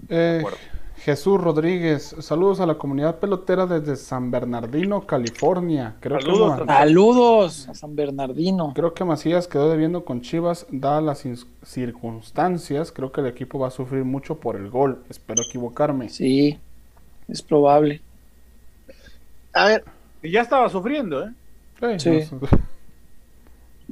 Eh, 0.08 0.42
Jesús 0.96 1.40
Rodríguez, 1.40 2.16
saludos 2.20 2.60
a 2.60 2.66
la 2.66 2.76
comunidad 2.76 3.18
pelotera 3.18 3.66
desde 3.66 3.96
San 3.96 4.30
Bernardino, 4.30 5.06
California. 5.06 5.96
saludos, 6.02 6.66
saludos 6.66 7.68
a 7.68 7.74
San 7.74 7.94
Bernardino. 7.94 8.72
Creo 8.74 8.94
que 8.94 9.04
Macías 9.04 9.46
quedó 9.46 9.70
debiendo 9.70 10.04
con 10.04 10.22
Chivas, 10.22 10.66
dadas 10.70 11.02
las 11.02 11.46
circunstancias. 11.62 12.90
Creo 12.90 13.12
que 13.12 13.20
el 13.20 13.28
equipo 13.28 13.58
va 13.58 13.68
a 13.68 13.70
sufrir 13.70 14.04
mucho 14.04 14.40
por 14.40 14.56
el 14.56 14.70
gol. 14.70 15.04
Espero 15.08 15.42
equivocarme. 15.48 16.08
Sí, 16.08 16.58
es 17.28 17.42
probable. 17.42 18.00
A 19.52 19.66
ver. 19.66 19.84
Y 20.22 20.30
ya 20.32 20.42
estaba 20.42 20.68
sufriendo, 20.68 21.24
¿eh? 21.24 21.98
Sí. 21.98 22.24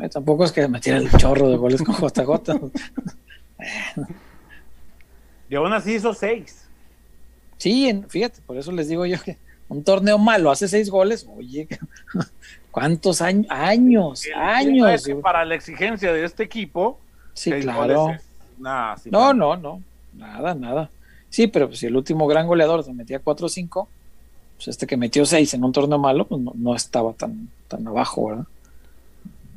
Eh, 0.02 0.08
tampoco 0.10 0.44
es 0.44 0.52
que 0.52 0.66
metiera 0.66 0.98
el 0.98 1.10
chorro 1.12 1.48
de 1.48 1.56
goles 1.56 1.82
con 1.82 1.94
JJ. 1.94 2.70
y 5.48 5.54
aún 5.54 5.72
así 5.72 5.94
hizo 5.94 6.12
seis. 6.12 6.68
Sí, 7.58 8.02
fíjate, 8.08 8.40
por 8.42 8.56
eso 8.56 8.72
les 8.72 8.88
digo 8.88 9.06
yo 9.06 9.20
que 9.22 9.38
un 9.68 9.82
torneo 9.84 10.18
malo 10.18 10.50
hace 10.50 10.68
seis 10.68 10.90
goles. 10.90 11.26
Oye, 11.36 11.68
¿cuántos 12.70 13.22
años? 13.22 13.46
Años, 13.48 14.24
años. 14.34 15.08
para 15.22 15.44
la 15.44 15.54
exigencia 15.54 16.12
de 16.12 16.24
este 16.24 16.42
equipo. 16.42 16.98
Sí, 17.32 17.52
claro. 17.52 18.16
no, 18.58 19.34
no, 19.34 19.56
no. 19.56 19.82
Nada, 20.14 20.54
nada. 20.54 20.90
Sí, 21.30 21.46
pero 21.48 21.66
pues, 21.68 21.80
si 21.80 21.86
el 21.86 21.96
último 21.96 22.26
gran 22.26 22.46
goleador 22.46 22.82
se 22.82 22.92
metía 22.92 23.18
4 23.18 23.46
o 23.46 23.48
5, 23.48 23.88
pues 24.56 24.68
este 24.68 24.86
que 24.86 24.96
metió 24.96 25.26
6 25.26 25.54
en 25.54 25.64
un 25.64 25.72
torneo 25.72 25.98
malo, 25.98 26.26
pues 26.26 26.40
no, 26.40 26.74
estaba 26.74 27.12
tan, 27.12 27.48
tan 27.68 27.86
abajo, 27.86 28.28
¿verdad? 28.28 28.44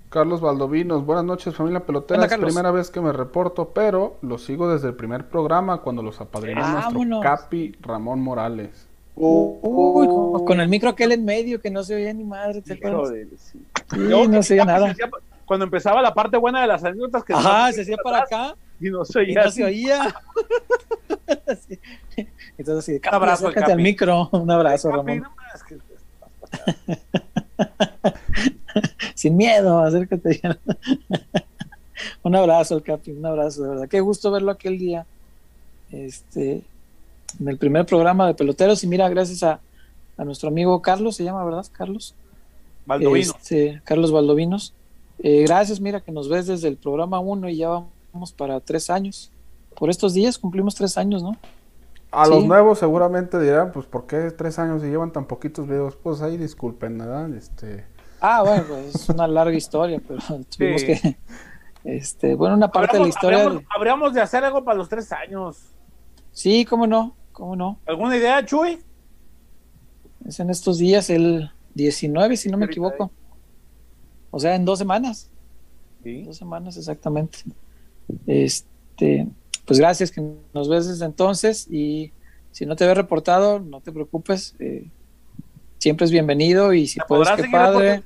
Carlos 0.10 0.42
Valdovinos, 0.42 1.06
buenas 1.06 1.24
noches 1.24 1.54
familia 1.56 1.82
pelotera, 1.82 2.24
es 2.24 2.30
Carlos. 2.30 2.48
primera 2.48 2.72
vez 2.72 2.90
que 2.90 3.00
me 3.00 3.14
reporto, 3.14 3.70
pero 3.76 4.18
lo 4.24 4.40
sigo 4.40 4.68
desde 4.72 4.88
el 4.88 4.96
primer 4.96 5.26
programa 5.30 5.82
cuando 5.82 6.02
los 6.02 6.20
apadrinó 6.20 6.62
nuestro 6.62 6.82
Vámonos. 7.00 7.22
Capi 7.24 7.76
Ramón 7.82 8.20
Morales. 8.20 8.88
Uy, 9.16 10.08
con, 10.08 10.46
con 10.46 10.60
el 10.62 10.68
micro 10.70 10.90
aquel 10.90 11.12
en 11.12 11.26
medio 11.26 11.62
que 11.62 11.70
no 11.70 11.84
se 11.84 11.94
oía 11.94 12.12
ni 12.14 12.24
madre, 12.24 12.62
¿te 12.64 12.74
acuerdas? 12.74 13.02
Joder, 13.02 13.28
sí. 13.38 13.60
Sí, 13.92 13.98
Yo, 14.10 14.28
no 14.28 14.42
se 14.42 14.54
oía 14.56 14.66
nada. 14.66 14.86
se 14.88 14.92
hacía- 14.94 15.10
cuando 15.46 15.66
empezaba 15.66 16.02
la 16.02 16.14
parte 16.14 16.38
buena 16.38 16.62
de 16.62 16.68
las 16.68 16.84
anécdotas 16.84 17.24
que 17.24 17.34
Ajá, 17.34 17.72
se 17.72 17.82
hacía 17.82 17.98
para 18.04 18.20
acá 18.22 18.56
y 18.80 18.90
no 18.90 19.06
se 19.06 19.20
y 19.20 19.26
oía. 19.26 19.44
no 19.44 19.52
se 19.52 19.64
oía. 19.64 20.16
Sí. 21.68 21.80
Entonces, 22.58 22.96
de, 22.96 23.00
Capi, 23.00 23.16
abrazo 23.16 23.48
acércate 23.48 23.72
al 23.72 23.80
micro. 23.80 24.30
Un 24.32 24.52
abrazo, 24.52 24.92
Ramón. 24.92 25.24
Sin 29.16 29.36
miedo, 29.36 29.80
acércate. 29.80 30.42
un 32.24 32.36
abrazo 32.36 32.76
al 32.76 32.84
Capi, 32.84 33.12
un 33.12 33.26
abrazo, 33.26 33.64
de 33.64 33.70
verdad. 33.70 33.88
Qué 33.88 34.00
gusto 34.00 34.32
verlo 34.32 34.52
aquel 34.52 34.78
día. 34.78 35.06
Este, 35.92 36.62
en 37.40 37.48
el 37.48 37.58
primer 37.58 37.86
programa 37.86 38.28
de 38.28 38.36
peloteros. 38.36 38.84
Y 38.84 38.88
mira, 38.88 39.10
gracias 39.10 39.44
a, 39.44 39.60
a 40.18 40.24
nuestro 40.24 40.50
amigo 40.50 40.82
Carlos, 40.82 41.16
se 41.16 41.24
llama, 41.24 41.44
¿verdad? 41.44 41.66
Carlos. 41.72 42.14
Baldovino. 42.86 43.34
Este, 43.40 43.82
Carlos 43.84 44.12
Valdovinos. 44.12 44.74
Eh, 45.22 45.44
gracias, 45.44 45.80
mira, 45.80 46.02
que 46.02 46.12
nos 46.12 46.30
ves 46.30 46.48
desde 46.48 46.68
el 46.68 46.78
programa 46.78 47.20
1 47.20 47.50
y 47.50 47.58
ya 47.58 47.70
vamos 47.70 47.90
para 48.36 48.60
tres 48.60 48.90
años. 48.90 49.32
Por 49.78 49.90
estos 49.90 50.14
días 50.14 50.38
cumplimos 50.38 50.76
tres 50.76 50.98
años, 50.98 51.24
¿no? 51.24 51.38
A 52.12 52.26
Sí. 52.26 52.32
los 52.32 52.46
nuevos 52.46 52.80
seguramente 52.80 53.40
dirán, 53.40 53.72
pues 53.72 53.86
¿por 53.86 54.08
qué 54.08 54.32
tres 54.32 54.58
años 54.60 54.84
y 54.84 54.88
llevan 54.88 55.12
tan 55.14 55.26
poquitos 55.26 55.68
videos? 55.68 55.96
Pues 55.96 56.22
ahí 56.22 56.38
disculpen, 56.38 56.98
¿verdad? 56.98 57.32
Este, 57.34 57.86
Ah, 58.22 58.42
bueno, 58.44 58.64
pues 58.68 58.96
es 58.96 59.10
una 59.10 59.28
larga 59.28 59.56
historia, 59.56 60.02
pero 60.06 60.20
tuvimos 60.58 60.82
Sí. 60.82 60.88
que. 60.88 61.18
Este, 61.86 62.36
bueno, 62.36 62.56
una 62.56 62.70
parte 62.70 62.98
de 62.98 63.04
la 63.04 63.06
Habríamos- 63.06 63.16
historia. 63.16 63.38
de- 63.38 63.44
habríamos- 63.46 63.66
habríamos 63.76 64.14
de 64.14 64.22
hacer 64.22 64.44
algo 64.44 64.66
para 64.66 64.78
los 64.78 64.90
tres 64.90 65.12
años. 65.14 65.58
Sí, 66.32 66.66
cómo 66.66 66.86
no, 66.88 67.16
cómo 67.32 67.56
no. 67.56 67.80
¿Alguna 67.86 68.18
idea, 68.18 68.44
Chuy? 68.46 68.80
Es 70.26 70.40
en 70.42 70.50
estos 70.50 70.78
días, 70.80 71.10
el 71.10 71.50
19, 71.76 72.36
si 72.36 72.50
no 72.50 72.58
me 72.58 72.66
equivoco. 72.66 73.12
O 74.32 74.40
sea, 74.40 74.56
en 74.56 74.66
dos 74.66 74.78
semanas. 74.80 75.32
Sí. 76.04 76.24
Dos 76.24 76.36
semanas 76.38 76.76
exactamente. 76.76 77.40
Este, 78.28 79.28
pues 79.66 79.80
gracias 79.80 80.12
que 80.12 80.22
nos 80.54 80.70
ves 80.70 80.88
desde 80.88 81.06
entonces 81.06 81.68
y 81.70 82.12
si 82.52 82.66
no 82.66 82.76
te 82.76 82.84
había 82.84 82.96
reportado, 82.96 83.60
no 83.60 83.82
te 83.82 83.92
preocupes. 83.92 84.56
eh, 84.60 84.88
siempre 85.80 86.06
es 86.06 86.12
bienvenido 86.12 86.74
y 86.74 86.88
si 86.88 87.00
¿Me 87.00 87.06
puedes, 87.08 87.30
qué 87.38 87.48
padre. 87.50 88.04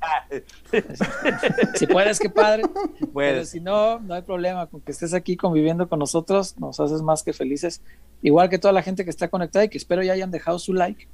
Si 1.75 1.87
puedes, 1.87 2.19
qué 2.19 2.29
padre. 2.29 2.63
Pero 2.99 3.11
Pues, 3.11 3.49
si 3.49 3.59
no, 3.59 3.99
no 3.99 4.13
hay 4.13 4.21
problema 4.21 4.67
con 4.67 4.81
que 4.81 4.91
estés 4.91 5.13
aquí 5.13 5.35
conviviendo 5.35 5.89
con 5.89 5.99
nosotros, 5.99 6.57
nos 6.59 6.79
haces 6.79 7.01
más 7.01 7.23
que 7.23 7.33
felices. 7.33 7.81
Igual 8.21 8.49
que 8.49 8.59
toda 8.59 8.73
la 8.73 8.83
gente 8.83 9.03
que 9.03 9.09
está 9.09 9.27
conectada 9.27 9.65
y 9.65 9.69
que 9.69 9.77
espero 9.77 10.03
ya 10.03 10.13
hayan 10.13 10.31
dejado 10.31 10.59
su 10.59 10.73
like 10.73 11.07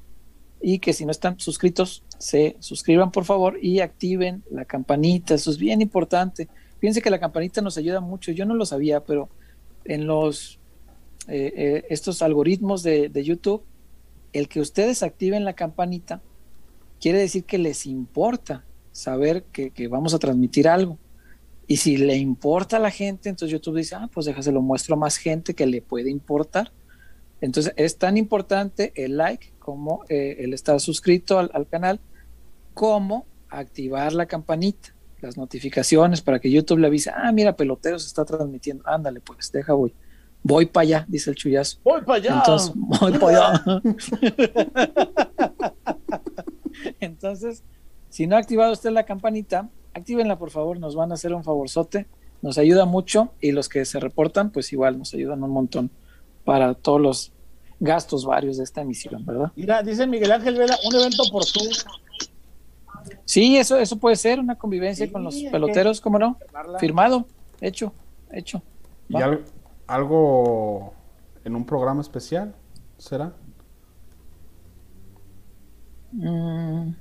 y 0.62 0.80
que 0.80 0.92
si 0.92 1.06
no 1.06 1.12
están 1.12 1.40
suscritos, 1.40 2.04
se 2.18 2.58
suscriban 2.60 3.12
por 3.12 3.24
favor 3.24 3.58
y 3.62 3.80
activen 3.80 4.44
la 4.52 4.66
campanita, 4.66 5.36
eso 5.36 5.52
es 5.52 5.58
bien 5.58 5.82
importante. 5.82 6.50
Fíjense 6.80 7.02
que 7.02 7.10
la 7.10 7.20
campanita 7.20 7.62
nos 7.62 7.78
ayuda 7.78 8.00
mucho, 8.00 8.32
yo 8.32 8.46
no 8.46 8.56
lo 8.56 8.66
sabía, 8.66 9.02
pero 9.02 9.30
en 9.86 10.08
los 10.08 10.60
eh, 11.28 11.54
eh, 11.56 11.86
estos 11.90 12.22
algoritmos 12.22 12.82
de, 12.84 13.24
YouTube, 13.24 13.64
el 14.34 14.48
que 14.48 14.62
ustedes 14.62 15.04
activen 15.04 15.46
la 15.46 15.54
campanita 15.54 16.22
quiere 17.00 17.20
decir 17.20 17.44
que 17.44 17.58
les 17.58 17.86
importa 17.86 18.66
saber 18.92 19.44
que, 19.44 19.88
vamos 19.88 20.14
a 20.14 20.20
transmitir 20.20 20.68
algo. 20.68 20.98
Y 21.68 21.78
si 21.78 21.98
le 21.98 22.16
importa 22.18 22.78
a 22.78 22.80
la 22.80 22.90
gente, 22.90 23.30
entonces 23.30 23.52
YouTube 23.52 23.78
dice, 23.78 23.96
ah, 23.96 24.10
pues 24.12 24.26
déjaselo 24.26 24.62
muestro 24.62 24.96
a 24.96 24.98
más 24.98 25.18
gente 25.18 25.54
que 25.54 25.68
le 25.68 25.82
puede 25.82 26.10
importar. 26.10 26.72
Entonces 27.42 27.74
es 27.78 27.98
tan 27.98 28.18
importante 28.18 28.92
el 28.96 29.18
like 29.18 29.54
como 29.60 30.04
eh, 30.10 30.38
el 30.40 30.54
estar 30.54 30.80
suscrito 30.80 31.38
al 31.38 31.68
canal, 31.68 32.00
como 32.74 33.26
activar 33.50 34.14
la 34.14 34.26
campanita, 34.26 34.96
las 35.22 35.38
notificaciones 35.38 36.22
para 36.22 36.40
que 36.40 36.52
YouTube 36.52 36.80
le 36.80 36.88
avise, 36.88 37.12
ah, 37.14 37.32
mira, 37.32 37.56
pelotero 37.56 38.00
se 38.00 38.08
está 38.08 38.26
transmitiendo, 38.26 38.84
ándale, 38.88 39.20
pues 39.22 39.52
deja 39.52 39.74
voy. 39.74 39.94
Voy 40.42 40.66
para 40.66 40.84
allá, 40.84 41.06
dice 41.08 41.30
el 41.30 41.36
chullazo. 41.36 41.80
voy 41.84 42.02
para 42.02 42.16
allá. 42.16 42.36
Entonces, 42.38 42.72
voy 42.76 43.12
para 43.18 43.50
allá. 43.50 43.82
Entonces, 47.00 47.64
si 48.10 48.26
no 48.26 48.36
ha 48.36 48.40
activado 48.40 48.72
usted 48.72 48.92
la 48.92 49.04
campanita, 49.04 49.70
actívenla 49.94 50.38
por 50.38 50.50
favor, 50.50 50.80
nos 50.80 50.96
van 50.96 51.12
a 51.12 51.16
hacer 51.16 51.34
un 51.34 51.44
favorzote, 51.44 52.08
nos 52.42 52.58
ayuda 52.58 52.86
mucho 52.86 53.34
y 53.42 53.52
los 53.52 53.68
que 53.70 53.84
se 53.86 54.00
reportan, 54.00 54.52
pues 54.52 54.72
igual 54.72 54.98
nos 54.98 55.14
ayudan 55.14 55.44
un 55.44 55.52
montón 55.52 55.92
para 56.46 56.74
todos 56.74 57.02
los 57.02 57.32
gastos 57.80 58.26
varios 58.26 58.58
de 58.58 58.64
esta 58.64 58.82
emisión, 58.82 59.26
¿verdad? 59.26 59.52
Mira, 59.56 59.84
dice 59.84 60.08
Miguel 60.08 60.32
Ángel 60.32 60.56
Vela, 60.56 60.78
un 60.86 60.96
evento 60.96 61.24
por 61.32 61.46
Zoom. 61.46 61.68
Sí, 63.26 63.58
eso, 63.58 63.78
eso 63.78 63.98
puede 63.98 64.16
ser 64.16 64.40
una 64.40 64.56
convivencia 64.58 65.06
Sí, 65.06 65.12
con 65.12 65.24
los 65.24 65.36
peloteros, 65.36 66.02
¿cómo 66.02 66.20
no? 66.20 66.36
firmarla. 66.40 66.80
Firmado, 66.80 67.26
hecho, 67.62 67.94
hecho. 68.32 68.62
¿Y 69.08 69.18
al- 69.22 69.44
algo 69.88 70.94
en 71.44 71.56
un 71.56 71.66
programa 71.66 72.02
especial? 72.02 72.54
¿Será? 72.98 73.34
Mm, 76.12 76.94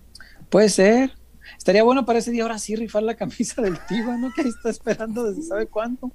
puede 0.51 0.69
ser. 0.69 1.13
Estaría 1.57 1.83
bueno 1.83 2.05
para 2.05 2.19
ese 2.19 2.31
día 2.31 2.43
ahora 2.43 2.59
sí 2.59 2.77
rifar 2.77 3.03
la 3.03 3.15
camisa 3.17 3.63
del 3.63 3.79
Tiva, 3.87 4.17
¿no? 4.19 4.31
Que 4.35 4.43
ahí 4.43 4.49
está 4.49 4.69
esperando 4.71 5.25
desde 5.25 5.43
sabe 5.43 5.67
cuándo. 5.67 6.13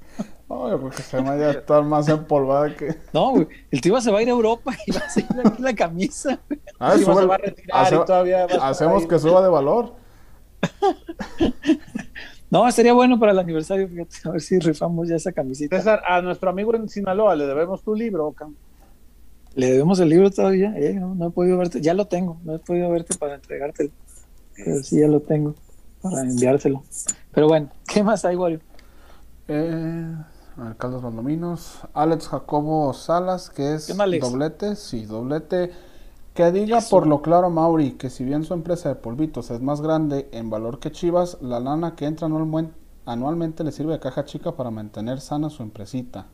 No, 0.53 0.69
yo 0.69 0.77
creo 0.79 0.89
que 0.91 1.01
se 1.01 1.21
me 1.21 1.29
vaya 1.29 1.47
a 1.47 1.51
estar 1.59 1.83
más 1.83 2.07
empolvada 2.09 2.75
que... 2.75 2.95
No, 3.13 3.31
güey, 3.31 3.47
el 3.71 3.81
Tiva 3.81 3.99
se 4.01 4.11
va 4.11 4.19
a 4.19 4.21
ir 4.21 4.27
a 4.27 4.31
Europa 4.31 4.73
y 4.85 4.91
va 4.91 4.99
a 4.99 5.09
seguir 5.09 5.31
aquí 5.43 5.61
la 5.61 5.73
camisa. 5.73 6.39
güey. 6.47 6.59
Ah, 6.79 6.93
sube- 6.97 7.15
se 7.21 7.25
va 7.25 7.35
a 7.35 7.37
retirar 7.39 7.85
hace- 7.85 7.95
y 7.95 8.05
todavía 8.05 8.47
va 8.47 8.69
hacemos 8.69 9.05
que 9.07 9.19
suba 9.19 9.41
de 9.41 9.49
valor. 9.49 9.93
No, 12.49 12.67
estaría 12.67 12.93
bueno 12.93 13.19
para 13.19 13.31
el 13.31 13.39
aniversario, 13.39 13.87
fíjate, 13.87 14.15
a 14.25 14.29
ver 14.29 14.41
si 14.41 14.59
rifamos 14.59 15.07
ya 15.09 15.15
esa 15.15 15.31
camisita. 15.31 15.75
César, 15.75 16.03
a 16.07 16.21
nuestro 16.21 16.51
amigo 16.51 16.75
en 16.75 16.87
Sinaloa 16.87 17.35
le 17.35 17.47
debemos 17.47 17.81
tu 17.81 17.95
libro, 17.95 18.31
Cam. 18.33 18.53
Le 19.55 19.71
debemos 19.71 19.99
el 19.99 20.09
libro 20.09 20.29
todavía, 20.29 20.71
eh, 20.77 20.93
no, 20.93 21.15
no 21.15 21.29
he 21.29 21.31
podido 21.31 21.57
verte, 21.57 21.81
ya 21.81 21.95
lo 21.95 22.05
tengo, 22.05 22.37
no 22.43 22.53
he 22.53 22.59
podido 22.59 22.91
verte 22.91 23.15
para 23.17 23.33
entregártelo, 23.33 23.89
pero 24.55 24.83
sí 24.83 24.99
ya 24.99 25.07
lo 25.07 25.19
tengo 25.21 25.55
para 26.03 26.21
enviárselo. 26.21 26.83
Pero 27.31 27.47
bueno, 27.47 27.69
¿qué 27.91 28.03
más 28.03 28.23
hay, 28.23 28.35
Wario? 28.35 28.59
Eh, 29.47 30.15
a 30.57 30.63
ver, 30.65 30.77
Carlos 30.77 31.01
Valdominos. 31.01 31.79
Alex 31.93 32.27
Jacobo 32.27 32.93
Salas, 32.93 33.49
que 33.49 33.73
es 33.73 33.95
doblete. 33.95 34.75
Sí, 34.75 35.05
doblete. 35.05 35.71
Que 36.33 36.51
diga 36.51 36.79
por 36.89 37.05
lo 37.05 37.21
claro 37.21 37.51
Mauri 37.51 37.91
que 37.91 38.09
si 38.09 38.23
bien 38.23 38.43
su 38.43 38.55
empresa 38.55 38.89
de 38.89 38.95
polvitos 38.95 39.51
es 39.51 39.61
más 39.61 39.81
grande 39.81 40.29
en 40.31 40.49
valor 40.49 40.79
que 40.79 40.91
Chivas, 40.91 41.37
la 41.41 41.59
lana 41.59 41.95
que 41.95 42.05
entra 42.05 42.27
anualmen- 42.27 42.71
anualmente 43.05 43.63
le 43.63 43.71
sirve 43.71 43.93
de 43.93 43.99
caja 43.99 44.25
chica 44.25 44.53
para 44.53 44.71
mantener 44.71 45.21
sana 45.21 45.51
su 45.51 45.61
empresita. 45.61 46.25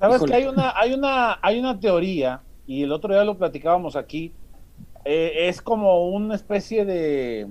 Sabes 0.00 0.16
Híjole. 0.16 0.32
que 0.32 0.36
hay 0.38 0.46
una, 0.46 0.72
hay 0.76 0.92
una, 0.94 1.38
hay 1.40 1.60
una 1.60 1.78
teoría, 1.78 2.42
y 2.66 2.82
el 2.82 2.90
otro 2.90 3.14
día 3.14 3.22
lo 3.22 3.38
platicábamos 3.38 3.94
aquí, 3.94 4.32
eh, 5.04 5.48
es 5.48 5.62
como 5.62 6.08
una 6.08 6.34
especie 6.34 6.84
de 6.84 7.46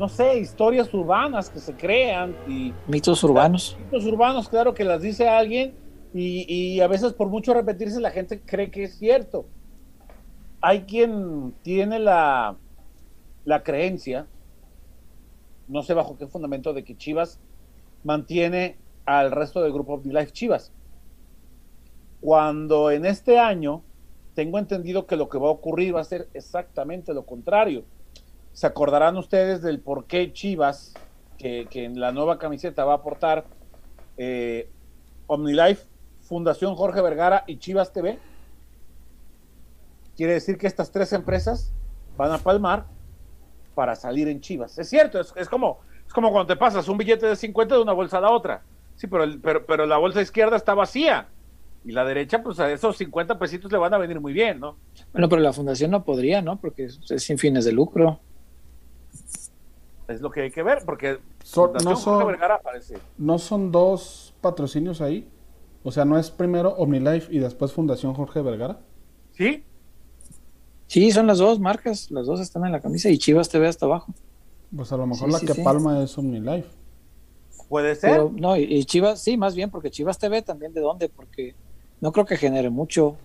no 0.00 0.08
sé, 0.08 0.38
historias 0.38 0.92
urbanas 0.94 1.50
que 1.50 1.58
se 1.58 1.74
crean 1.74 2.34
y 2.48 2.72
Mitos 2.88 3.22
urbanos. 3.22 3.76
mitos 3.78 4.06
urbanos, 4.06 4.48
claro 4.48 4.72
que 4.72 4.82
las 4.82 5.02
dice 5.02 5.28
alguien 5.28 5.74
y, 6.14 6.46
y 6.48 6.80
a 6.80 6.86
veces 6.86 7.12
por 7.12 7.28
mucho 7.28 7.52
repetirse 7.52 8.00
la 8.00 8.10
gente 8.10 8.40
cree 8.40 8.70
que 8.70 8.84
es 8.84 8.96
cierto. 8.96 9.44
Hay 10.62 10.84
quien 10.84 11.52
tiene 11.62 11.98
la, 11.98 12.56
la 13.44 13.62
creencia, 13.62 14.26
no 15.68 15.82
sé 15.82 15.92
bajo 15.92 16.16
qué 16.16 16.26
fundamento, 16.26 16.72
de 16.72 16.82
que 16.82 16.96
Chivas 16.96 17.38
mantiene 18.02 18.78
al 19.04 19.30
resto 19.30 19.60
del 19.60 19.74
grupo 19.74 19.92
OmniLife 19.92 20.32
Chivas. 20.32 20.72
Cuando 22.22 22.90
en 22.90 23.04
este 23.04 23.38
año 23.38 23.82
tengo 24.34 24.58
entendido 24.58 25.06
que 25.06 25.16
lo 25.16 25.28
que 25.28 25.36
va 25.36 25.48
a 25.48 25.52
ocurrir 25.52 25.94
va 25.94 26.00
a 26.00 26.04
ser 26.04 26.30
exactamente 26.32 27.12
lo 27.12 27.26
contrario. 27.26 27.84
Se 28.52 28.66
acordarán 28.66 29.16
ustedes 29.16 29.62
del 29.62 29.80
por 29.80 30.04
qué 30.06 30.32
Chivas, 30.32 30.94
que, 31.38 31.66
que 31.70 31.84
en 31.84 31.98
la 32.00 32.12
nueva 32.12 32.38
camiseta 32.38 32.84
va 32.84 32.92
a 32.92 32.96
aportar 32.96 33.44
eh, 34.16 34.68
OmniLife, 35.26 35.86
Fundación 36.20 36.74
Jorge 36.74 37.00
Vergara 37.00 37.44
y 37.46 37.58
Chivas 37.58 37.92
TV. 37.92 38.18
Quiere 40.16 40.34
decir 40.34 40.58
que 40.58 40.66
estas 40.66 40.90
tres 40.90 41.12
empresas 41.12 41.72
van 42.16 42.32
a 42.32 42.38
palmar 42.38 42.86
para 43.74 43.94
salir 43.96 44.28
en 44.28 44.40
Chivas. 44.40 44.78
Es 44.78 44.88
cierto, 44.90 45.20
es, 45.20 45.32
es 45.36 45.48
como, 45.48 45.78
es 46.06 46.12
como 46.12 46.30
cuando 46.30 46.52
te 46.52 46.58
pasas 46.58 46.88
un 46.88 46.98
billete 46.98 47.26
de 47.26 47.36
50 47.36 47.76
de 47.76 47.80
una 47.82 47.92
bolsa 47.92 48.18
a 48.18 48.20
la 48.20 48.30
otra. 48.30 48.62
Sí, 48.96 49.06
pero, 49.06 49.24
el- 49.24 49.40
pero, 49.40 49.64
pero 49.64 49.86
la 49.86 49.96
bolsa 49.96 50.20
izquierda 50.20 50.56
está 50.56 50.74
vacía. 50.74 51.28
Y 51.82 51.92
la 51.92 52.04
derecha, 52.04 52.42
pues 52.42 52.60
a 52.60 52.70
esos 52.70 52.98
50 52.98 53.38
pesitos 53.38 53.72
le 53.72 53.78
van 53.78 53.94
a 53.94 53.98
venir 53.98 54.20
muy 54.20 54.34
bien, 54.34 54.60
¿no? 54.60 54.76
Bueno, 55.12 55.30
pero 55.30 55.40
la 55.40 55.54
fundación 55.54 55.90
no 55.90 56.04
podría, 56.04 56.42
¿no? 56.42 56.60
Porque 56.60 56.84
es, 56.84 57.00
es 57.10 57.22
sin 57.22 57.38
fines 57.38 57.64
de 57.64 57.72
lucro. 57.72 58.20
Es 60.10 60.20
lo 60.20 60.30
que 60.30 60.40
hay 60.42 60.50
que 60.50 60.62
ver, 60.62 60.82
porque 60.84 61.18
So- 61.44 61.72
no, 61.84 61.96
son, 61.96 62.14
Jorge 62.14 62.26
Vergara 62.32 62.54
aparece. 62.56 62.98
no 63.18 63.38
son 63.38 63.70
dos 63.70 64.34
patrocinios 64.40 65.00
ahí. 65.00 65.28
O 65.84 65.92
sea, 65.92 66.04
no 66.04 66.18
es 66.18 66.30
primero 66.30 66.70
OmniLife 66.76 67.32
y 67.34 67.38
después 67.38 67.72
Fundación 67.72 68.12
Jorge 68.14 68.42
Vergara. 68.42 68.80
¿Sí? 69.32 69.64
Sí, 70.88 71.10
son 71.12 71.26
las 71.26 71.38
dos 71.38 71.60
marcas, 71.60 72.10
las 72.10 72.26
dos 72.26 72.40
están 72.40 72.64
en 72.66 72.72
la 72.72 72.80
camisa 72.80 73.08
y 73.08 73.18
Chivas 73.18 73.48
TV 73.48 73.68
hasta 73.68 73.86
abajo. 73.86 74.12
Pues 74.76 74.92
a 74.92 74.96
lo 74.96 75.06
mejor 75.06 75.28
Sí, 75.28 75.32
la 75.32 75.38
sí, 75.38 75.46
que 75.46 75.54
sí. 75.54 75.62
palma 75.62 76.02
es 76.02 76.18
OmniLife. 76.18 76.68
Puede 77.68 77.94
ser. 77.94 78.10
Pero, 78.10 78.32
no, 78.34 78.56
y, 78.56 78.62
y 78.64 78.84
Chivas, 78.84 79.20
sí, 79.22 79.36
más 79.36 79.54
bien, 79.54 79.70
porque 79.70 79.90
Chivas 79.90 80.18
TV 80.18 80.42
también 80.42 80.72
de 80.74 80.80
dónde, 80.80 81.08
porque 81.08 81.54
no 82.00 82.10
creo 82.12 82.26
que 82.26 82.36
genere 82.36 82.68
mucho. 82.68 83.16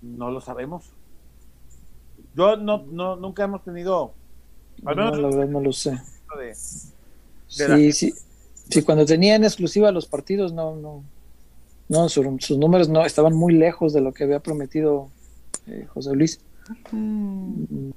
No 0.00 0.30
lo 0.30 0.40
sabemos. 0.40 0.92
Yo 2.34 2.56
no, 2.56 2.84
no 2.90 3.16
nunca 3.16 3.42
hemos 3.44 3.62
tenido. 3.64 4.14
Al 4.84 4.96
No, 4.96 5.10
la 5.14 5.28
verdad 5.28 5.48
no 5.48 5.60
lo 5.60 5.72
sé. 5.72 5.90
de, 6.38 6.46
de 6.46 6.54
Sí, 7.46 7.92
sí. 7.92 8.14
Sí, 8.68 8.82
cuando 8.82 9.04
tenían 9.04 9.42
exclusiva 9.42 9.90
los 9.90 10.06
partidos, 10.06 10.52
no, 10.52 10.76
no. 10.76 11.04
No, 11.88 12.08
su- 12.08 12.36
sus 12.38 12.56
números 12.56 12.88
no 12.88 13.04
estaban 13.04 13.34
muy 13.34 13.52
lejos 13.54 13.92
de 13.92 14.00
lo 14.00 14.12
que 14.12 14.22
había 14.24 14.38
prometido 14.40 15.10
eh, 15.66 15.86
José 15.92 16.14
Luis. 16.14 16.40
Mm, 16.92 17.90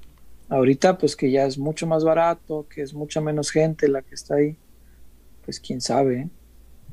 Ahorita, 0.49 0.97
pues 0.97 1.15
que 1.15 1.31
ya 1.31 1.45
es 1.45 1.57
mucho 1.57 1.87
más 1.87 2.03
barato, 2.03 2.67
que 2.73 2.81
es 2.81 2.93
mucha 2.93 3.21
menos 3.21 3.49
gente 3.51 3.87
la 3.87 4.01
que 4.01 4.15
está 4.15 4.35
ahí. 4.35 4.57
Pues 5.45 5.59
quién 5.59 5.79
sabe, 5.81 6.19
¿eh? 6.21 6.29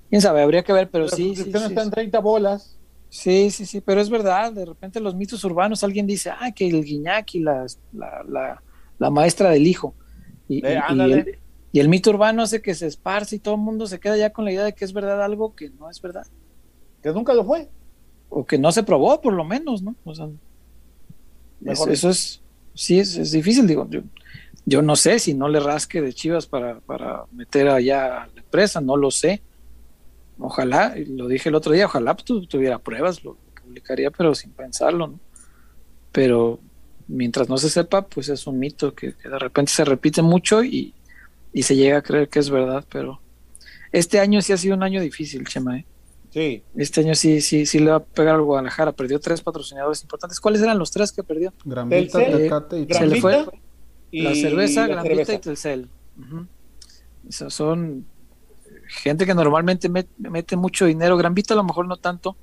Quién 0.08 0.20
sabe, 0.22 0.42
habría 0.42 0.62
que 0.62 0.72
ver, 0.72 0.90
pero 0.90 1.04
la 1.04 1.10
sí, 1.10 1.34
sí, 1.36 1.44
sí, 1.44 1.50
está 1.52 1.82
en 1.82 1.90
30 1.90 2.18
bolas. 2.20 2.76
Sí, 3.08 3.50
sí, 3.50 3.66
sí, 3.66 3.80
pero 3.80 4.00
es 4.00 4.08
verdad, 4.10 4.52
de 4.52 4.64
repente 4.64 5.00
los 5.00 5.14
mitos 5.14 5.42
urbanos, 5.44 5.82
alguien 5.82 6.06
dice, 6.06 6.30
ah, 6.30 6.52
que 6.54 6.68
el 6.68 6.84
Guiñac 6.84 7.34
y 7.34 7.40
la, 7.40 7.66
la, 7.92 8.24
la, 8.28 8.62
la 9.01 9.10
maestra 9.10 9.51
del 9.51 9.66
hijo. 9.66 9.97
Y, 10.48 10.64
Eh, 10.64 10.81
y- 10.90 11.01
el, 11.01 11.39
y 11.72 11.81
el 11.81 11.89
mito 11.89 12.10
urbano 12.10 12.43
hace 12.43 12.62
que 12.62 12.74
se 12.77 12.86
esparce 12.86 13.36
y 13.36 13.39
todo 13.40 13.55
el 13.56 13.60
mundo 13.60 13.86
se 13.89 13.98
queda 13.98 14.16
ya 14.16 14.31
con 14.31 14.44
la 14.44 14.52
idea 14.52 14.64
de 14.64 14.72
que 14.74 14.85
es 14.85 14.93
verdad 14.93 15.20
algo 15.22 15.55
que 15.56 15.70
no 15.70 15.90
es 15.90 16.01
verdad. 16.01 16.24
Que 17.02 17.10
nunca 17.12 17.35
lo 17.35 17.44
fue. 17.44 17.68
O 18.28 18.44
que 18.47 18.59
no 18.59 18.70
se 18.70 18.82
probó, 18.85 19.20
por 19.20 19.32
lo 19.32 19.44
menos, 19.44 19.82
¿no? 19.82 19.97
O 20.05 20.14
sea, 20.14 20.28
Mejor 21.60 21.90
eso, 21.90 22.09
eso 22.09 22.10
es, 22.10 22.43
sí, 22.74 22.98
es, 23.01 23.16
es 23.16 23.32
difícil, 23.32 23.66
digo, 23.66 23.86
yo, 23.90 24.01
yo 24.64 24.82
no 24.82 24.97
sé 24.97 25.18
si 25.18 25.35
no 25.35 25.48
le 25.48 25.60
rasque 25.60 26.01
de 26.01 26.12
Chivas 26.12 26.47
para, 26.47 26.81
para 26.81 27.24
meter 27.32 27.68
allá 27.68 28.22
a 28.22 28.27
la 28.28 28.40
empresa, 28.40 28.81
no 28.81 28.97
lo 28.97 29.10
sé. 29.10 29.43
Ojalá, 30.39 30.94
lo 31.09 31.28
dije 31.28 31.48
el 31.51 31.55
otro 31.55 31.72
día, 31.72 31.86
ojalá 31.86 32.14
pues, 32.14 32.24
tu- 32.24 32.47
tuviera 32.47 32.78
pruebas, 32.78 33.22
lo 33.24 33.36
publicaría, 33.62 34.10
pero 34.10 34.35
sin 34.35 34.52
pensarlo, 34.52 35.06
¿no? 35.09 35.20
Pero 36.12 36.60
mientras 37.10 37.48
no 37.48 37.58
se 37.58 37.68
sepa, 37.70 38.02
pues 38.06 38.28
es 38.28 38.46
un 38.46 38.58
mito 38.58 38.94
que, 38.94 39.14
que 39.14 39.28
de 39.28 39.38
repente 39.38 39.72
se 39.72 39.84
repite 39.84 40.22
mucho 40.22 40.62
y, 40.64 40.94
y 41.52 41.62
se 41.64 41.76
llega 41.76 41.98
a 41.98 42.02
creer 42.02 42.28
que 42.28 42.38
es 42.38 42.48
verdad, 42.50 42.84
pero 42.90 43.20
este 43.92 44.20
año 44.20 44.40
sí 44.42 44.52
ha 44.52 44.56
sido 44.56 44.76
un 44.76 44.82
año 44.82 45.00
difícil, 45.00 45.46
Chema, 45.46 45.78
¿eh? 45.78 45.86
Sí. 46.32 46.62
Este 46.76 47.00
año 47.00 47.14
sí, 47.16 47.40
sí, 47.40 47.66
sí 47.66 47.80
le 47.80 47.90
va 47.90 47.96
a 47.96 48.04
pegar 48.04 48.36
al 48.36 48.42
Guadalajara. 48.42 48.92
Perdió 48.92 49.18
tres 49.18 49.40
patrocinadores 49.42 50.00
importantes. 50.02 50.38
¿Cuáles 50.38 50.62
eran 50.62 50.78
los 50.78 50.92
tres 50.92 51.10
que 51.10 51.24
perdió? 51.24 51.52
Granvita, 51.64 52.18
Telcel, 52.20 52.38
Tecate 52.42 52.78
y 52.88 52.94
Se 52.94 53.06
le 53.08 53.20
fue 53.20 53.32
Granvita 53.32 53.58
y 54.12 54.22
la 54.22 54.34
cerveza, 54.36 54.80
la 54.82 54.86
Granvita 55.02 55.14
cerveza. 55.16 55.34
y 55.34 55.38
Telcel. 55.40 55.88
Ujú. 56.20 56.46
Esos 57.28 57.52
son 57.52 58.06
gente 58.86 59.26
que 59.26 59.34
normalmente 59.34 59.90
met- 59.90 60.06
mete 60.18 60.54
mucho 60.54 60.86
dinero. 60.86 61.16
Granvita 61.16 61.54
a 61.54 61.56
lo 61.56 61.64
mejor 61.64 61.88
no 61.88 61.96
tanto, 61.96 62.36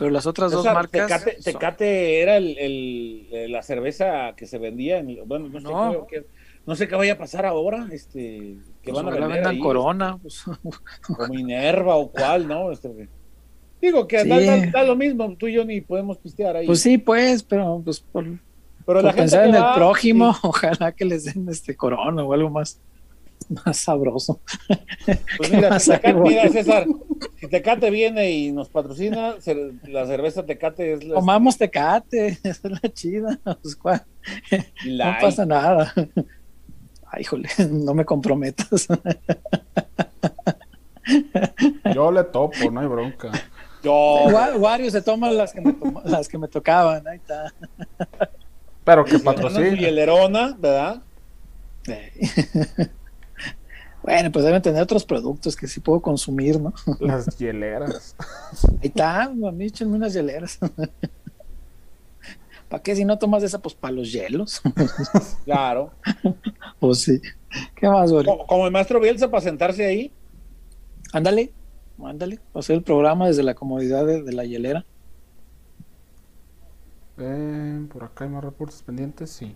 pero 0.00 0.10
las 0.10 0.26
otras 0.26 0.50
dos 0.50 0.62
César, 0.62 0.74
marcas. 0.74 1.06
Tecate, 1.06 1.42
son- 1.42 1.52
Tecate 1.52 2.20
era 2.22 2.36
el, 2.36 2.58
el- 2.58 3.52
la 3.52 3.62
cerveza 3.62 4.34
que 4.36 4.46
se 4.46 4.58
vendía 4.58 4.98
en, 4.98 5.18
bueno, 5.28 5.48
no 5.48 5.60
sé, 5.60 5.64
No. 5.66 6.06
qué, 6.08 6.24
no 6.66 6.74
sé 6.74 6.88
qué 6.88 6.94
vaya 6.96 7.12
a 7.12 7.18
pasar 7.18 7.46
ahora, 7.46 7.88
este, 7.92 8.56
que 8.82 8.90
pues 8.92 8.94
van 8.96 9.06
a 9.06 9.10
vender 9.10 9.30
vendan 9.32 9.52
ahí, 9.54 9.60
Corona. 9.60 10.18
pues. 10.20 10.42
o 10.46 11.28
Minerva 11.28 11.96
o 11.96 12.10
cuál, 12.10 12.48
¿no? 12.48 12.72
Este, 12.72 13.08
digo 13.80 14.06
que 14.08 14.20
Sí. 14.22 14.28
da, 14.28 14.40
da- 14.40 14.66
da 14.72 14.82
lo 14.84 14.96
mismo, 14.96 15.34
tú 15.36 15.46
y 15.48 15.52
yo 15.54 15.64
ni 15.64 15.80
podemos 15.80 16.18
pistear 16.18 16.56
ahí. 16.56 16.66
Pues 16.66 16.80
sí, 16.80 16.98
pues, 16.98 17.42
pero 17.42 17.80
pues 17.84 18.00
por, 18.00 18.24
pero 18.24 18.38
por 18.84 19.04
la 19.04 19.12
gente 19.12 19.22
pensar 19.22 19.42
que 19.44 19.48
en 19.50 19.54
el 19.56 19.62
va, 19.62 19.74
prójimo, 19.74 20.32
sí, 20.34 20.40
ojalá 20.44 20.92
que 20.92 21.04
les 21.04 21.24
den 21.24 21.48
este 21.48 21.76
Corona 21.76 22.24
o 22.24 22.32
algo 22.32 22.50
más, 22.50 22.80
más 23.66 23.76
sabroso. 23.76 24.40
pues 25.36 25.50
mira, 25.52 25.78
si 25.80 25.90
Tecate, 25.90 26.14
mira, 26.14 26.48
César, 26.48 26.86
si 27.38 27.48
Tecate 27.48 27.90
viene 27.90 28.30
y 28.30 28.52
nos 28.52 28.68
patrocina, 28.68 29.34
la 29.88 30.06
cerveza 30.06 30.44
Tecate 30.46 30.92
es 30.94 31.04
la 31.04 31.14
Tomamos 31.16 31.58
Tecate, 31.58 32.28
esa 32.42 32.68
es 32.68 32.82
la 32.82 32.92
chida. 32.92 33.38
pues. 33.62 34.02
No 34.86 35.16
pasa 35.20 35.44
nada. 35.46 35.92
Ay, 37.12 37.22
híjole, 37.22 37.48
no 37.70 37.92
me 37.94 38.04
comprometas. 38.04 38.86
Yo 41.94 42.12
le 42.12 42.24
topo, 42.24 42.70
no 42.70 42.80
hay 42.80 42.86
bronca. 42.86 43.32
Yo, 43.82 43.92
Wa- 44.30 44.56
Wario 44.56 44.90
se 44.90 45.02
toma 45.02 45.30
las 45.30 45.52
que 45.52 45.60
me, 45.60 45.72
toma- 45.72 46.02
las 46.04 46.28
que 46.28 46.38
me 46.38 46.46
tocaban. 46.48 47.06
Ahí 47.08 47.16
está. 47.16 47.52
Pero 48.84 49.04
que 49.04 49.16
una 49.16 49.24
patrocine. 49.24 49.76
hielerona, 49.76 50.54
¿verdad? 50.58 51.02
Bueno, 54.10 54.32
pues 54.32 54.44
deben 54.44 54.60
tener 54.60 54.82
otros 54.82 55.04
productos 55.04 55.54
que 55.54 55.68
sí 55.68 55.78
puedo 55.78 56.02
consumir, 56.02 56.60
¿no? 56.60 56.74
Las 56.98 57.38
hieleras. 57.38 58.16
Ahí 58.82 58.88
está, 58.88 59.22
a 59.22 59.28
mí 59.28 59.66
échenme 59.66 59.94
unas 59.94 60.12
hieleras. 60.12 60.58
¿Para 62.68 62.82
qué 62.82 62.96
si 62.96 63.04
no 63.04 63.20
tomas 63.20 63.42
de 63.42 63.46
esa? 63.46 63.60
Pues 63.60 63.76
para 63.76 63.92
los 63.92 64.12
hielos. 64.12 64.60
Claro. 65.44 65.92
pues 66.80 67.02
sí. 67.02 67.20
¿Qué 67.76 67.88
más, 67.88 68.10
Wario? 68.10 68.32
Como, 68.32 68.46
como 68.46 68.66
el 68.66 68.72
maestro 68.72 69.00
Bielsa 69.00 69.30
para 69.30 69.42
sentarse 69.42 69.86
ahí. 69.86 70.12
Ándale, 71.12 71.52
ándale. 72.02 72.40
Hacer 72.52 72.76
el 72.76 72.82
programa 72.82 73.28
desde 73.28 73.44
la 73.44 73.54
comodidad 73.54 74.04
de, 74.06 74.24
de 74.24 74.32
la 74.32 74.44
hielera. 74.44 74.84
Eh, 77.18 77.86
por 77.92 78.02
acá 78.02 78.24
hay 78.24 78.30
más 78.30 78.42
reportes 78.42 78.82
pendientes, 78.82 79.30
sí. 79.30 79.54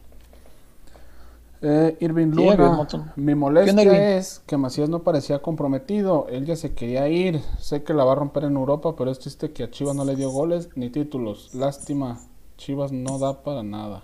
Eh, 1.67 1.97
Irving 2.01 2.27
Luna, 2.27 2.87
mi 3.17 3.25
¿Qué 3.27 3.33
onda, 3.33 3.35
molestia 3.37 4.19
es 4.19 4.43
que 4.47 4.59
Macías 4.59 4.91
no 4.91 5.03
parecía 5.03 5.41
comprometido, 5.41 6.27
él 6.29 6.45
ya 6.45 6.57
se 6.57 6.75
quería 6.75 7.09
ir, 7.09 7.41
sé 7.59 7.83
que 7.83 7.95
la 7.95 8.05
va 8.05 8.13
a 8.13 8.17
romper 8.17 8.45
en 8.45 8.57
Europa, 8.57 8.95
pero 8.97 9.11
es 9.11 9.19
triste 9.19 9.51
que 9.53 9.63
a 9.63 9.71
Chivas 9.71 9.97
no 9.97 10.05
le 10.05 10.15
dio 10.15 10.29
goles 10.29 10.69
ni 10.75 10.91
títulos, 10.91 11.55
lástima, 11.55 12.21
Chivas 12.59 12.93
no 12.93 13.19
da 13.19 13.43
para 13.43 13.63
nada. 13.63 14.03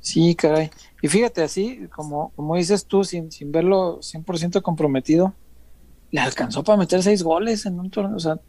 Sí, 0.00 0.34
caray. 0.34 0.70
Y 1.00 1.06
fíjate, 1.06 1.44
así, 1.44 1.86
como, 1.94 2.32
como 2.34 2.56
dices 2.56 2.84
tú, 2.86 3.04
sin, 3.04 3.30
sin 3.30 3.52
verlo 3.52 4.02
100% 4.02 4.60
comprometido, 4.60 5.32
le 6.10 6.20
alcanzó 6.20 6.64
para 6.64 6.78
meter 6.78 7.00
seis 7.04 7.22
goles 7.22 7.64
en 7.66 7.78
un 7.78 7.90
torneo. 7.90 8.16
O 8.16 8.20
sea, 8.20 8.40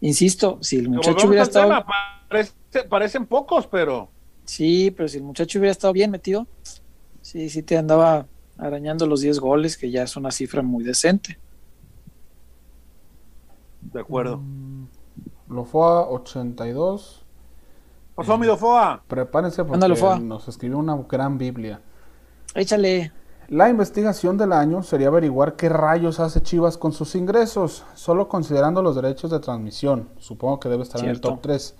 insisto, 0.00 0.58
si 0.60 0.76
el 0.76 0.88
muchacho 0.88 1.26
hubiera 1.26 1.42
estado. 1.42 1.66
tema, 1.66 1.84
parece- 2.28 2.84
parecen 2.88 3.26
pocos, 3.26 3.66
pero 3.66 4.13
Sí, 4.44 4.90
pero 4.90 5.08
si 5.08 5.18
el 5.18 5.24
muchacho 5.24 5.58
hubiera 5.58 5.72
estado 5.72 5.92
bien 5.92 6.10
metido, 6.10 6.46
sí, 7.22 7.48
sí 7.48 7.62
te 7.62 7.76
andaba 7.78 8.26
arañando 8.58 9.06
los 9.06 9.20
10 9.20 9.40
goles, 9.40 9.76
que 9.76 9.90
ya 9.90 10.02
es 10.02 10.16
una 10.16 10.30
cifra 10.30 10.62
muy 10.62 10.84
decente. 10.84 11.38
de 13.92 14.00
acuerdo. 14.00 14.40
Lofoa 15.48 16.08
82, 16.08 17.24
Pasó 18.14 18.38
mi 18.38 18.46
Dofoa. 18.46 19.02
prepárense 19.06 19.64
porque 19.64 19.86
Lofoa. 19.88 20.18
nos 20.18 20.48
escribió 20.48 20.78
una 20.78 20.96
gran 21.08 21.36
Biblia. 21.36 21.80
Échale. 22.54 23.12
La 23.48 23.68
investigación 23.68 24.38
del 24.38 24.52
año 24.52 24.82
sería 24.82 25.08
averiguar 25.08 25.54
qué 25.56 25.68
rayos 25.68 26.18
hace 26.18 26.40
Chivas 26.40 26.78
con 26.78 26.92
sus 26.92 27.14
ingresos, 27.14 27.84
solo 27.94 28.28
considerando 28.28 28.82
los 28.82 28.96
derechos 28.96 29.30
de 29.30 29.38
transmisión. 29.40 30.08
Supongo 30.18 30.60
que 30.60 30.68
debe 30.70 30.82
estar 30.82 31.02
en 31.04 31.10
el 31.10 31.20
top 31.20 31.40
3. 31.42 31.74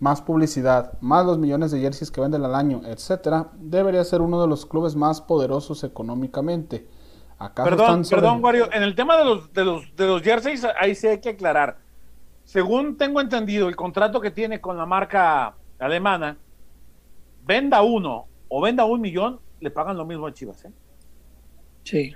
Más 0.00 0.22
publicidad, 0.22 0.94
más 1.00 1.24
los 1.26 1.38
millones 1.38 1.70
de 1.70 1.80
jerseys 1.80 2.10
que 2.10 2.20
venden 2.22 2.42
al 2.44 2.54
año, 2.54 2.80
etcétera. 2.86 3.50
Debería 3.58 4.02
ser 4.02 4.22
uno 4.22 4.40
de 4.40 4.48
los 4.48 4.64
clubes 4.66 4.96
más 4.96 5.20
poderosos 5.20 5.84
económicamente. 5.84 6.88
¿Acaso 7.38 7.68
Perdón, 7.70 8.02
perdón, 8.08 8.42
Wario. 8.44 8.72
En 8.72 8.82
el 8.82 8.94
tema 8.94 9.16
de 9.18 9.24
los, 9.24 9.52
de 9.52 9.64
los, 9.64 9.96
de 9.96 10.06
los 10.06 10.22
jerseys, 10.22 10.66
ahí 10.78 10.94
sí 10.94 11.06
hay 11.06 11.20
que 11.20 11.30
aclarar. 11.30 11.78
Según 12.44 12.96
tengo 12.96 13.20
entendido, 13.20 13.68
el 13.68 13.76
contrato 13.76 14.20
que 14.20 14.30
tiene 14.30 14.60
con 14.60 14.76
la 14.76 14.86
marca 14.86 15.54
alemana, 15.78 16.36
venda 17.46 17.82
uno 17.82 18.26
o 18.48 18.60
venda 18.60 18.84
un 18.86 19.00
millón, 19.00 19.38
le 19.60 19.70
pagan 19.70 19.96
lo 19.96 20.04
mismo 20.06 20.26
a 20.26 20.32
Chivas. 20.32 20.64
¿eh? 20.64 20.72
Sí. 21.84 22.14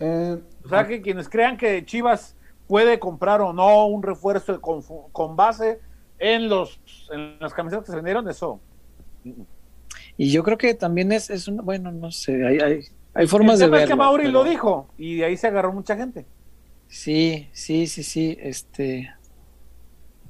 Eh, 0.00 0.38
O 0.64 0.68
sea 0.68 0.86
que 0.86 1.00
quienes 1.00 1.28
crean 1.28 1.56
que 1.56 1.84
Chivas 1.86 2.36
puede 2.66 2.98
comprar 2.98 3.40
o 3.40 3.52
no 3.52 3.86
un 3.86 4.02
refuerzo 4.02 4.60
con, 4.60 4.82
fu- 4.82 5.08
con 5.12 5.36
base 5.36 5.80
en 6.22 6.48
los 6.48 6.80
en 7.12 7.38
las 7.40 7.52
camisetas 7.52 7.84
que 7.84 7.90
se 7.90 7.96
vendieron, 7.96 8.28
eso. 8.28 8.60
Y 10.16 10.30
yo 10.30 10.42
creo 10.42 10.56
que 10.58 10.74
también 10.74 11.12
es, 11.12 11.30
es 11.30 11.48
una, 11.48 11.62
bueno, 11.62 11.90
no 11.92 12.10
sé, 12.12 12.46
hay, 12.46 12.58
hay, 12.58 12.80
hay 13.14 13.26
formas 13.26 13.54
el 13.54 13.60
de 13.60 13.66
verlo. 13.70 13.84
es 13.84 13.90
que 13.90 13.96
Mauri 13.96 14.24
pero- 14.24 14.32
lo 14.32 14.44
dijo 14.44 14.88
y 14.96 15.16
de 15.16 15.24
ahí 15.24 15.36
se 15.36 15.46
agarró 15.48 15.72
mucha 15.72 15.96
gente. 15.96 16.26
Sí, 16.88 17.48
sí, 17.52 17.86
sí, 17.86 18.02
sí. 18.02 18.36
Este, 18.40 19.10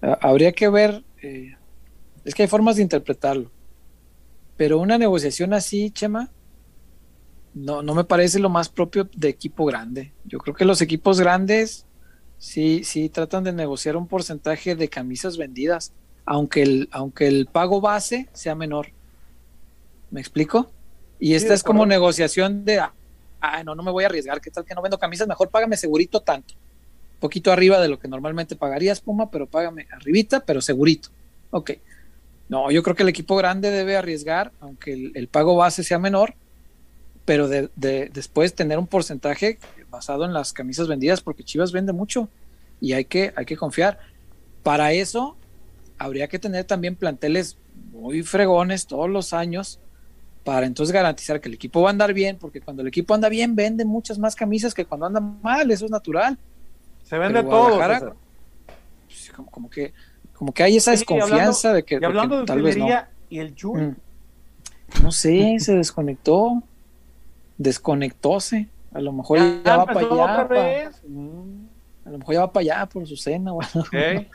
ha- 0.01 0.19
habría 0.29 0.53
que 0.53 0.69
ver. 0.69 1.05
eh, 1.23 1.57
es 2.25 2.35
que 2.35 2.43
hay 2.43 2.49
formas 2.49 2.77
de 2.77 2.83
interpretarlo. 2.83 3.51
Pero 4.57 4.79
una 4.79 4.97
negociación 4.99 5.53
así, 5.55 5.91
Chema, 5.91 6.31
no, 7.55 7.83
no 7.83 7.95
me 7.95 8.05
parece 8.05 8.39
lo 8.39 8.49
más 8.49 8.69
propio 8.69 9.09
de 9.17 9.29
equipo 9.29 9.65
grande. 9.65 10.13
Yo 10.25 10.39
creo 10.39 10.55
que 10.55 10.65
los 10.65 10.81
equipos 10.81 11.21
grandes 11.21 11.87
sí, 12.43 12.83
sí 12.83 13.09
tratan 13.09 13.45
de 13.45 13.53
negociar 13.53 13.97
un 13.97 14.09
porcentaje 14.09 14.75
de 14.75 14.89
camisas 14.89 15.37
vendidas, 15.37 15.93
aunque 16.27 16.63
el, 16.63 16.89
aunque 16.91 17.29
el 17.29 17.47
pago 17.47 17.81
base 17.81 18.29
sea 18.33 18.57
menor. 18.57 18.89
¿Me 20.11 20.21
explico? 20.21 20.73
Y 21.21 21.35
esta 21.35 21.55
es 21.55 21.63
como 21.63 21.87
negociación 21.87 22.65
de, 22.65 22.81
ah, 22.81 23.63
no, 23.65 23.77
no 23.77 23.85
me 23.85 23.93
voy 23.93 24.03
a 24.03 24.09
arriesgar, 24.09 24.41
¿qué 24.41 24.51
tal 24.51 24.65
que 24.65 24.75
no 24.75 24.83
vendo 24.83 24.99
camisas? 24.99 25.29
Mejor 25.29 25.51
págame 25.51 25.77
segurito 25.77 26.21
tanto. 26.21 26.55
Poquito 27.21 27.53
arriba 27.53 27.81
de 27.81 27.87
lo 27.87 28.01
que 28.01 28.09
normalmente 28.09 28.57
pagarías, 28.57 29.01
Puma, 29.01 29.31
pero 29.31 29.47
págame 29.47 29.87
arribita, 29.93 30.41
pero 30.41 30.61
segurito. 30.61 31.11
Ok. 31.53 31.71
No, 32.49 32.73
yo 32.73 32.83
creo 32.83 32.97
que 32.97 33.05
el 33.05 33.09
equipo 33.09 33.37
grande 33.37 33.71
debe 33.71 33.97
arriesgar, 33.97 34.51
aunque 34.59 35.13
el, 35.15 35.29
pago 35.29 35.55
base 35.55 35.85
sea 35.85 36.01
menor, 36.01 36.35
pero 37.25 37.49
de, 37.49 37.71
después 37.77 38.55
tener 38.55 38.79
un 38.79 38.87
porcentaje 38.87 39.59
basado 39.91 40.25
en 40.25 40.33
las 40.33 40.53
camisas 40.53 40.89
vendidas, 40.89 41.21
porque 41.21 41.45
Chivas 41.45 41.73
vende 41.73 41.93
mucho 41.93 42.29
y 42.81 42.95
hay 42.95 43.05
que, 43.05 43.33
hay 43.37 43.45
que 43.45 43.57
confiar. 43.57 43.99
Para 44.63 44.93
eso 44.93 45.37
habría 45.99 46.29
que 46.29 46.39
tener 46.39 46.65
también 46.65 46.97
planteles 46.97 47.57
muy 47.93 48.23
fregones 48.23 48.87
todos 48.87 49.09
los 49.09 49.33
años 49.33 49.79
para 50.45 50.67
entonces 50.67 50.93
garantizar 50.93 51.41
que 51.41 51.49
el 51.49 51.55
equipo 51.55 51.83
va 51.83 51.91
a 51.91 51.93
andar 51.93 52.13
bien, 52.13 52.37
porque 52.39 52.61
cuando 52.61 52.83
el 52.83 52.89
equipo 52.89 53.15
anda 53.15 53.29
bien 53.29 53.55
vende 53.55 53.85
muchas 53.85 54.19
más 54.19 54.35
camisas 54.35 54.75
que 54.75 54.85
cuando 54.85 55.07
anda 55.07 55.21
mal, 55.21 55.71
eso 55.71 55.85
es 55.85 55.91
natural. 55.91 56.37
Se 57.05 57.17
vende 57.19 57.43
todo. 57.45 57.79
Pues, 57.79 59.31
como, 59.53 59.71
que 59.71 59.93
como 60.35 60.53
que 60.53 60.63
hay 60.65 60.77
esa 60.77 60.91
desconfianza 60.91 61.73
de 61.73 61.85
que, 61.85 61.99
y 62.01 62.05
hablando 62.05 62.41
de 62.41 62.47
tal 62.47 62.63
vez 62.63 62.77
no. 62.77 62.89
y 63.31 63.39
el 63.39 63.55
Chuy. 63.55 63.83
Mm. 63.83 63.97
No 65.03 65.13
sé, 65.13 65.57
se 65.59 65.75
desconectó, 65.75 66.63
desconectóse. 67.63 68.69
A 68.93 69.01
lo 69.01 69.13
mejor 69.13 69.39
ya, 69.65 69.77
va 69.79 69.87
para 69.87 70.01
allá. 70.01 70.91
a 72.05 72.11
lo 72.11 72.19
mejor 72.19 72.35
ya 72.35 72.41
va 72.41 72.53
para 72.53 72.63
allá 72.63 72.87
por 72.87 73.07
su 73.07 73.17
cena. 73.17 73.53
Bueno. 73.93 74.27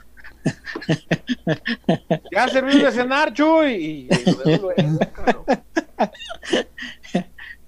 ya 2.31 2.47
servimos 2.47 2.83
de 2.83 2.91
cenar, 2.91 3.33
Chuy. 3.33 3.73
Y, 3.75 4.07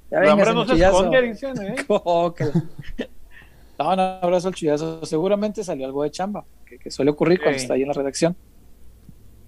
ya 0.10 0.19
venga, 0.19 0.53
no 0.53 0.65
se 0.65 0.73
esconde, 0.76 1.22
dicen, 1.22 1.61
¿eh? 1.61 1.76
No, 3.80 3.94
un 3.94 3.99
abrazo 3.99 4.49
al 4.49 4.56
chullazo. 4.56 5.06
Seguramente 5.06 5.64
salió 5.64 5.86
algo 5.86 6.03
de 6.03 6.11
chamba, 6.11 6.44
que, 6.65 6.91
suele 6.91 7.11
ocurrir 7.11 7.40
cuando 7.40 7.57
está 7.57 7.76
ahí 7.76 7.81
en 7.81 7.88
la 7.88 7.94
redacción. 7.94 8.36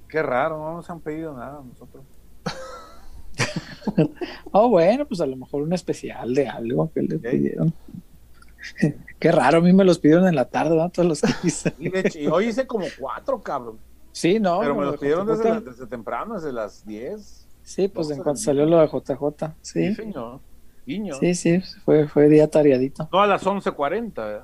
Qué 0.07 0.21
raro, 0.21 0.57
no 0.57 0.73
nos 0.75 0.89
han 0.89 0.99
pedido 1.01 1.33
nada 1.33 1.61
nosotros. 1.63 2.03
oh, 4.51 4.69
bueno, 4.69 5.05
pues 5.07 5.21
a 5.21 5.25
lo 5.25 5.35
mejor 5.35 5.63
un 5.63 5.73
especial 5.73 6.33
de 6.33 6.47
algo 6.47 6.91
que 6.93 7.01
le 7.01 7.17
pidieron. 7.17 7.73
Qué 9.19 9.31
raro, 9.31 9.59
a 9.59 9.61
mí 9.61 9.73
me 9.73 9.83
los 9.83 9.99
pidieron 9.99 10.27
en 10.27 10.35
la 10.35 10.45
tarde, 10.45 10.75
¿no? 10.75 10.89
Todos 10.89 11.07
los 11.07 11.21
que 11.21 11.33
hice. 11.47 11.73
Y, 11.79 12.27
hoy 12.27 12.47
hice 12.47 12.67
como 12.67 12.85
cuatro, 12.99 13.41
cabrón. 13.41 13.77
Sí, 14.11 14.39
no. 14.39 14.59
Pero 14.59 14.75
me 14.75 14.85
los 14.85 14.99
pidieron 14.99 15.27
desde, 15.27 15.87
temprano, 15.87 16.35
desde 16.35 16.51
las 16.51 16.85
10. 16.85 17.47
Sí, 17.63 17.87
pues 17.87 18.09
en 18.09 18.21
cuanto 18.23 18.41
salió 18.41 18.65
lo 18.65 18.79
de 18.79 18.87
JJ. 18.87 19.53
Sí, 19.61 19.87
sí 19.87 19.95
señor. 19.95 20.39
Sí, 21.19 21.35
sí, 21.35 21.61
fue, 21.85 22.07
fue 22.07 22.27
día 22.27 22.49
tareadito. 22.49 23.07
No 23.11 23.21
a 23.21 23.27
las 23.27 23.45
11.40. 23.45 24.43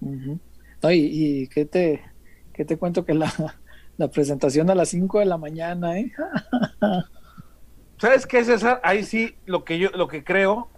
No, 0.00 0.90
y, 0.90 0.98
y 0.98 1.48
¿qué, 1.48 1.64
te, 1.64 2.02
¿qué 2.52 2.64
te 2.64 2.76
cuento 2.76 3.04
que 3.04 3.14
la, 3.14 3.32
la 3.96 4.08
presentación 4.08 4.70
a 4.70 4.74
las 4.74 4.88
5 4.90 5.20
de 5.20 5.26
la 5.26 5.38
mañana, 5.38 5.98
¿eh? 5.98 6.12
¿Sabes 7.98 8.26
qué, 8.26 8.44
César? 8.44 8.80
Ahí 8.84 9.04
sí, 9.04 9.36
lo 9.46 9.64
que 9.64 9.78
yo, 9.78 9.90
lo 9.90 10.08
que 10.08 10.22
creo 10.22 10.68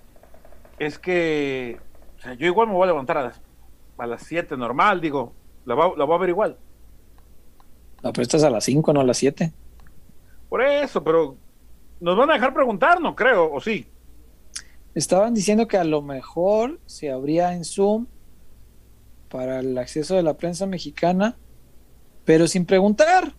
es 0.78 0.98
que 0.98 1.80
o 2.18 2.20
sea, 2.20 2.34
yo 2.34 2.46
igual 2.46 2.66
me 2.66 2.74
voy 2.74 2.84
a 2.84 2.86
levantar 2.86 3.16
a 3.18 3.22
las, 3.24 3.40
a 3.96 4.06
las 4.06 4.22
7 4.24 4.56
normal, 4.56 5.00
digo, 5.00 5.32
la, 5.64 5.74
va, 5.74 5.92
la 5.96 6.04
voy 6.04 6.16
a 6.16 6.18
ver 6.18 6.28
igual. 6.30 6.58
No, 8.02 8.12
pero 8.12 8.22
estás 8.22 8.42
a 8.42 8.50
las 8.50 8.64
5, 8.64 8.92
no 8.92 9.00
a 9.00 9.04
las 9.04 9.18
7. 9.18 9.52
Por 10.48 10.62
eso, 10.62 11.02
pero 11.04 11.36
nos 12.00 12.16
van 12.16 12.30
a 12.30 12.34
dejar 12.34 12.52
preguntar, 12.52 13.00
no 13.00 13.14
creo, 13.14 13.52
o 13.52 13.60
sí. 13.60 13.86
Estaban 14.94 15.32
diciendo 15.32 15.68
que 15.68 15.76
a 15.76 15.84
lo 15.84 16.02
mejor 16.02 16.80
se 16.86 17.10
abría 17.10 17.54
en 17.54 17.64
Zoom 17.64 18.06
para 19.28 19.60
el 19.60 19.78
acceso 19.78 20.16
de 20.16 20.22
la 20.22 20.36
prensa 20.36 20.66
mexicana, 20.66 21.36
pero 22.24 22.48
sin 22.48 22.66
preguntar. 22.66 23.32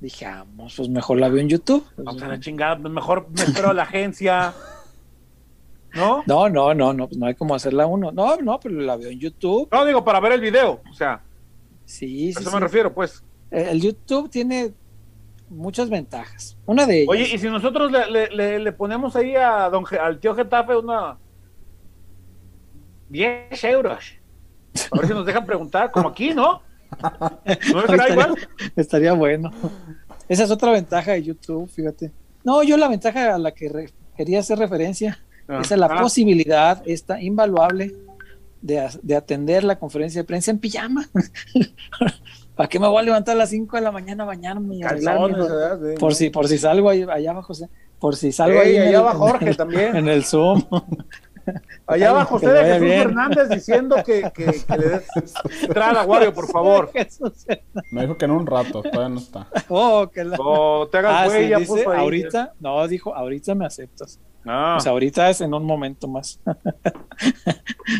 Dije, 0.00 0.26
vamos, 0.26 0.74
pues 0.76 0.88
mejor 0.88 1.18
la 1.18 1.28
veo 1.28 1.40
en 1.40 1.48
YouTube. 1.48 1.84
Vamos 1.96 2.22
a 2.22 2.28
la 2.28 2.38
chingada, 2.38 2.78
pues 2.78 2.92
mejor 2.92 3.28
me 3.30 3.42
espero 3.42 3.70
a 3.70 3.74
la 3.74 3.84
agencia. 3.84 4.52
¿No? 5.94 6.22
No, 6.26 6.48
no, 6.48 6.74
no, 6.74 6.92
no, 6.92 7.08
pues 7.08 7.18
no 7.18 7.26
hay 7.26 7.34
como 7.34 7.54
hacerla 7.54 7.86
uno. 7.86 8.12
No, 8.12 8.36
no, 8.36 8.60
pero 8.60 8.78
la 8.80 8.96
veo 8.96 9.10
en 9.10 9.18
YouTube. 9.18 9.68
No, 9.72 9.84
digo, 9.86 10.04
para 10.04 10.20
ver 10.20 10.32
el 10.32 10.40
video, 10.40 10.82
o 10.90 10.92
sea. 10.92 11.22
Sí, 11.86 12.32
sí. 12.32 12.38
A 12.38 12.40
eso 12.40 12.50
me 12.52 12.60
refiero, 12.60 12.92
pues. 12.92 13.24
El 13.50 13.80
YouTube 13.80 14.28
tiene 14.28 14.74
muchas 15.48 15.88
ventajas. 15.88 16.58
Una 16.66 16.84
de 16.86 17.02
ellas. 17.02 17.08
Oye, 17.08 17.34
y 17.34 17.38
si 17.38 17.48
nosotros 17.48 17.90
le, 17.90 18.72
ponemos 18.72 19.16
ahí 19.16 19.34
a 19.36 19.70
don, 19.70 19.84
al 19.98 20.18
tío 20.18 20.34
Getafe 20.34 20.76
una 20.76 21.16
10 23.08 23.64
euros. 23.64 24.14
A 24.90 24.98
ver 24.98 25.06
si 25.06 25.14
nos 25.14 25.24
dejan 25.24 25.46
preguntar, 25.46 25.90
como 25.90 26.08
aquí, 26.08 26.34
¿no? 26.34 26.60
¿No 27.72 27.80
estaría, 27.80 28.08
igual? 28.12 28.34
Estaría 28.76 29.12
bueno. 29.12 29.50
Esa 30.28 30.44
es 30.44 30.50
otra 30.50 30.72
ventaja 30.72 31.12
de 31.12 31.22
YouTube, 31.22 31.68
fíjate. 31.68 32.12
No, 32.44 32.62
yo 32.62 32.76
la 32.76 32.88
ventaja 32.88 33.34
a 33.34 33.38
la 33.38 33.52
que 33.52 33.90
quería 34.16 34.40
hacer 34.40 34.58
referencia, 34.58 35.18
ah. 35.48 35.60
es 35.62 35.70
la 35.70 35.86
ah. 35.86 36.00
posibilidad, 36.00 36.82
esta 36.86 37.20
invaluable, 37.20 37.94
de, 38.62 38.88
de, 39.02 39.14
atender 39.14 39.62
la 39.64 39.78
conferencia 39.78 40.20
de 40.22 40.24
prensa 40.24 40.50
en 40.50 40.58
pijama. 40.58 41.08
¿Para 42.56 42.68
qué 42.68 42.80
me 42.80 42.88
voy 42.88 42.98
a 43.00 43.02
levantar 43.02 43.34
a 43.34 43.38
las 43.38 43.50
5 43.50 43.76
de 43.76 43.82
la 43.82 43.92
mañana 43.92 44.24
a 44.24 44.26
bañarme 44.26 44.76
y 44.76 45.98
Por 45.98 46.14
si, 46.14 46.30
por 46.30 46.48
si 46.48 46.56
salgo 46.56 46.88
ahí, 46.88 47.02
allá 47.02 47.32
abajo, 47.32 47.52
por 47.98 48.16
si 48.16 48.32
salgo 48.32 48.60
ahí. 48.60 48.78
Allá 48.78 48.98
abajo 49.00 49.18
Jorge 49.18 49.54
también. 49.54 49.94
En 49.96 50.08
el 50.08 50.24
Zoom. 50.24 50.62
Allá 51.86 52.10
abajo 52.10 52.38
José 52.38 52.48
de 52.50 52.64
Jesús 52.64 52.88
Fernández 52.88 53.48
diciendo 53.48 53.96
que, 54.04 54.30
que, 54.34 54.46
le 54.76 54.88
des 54.88 55.08
entrada 55.62 56.00
a 56.00 56.02
Aguario, 56.02 56.32
por 56.32 56.48
favor. 56.48 56.90
Me 57.90 58.02
dijo 58.02 58.16
que 58.16 58.24
en 58.24 58.30
un 58.30 58.46
rato, 58.46 58.82
todavía 58.82 59.08
no 59.08 59.18
está. 59.18 59.46
Oh, 59.68 60.08
que 60.12 60.24
la... 60.24 60.36
oh, 60.38 60.88
te 60.88 60.98
hagas 60.98 61.32
ah, 61.32 61.40
ya 61.40 61.58
dice, 61.58 61.84
ahorita, 61.84 62.54
no, 62.60 62.86
dijo, 62.88 63.14
ahorita 63.14 63.54
me 63.54 63.66
aceptas. 63.66 64.20
Ah. 64.44 64.74
Pues 64.76 64.86
ahorita 64.86 65.28
es 65.30 65.40
en 65.40 65.54
un 65.54 65.64
momento 65.64 66.08
más. 66.08 66.40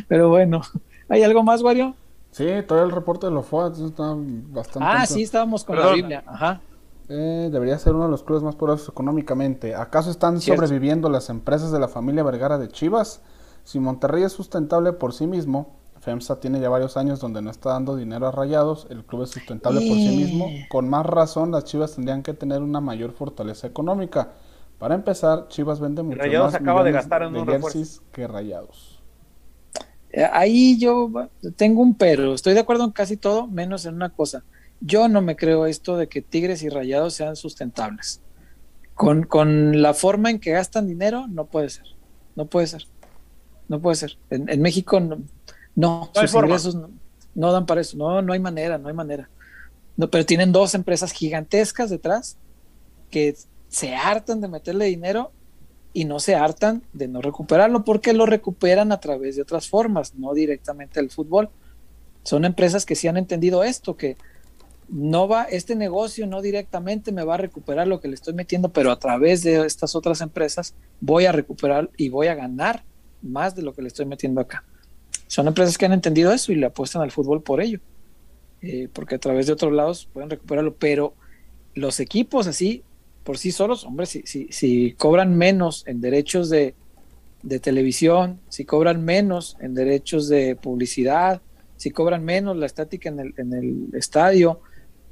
Pero 0.09 0.29
bueno, 0.29 0.63
¿hay 1.09 1.23
algo 1.23 1.43
más, 1.43 1.63
Wario? 1.63 1.95
Sí, 2.31 2.47
todo 2.67 2.85
el 2.85 2.91
reporte 2.91 3.27
de 3.27 3.33
los 3.33 3.47
FOAT 3.47 3.79
está 3.79 4.15
bastante. 4.15 4.89
Ah, 4.89 5.07
sí, 5.07 5.23
estábamos 5.23 5.65
con 5.65 5.79
la 5.79 5.93
Biblia. 5.93 6.23
Ajá. 6.27 6.61
Eh, 7.09 7.49
debería 7.53 7.79
ser 7.79 7.95
uno 7.95 8.05
de 8.05 8.11
los 8.11 8.25
clubes 8.25 8.43
más 8.43 8.57
poderosos 8.57 8.89
económicamente. 8.89 9.75
¿Acaso 9.75 10.11
están 10.11 10.41
sobreviviendo 10.41 11.09
las 11.09 11.31
empresas 11.31 11.71
de 11.71 11.79
la 11.79 11.89
familia 11.89 12.25
Vergara 12.25 12.59
de 12.59 12.69
Chivas? 12.69 13.23
Si 13.67 13.81
Monterrey 13.81 14.23
es 14.23 14.31
sustentable 14.31 14.93
por 14.93 15.13
sí 15.13 15.27
mismo, 15.27 15.75
FEMSA 15.99 16.39
tiene 16.39 16.61
ya 16.61 16.69
varios 16.69 16.97
años 16.97 17.19
donde 17.19 17.43
no 17.43 17.51
está 17.51 17.71
dando 17.71 17.97
dinero 17.97 18.29
a 18.29 18.31
rayados, 18.31 18.87
el 18.91 19.05
club 19.05 19.25
es 19.25 19.31
sustentable 19.31 19.81
por 19.81 19.97
sí 19.97 20.17
mismo, 20.17 20.47
con 20.69 20.89
más 20.89 21.05
razón 21.05 21.51
las 21.51 21.65
Chivas 21.65 21.97
tendrían 21.97 22.23
que 22.23 22.33
tener 22.33 22.63
una 22.63 22.81
mayor 22.81 23.11
fortaleza 23.11 23.67
económica. 23.67 24.35
Para 24.79 24.95
empezar, 24.95 25.49
Chivas 25.49 25.81
vende 25.81 26.05
mucho 26.05 26.17
rayados 26.17 26.53
más 26.53 26.61
acaba 26.63 26.85
de 26.85 26.93
gastar 26.93 27.25
en 27.25 27.35
un 27.35 27.45
que 28.13 28.29
Rayados. 28.29 29.03
Eh, 30.11 30.25
ahí 30.33 30.79
yo 30.79 31.11
tengo 31.57 31.83
un 31.83 31.97
pero, 31.97 32.35
estoy 32.35 32.55
de 32.55 32.61
acuerdo 32.61 32.85
en 32.85 32.93
casi 32.93 33.17
todo, 33.17 33.49
menos 33.49 33.85
en 33.85 33.97
una 33.97 34.11
cosa. 34.11 34.45
Yo 34.81 35.09
no 35.09 35.23
me 35.23 35.35
creo 35.35 35.67
esto 35.67 35.97
de 35.97 36.07
que 36.07 36.23
Tigres 36.23 36.63
y 36.63 36.69
Rayados 36.69 37.15
sean 37.15 37.35
sustentables. 37.35 38.21
Con, 38.95 39.25
con 39.25 39.83
la 39.83 39.93
forma 39.93 40.31
en 40.31 40.39
que 40.39 40.53
gastan 40.53 40.87
dinero, 40.87 41.27
no 41.27 41.47
puede 41.47 41.69
ser. 41.69 41.87
No 42.37 42.47
puede 42.47 42.69
ser. 42.69 42.87
No 43.69 43.81
puede 43.81 43.97
ser. 43.97 44.17
En, 44.31 44.61
México 44.63 45.01
no, 45.01 45.19
no, 45.75 46.11
sus 46.15 46.35
ingresos 46.35 46.77
no, 47.35 47.53
dan 47.53 47.67
para 47.67 47.81
eso. 47.81 47.97
No, 47.97 48.23
no 48.23 48.33
hay 48.33 48.39
manera, 48.39 48.79
no 48.79 48.89
hay 48.89 48.95
manera. 48.95 49.29
No, 49.97 50.11
pero 50.11 50.27
tienen 50.27 50.53
dos 50.53 50.75
empresas 50.75 51.13
gigantescas 51.13 51.91
detrás 51.91 52.37
que 53.11 53.35
se 53.69 53.95
hartan 53.95 54.41
de 54.41 54.49
meterle 54.49 54.87
dinero 54.87 55.33
y 55.93 56.05
no 56.05 56.21
se 56.21 56.35
hartan 56.35 56.83
de 56.93 57.09
no 57.09 57.23
recuperarlo 57.23 57.85
porque 57.85 58.13
lo 58.13 58.27
recuperan 58.27 58.93
a 58.93 59.01
través 59.01 59.37
de 59.37 59.43
otras 59.43 59.69
formas, 59.69 60.15
no 60.15 60.35
directamente 60.35 61.01
del 61.01 61.11
fútbol. 61.11 61.49
Son 62.23 62.45
empresas 62.45 62.85
que 62.85 62.95
sí 62.95 63.09
han 63.09 63.17
entendido 63.17 63.65
esto, 63.65 63.97
que 63.97 64.17
no 64.89 65.27
va, 65.27 65.45
este 65.45 65.75
negocio 65.75 66.27
no 66.27 66.43
directamente 66.43 67.13
me 67.13 67.25
va 67.25 67.35
a 67.35 67.39
recuperar 67.39 67.89
lo 67.89 68.01
que 68.01 68.09
le 68.09 68.15
estoy 68.15 68.35
metiendo, 68.35 68.69
pero 68.69 68.91
a 68.91 68.99
través 68.99 69.43
de 69.43 69.65
estas 69.65 69.95
otras 69.95 70.21
empresas 70.21 70.75
voy 71.01 71.27
a 71.27 71.33
recuperar 71.33 71.91
y 71.97 72.09
voy 72.09 72.29
a 72.29 72.35
ganar 72.35 72.85
más 73.27 73.55
de 73.55 73.63
lo 73.63 73.73
que 73.75 73.83
le 73.83 73.89
estoy 73.89 74.07
metiendo 74.07 74.41
acá. 74.41 74.65
Son 75.27 75.47
empresas 75.49 75.77
que 75.77 75.87
han 75.87 75.93
entendido 75.93 76.33
eso 76.33 76.53
y 76.53 76.57
le 76.57 76.67
apuestan 76.67 77.03
al 77.03 77.11
fútbol 77.11 77.43
por 77.43 77.61
ello, 77.61 77.81
eh, 78.63 78.89
porque 78.93 79.17
a 79.17 79.19
través 79.19 79.47
de 79.47 79.53
otros 79.53 79.73
lados 79.73 80.09
pueden 80.13 80.31
recuperarlo, 80.31 80.75
pero 80.77 81.15
los 81.75 82.01
equipos 82.01 82.47
así 82.47 82.83
por 83.25 83.39
sí 83.39 83.51
solos, 83.51 83.85
hombre, 83.85 84.07
si, 84.07 84.23
si, 84.23 84.47
si 84.53 84.93
cobran 84.93 85.37
menos 85.37 85.85
en 85.89 86.01
derechos 86.01 86.49
de, 86.49 86.75
de 87.43 87.59
televisión, 87.59 88.39
si 88.49 88.65
cobran 88.65 89.05
menos 89.05 89.57
en 89.61 89.75
derechos 89.75 90.29
de 90.29 90.55
publicidad, 90.55 91.43
si 91.77 91.91
cobran 91.91 92.25
menos 92.25 92.57
la 92.57 92.67
estática 92.67 93.09
en 93.09 93.19
el, 93.19 93.35
en 93.37 93.53
el 93.53 93.89
estadio, 93.95 94.61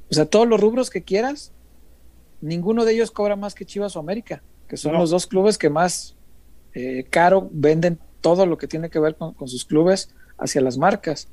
o 0.09 0.13
sea, 0.13 0.25
todos 0.25 0.47
los 0.47 0.61
rubros 0.61 0.89
que 0.89 1.03
quieras, 1.03 1.51
ninguno 2.39 2.85
de 2.85 2.93
ellos 2.93 3.11
cobra 3.11 3.35
más 3.35 3.53
que 3.53 3.65
Chivas 3.65 3.95
o 3.97 3.99
América, 3.99 4.41
que 4.69 4.77
son 4.77 4.93
No. 4.93 4.99
los 4.99 5.09
dos 5.09 5.27
clubes 5.27 5.57
que 5.57 5.69
más 5.69 6.14
eh, 6.75 7.05
caro 7.09 7.49
venden 7.51 7.97
todo 8.21 8.45
lo 8.45 8.57
que 8.57 8.67
tiene 8.67 8.89
que 8.89 8.99
ver 8.99 9.15
con, 9.15 9.33
con 9.33 9.47
sus 9.47 9.65
clubes 9.65 10.13
hacia 10.37 10.61
las 10.61 10.77
marcas. 10.77 11.29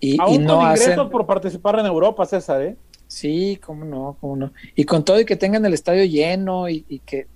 Y, 0.00 0.14
y 0.14 0.16
Aún 0.18 0.44
no 0.44 0.56
con 0.56 0.66
ingresos 0.66 0.88
hacen, 0.88 1.10
por 1.10 1.26
participar 1.26 1.78
en 1.78 1.86
Europa, 1.86 2.24
César, 2.24 2.62
¿eh? 2.62 2.76
Sí, 3.06 3.60
cómo 3.64 3.84
no, 3.84 4.16
cómo 4.20 4.36
no. 4.36 4.52
Y 4.74 4.84
con 4.84 5.04
todo 5.04 5.20
y 5.20 5.24
que 5.24 5.36
tengan 5.36 5.64
el 5.66 5.74
estadio 5.74 6.04
lleno 6.04 6.68
y, 6.68 6.84
y 6.88 7.00
que 7.00 7.26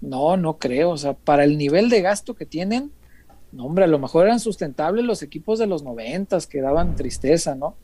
no, 0.00 0.36
no 0.36 0.56
creo. 0.58 0.90
O 0.90 0.96
sea, 0.96 1.14
para 1.14 1.44
el 1.44 1.58
nivel 1.58 1.90
de 1.90 2.00
gasto 2.00 2.34
que 2.34 2.46
tienen, 2.46 2.90
no, 3.52 3.66
hombre, 3.66 3.84
a 3.84 3.88
lo 3.88 3.98
mejor 3.98 4.26
eran 4.26 4.40
sustentables 4.40 5.04
los 5.04 5.22
equipos 5.22 5.58
de 5.58 5.66
los 5.66 5.82
noventas 5.82 6.46
que 6.46 6.60
daban 6.60 6.96
tristeza, 6.96 7.54
¿no? 7.54 7.74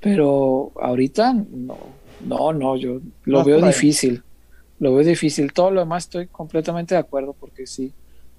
Pero 0.00 0.72
ahorita 0.80 1.32
no, 1.32 1.76
no, 2.24 2.52
no, 2.52 2.76
yo 2.76 3.00
lo 3.24 3.38
No 3.38 3.44
veo 3.44 3.60
difícil. 3.60 4.22
Lo 4.78 4.94
veo 4.94 5.04
difícil. 5.04 5.52
Todo 5.52 5.70
lo 5.70 5.80
demás 5.80 6.04
estoy 6.04 6.28
completamente 6.28 6.94
de 6.94 7.00
acuerdo 7.00 7.34
porque 7.38 7.66
sí, 7.66 7.92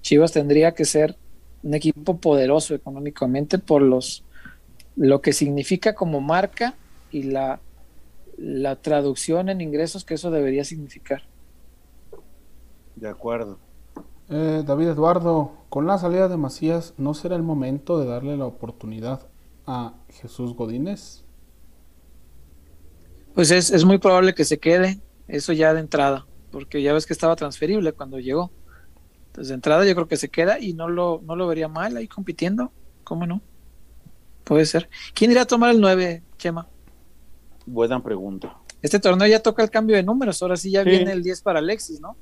Chivas 0.07 0.31
tendría 0.31 0.73
que 0.73 0.85
ser 0.85 1.17
un 1.63 1.73
equipo 1.73 2.15
poderoso 2.15 2.73
económicamente 2.73 3.59
por 3.59 3.81
los 3.81 4.23
lo 4.95 5.19
que 5.19 5.34
significa 5.34 5.95
como 5.95 6.21
marca 6.21 6.75
y 7.11 7.23
la, 7.23 7.59
la 8.38 8.77
traducción 8.77 9.49
en 9.49 9.59
ingresos 9.59 10.05
que 10.05 10.13
eso 10.13 10.31
debería 10.31 10.63
significar. 10.63 11.23
De 12.95 13.09
acuerdo. 13.09 13.59
Eh, 14.29 14.63
David 14.65 14.88
Eduardo, 14.88 15.51
con 15.67 15.88
la 15.88 15.97
salida 15.97 16.29
de 16.29 16.38
Macías, 16.38 16.93
¿no 16.97 17.13
será 17.13 17.35
el 17.35 17.43
momento 17.43 17.99
de 17.99 18.05
darle 18.05 18.38
la 18.38 18.45
oportunidad 18.45 19.27
a 19.65 19.93
Jesús 20.07 20.55
Godínez? 20.55 21.25
Pues 23.35 23.51
es, 23.51 23.71
es 23.71 23.84
muy 23.84 23.97
probable 23.97 24.34
que 24.34 24.45
se 24.45 24.57
quede, 24.57 25.01
eso 25.27 25.51
ya 25.51 25.73
de 25.73 25.81
entrada, 25.81 26.25
porque 26.49 26.81
ya 26.81 26.93
ves 26.93 27.05
que 27.05 27.11
estaba 27.11 27.35
transferible 27.35 27.91
cuando 27.91 28.19
llegó. 28.19 28.51
Entonces 29.38 29.49
de 29.49 29.53
entrada 29.53 29.85
yo 29.85 29.93
creo 29.93 30.07
que 30.07 30.18
se 30.18 30.30
queda 30.30 30.59
y 30.59 30.73
no 30.73 30.89
lo, 30.89 31.22
no 31.23 31.35
lo 31.35 31.45
vería 31.45 31.68
mal 31.68 31.95
ahí 31.95 32.07
compitiendo, 32.07 32.72
¿cómo 33.03 33.27
no? 33.27 33.39
Puede 34.43 34.65
ser. 34.65 34.89
¿Quién 35.14 35.30
irá 35.30 35.43
a 35.43 35.45
tomar 35.45 35.69
el 35.69 35.80
9, 35.80 36.23
Chema? 36.39 36.68
Buena 37.68 38.01
pregunta. 38.01 38.57
Este 38.81 38.97
torneo 38.99 39.27
ya 39.27 39.39
toca 39.43 39.61
el 39.61 39.69
cambio 39.69 39.95
de 39.95 40.01
números, 40.01 40.41
ahora 40.41 40.57
sí 40.57 40.72
ya 40.72 40.84
Sí. 40.84 40.89
viene 40.89 41.11
el 41.11 41.22
10 41.22 41.43
para 41.43 41.59
Alexis, 41.59 42.01
¿no? 42.01 42.18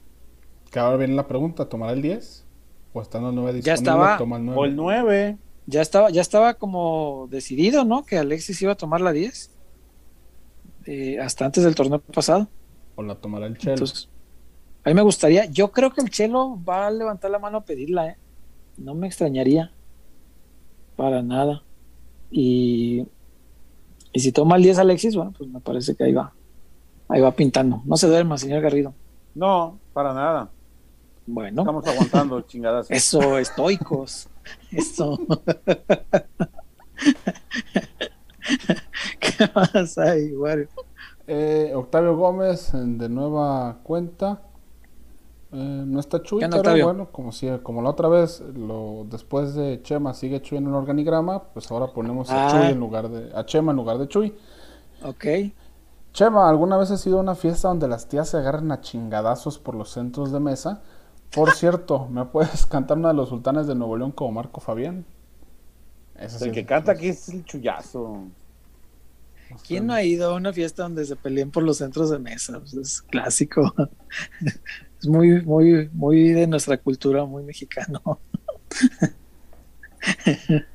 Que 0.70 0.78
ahora 0.80 0.98
viene 0.98 1.16
la 1.16 1.26
pregunta, 1.26 1.70
¿tomará 1.70 1.94
el 1.94 2.02
10? 2.02 2.44
¿O 2.92 3.02
estando 3.02 3.30
el 3.30 3.36
9 3.36 3.54
disponible, 3.54 3.66
Ya 3.66 3.74
estaba. 3.76 4.18
toma 4.18 4.36
el 4.36 4.46
9? 4.48 4.60
O 4.60 4.66
el 4.66 4.76
9. 4.76 5.38
Ya 5.68 5.82
estaba, 5.82 6.10
ya 6.10 6.20
estaba 6.22 6.56
como 6.56 7.30
decidido, 7.32 7.86
¿no? 7.86 8.04
Que 8.06 8.18
Alexis 8.18 8.62
iba 8.62 8.74
a 8.74 8.76
tomar 8.76 9.00
la 9.00 9.14
10. 9.14 9.52
Eh, 10.86 11.18
hasta 11.22 11.46
antes 11.46 11.64
del 11.64 11.76
torneo 11.76 12.00
pasado. 12.02 12.50
¿O 12.96 13.04
la 13.04 13.16
tomará 13.16 13.46
el 13.48 13.58
Chelo? 13.58 13.74
Entonces, 13.76 14.10
a 14.86 14.90
mí 14.90 14.94
me 14.96 15.02
gustaría, 15.02 15.46
yo 15.46 15.72
creo 15.72 15.92
que 15.92 16.02
el 16.02 16.10
Chelo 16.12 16.58
va 16.64 16.88
a 16.88 16.92
levantar 16.92 17.32
la 17.32 17.40
mano 17.40 17.58
a 17.58 17.66
pedirla, 17.66 18.08
¿eh? 18.08 18.18
No 18.78 18.94
me 18.94 19.08
extrañaría. 19.08 19.72
Para 20.96 21.22
nada. 21.24 21.64
Y, 22.30 23.06
y 24.14 24.20
si 24.20 24.32
toma 24.32 24.58
el 24.58 24.64
10 24.64 24.78
Alexis, 24.80 25.16
bueno, 25.16 25.34
pues 25.38 25.50
me 25.50 25.60
parece 25.60 25.96
que 25.96 26.04
ahí 26.04 26.14
va. 26.14 26.34
Ahí 27.10 27.20
va 27.20 27.32
pintando. 27.32 27.82
No 27.86 27.98
se 27.98 28.08
duerma, 28.08 28.38
señor 28.38 28.62
Garrido. 28.62 28.94
No, 29.34 29.80
para 29.94 30.14
nada. 30.14 30.50
Bueno, 31.26 31.64
Estamos 31.64 31.88
aguantando 31.88 32.42
chingadas. 32.48 32.92
eso, 32.92 33.38
estoicos. 33.40 34.30
Eso. 34.72 35.18
¿Qué 39.20 39.50
más 39.56 39.98
hay, 39.98 40.32
Wario? 40.34 40.68
Eh, 41.26 41.72
Octavio 41.74 42.16
Gómez, 42.16 42.70
de 42.74 43.10
nueva 43.10 43.80
cuenta. 43.82 44.40
Eh, 45.52 45.84
no 45.86 46.00
está 46.00 46.22
Chuy, 46.24 46.40
¿Qué 46.40 46.46
onda, 46.46 46.62
pero 46.62 46.86
bueno, 46.86 47.12
como, 47.12 47.32
si, 47.32 47.48
como 47.64 47.82
la 47.82 47.92
otra 47.92 48.10
vez, 48.10 48.42
lo, 48.56 49.06
después 49.10 49.54
de 49.56 49.82
Chema 49.84 50.14
sigue 50.14 50.42
Chuy 50.42 50.58
en 50.58 50.68
el 50.68 50.74
organigrama, 50.74 51.44
pues 51.54 51.70
ahora 51.72 51.94
ponemos 51.94 52.30
a 52.30 52.48
Ah. 52.48 52.52
Chuy 52.52 52.72
en 52.72 52.80
lugar 52.80 53.10
de, 53.10 53.32
a 53.38 53.46
Chema 53.46 53.72
en 53.72 53.78
lugar 53.78 53.98
de 53.98 54.08
Chuy. 54.08 54.36
Ok. 55.04 55.26
Chema, 56.14 56.50
¿alguna 56.50 56.78
vez 56.78 56.92
has 56.92 57.06
ido 57.06 57.20
a 57.20 57.22
una 57.22 57.36
fiesta 57.36 57.68
donde 57.68 57.88
las 57.88 58.08
tías 58.08 58.30
se 58.30 58.38
agarran 58.38 58.72
a 58.72 58.82
chingadazos 58.82 59.60
por 59.60 59.76
los 59.76 59.90
centros 59.92 60.32
de 60.32 60.40
mesa? 60.40 60.82
Por 61.34 61.52
cierto, 61.56 62.08
¿me 62.08 62.26
puedes 62.26 62.66
cantar 62.66 62.98
una 62.98 63.10
de 63.10 63.14
los 63.16 63.30
sultanes 63.30 63.68
de 63.68 63.76
Nuevo 63.76 63.96
León 63.98 64.12
como 64.12 64.32
Marco 64.32 64.60
Fabián? 64.62 65.06
Sí 66.28 66.44
El 66.46 66.50
es- 66.50 66.54
que 66.54 66.66
canta 66.66 66.94
aquí 66.94 67.10
es 67.10 67.30
el 67.30 67.44
chullazo. 67.46 68.24
¿Quién 69.68 69.86
no 69.88 69.94
ha 69.94 70.02
ido 70.02 70.32
a 70.32 70.36
una 70.36 70.52
fiesta 70.52 70.84
donde 70.84 71.06
se 71.06 71.16
peleen 71.16 71.52
por 71.52 71.62
los 71.64 71.78
centros 71.78 72.10
de 72.10 72.18
mesa? 72.18 72.60
Pues 72.60 72.74
es 72.74 73.02
clásico. 73.04 73.74
Es 75.06 75.10
muy, 75.10 75.40
muy, 75.44 75.88
muy 75.94 76.30
de 76.30 76.48
nuestra 76.48 76.78
cultura, 76.78 77.26
muy 77.26 77.44
mexicano. 77.44 78.02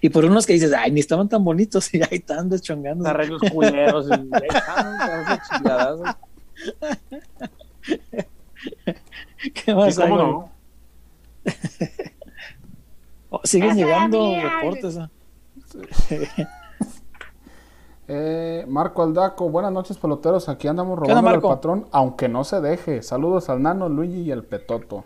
Y 0.00 0.10
por 0.10 0.24
unos 0.26 0.44
que 0.44 0.52
dices, 0.52 0.72
ay, 0.76 0.90
ni 0.90 1.00
estaban 1.00 1.30
tan 1.30 1.42
bonitos 1.42 1.94
y 1.94 2.02
ahí 2.02 2.18
están 2.18 2.50
deschongando. 2.50 3.08
Arreglos 3.08 3.40
culeros. 3.50 4.06
y-. 4.06 4.30
¿Qué 9.54 9.74
más 9.74 9.94
Sí, 9.94 10.02
hay, 10.02 10.10
no. 10.10 10.52
Oh, 13.30 13.40
siguen 13.44 13.76
llegando 13.76 14.36
reportes. 14.42 14.98
Eh, 18.06 18.64
Marco 18.68 19.02
Aldaco, 19.02 19.48
buenas 19.48 19.72
noches 19.72 19.96
peloteros, 19.96 20.48
aquí 20.48 20.68
andamos 20.68 20.98
onda, 20.98 21.14
robando 21.14 21.30
al 21.30 21.40
patrón, 21.40 21.86
aunque 21.90 22.28
no 22.28 22.44
se 22.44 22.60
deje. 22.60 23.02
Saludos 23.02 23.48
al 23.48 23.62
Nano, 23.62 23.88
Luigi 23.88 24.20
y 24.22 24.32
al 24.32 24.44
Petoto. 24.44 25.04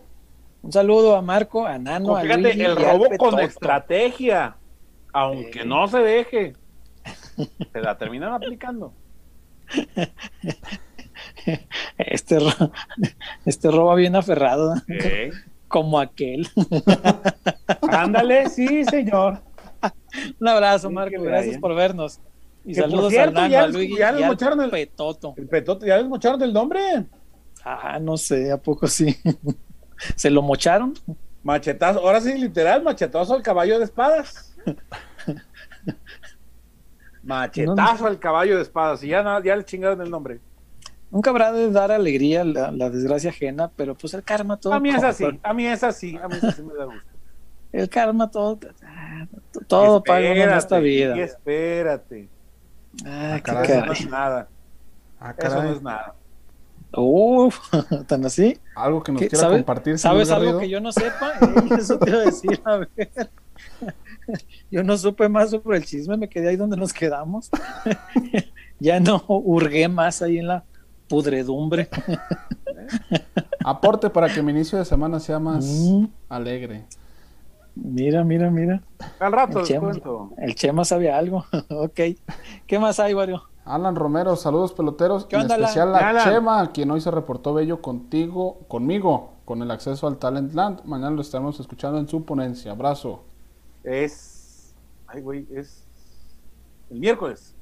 Un 0.62 0.73
saludo 0.73 1.15
a 1.15 1.23
Marco, 1.23 1.65
a 1.65 1.79
Nano, 1.79 2.16
a 2.16 2.23
Fíjate, 2.23 2.41
Luigi 2.43 2.61
el 2.62 2.66
y 2.66 2.70
al 2.70 2.77
robo 2.99 3.07
con 3.16 3.39
estrategia. 3.41 4.57
Aunque 5.12 5.61
Eh. 5.61 5.65
no 5.65 5.87
se 5.89 5.99
deje. 5.99 6.55
Se 7.73 7.81
la 7.81 7.97
terminan 7.97 8.33
aplicando. 8.33 8.93
Este, 11.97 12.39
ro- 12.39 12.70
este 13.45 13.70
roba 13.70 13.95
bien 13.95 14.15
aferrado, 14.16 14.75
como 15.66 15.99
aquel. 15.99 16.47
Ándale, 17.89 18.49
sí, 18.51 18.85
señor. 18.85 19.41
Un 20.41 20.49
abrazo, 20.49 20.91
Marco. 20.91 21.20
Gracias 21.23 21.59
por 21.59 21.75
vernos. 21.75 22.20
Y 22.64 22.74
Que 22.74 22.82
por 22.82 22.90
saludos 22.90 23.10
cierto, 23.12 23.28
al 23.28 23.35
Nano, 23.35 23.48
ya 23.48 23.62
a 23.62 23.66
les- 23.66 23.74
Luigi 23.74 23.97
ya 23.98 24.12
les 24.12 24.26
mocharon 24.26 24.60
el- 24.62 24.70
Petoto. 24.70 25.35
El 25.36 25.48
¿ya 25.86 25.97
les 25.98 26.06
mocharon 26.09 26.43
el 26.43 26.52
nombre? 26.52 26.80
Ah, 27.64 27.98
no 28.01 28.16
sé, 28.16 28.51
¿a 28.52 28.56
poco 28.59 28.86
sí? 28.86 29.16
¿Se 30.16 30.30
lo 30.30 30.43
mocharon? 30.43 30.94
Machetazo, 31.43 32.01
ahora 32.01 32.20
sí, 32.20 32.35
literal, 32.36 32.82
machetazo 32.82 33.35
al 33.35 33.43
caballo 33.43 33.78
de 33.78 33.85
espadas. 33.85 34.55
Machetazo 37.22 38.06
al 38.06 38.18
caballo 38.18 38.56
de 38.56 38.62
espadas. 38.62 39.02
Y 39.02 39.09
ya, 39.09 39.22
ya 39.43 39.56
le 39.56 39.64
chingaron 39.64 40.01
el 40.01 40.10
nombre. 40.10 40.40
Nunca 41.10 41.30
habrá 41.30 41.52
de 41.52 41.70
dar 41.70 41.90
alegría 41.90 42.44
la, 42.44 42.70
la 42.70 42.90
desgracia 42.90 43.30
ajena, 43.30 43.70
pero 43.74 43.94
pues 43.94 44.12
el 44.14 44.22
karma 44.22 44.59
todo. 44.59 44.74
A 44.74 44.80
mí 44.80 44.90
es 44.90 45.02
así, 45.02 45.24
a 45.43 45.55
mí 45.55 45.66
es 45.66 45.82
así, 45.82 46.18
a 46.22 46.28
mí 46.28 46.35
es 46.36 46.44
así 46.44 46.62
me 46.62 46.74
da 46.74 46.85
gusto. 46.85 47.01
El 47.70 47.86
karma 47.90 48.30
todo. 48.30 48.59
ah, 48.82 49.26
Todo 49.66 50.02
paga 50.02 50.20
en 50.26 50.51
esta 50.52 50.78
vida. 50.78 51.14
y 51.18 51.20
espérate. 51.20 52.30
Ah, 53.07 53.37
qué 53.37 53.43
caray. 53.43 53.65
Eso 53.70 53.87
no 53.87 53.93
es 53.93 54.09
nada. 54.11 54.49
Ah, 55.20 55.35
Eso 55.37 55.62
no 55.62 55.73
es 55.73 55.83
nada. 55.83 56.15
Uf, 56.97 57.59
tan 58.07 58.25
así. 58.25 58.59
Algo 58.75 59.03
que 59.03 59.12
nos 59.12 59.20
quiera 59.20 59.39
¿Sabe- 59.39 59.57
compartir, 59.57 59.99
¿Sabes 59.99 60.31
algo 60.31 60.45
Garrido? 60.45 60.61
que 60.61 60.69
yo 60.70 60.81
no 60.81 60.91
sepa? 60.93 61.33
Eh, 61.41 61.75
eso 61.79 61.99
te 61.99 62.11
iba 62.11 62.19
a 62.20 62.25
decir, 62.25 62.61
a 62.65 62.77
ver. 62.77 62.89
Yo 64.70 64.85
no 64.85 64.97
supe 64.99 65.27
más 65.29 65.51
sobre 65.51 65.79
el 65.79 65.85
chisme, 65.87 66.16
me 66.19 66.29
quedé 66.29 66.51
ahí 66.51 66.57
donde 66.57 66.77
nos 66.77 66.93
quedamos. 66.93 67.51
ya 68.79 69.01
no 69.01 69.25
hurgué 69.27 69.89
más 69.89 70.20
ahí 70.23 70.39
en 70.39 70.49
la 70.49 70.65
pudredumbre. 71.09 71.89
Aporte 73.65 74.11
para 74.11 74.29
que 74.33 74.43
mi 74.43 74.53
inicio 74.53 74.79
de 74.79 74.85
semana 74.85 75.19
sea 75.19 75.39
más 75.39 75.65
Mm. 75.65 76.05
alegre. 76.29 76.85
Mira, 77.81 78.25
mira, 78.25 78.51
mira. 78.51 78.83
Al 79.21 79.33
rato 79.33 79.53
El 79.53 79.59
les 79.59 79.69
Chema, 79.69 79.91
cuento. 79.91 80.31
el 80.39 80.55
Chema 80.55 80.85
sabe 80.85 81.11
algo. 81.13 81.45
ok. 81.71 82.01
¿Qué 82.67 82.79
más 82.79 82.99
hay, 83.01 83.15
Wario? 83.15 83.43
Alan 83.65 83.95
Romero, 83.97 84.35
saludos 84.37 84.73
peloteros. 84.73 85.27
¿Qué 85.27 85.37
en 85.37 85.43
onda, 85.43 85.55
Alan? 85.55 85.65
especial 85.67 85.95
a 85.95 86.09
Alan. 86.09 86.25
Chema, 86.25 86.73
quien 86.73 86.91
hoy 86.91 87.01
se 87.01 87.11
reportó 87.11 87.55
bello 87.55 87.81
contigo, 87.81 88.61
conmigo, 88.69 89.35
con 89.45 89.63
el 89.63 89.71
acceso 89.71 90.07
al 90.07 90.19
Talent 90.19 90.55
Land. 90.55 90.85
Mañana 90.85 91.11
lo 91.11 91.21
estaremos 91.21 91.61
escuchando 91.61 91.99
en 91.99 92.09
su 92.09 92.25
ponencia. 92.25 92.73
Abrazo. 92.73 93.25
Es. 93.85 94.75
Ay, 95.07 95.21
güey, 95.23 95.47
es. 95.55 95.85
El 96.91 96.99
miércoles. 97.01 97.55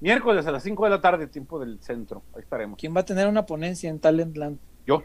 Miércoles 0.00 0.46
a 0.46 0.50
las 0.50 0.62
5 0.62 0.84
de 0.84 0.90
la 0.90 1.00
tarde, 1.00 1.26
tiempo 1.26 1.58
del 1.60 1.78
centro. 1.82 2.22
Ahí 2.34 2.40
estaremos. 2.42 2.78
¿Quién 2.78 2.96
va 2.96 3.00
a 3.00 3.04
tener 3.04 3.28
una 3.28 3.44
ponencia 3.44 3.90
en 3.90 4.00
Talentland? 4.00 4.58
Yo. 4.86 5.02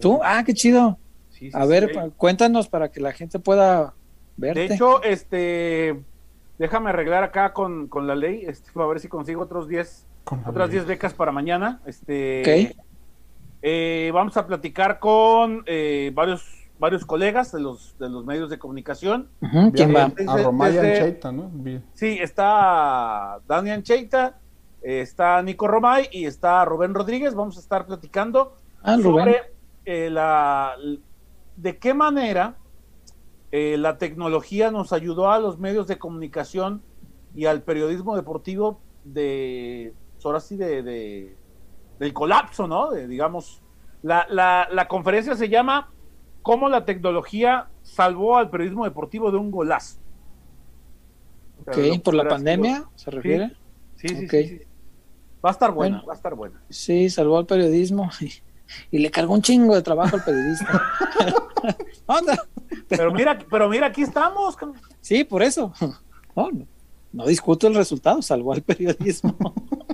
¿Tú? 0.00 0.20
Ah, 0.22 0.42
qué 0.46 0.54
chido. 0.54 0.98
Sí, 1.40 1.50
sí, 1.50 1.56
A 1.58 1.64
ver, 1.64 1.90
sí. 1.92 1.98
cuéntanos 2.18 2.68
para 2.68 2.90
que 2.92 3.00
la 3.00 3.12
gente 3.12 3.38
pueda 3.38 3.94
verte. 4.36 4.68
De 4.68 4.74
hecho, 4.74 5.02
este, 5.02 5.98
déjame 6.58 6.90
arreglar 6.90 7.24
acá 7.24 7.52
con, 7.54 7.88
con 7.88 8.06
la 8.06 8.14
ley, 8.14 8.44
este, 8.46 8.70
a 8.78 8.84
ver 8.86 9.00
si 9.00 9.08
consigo 9.08 9.42
otros 9.42 9.66
10, 9.66 10.06
Con 10.24 10.42
la 10.42 10.50
otras 10.50 10.68
ley. 10.68 10.76
10 10.76 10.86
becas 10.86 11.14
para 11.14 11.32
mañana. 11.32 11.80
Este, 11.86 12.74
eh, 13.62 14.10
vamos 14.12 14.36
a 14.36 14.46
platicar 14.46 14.98
con 14.98 15.62
eh, 15.66 16.12
varios, 16.14 16.46
varios 16.78 17.04
colegas 17.06 17.52
de 17.52 17.60
los, 17.60 17.96
de 17.98 18.08
los 18.10 18.24
medios 18.26 18.50
de 18.50 18.58
comunicación. 18.58 19.28
¿Quién 19.74 19.94
va? 19.96 20.08
Desde- 20.14 20.30
A 20.30 20.36
Romaya 20.44 20.82
desde- 20.82 21.02
Cheita, 21.04 21.32
¿no? 21.32 21.50
Vi- 21.54 21.80
Sí, 21.94 22.18
está 22.20 23.38
Dani 23.48 23.70
Ancheita, 23.70 24.38
está 24.82 25.42
Nico 25.42 25.66
Romay 25.68 26.08
y 26.12 26.26
está 26.26 26.64
Rubén 26.66 26.92
Rodríguez. 26.94 27.34
Vamos 27.34 27.56
a 27.56 27.60
estar 27.60 27.86
platicando 27.86 28.56
Ah, 28.82 28.96
Rubén. 28.96 29.02
sobre 29.24 29.36
eh, 29.86 30.08
la, 30.10 30.74
de 31.62 31.78
qué 31.78 31.94
manera 31.94 32.60
eh, 33.50 33.76
la 33.78 33.98
tecnología 33.98 34.70
nos 34.70 34.92
ayudó 34.92 35.30
a 35.30 35.38
los 35.40 35.58
medios 35.58 35.86
de 35.86 35.98
comunicación 35.98 36.86
y 37.34 37.46
al 37.46 37.64
periodismo 37.64 38.16
deportivo 38.16 38.84
de, 39.02 39.96
ahora 40.24 40.40
sí, 40.40 40.56
de, 40.56 40.82
de- 40.82 41.40
del 41.98 42.12
colapso, 42.14 42.68
¿no? 42.68 42.90
De, 42.90 43.06
digamos, 43.08 43.64
la, 44.02 44.26
la, 44.30 44.68
la 44.72 44.88
conferencia 44.88 45.36
se 45.36 45.48
llama 45.48 45.92
¿Cómo 46.42 46.68
la 46.70 46.84
tecnología 46.86 47.70
salvó 47.82 48.36
al 48.38 48.50
periodismo 48.50 48.84
deportivo 48.84 49.30
de 49.30 49.38
un 49.38 49.50
golazo? 49.50 50.00
Ok, 51.56 51.78
por 52.04 52.14
la 52.14 52.26
pandemia, 52.26 52.90
¿se 52.96 53.10
refiere? 53.10 53.52
Sí, 53.94 54.16
sí, 54.16 54.28
sí, 54.28 54.44
sí. 54.44 54.58
Va 55.44 55.50
a 55.50 55.52
estar 55.52 55.72
buena, 55.72 55.98
Bueno. 55.98 56.08
va 56.08 56.14
a 56.14 56.16
estar 56.16 56.34
buena. 56.34 56.64
Sí, 56.70 57.10
salvó 57.10 57.38
al 57.38 57.46
periodismo 57.46 58.10
y, 58.90 58.98
le 58.98 59.10
cargó 59.10 59.34
un 59.34 59.42
chingo 59.42 59.74
de 59.74 59.82
trabajo 59.82 60.16
al 60.16 60.24
periodista. 60.24 60.82
Onda. 62.06 62.38
Pero 62.88 63.12
mira, 63.12 63.38
pero 63.50 63.68
mira, 63.68 63.86
aquí 63.88 64.02
estamos. 64.02 64.56
Sí, 65.00 65.24
por 65.24 65.42
eso. 65.42 65.72
No, 67.12 67.26
discuto 67.26 67.66
el 67.66 67.74
resultado, 67.74 68.22
salvó 68.22 68.52
al 68.52 68.62
periodismo. 68.62 69.36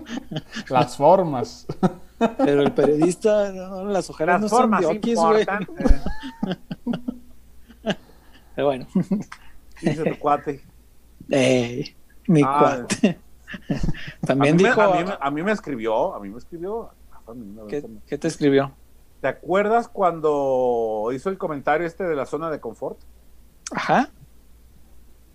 Las 0.69 0.97
formas. 0.97 1.67
Pero 2.39 2.63
el 2.63 2.73
periodista, 2.73 3.53
no, 3.53 3.85
las 3.87 4.09
ojeras 4.09 4.41
Las 4.41 4.43
no 4.43 4.49
son 4.49 4.59
formas 4.61 4.81
diokis, 4.81 5.19
güey. 5.19 5.41
importan. 5.41 5.67
Pero 8.55 8.67
bueno, 8.69 8.87
Dice 9.83 10.05
tu 10.11 10.19
cuate. 10.19 10.63
eh, 11.31 11.95
mi 12.27 12.43
Ah. 12.45 12.59
cuate. 12.87 13.19
También 14.27 14.55
a 14.55 14.59
dijo, 14.59 14.77
me, 14.93 14.99
a, 15.01 15.05
mí, 15.05 15.11
a 15.21 15.31
mí 15.31 15.43
me 15.43 15.53
escribió, 15.53 16.15
a 16.15 16.21
mí 16.21 16.29
me 16.31 16.39
escribió. 16.39 16.91
¿Qué, 18.07 18.19
te 18.19 18.29
escribió? 18.29 18.73
¿Te 19.21 19.29
acuerdas 19.29 19.89
cuando 19.89 21.11
hizo 21.15 21.31
el 21.31 21.39
comentario 21.39 21.87
este 21.87 22.05
de 22.05 22.15
la 22.15 22.27
zona 22.27 22.51
de 22.51 22.61
confort? 22.61 22.99
Ajá. 23.73 24.11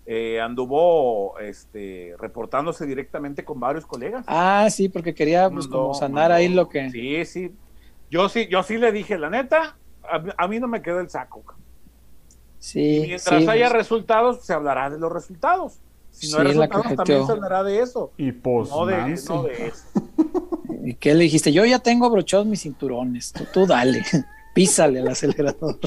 Eh, 0.06 0.40
anduvo 0.40 1.38
este, 1.38 2.14
reportándose 2.18 2.86
directamente 2.86 3.44
con 3.44 3.60
varios 3.60 3.86
colegas. 3.86 4.24
Ah, 4.28 4.68
sí, 4.70 4.88
porque 4.88 5.14
quería 5.14 5.48
pues 5.50 5.66
Mandó- 5.66 5.82
como 5.82 5.94
sanar 5.94 6.30
mandó- 6.30 6.34
ahí 6.34 6.48
lo 6.48 6.68
que... 6.68 6.90
Sí, 6.90 7.24
sí. 7.24 7.54
Yo 8.10 8.28
sí, 8.28 8.46
yo 8.50 8.62
sí 8.62 8.78
le 8.78 8.92
dije, 8.92 9.16
la 9.18 9.30
neta, 9.30 9.76
a, 10.10 10.18
mí- 10.18 10.32
a 10.36 10.48
mí 10.48 10.58
no 10.60 10.68
me 10.68 10.82
quedó 10.82 11.00
el 11.00 11.08
saco. 11.08 11.42
Sí, 12.58 12.96
Y 12.98 13.00
mientras 13.08 13.42
sí, 13.42 13.48
haya 13.48 13.66
pues, 13.66 13.72
resultados, 13.72 14.44
se 14.44 14.52
hablará 14.52 14.90
de 14.90 14.98
los 14.98 15.10
resultados. 15.12 15.80
Si 16.12 16.30
no 16.30 16.36
Sí, 16.36 16.46
hay 16.46 16.54
la 16.54 16.66
resultados, 16.66 16.96
también 16.96 17.26
se 17.26 17.32
hablará 17.32 17.64
de 17.64 17.80
eso. 17.80 18.12
Y 18.16 18.30
pues 18.32 18.68
No 18.70 18.86
de, 18.86 18.96
no 19.28 19.42
de 19.42 19.66
eso. 19.66 19.86
¿Y 20.84 20.94
qué 20.94 21.14
le 21.14 21.24
dijiste? 21.24 21.52
Yo 21.52 21.64
ya 21.64 21.78
tengo 21.80 22.06
abrochados 22.06 22.46
mis 22.46 22.62
cinturones, 22.62 23.32
tú, 23.32 23.44
tú 23.52 23.66
dale, 23.66 24.04
písale 24.54 25.00
al 25.00 25.08
acelerador. 25.08 25.78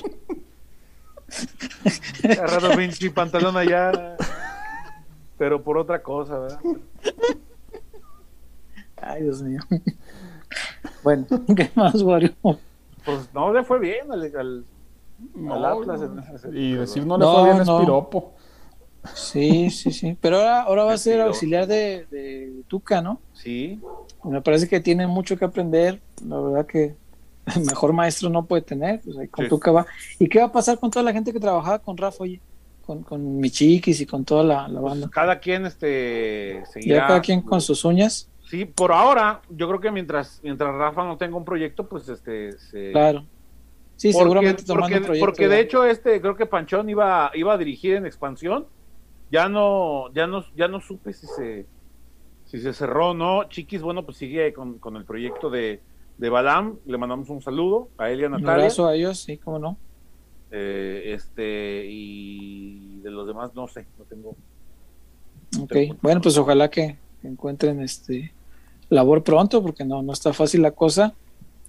Agarrado 2.23 2.75
pinche 2.75 3.09
pantalón 3.11 3.57
allá. 3.57 4.15
Pero 5.37 5.61
por 5.61 5.77
otra 5.77 6.01
cosa, 6.01 6.39
¿verdad? 6.39 6.59
Ay, 9.01 9.23
Dios 9.23 9.41
mío. 9.41 9.59
Bueno, 11.03 11.25
¿qué 11.55 11.69
más, 11.75 12.01
Wario? 12.01 12.33
Pues 12.41 13.29
no 13.33 13.51
le 13.53 13.63
fue 13.63 13.79
bien 13.79 14.11
al, 14.11 14.23
al, 14.35 14.65
No, 15.35 15.53
al 15.55 15.65
Atlas. 15.65 16.01
en 16.01 16.19
ese- 16.19 16.49
y 16.57 16.73
decir 16.73 17.05
no 17.05 17.17
le 17.17 17.25
No, 17.25 17.33
fue 17.33 17.43
bien 17.51 17.61
es 17.61 17.69
piropo. 17.69 18.33
Sí, 19.13 19.69
sí, 19.69 19.91
sí. 19.91 20.17
Pero 20.21 20.37
ahora, 20.37 20.61
ahora 20.63 20.83
va 20.85 20.93
a 20.93 20.97
ser 20.97 21.21
auxiliar 21.21 21.67
de, 21.67 22.05
de 22.11 22.51
Tuca, 22.67 23.01
¿no? 23.01 23.19
Sí, 23.33 23.79
Me 24.23 24.41
parece 24.41 24.67
que 24.67 24.79
tiene 24.79 25.05
mucho 25.07 25.37
que 25.37 25.45
aprender. 25.45 26.01
La 26.27 26.39
verdad 26.39 26.65
que 26.65 26.95
el 27.55 27.65
mejor 27.65 27.93
maestro 27.93 28.29
no 28.29 28.45
puede 28.45 28.61
tener. 28.63 29.01
Pues 29.01 29.17
ahí 29.17 29.27
con 29.27 29.45
Sí. 29.45 29.49
Tuca 29.49 29.71
va. 29.71 29.85
¿Y 30.19 30.27
qué 30.27 30.39
va 30.39 30.45
a 30.45 30.51
pasar 30.51 30.79
con 30.79 30.89
toda 30.89 31.03
la 31.03 31.13
gente 31.13 31.31
que 31.31 31.39
trabajaba 31.39 31.79
con 31.79 31.95
Rafa, 31.97 32.23
oye? 32.23 32.41
Con, 32.85 33.01
con 33.03 33.37
Michiquis 33.39 33.99
y 34.01 34.05
con 34.05 34.23
toda 34.25 34.43
la, 34.43 34.67
la 34.67 34.79
banda. 34.79 35.09
cada 35.11 35.39
quien 35.39 35.65
este 35.65 36.63
seguirá. 36.71 36.95
Ya 36.97 37.07
cada 37.07 37.21
quien 37.21 37.41
con 37.41 37.59
sus 37.61 37.83
uñas. 37.85 38.29
Sí, 38.49 38.65
por 38.65 38.91
ahora, 38.91 39.41
yo 39.49 39.67
creo 39.67 39.79
que 39.79 39.89
mientras 39.91 40.39
mientras 40.43 40.71
Rafa 40.75 41.03
no 41.03 41.17
tenga 41.17 41.35
un 41.35 41.43
proyecto, 41.45 41.87
pues 41.87 42.07
este 42.09 42.51
se 42.59 42.91
Claro. 42.91 43.25
Sí, 43.95 44.09
Porque- 44.11 44.23
seguramente 44.23 44.63
tomando 44.63 44.83
porque, 44.87 44.97
un 44.99 45.03
proyecto. 45.05 45.25
porque 45.25 45.43
ya. 45.43 45.49
de 45.49 45.59
hecho 45.61 45.83
este 45.85 46.21
creo 46.21 46.35
que 46.35 46.45
Panchón 46.45 46.87
iba 46.89 47.31
iba 47.33 47.53
a 47.53 47.57
dirigir 47.57 47.95
en 47.95 48.05
expansión. 48.05 48.67
Ya 49.31 49.49
no 49.49 50.11
ya 50.13 50.27
no 50.27 50.43
ya 50.55 50.67
no 50.67 50.79
supe 50.79 51.13
si 51.13 51.25
se 51.27 51.65
si 52.45 52.59
se 52.59 52.73
cerró 52.73 53.09
o 53.09 53.13
no. 53.13 53.43
Chiquis, 53.49 53.81
bueno, 53.81 54.05
pues 54.05 54.17
sigue 54.17 54.53
con, 54.53 54.77
con 54.79 54.95
el 54.95 55.05
proyecto 55.05 55.49
de 55.49 55.81
de 56.17 56.29
Balam, 56.29 56.77
le 56.85 56.97
mandamos 56.97 57.29
un 57.29 57.41
saludo 57.41 57.89
a 57.97 58.09
él 58.09 58.21
y 58.21 58.23
a 58.23 58.27
Un 58.27 58.31
Natalia. 58.33 58.53
abrazo 58.53 58.87
a 58.87 58.95
ellos, 58.95 59.19
sí, 59.19 59.37
cómo 59.37 59.59
no. 59.59 59.77
Eh, 60.51 61.11
este 61.13 61.85
y 61.89 62.99
de 63.01 63.11
los 63.11 63.27
demás 63.27 63.53
no 63.55 63.67
sé, 63.67 63.85
no 63.97 64.05
tengo. 64.05 64.35
Ok, 65.61 65.97
bueno, 66.01 66.21
pues 66.21 66.37
ojalá 66.37 66.69
que 66.69 66.97
que 67.21 67.27
encuentren 67.27 67.81
este 67.81 68.33
labor 68.89 69.23
pronto, 69.23 69.61
porque 69.63 69.83
no, 69.83 70.01
no 70.03 70.13
está 70.13 70.31
fácil 70.33 70.61
la 70.61 70.71
cosa. 70.71 71.13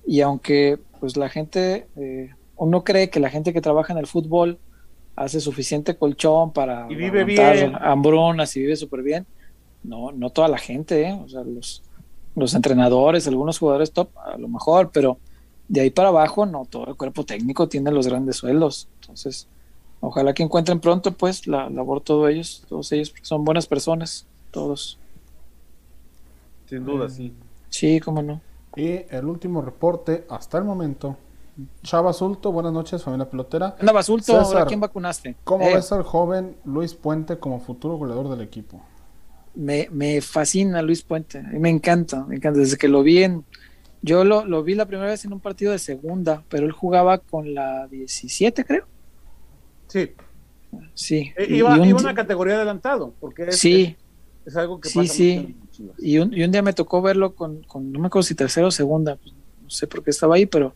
Y 0.06 0.20
aunque 0.20 0.78
pues 1.00 1.16
la 1.16 1.28
gente, 1.28 1.88
eh, 1.96 2.30
uno 2.56 2.84
cree 2.84 3.10
que 3.10 3.18
la 3.20 3.30
gente 3.30 3.52
que 3.52 3.60
trabaja 3.60 3.92
en 3.92 3.98
el 3.98 4.06
fútbol 4.06 4.58
hace 5.16 5.40
suficiente 5.40 5.96
colchón 5.96 6.52
para 6.52 6.86
Y 6.90 6.94
vive 6.94 7.24
bien. 7.24 7.74
hambrunas 7.80 8.56
y 8.56 8.60
vive 8.60 8.76
súper 8.76 9.02
bien, 9.02 9.26
no, 9.82 10.12
no 10.12 10.30
toda 10.30 10.48
la 10.48 10.58
gente, 10.58 11.02
¿eh? 11.08 11.12
o 11.24 11.28
sea, 11.28 11.42
los, 11.42 11.82
los 12.34 12.54
entrenadores, 12.54 13.26
algunos 13.26 13.58
jugadores 13.58 13.92
top, 13.92 14.10
a 14.18 14.36
lo 14.36 14.48
mejor, 14.48 14.90
pero 14.92 15.18
de 15.68 15.80
ahí 15.80 15.90
para 15.90 16.08
abajo, 16.08 16.46
no 16.46 16.64
todo 16.66 16.86
el 16.88 16.96
cuerpo 16.96 17.24
técnico 17.24 17.68
tiene 17.68 17.90
los 17.90 18.06
grandes 18.06 18.36
sueldos. 18.36 18.88
Entonces, 19.00 19.48
ojalá 20.00 20.34
que 20.34 20.42
encuentren 20.42 20.80
pronto, 20.80 21.12
pues, 21.12 21.46
la 21.46 21.68
labor 21.70 22.00
todos 22.02 22.30
ellos, 22.30 22.64
todos 22.68 22.92
ellos, 22.92 23.10
porque 23.10 23.24
son 23.24 23.44
buenas 23.44 23.66
personas, 23.66 24.26
todos. 24.50 24.98
Sin 26.66 26.84
duda, 26.84 27.08
sí. 27.08 27.32
Sí, 27.68 28.00
cómo 28.00 28.22
no. 28.22 28.40
Y 28.76 29.04
el 29.10 29.24
último 29.24 29.62
reporte 29.62 30.26
hasta 30.28 30.58
el 30.58 30.64
momento. 30.64 31.16
Chava 31.82 32.12
Sulto, 32.12 32.52
buenas 32.52 32.72
noches, 32.72 33.02
familia 33.02 33.28
pelotera. 33.30 33.76
Anda, 33.80 33.92
Basulto, 33.92 34.26
César, 34.26 34.44
¿ahora 34.44 34.66
quién 34.66 34.80
vacunaste? 34.80 35.36
¿Cómo 35.44 35.64
Eh, 35.64 35.74
ves 35.74 35.90
al 35.92 36.02
joven 36.02 36.56
Luis 36.64 36.94
Puente 36.94 37.38
como 37.38 37.60
futuro 37.60 37.96
goleador 37.96 38.28
del 38.28 38.42
equipo? 38.42 38.82
me, 39.54 39.88
me 39.90 40.20
fascina 40.20 40.82
Luis 40.82 41.02
Puente, 41.02 41.38
a 41.38 41.42
me 41.42 41.70
encanta, 41.70 42.24
me 42.26 42.36
encanta. 42.36 42.60
Desde 42.60 42.76
que 42.76 42.88
lo 42.88 43.02
vi 43.02 43.22
en. 43.22 43.44
Yo 44.02 44.22
lo, 44.24 44.44
lo 44.44 44.62
vi 44.62 44.74
la 44.74 44.84
primera 44.86 45.08
vez 45.10 45.24
en 45.24 45.32
un 45.32 45.40
partido 45.40 45.72
de 45.72 45.78
segunda, 45.78 46.44
pero 46.48 46.66
él 46.66 46.72
jugaba 46.72 47.18
con 47.18 47.54
la 47.54 47.88
17, 47.88 48.64
creo. 48.64 48.84
Sí. 49.88 50.12
Sí. 50.94 51.32
Y- 51.38 51.54
iba, 51.56 51.74
y 51.76 51.80
un 51.80 51.88
iba 51.88 51.98
una 52.00 52.14
categoría 52.14 52.56
adelantado, 52.56 53.14
porque 53.18 53.44
es, 53.44 53.56
sí, 53.58 53.96
es, 54.44 54.52
es 54.52 54.56
algo 54.56 54.78
que 54.80 54.90
Sí, 54.90 54.98
pasa 54.98 55.14
sí. 55.14 55.56
y 55.98 56.18
un, 56.18 56.34
y 56.34 56.44
un 56.44 56.52
día 56.52 56.60
me 56.62 56.74
tocó 56.74 57.00
verlo 57.00 57.34
con, 57.34 57.62
con, 57.64 57.90
no 57.90 57.98
me 57.98 58.08
acuerdo 58.08 58.24
si 58.24 58.34
tercera 58.34 58.66
o 58.66 58.70
segunda, 58.70 59.16
pues, 59.16 59.32
no 59.62 59.70
sé 59.70 59.86
por 59.86 60.04
qué 60.04 60.10
estaba 60.10 60.34
ahí, 60.34 60.44
pero 60.44 60.74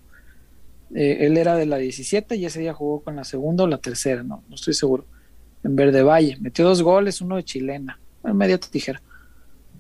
eh, 0.95 1.19
él 1.21 1.37
era 1.37 1.57
de 1.57 1.67
la 1.67 1.77
17 1.77 2.37
y 2.37 2.45
ese 2.45 2.61
día 2.61 2.75
jugó 2.75 3.01
con 3.01 3.17
la 3.17 3.25
segunda 3.25 3.65
o 3.65 3.67
la 3.67 3.79
tercera, 3.79 4.23
no, 4.23 4.43
no 4.49 4.55
estoy 4.55 4.75
seguro. 4.75 5.07
En 5.63 5.77
Verde 5.77 6.03
Valle, 6.03 6.37
metió 6.41 6.65
dos 6.65 6.83
goles, 6.83 7.21
uno 7.21 7.37
de 7.37 7.45
chilena, 7.45 8.01
en 8.25 8.37
media 8.37 8.59
tijera. 8.59 9.03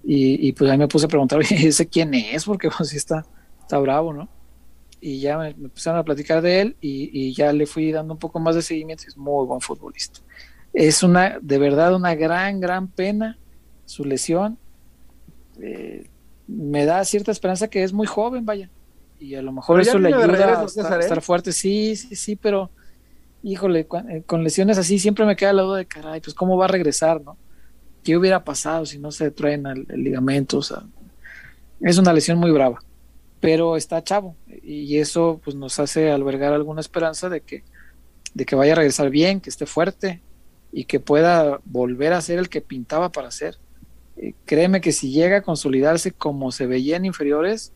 Y, 0.03 0.53
pues 0.53 0.71
ahí 0.71 0.79
me 0.79 0.89
puse 0.89 1.07
a 1.07 1.09
preguntar, 1.09 1.41
¿ese 1.51 1.87
quién 1.87 2.15
es? 2.15 2.45
Porque 2.45 2.71
pues 2.71 2.95
está, 2.95 3.27
está 3.61 3.79
bravo, 3.79 4.13
¿no? 4.13 4.29
Y 5.01 5.21
ya 5.21 5.39
me, 5.39 5.49
empezaron 5.49 5.99
a 6.01 6.05
platicar 6.05 6.43
de 6.43 6.61
él 6.61 6.77
y, 6.81 7.11
y 7.13 7.35
ya 7.35 7.53
le 7.53 7.67
fui 7.67 7.93
dando 7.93 8.15
un 8.15 8.19
poco 8.19 8.39
más 8.39 8.55
de 8.55 8.63
seguimiento. 8.63 9.05
Es 9.07 9.17
muy 9.17 9.47
buen 9.47 9.61
futbolista. 9.61 10.21
Es 10.73 11.03
una, 11.03 11.39
de 11.41 11.59
verdad, 11.59 11.95
una 11.95 12.15
gran, 12.15 12.61
gran 12.61 12.89
pena 12.89 13.39
su 13.87 14.05
lesión. 14.05 14.59
Eh, 15.61 16.07
me 16.47 16.85
da 16.85 17.05
cierta 17.05 17.33
esperanza 17.33 17.69
que 17.69 17.83
es 17.83 17.93
muy 17.93 18.07
joven, 18.07 18.47
vaya. 18.47 18.71
Y 19.21 19.35
a 19.35 19.43
lo 19.43 19.53
mejor 19.53 19.77
Pero 19.77 19.89
eso 19.89 19.99
le 19.99 20.09
ayuda 20.09 20.27
regreso, 20.27 20.61
a 20.63 20.65
estar, 20.65 21.01
¿eh? 21.01 21.05
estar 21.05 21.23
fuerte. 21.23 21.53
Sí, 21.53 21.95
sí, 21.95 22.17
sí, 22.17 22.37
pero 22.37 22.71
híjole, 23.43 23.87
cu- 23.87 23.99
eh, 23.99 24.23
con 24.27 24.43
lesiones 24.43 24.79
así 24.79 24.99
siempre 24.99 25.25
me 25.27 25.37
queda 25.37 25.53
la 25.53 25.63
duda 25.63 25.79
de, 25.79 25.87
caray, 25.87 26.21
pues 26.21 26.35
cómo 26.35 26.57
va 26.57 26.65
a 26.65 26.69
regresar, 26.69 27.21
¿no? 27.23 27.37
¿Qué 28.03 28.17
hubiera 28.17 28.43
pasado 28.45 28.87
si 28.87 28.99
no 28.99 29.13
se 29.13 29.31
traen 29.31 29.67
el, 29.67 29.87
el 29.91 30.03
ligamento? 30.03 30.59
O 30.59 30.63
sea, 30.63 30.83
es 31.81 31.99
una 31.99 32.13
lesión 32.13 32.39
muy 32.39 32.51
brava, 32.51 32.79
pero 33.41 33.77
está 33.77 34.03
chavo 34.03 34.37
y 34.63 34.99
eso 34.99 35.41
pues 35.45 35.55
nos 35.57 35.79
hace 35.79 36.11
albergar 36.11 36.53
alguna 36.53 36.81
esperanza 36.81 37.29
de 37.29 37.43
que 37.43 37.63
de 38.33 38.45
que 38.47 38.55
vaya 38.57 38.73
a 38.75 38.77
regresar 38.77 39.11
bien, 39.11 39.41
que 39.41 39.51
esté 39.51 39.67
fuerte 39.67 40.23
y 40.73 40.85
que 40.85 41.01
pueda 41.01 41.59
volver 41.65 42.13
a 42.13 42.21
ser 42.21 42.39
el 42.39 42.49
que 42.49 42.61
pintaba 42.61 43.11
para 43.11 43.31
ser. 43.33 43.57
Eh, 44.17 44.35
créeme 44.45 44.81
que 44.81 44.93
si 44.93 45.11
llega 45.11 45.39
a 45.39 45.43
consolidarse 45.43 46.13
como 46.13 46.53
se 46.53 46.67
veía 46.67 46.97
en 46.97 47.07
inferiores, 47.07 47.73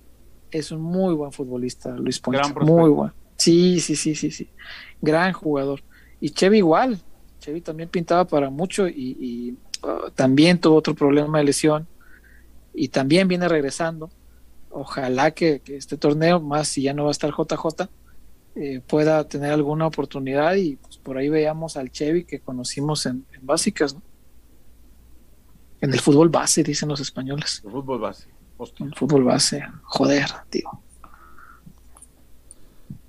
es 0.51 0.71
un 0.71 0.81
muy 0.81 1.15
buen 1.15 1.33
futbolista, 1.33 1.91
Luis 1.91 2.19
Ponce. 2.21 2.53
Muy 2.61 2.91
bueno. 2.91 3.15
Sí, 3.37 3.81
sí, 3.81 3.97
sí, 3.97 4.15
sí, 4.15 4.31
sí. 4.31 4.49
Gran 5.01 5.33
jugador. 5.33 5.83
Y 6.21 6.31
Chevy 6.31 6.59
igual. 6.59 7.01
Chevy 7.41 7.61
también 7.61 7.89
pintaba 7.89 8.25
para 8.25 8.49
mucho 8.49 8.89
y, 8.89 9.57
uh, 9.83 10.11
también 10.15 10.59
tuvo 10.59 10.77
otro 10.77 10.95
problema 10.95 11.39
de 11.39 11.45
lesión 11.45 11.87
y 12.73 12.89
también 12.89 13.29
viene 13.29 13.49
regresando. 13.49 14.11
Ojalá 14.71 15.31
que, 15.33 15.63
este 15.67 15.97
torneo, 15.97 16.41
más 16.41 16.69
si 16.69 16.83
ya 16.83 16.95
no 16.95 17.05
va 17.05 17.11
a 17.11 17.13
estar 17.13 17.31
JJ, 17.31 17.89
eh, 18.57 18.81
pueda 18.87 19.27
tener 19.29 19.53
alguna 19.53 19.87
oportunidad 19.87 20.55
y 20.55 20.77
pues, 20.77 20.99
por 20.99 21.19
ahí 21.19 21.29
veamos 21.29 21.77
al 21.77 21.91
Chevy 21.91 22.25
que 22.25 22.41
conocimos 22.41 23.05
en, 23.07 23.27
básicas, 23.43 23.97
En 25.81 25.93
el 25.93 26.01
fútbol 26.01 26.31
base, 26.31 26.63
dicen 26.63 26.89
los 26.89 27.01
españoles. 27.01 27.61
El 27.65 27.73
fútbol 27.73 28.01
base. 28.01 28.34
El 28.79 28.95
fútbol 28.95 29.25
base, 29.25 29.65
joder, 29.83 30.31
tío. 30.49 30.71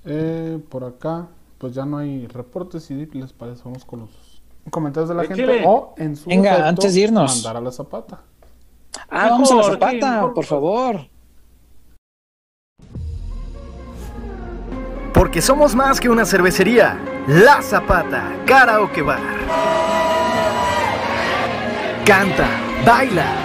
Eh, 0.05 0.59
por 0.69 0.83
acá, 0.83 1.27
pues 1.57 1.73
ya 1.73 1.85
no 1.85 1.97
hay 1.97 2.27
reportes 2.27 2.89
y 2.91 3.05
les 3.05 3.33
parece, 3.33 3.61
vamos 3.63 3.85
con 3.85 4.01
los 4.01 4.41
comentarios 4.69 5.09
de 5.09 5.15
la 5.15 5.25
gente. 5.25 5.63
O 5.65 5.93
en 5.97 6.15
su 6.15 6.29
Venga, 6.29 6.67
antes 6.67 6.93
de 6.93 7.01
irnos. 7.01 7.35
Mandar 7.35 7.57
a 7.57 7.61
la 7.61 7.71
zapata. 7.71 8.21
Ah, 9.09 9.29
vamos 9.29 9.51
a 9.51 9.55
la 9.55 9.63
zapata, 9.63 10.33
por 10.33 10.45
favor. 10.45 11.07
Porque 15.13 15.41
somos 15.41 15.75
más 15.75 15.99
que 15.99 16.09
una 16.09 16.25
cervecería. 16.25 16.99
La 17.27 17.61
Zapata, 17.61 18.43
Karaoke 18.45 19.01
Bar. 19.01 19.21
Canta, 22.05 22.47
baila 22.85 23.44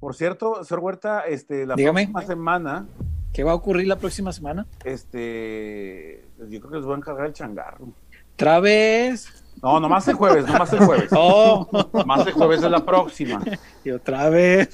Por 0.00 0.14
cierto, 0.14 0.64
señor 0.64 0.82
Huerta, 0.82 1.20
este, 1.20 1.66
la 1.66 1.76
próxima 1.76 2.22
semana. 2.22 2.86
¿Qué 3.32 3.44
va 3.44 3.52
a 3.52 3.54
ocurrir 3.54 3.86
la 3.86 3.96
próxima 3.96 4.32
semana? 4.32 4.66
Este, 4.82 6.24
yo 6.38 6.58
creo 6.58 6.70
que 6.70 6.76
les 6.76 6.84
voy 6.84 6.94
a 6.94 6.96
encargar 6.96 7.26
el 7.26 7.32
changarro. 7.32 7.88
¿Otra 8.34 8.58
vez? 8.60 9.28
No, 9.62 9.78
nomás 9.78 10.08
el 10.08 10.14
jueves, 10.14 10.46
nomás 10.46 10.72
el 10.72 10.78
jueves. 10.80 11.10
Oh. 11.14 11.68
Nomás 11.92 12.26
el 12.26 12.32
jueves 12.32 12.62
es 12.62 12.70
la 12.70 12.84
próxima. 12.84 13.42
Y 13.84 13.90
otra 13.90 14.30
vez. 14.30 14.70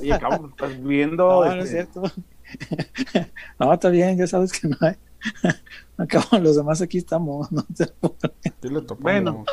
Y 0.00 0.12
acabo, 0.12 0.48
estás 0.48 0.80
viendo. 0.80 1.44
No, 1.44 1.56
no 1.56 1.62
es 1.62 1.72
este, 1.72 1.90
cierto. 1.92 2.02
No, 3.58 3.72
está 3.72 3.88
bien, 3.90 4.16
ya 4.16 4.26
sabes 4.26 4.52
que 4.52 4.68
no 4.68 4.76
hay. 4.80 4.94
Acabo, 5.98 6.38
los 6.38 6.56
demás 6.56 6.80
aquí 6.80 6.98
estamos. 6.98 7.50
No 7.52 7.64
bueno. 9.00 9.44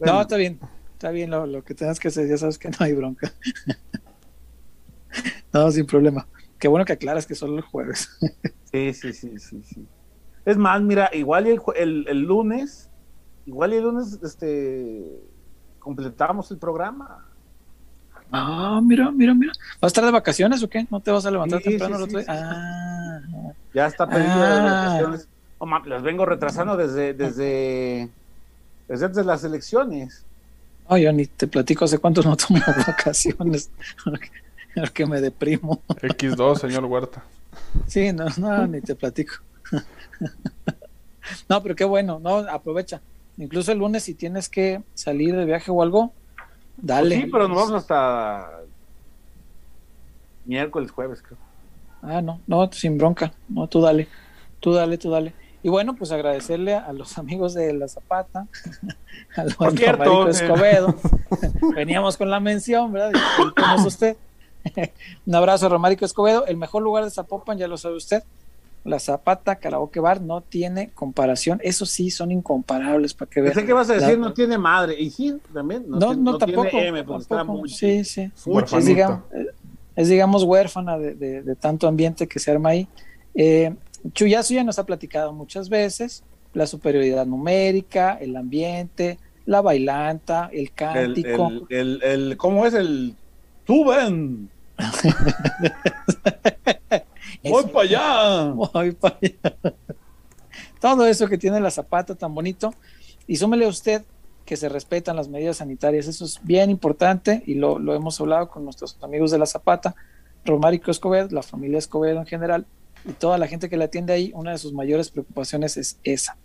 No, 0.00 0.20
está 0.20 0.36
bien. 0.36 0.60
Está 1.02 1.10
bien 1.10 1.32
lo, 1.32 1.64
que 1.64 1.74
tengas 1.74 1.98
que 1.98 2.06
hacer, 2.06 2.28
ya 2.28 2.38
sabes 2.38 2.58
que 2.58 2.68
no 2.68 2.76
hay 2.78 2.92
bronca. 2.92 3.32
no, 5.52 5.68
sin 5.72 5.84
problema. 5.84 6.28
Qué 6.60 6.68
bueno 6.68 6.84
que 6.84 6.92
aclaras 6.92 7.26
que 7.26 7.34
solo 7.34 7.56
el 7.56 7.62
jueves. 7.62 8.08
sí, 8.70 8.94
sí, 8.94 9.12
sí, 9.12 9.36
sí, 9.36 9.64
sí. 9.64 9.84
Es 10.44 10.56
más, 10.56 10.80
mira, 10.80 11.10
igual 11.12 11.48
el, 11.48 12.06
el, 12.06 12.20
lunes, 12.20 12.88
igual 13.46 13.72
el 13.72 13.82
lunes, 13.82 14.20
este, 14.22 15.24
completamos 15.80 16.52
el 16.52 16.58
programa. 16.58 17.26
Ah, 18.30 18.80
mira, 18.80 19.10
mira, 19.10 19.34
mira. 19.34 19.52
¿Vas 19.80 19.82
a 19.82 19.86
estar 19.88 20.04
de 20.04 20.12
vacaciones 20.12 20.62
o 20.62 20.68
qué? 20.68 20.86
¿No 20.88 21.00
te 21.00 21.10
vas 21.10 21.26
a 21.26 21.32
levantar 21.32 21.62
temprano 21.62 21.96
el 21.96 22.02
otro 22.04 22.20
día? 22.20 22.28
Ah. 22.28 23.20
Ya 23.74 23.88
está 23.88 24.08
pedido 24.08 24.30
ah. 24.34 25.00
vacaciones. 25.00 25.28
las 25.86 26.02
vengo 26.04 26.26
retrasando 26.26 26.76
desde, 26.76 27.12
desde, 27.12 28.08
desde 28.86 29.04
antes 29.04 29.16
de 29.16 29.24
las 29.24 29.42
elecciones. 29.42 30.26
No, 30.92 30.98
yo 30.98 31.10
ni 31.10 31.24
te 31.24 31.46
platico 31.46 31.86
hace 31.86 31.96
cuánto 31.96 32.22
no 32.22 32.36
tomo 32.36 32.60
vacaciones. 32.86 33.70
porque 34.74 35.06
me 35.06 35.22
deprimo. 35.22 35.80
X2, 35.88 36.58
señor 36.58 36.84
Huerta. 36.84 37.24
Sí, 37.86 38.12
no, 38.12 38.26
no, 38.36 38.66
ni 38.66 38.80
te 38.80 38.94
platico. 38.94 39.34
No, 41.48 41.62
pero 41.62 41.76
qué 41.76 41.84
bueno, 41.84 42.18
no, 42.18 42.38
aprovecha. 42.38 43.00
Incluso 43.38 43.70
el 43.70 43.78
lunes 43.78 44.02
si 44.02 44.12
tienes 44.12 44.48
que 44.48 44.82
salir 44.92 45.36
de 45.36 45.44
viaje 45.44 45.70
o 45.70 45.80
algo, 45.80 46.12
dale. 46.76 47.14
sí, 47.14 47.28
pero 47.30 47.46
nos 47.46 47.56
vamos 47.56 47.72
hasta 47.74 48.50
miércoles, 50.44 50.90
jueves, 50.90 51.22
creo. 51.22 51.38
Ah, 52.02 52.20
no, 52.20 52.40
no, 52.48 52.70
sin 52.72 52.98
bronca. 52.98 53.32
No, 53.48 53.68
tú 53.68 53.80
dale. 53.80 54.08
Tú 54.58 54.72
dale, 54.72 54.98
tú 54.98 55.10
dale. 55.10 55.32
Y 55.62 55.68
bueno, 55.68 55.94
pues 55.94 56.10
agradecerle 56.10 56.74
a 56.74 56.92
los 56.92 57.16
amigos 57.18 57.54
de 57.54 57.72
La 57.72 57.88
Zapata, 57.88 58.46
al 59.36 59.50
Romarico 59.52 60.28
Escobedo. 60.28 60.94
Veníamos 61.74 62.16
con 62.16 62.30
la 62.30 62.40
mención, 62.40 62.92
¿verdad? 62.92 63.12
es 63.78 63.86
usted. 63.86 64.16
Un 65.26 65.34
abrazo 65.34 65.66
a 65.66 65.68
Romarico 65.68 66.04
Escobedo. 66.04 66.46
El 66.46 66.56
mejor 66.56 66.82
lugar 66.82 67.04
de 67.04 67.10
Zapopan, 67.10 67.58
ya 67.58 67.68
lo 67.68 67.76
sabe 67.76 67.96
usted. 67.96 68.22
La 68.84 68.98
Zapata 68.98 69.56
Karaoke 69.56 70.00
Bar 70.00 70.20
no 70.20 70.40
tiene 70.40 70.90
comparación. 70.90 71.60
Eso 71.62 71.86
sí, 71.86 72.10
son 72.10 72.32
incomparables 72.32 73.14
para 73.14 73.30
que 73.30 73.40
vean. 73.40 73.54
Pensé 73.54 73.66
que 73.66 73.72
vas 73.72 73.88
a 73.90 73.94
decir 73.94 74.18
no 74.18 74.32
tiene 74.32 74.58
madre. 74.58 75.00
Y 75.00 75.10
sí, 75.10 75.38
también. 75.54 75.84
No, 75.86 76.14
no, 76.14 76.36
tampoco. 76.36 76.68
sí, 77.68 78.04
sí. 78.04 78.30
Es 78.72 78.84
digamos, 78.84 79.20
es, 79.94 80.08
digamos, 80.08 80.42
huérfana 80.42 80.98
de, 80.98 81.14
de, 81.14 81.54
tanto 81.54 81.86
ambiente 81.86 82.26
que 82.26 82.40
se 82.40 82.50
arma 82.50 82.70
ahí. 82.70 82.88
Eh, 83.34 83.72
Chuyazo 84.12 84.54
ya 84.54 84.64
nos 84.64 84.78
ha 84.78 84.86
platicado 84.86 85.32
muchas 85.32 85.68
veces 85.68 86.24
la 86.54 86.66
superioridad 86.66 87.26
numérica, 87.26 88.18
el 88.20 88.36
ambiente, 88.36 89.18
la 89.46 89.60
bailanta, 89.60 90.50
el 90.52 90.72
cántico. 90.72 91.50
El, 91.68 92.02
el, 92.02 92.36
¿Cómo 92.36 92.66
es 92.66 92.74
el 92.74 93.14
tuben? 93.64 94.50
Voy 97.44 97.64
para 97.64 97.84
allá. 97.84 98.50
Voy 98.50 98.92
para 98.92 99.16
allá. 99.20 99.56
Todo 100.80 101.06
eso 101.06 101.28
que 101.28 101.38
tiene 101.38 101.60
la 101.60 101.70
zapata 101.70 102.14
tan 102.14 102.34
bonito. 102.34 102.74
Y 103.26 103.36
súmele 103.36 103.64
a 103.66 103.68
usted 103.68 104.02
que 104.44 104.56
se 104.56 104.68
respetan 104.68 105.16
las 105.16 105.28
medidas 105.28 105.58
sanitarias. 105.58 106.08
Eso 106.08 106.24
es 106.24 106.40
bien 106.42 106.70
importante 106.70 107.42
y 107.46 107.54
lo, 107.54 107.78
lo 107.78 107.94
hemos 107.94 108.20
hablado 108.20 108.48
con 108.48 108.64
nuestros 108.64 108.98
amigos 109.02 109.30
de 109.30 109.38
la 109.38 109.46
Zapata, 109.46 109.94
Romárico 110.44 110.90
Escobedo, 110.90 111.28
la 111.30 111.42
familia 111.42 111.78
Escobedo 111.78 112.18
en 112.18 112.26
general 112.26 112.66
y 113.04 113.12
toda 113.12 113.38
la 113.38 113.48
gente 113.48 113.68
que 113.68 113.76
le 113.76 113.84
atiende 113.84 114.12
ahí, 114.12 114.32
una 114.34 114.52
de 114.52 114.58
sus 114.58 114.72
mayores 114.72 115.10
preocupaciones 115.10 115.76
es 115.76 115.98
esa, 116.04 116.36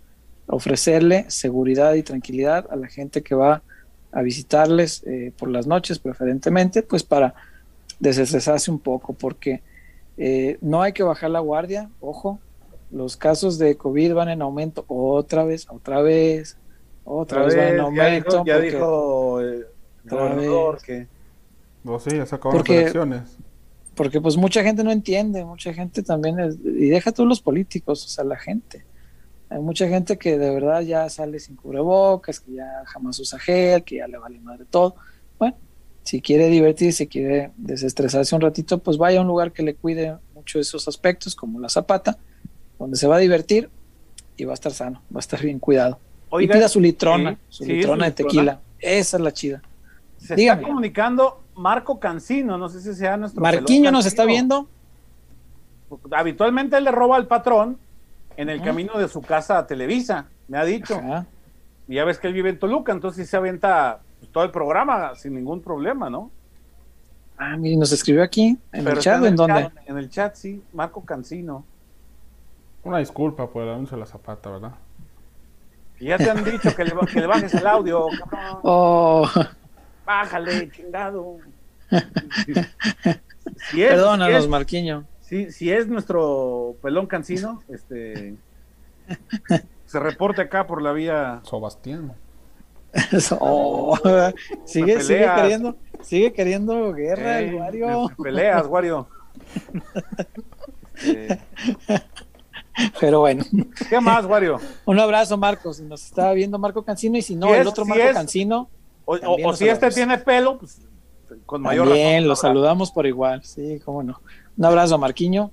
ofrecerle 0.48 1.26
seguridad 1.30 1.94
y 1.94 2.04
tranquilidad 2.04 2.66
a 2.70 2.76
la 2.76 2.88
gente 2.88 3.22
que 3.22 3.36
va 3.36 3.62
a 4.12 4.22
visitarles 4.22 5.04
eh, 5.06 5.34
por 5.38 5.50
las 5.50 5.68
noches 5.68 6.00
preferentemente, 6.00 6.82
pues 6.82 7.04
para 7.04 7.36
desestresarse 8.00 8.72
un 8.72 8.80
poco, 8.80 9.14
porque 9.14 9.62
eh, 10.18 10.58
no 10.62 10.82
hay 10.82 10.94
que 10.94 11.04
bajar 11.04 11.30
la 11.30 11.40
guardia, 11.40 11.90
ojo, 12.00 12.40
los 12.90 13.18
casos 13.18 13.58
de 13.58 13.76
COVID 13.76 14.14
van 14.14 14.30
en 14.30 14.42
aumento 14.42 14.86
otra 14.88 15.44
vez, 15.44 15.68
otra 15.70 16.02
vez, 16.02 16.58
otra, 17.04 17.44
vez, 17.44 17.56
van 17.56 17.68
en 17.68 17.80
aumento. 17.80 18.44
Ya 18.46 18.60
dijo, 18.60 19.42
el 19.42 19.68
gobernador 20.06 20.82
que... 20.82 21.08
Oh, 21.86 22.00
sí, 22.00 22.16
ya 22.16 22.26
se 22.26 22.36
acabaron 22.36 22.64
las 22.66 22.70
elecciones 22.70 23.38
porque 23.98 24.22
pues 24.22 24.38
mucha 24.38 24.64
gente 24.64 24.84
no 24.84 24.92
entiende, 24.92 25.44
mucha 25.44 25.74
gente 25.74 26.04
también, 26.04 26.38
y 26.64 26.88
deja 26.88 27.12
todos 27.12 27.28
los 27.28 27.42
políticos, 27.42 28.06
o 28.06 28.08
sea, 28.08 28.24
la 28.24 28.38
gente. 28.38 28.86
Hay 29.50 29.60
mucha 29.60 29.88
gente 29.88 30.18
que 30.18 30.38
de 30.38 30.52
verdad 30.52 30.82
ya 30.82 31.10
sale 31.10 31.40
sin 31.40 31.56
cubrebocas, 31.56 32.40
que 32.40 32.54
ya 32.54 32.84
jamás 32.86 33.20
usa 33.20 33.40
gel, 33.40 33.84
que 33.84 33.98
ya 33.98 34.08
le 34.08 34.20
vale 34.20 34.40
madre 34.40 34.66
todo. 34.70 34.96
Bueno, 35.40 35.58
si 36.04 36.22
quiere 36.22 36.48
divertirse, 36.48 37.08
quiere 37.08 37.52
desestresarse 37.58 38.36
un 38.36 38.42
ratito, 38.42 38.78
pues 38.78 38.98
vaya 38.98 39.18
a 39.18 39.22
un 39.22 39.28
lugar 39.28 39.52
que 39.52 39.64
le 39.64 39.74
cuide 39.74 40.16
mucho 40.36 40.60
esos 40.60 40.88
aspectos, 40.88 41.36
como 41.36 41.60
la 41.60 41.70
zapata, 41.70 42.20
donde 42.78 42.98
se 42.98 43.08
va 43.08 43.16
a 43.16 43.20
divertir 43.20 43.70
y 44.38 44.46
va 44.46 44.52
a 44.52 44.54
estar 44.54 44.74
sano, 44.74 45.02
va 45.12 45.18
a 45.18 45.22
estar 45.22 45.42
bien 45.42 45.58
cuidado. 45.58 46.00
Oiga, 46.30 46.56
y 46.56 46.58
pida 46.60 46.70
su 46.70 46.80
litrona, 46.80 47.32
sí, 47.32 47.40
su 47.50 47.64
sí, 47.64 47.74
litrona 47.74 48.06
de 48.06 48.12
tequila. 48.12 48.62
Esa 48.80 49.18
es 49.18 49.24
la 49.24 49.34
chida. 49.34 49.64
Se 50.18 50.36
Dígame. 50.36 50.62
está 50.62 50.68
comunicando 50.68 51.47
Marco 51.58 52.00
Cancino, 52.00 52.58
no 52.58 52.70
sé 52.70 52.82
si 52.82 52.94
sea 52.94 53.18
nuestro. 53.18 53.42
Marquiño 53.42 53.92
nos 53.92 54.06
está 54.06 54.26
viendo. 54.26 54.68
Habitualmente 56.12 56.78
él 56.78 56.84
le 56.84 56.92
roba 56.92 57.16
al 57.16 57.28
patrón 57.28 57.78
en 58.36 58.50
el 58.50 58.58
Ajá. 58.58 58.66
camino 58.66 58.98
de 58.98 59.08
su 59.08 59.22
casa 59.22 59.58
a 59.58 59.68
Televisa, 59.68 60.26
me 60.48 60.58
ha 60.58 60.64
dicho. 60.66 60.96
Ajá. 60.96 61.26
Y 61.88 61.96
ya 61.96 62.04
ves 62.06 62.20
que 62.20 62.28
él 62.28 62.34
vive 62.34 62.50
en 62.50 62.60
Toluca, 62.60 62.92
entonces 62.92 63.26
sí 63.26 63.30
se 63.32 63.38
avienta 63.38 64.00
pues, 64.20 64.32
todo 64.32 64.44
el 64.44 64.52
programa 64.52 65.16
sin 65.16 65.34
ningún 65.34 65.62
problema, 65.62 66.10
¿no? 66.10 66.30
Ah, 67.38 67.56
mire, 67.56 67.78
nos 67.78 67.92
escribió 67.92 68.24
aquí, 68.24 68.58
en 68.74 68.84
Pero 68.84 68.98
el 68.98 69.00
chat, 69.00 69.24
¿en 69.24 69.36
dónde? 69.36 69.64
chat, 69.64 69.74
en 69.86 69.98
el 69.98 70.10
chat, 70.10 70.36
sí, 70.36 70.62
Marco 70.74 71.02
Cancino. 71.06 71.64
Una 72.84 72.98
disculpa 72.98 73.48
por 73.48 73.64
el 73.64 73.70
anuncio 73.70 73.96
de 73.96 74.02
la 74.02 74.06
zapata, 74.08 74.50
¿verdad? 74.50 74.74
Y 76.00 76.06
ya 76.08 76.18
te 76.18 76.30
han 76.30 76.44
dicho 76.44 76.76
que 76.76 76.84
le, 76.84 76.94
ba- 76.94 77.08
que 77.08 77.20
le 77.22 77.28
bajes 77.28 77.54
el 77.54 77.66
audio, 77.68 78.08
cabrón. 78.10 78.60
Oh, 78.64 79.28
Bájale, 80.08 80.72
chingado. 80.72 81.38
Si 83.72 83.82
es, 83.82 83.90
perdónanos, 83.92 84.40
si 84.40 84.44
es- 84.44 84.50
Marquiño. 84.50 85.06
si- 85.22 85.52
si 85.52 85.72
es 85.72 85.88
nuestro 85.88 86.76
pelón 86.82 87.08
cancino, 87.08 87.64
este 87.70 88.36
se 89.86 90.00
reporte 90.00 90.42
acá 90.42 90.68
por 90.68 90.82
la 90.82 90.92
vía. 90.92 91.40
Sobastián. 91.44 92.14
Oh, 93.40 93.98
sigue, 94.66 95.02
sigue 95.02 95.30
queriendo, 95.36 95.76
sigue 96.02 96.34
queriendo 96.34 96.94
guerra, 96.94 97.40
el 97.40 97.56
Wario. 97.56 98.12
peleas, 98.22 98.68
Wario. 98.68 99.08
Este, 100.96 101.40
Pero 103.00 103.22
bueno, 103.22 103.44
¿Qué 103.90 104.00
más, 104.02 104.26
Wario? 104.26 104.60
un 104.86 105.00
abrazo, 105.00 105.38
Marcos. 105.38 105.80
Nos 105.80 106.04
estaba 106.06 106.34
viendo 106.34 106.60
Marco 106.60 106.84
Cancino 106.84 107.18
y 107.18 107.22
si 107.22 107.36
no, 107.36 107.48
Si 107.48 107.54
el 107.54 107.62
es- 107.62 107.68
otro 107.68 107.84
si 107.86 107.90
Marco 107.90 108.04
es- 108.04 108.14
Cancino, 108.14 108.70
O, 109.10 109.54
si 109.54 109.68
este 109.70 109.90
tiene 109.90 110.18
pelo, 110.18 110.58
pues 110.60 110.82
con 111.46 111.62
mayor 111.62 111.88
también 111.88 112.16
razón. 112.16 112.28
lo 112.28 112.36
saludamos 112.36 112.92
por 112.92 113.06
igual. 113.08 113.42
Sí, 113.44 113.80
cómo 113.84 114.04
no. 114.04 114.22
Un 114.58 114.66
abrazo 114.66 114.96
a 114.96 114.98
Marquiño 114.98 115.52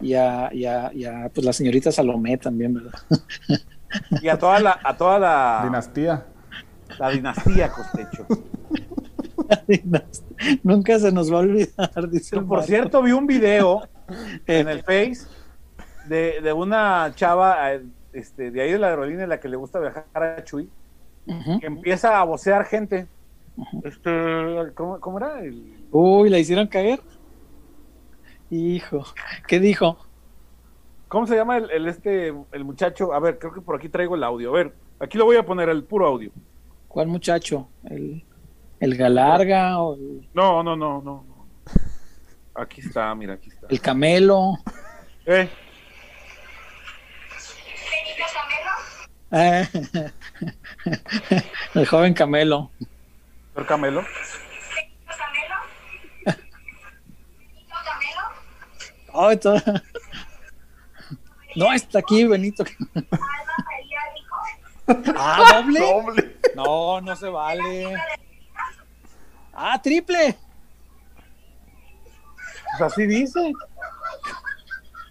y 0.00 0.14
a, 0.14 0.50
y 0.52 0.64
a- 0.66 0.90
y 0.92 1.04
a, 1.04 1.30
pues, 1.32 1.44
la 1.44 1.52
señorita 1.52 1.90
Salomé 1.92 2.36
también, 2.36 2.74
¿verdad? 2.74 2.92
Y 4.20 4.28
a 4.28 4.36
toda 4.38 4.58
la, 4.60 4.78
a 4.82 4.96
toda 4.96 5.18
la, 5.18 5.60
Dinastía. 5.64 6.26
la 6.98 7.08
dinastía 7.10 7.70
Costecho. 7.70 8.26
Nunca 10.62 10.98
se 10.98 11.12
nos 11.12 11.32
va 11.32 11.36
a 11.36 11.40
olvidar, 11.40 12.10
dice 12.10 12.40
Por 12.40 12.62
cierto, 12.64 13.02
vi 13.02 13.12
un 13.12 13.26
video 13.26 13.88
en 14.46 14.68
el 14.68 14.80
Face 14.82 15.26
de, 16.08 16.40
de 16.42 16.52
una 16.52 17.12
chava 17.14 17.72
eh, 17.74 17.82
este, 18.12 18.50
de 18.50 18.62
ahí 18.62 18.72
de 18.72 18.78
la 18.78 18.88
aerolínea 18.88 19.24
en 19.24 19.30
la 19.30 19.40
que 19.40 19.48
le 19.48 19.56
gusta 19.56 19.78
viajar 19.78 20.04
a 20.14 20.42
Chuy, 20.44 20.68
Que 21.60 21.66
empieza 21.66 22.18
a 22.20 22.24
vocear 22.24 22.64
gente. 22.64 23.06
Este, 23.84 24.10
¿cómo, 24.74 25.00
cómo 25.00 25.18
era? 25.18 25.40
El- 25.40 25.84
Uy, 25.90 26.28
¿la 26.30 26.38
hicieron 26.38 26.66
caer? 26.66 27.00
Hijo, 28.50 29.04
¿qué 29.48 29.58
dijo? 29.58 29.98
¿Cómo 31.08 31.26
se 31.26 31.34
llama 31.36 31.56
el, 31.56 31.70
el 31.70 31.88
este 31.88 32.28
el 32.52 32.64
muchacho? 32.64 33.12
A 33.12 33.18
ver, 33.20 33.38
creo 33.38 33.52
que 33.52 33.60
por 33.60 33.76
aquí 33.76 33.88
traigo 33.88 34.14
el 34.14 34.22
audio. 34.24 34.50
A 34.50 34.52
ver, 34.56 34.74
aquí 35.00 35.18
lo 35.18 35.24
voy 35.24 35.36
a 35.36 35.44
poner 35.46 35.68
el 35.68 35.84
puro 35.84 36.06
audio. 36.06 36.30
¿Cuál 36.88 37.08
muchacho? 37.08 37.68
¿El, 37.84 38.24
el 38.80 38.96
Galarga 38.96 39.80
o 39.80 39.94
el, 39.94 40.28
No, 40.34 40.62
no, 40.62 40.76
no, 40.76 41.00
no. 41.02 41.24
no. 41.26 41.46
Aquí 42.54 42.80
está, 42.80 43.14
mira, 43.14 43.34
aquí 43.34 43.48
está. 43.48 43.66
el 43.68 43.80
Camelo? 43.80 44.54
Eh, 45.26 45.48
Eh, 49.32 49.68
el 51.74 51.86
joven 51.86 52.14
Camelo. 52.14 52.70
señor 53.54 53.66
Camelo. 53.66 54.04
Ay, 59.14 59.36
todo- 59.38 59.60
No, 61.56 61.72
está 61.72 62.00
aquí, 62.00 62.24
Benito. 62.26 62.64
Ah, 65.18 65.62
¿doble? 65.64 66.36
No, 66.54 67.00
no 67.00 67.16
se 67.16 67.28
vale. 67.28 67.96
Ah, 69.52 69.80
triple. 69.82 70.38
Pues 72.78 72.92
así 72.92 73.04
dice. 73.06 73.52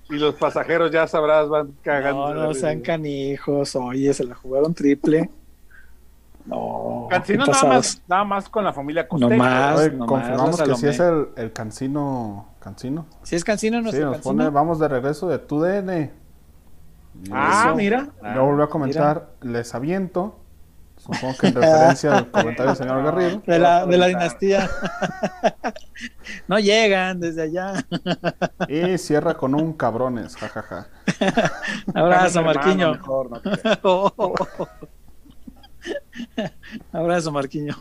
Y 0.09 0.15
los 0.17 0.35
pasajeros 0.35 0.91
ya 0.91 1.07
sabrás, 1.07 1.49
van 1.49 1.73
cagando. 1.81 2.33
No, 2.33 2.43
no 2.43 2.53
sean 2.53 2.81
canijos. 2.81 3.75
Oye, 3.75 4.13
se 4.13 4.23
la 4.23 4.35
jugaron 4.35 4.73
triple. 4.73 5.29
No. 6.45 7.07
Cancino 7.09 7.45
nada 7.47 7.63
más, 7.63 8.01
nada 8.07 8.23
más 8.23 8.47
con 8.49 8.63
la 8.63 8.71
familia. 8.71 9.07
No. 9.11 9.27
Oye, 9.27 9.37
nomás 9.37 9.89
confirmamos 10.07 10.59
la 10.59 10.65
que 10.65 10.75
sí 10.75 10.87
es 10.87 10.99
el, 10.99 11.29
el 11.35 11.51
cancino. 11.53 12.49
¿Cancino? 12.59 13.05
Si 13.23 13.35
es 13.35 13.43
Cancino, 13.43 13.77
Sí, 13.77 13.83
nuestro 13.83 14.05
nos 14.05 14.13
Cancino. 14.17 14.35
pone, 14.37 14.49
vamos 14.49 14.79
de 14.79 14.87
regreso 14.87 15.27
de 15.27 15.39
tu 15.39 15.59
DN. 15.61 16.11
Ah, 17.31 17.73
mira. 17.75 18.09
Yo 18.35 18.45
volví 18.45 18.61
a 18.63 18.67
comentar, 18.67 19.29
les 19.41 19.73
aviento. 19.73 20.35
Supongo 21.05 21.37
que 21.37 21.47
en 21.47 21.53
referencia 21.55 22.17
al 22.17 22.31
comentario 22.31 22.65
del 22.73 22.75
señor 22.77 23.03
Garrido. 23.05 23.41
De 23.45 23.59
la, 23.59 23.85
de 23.85 23.97
la 23.97 24.07
dinastía. 24.07 24.67
no 26.47 26.57
llegan 26.57 27.19
desde 27.19 27.43
allá. 27.43 27.73
Y 28.67 28.97
cierra 28.97 29.35
con 29.35 29.53
un 29.53 29.73
cabrones, 29.73 30.35
jajaja. 30.35 30.87
Abrazo, 31.93 32.41
Marquiño. 32.41 32.93
mejor, 32.93 33.29
no 33.29 33.39
te- 33.41 33.79
Abrazo, 36.91 37.31
Marquiño. 37.31 37.75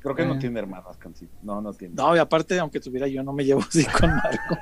Creo 0.00 0.14
que 0.14 0.24
no 0.26 0.34
Eh. 0.34 0.38
tiene 0.38 0.60
hermanas, 0.60 0.96
Cancino. 0.98 1.30
No, 1.42 1.60
no 1.60 1.72
tiene. 1.72 1.94
No, 1.96 2.14
y 2.14 2.20
aparte, 2.20 2.56
aunque 2.60 2.78
tuviera 2.78 3.08
yo, 3.08 3.22
no 3.24 3.32
me 3.32 3.44
llevo 3.44 3.62
así 3.62 3.84
con 3.86 4.10
Marco. 4.14 4.58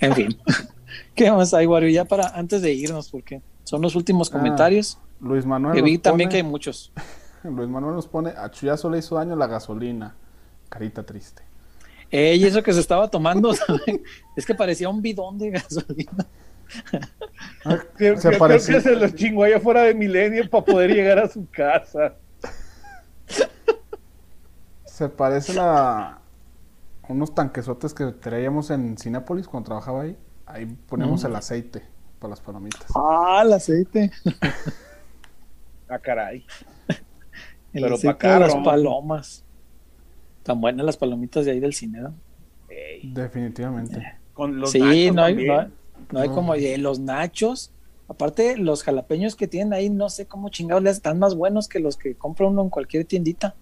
En 0.00 0.14
fin. 0.14 0.38
¿Qué 1.14 1.30
más 1.30 1.54
hay, 1.54 1.66
Wario? 1.66 1.88
Ya 1.88 2.04
para 2.04 2.28
antes 2.28 2.62
de 2.62 2.72
irnos, 2.72 3.08
porque 3.10 3.40
son 3.64 3.80
los 3.82 3.94
últimos 3.96 4.28
Ah, 4.30 4.38
comentarios. 4.38 4.98
Luis 5.20 5.46
Manuel. 5.46 5.74
que 5.74 5.82
vi 5.82 5.98
también 5.98 6.28
pone- 6.28 6.32
que 6.32 6.36
hay 6.44 6.48
muchos. 6.50 6.92
Luis 7.44 7.68
Manuel 7.68 7.94
nos 7.94 8.06
pone, 8.08 8.30
a 8.30 8.50
Chuyazo 8.50 8.88
le 8.90 8.98
hizo 8.98 9.14
daño 9.16 9.36
la 9.36 9.46
gasolina. 9.46 10.14
Carita 10.68 11.02
triste. 11.04 11.42
Eh, 12.10 12.36
y 12.36 12.44
eso 12.44 12.62
que 12.62 12.72
se 12.72 12.80
estaba 12.80 13.08
tomando, 13.10 13.52
es 14.36 14.46
que 14.46 14.54
parecía 14.54 14.88
un 14.88 15.02
bidón 15.02 15.38
de 15.38 15.50
gasolina. 15.50 16.26
Ah, 17.64 17.78
Creo, 17.96 18.16
se 18.18 18.30
creo 18.30 18.48
que 18.48 18.58
se 18.80 18.96
los 18.96 19.14
chingó 19.14 19.44
allá 19.44 19.60
fuera 19.60 19.82
de 19.82 19.94
Milenio 19.94 20.48
para 20.48 20.64
poder 20.64 20.90
llegar 20.92 21.18
a 21.18 21.28
su 21.28 21.46
casa. 21.50 22.14
Se 24.84 25.08
parece 25.08 25.58
a 25.58 26.18
unos 27.08 27.34
tanquesotes 27.34 27.92
que 27.94 28.06
traíamos 28.12 28.70
en 28.70 28.96
Cinépolis 28.98 29.46
cuando 29.48 29.66
trabajaba 29.68 30.02
ahí. 30.02 30.16
Ahí 30.46 30.66
poníamos 30.66 31.22
Mm. 31.22 31.26
el 31.26 31.36
aceite 31.36 31.82
para 32.18 32.30
las 32.30 32.40
palomitas. 32.40 32.86
Ah, 32.94 33.42
el 33.44 33.52
aceite. 33.52 34.10
Ah, 35.88 35.98
caray. 35.98 36.44
El 37.74 37.82
Pero 37.82 37.94
aceite 37.96 38.26
de 38.26 38.40
las 38.40 38.54
palomas. 38.56 39.44
Tan 40.42 40.60
buenas 40.60 40.84
las 40.86 40.96
palomitas 40.96 41.44
de 41.44 41.52
ahí 41.52 41.60
del 41.60 41.74
cine, 41.74 42.00
¿no? 42.00 42.14
Definitivamente. 43.02 44.02
Con 44.32 44.58
los 44.60 44.70
sí, 44.72 44.78
nachos 44.80 45.14
no 45.14 45.22
hay, 45.22 45.34
no, 45.46 45.58
hay- 45.58 45.72
no 46.10 46.20
hay 46.20 46.28
No. 46.28 46.34
como 46.34 46.54
los 46.56 46.98
nachos. 47.00 47.70
Aparte, 48.08 48.56
los 48.56 48.82
jalapeños 48.82 49.36
que 49.36 49.46
tienen 49.46 49.72
ahí, 49.72 49.88
no 49.90 50.08
sé 50.08 50.26
cómo 50.26 50.48
chingados 50.48 50.82
les 50.82 50.96
están 50.96 51.18
más 51.18 51.34
buenos 51.34 51.68
que 51.68 51.80
los 51.80 51.96
que 51.96 52.14
compra 52.16 52.46
uno 52.46 52.62
en 52.62 52.70
cualquier 52.70 53.04
tiendita. 53.04 53.54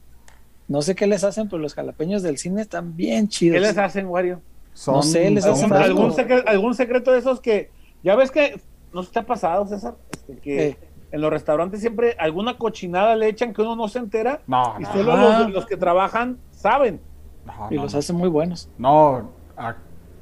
No 0.68 0.80
sé 0.82 0.94
qué 0.94 1.06
les 1.06 1.24
hacen, 1.24 1.48
pero 1.48 1.60
los 1.60 1.74
jalapeños 1.74 2.22
del 2.22 2.38
cine 2.38 2.62
están 2.62 2.96
bien 2.96 3.28
chidos. 3.28 3.54
¿Qué 3.54 3.60
les 3.60 3.76
hacen, 3.78 4.06
Wario? 4.06 4.40
Son, 4.74 5.02
sé, 5.02 5.30
les 5.30 5.44
son 5.44 5.52
hacen 5.54 5.72
¿Algún, 5.72 5.82
algo. 5.84 6.02
algún, 6.04 6.16
secre- 6.16 6.44
algún 6.46 6.74
secreto 6.74 7.12
de 7.12 7.18
esos 7.18 7.40
que. 7.40 7.70
Ya 8.02 8.16
ves 8.16 8.30
que. 8.30 8.60
¿No 8.92 9.02
se 9.02 9.10
te 9.12 9.18
ha 9.18 9.26
pasado, 9.26 9.66
César? 9.66 9.96
Este, 10.12 10.36
que 10.38 10.66
Eh. 10.68 10.78
en 11.10 11.20
los 11.20 11.30
restaurantes 11.30 11.80
siempre 11.80 12.14
alguna 12.18 12.56
cochinada 12.58 13.16
le 13.16 13.28
echan 13.28 13.52
que 13.52 13.62
uno 13.62 13.76
no 13.76 13.88
se 13.88 13.98
entera. 13.98 14.40
No, 14.46 14.74
Y 14.78 14.82
no, 14.82 14.92
solo 14.92 15.16
los, 15.16 15.50
los 15.50 15.66
que 15.66 15.76
trabajan 15.76 16.38
saben. 16.52 17.00
no, 17.46 17.68
y 17.70 17.76
no, 17.76 17.82
los 17.82 17.92
no. 17.92 17.98
hacen 17.98 18.16
muy 18.16 18.28
buenos. 18.28 18.68
No, 18.78 19.30
a- 19.56 19.76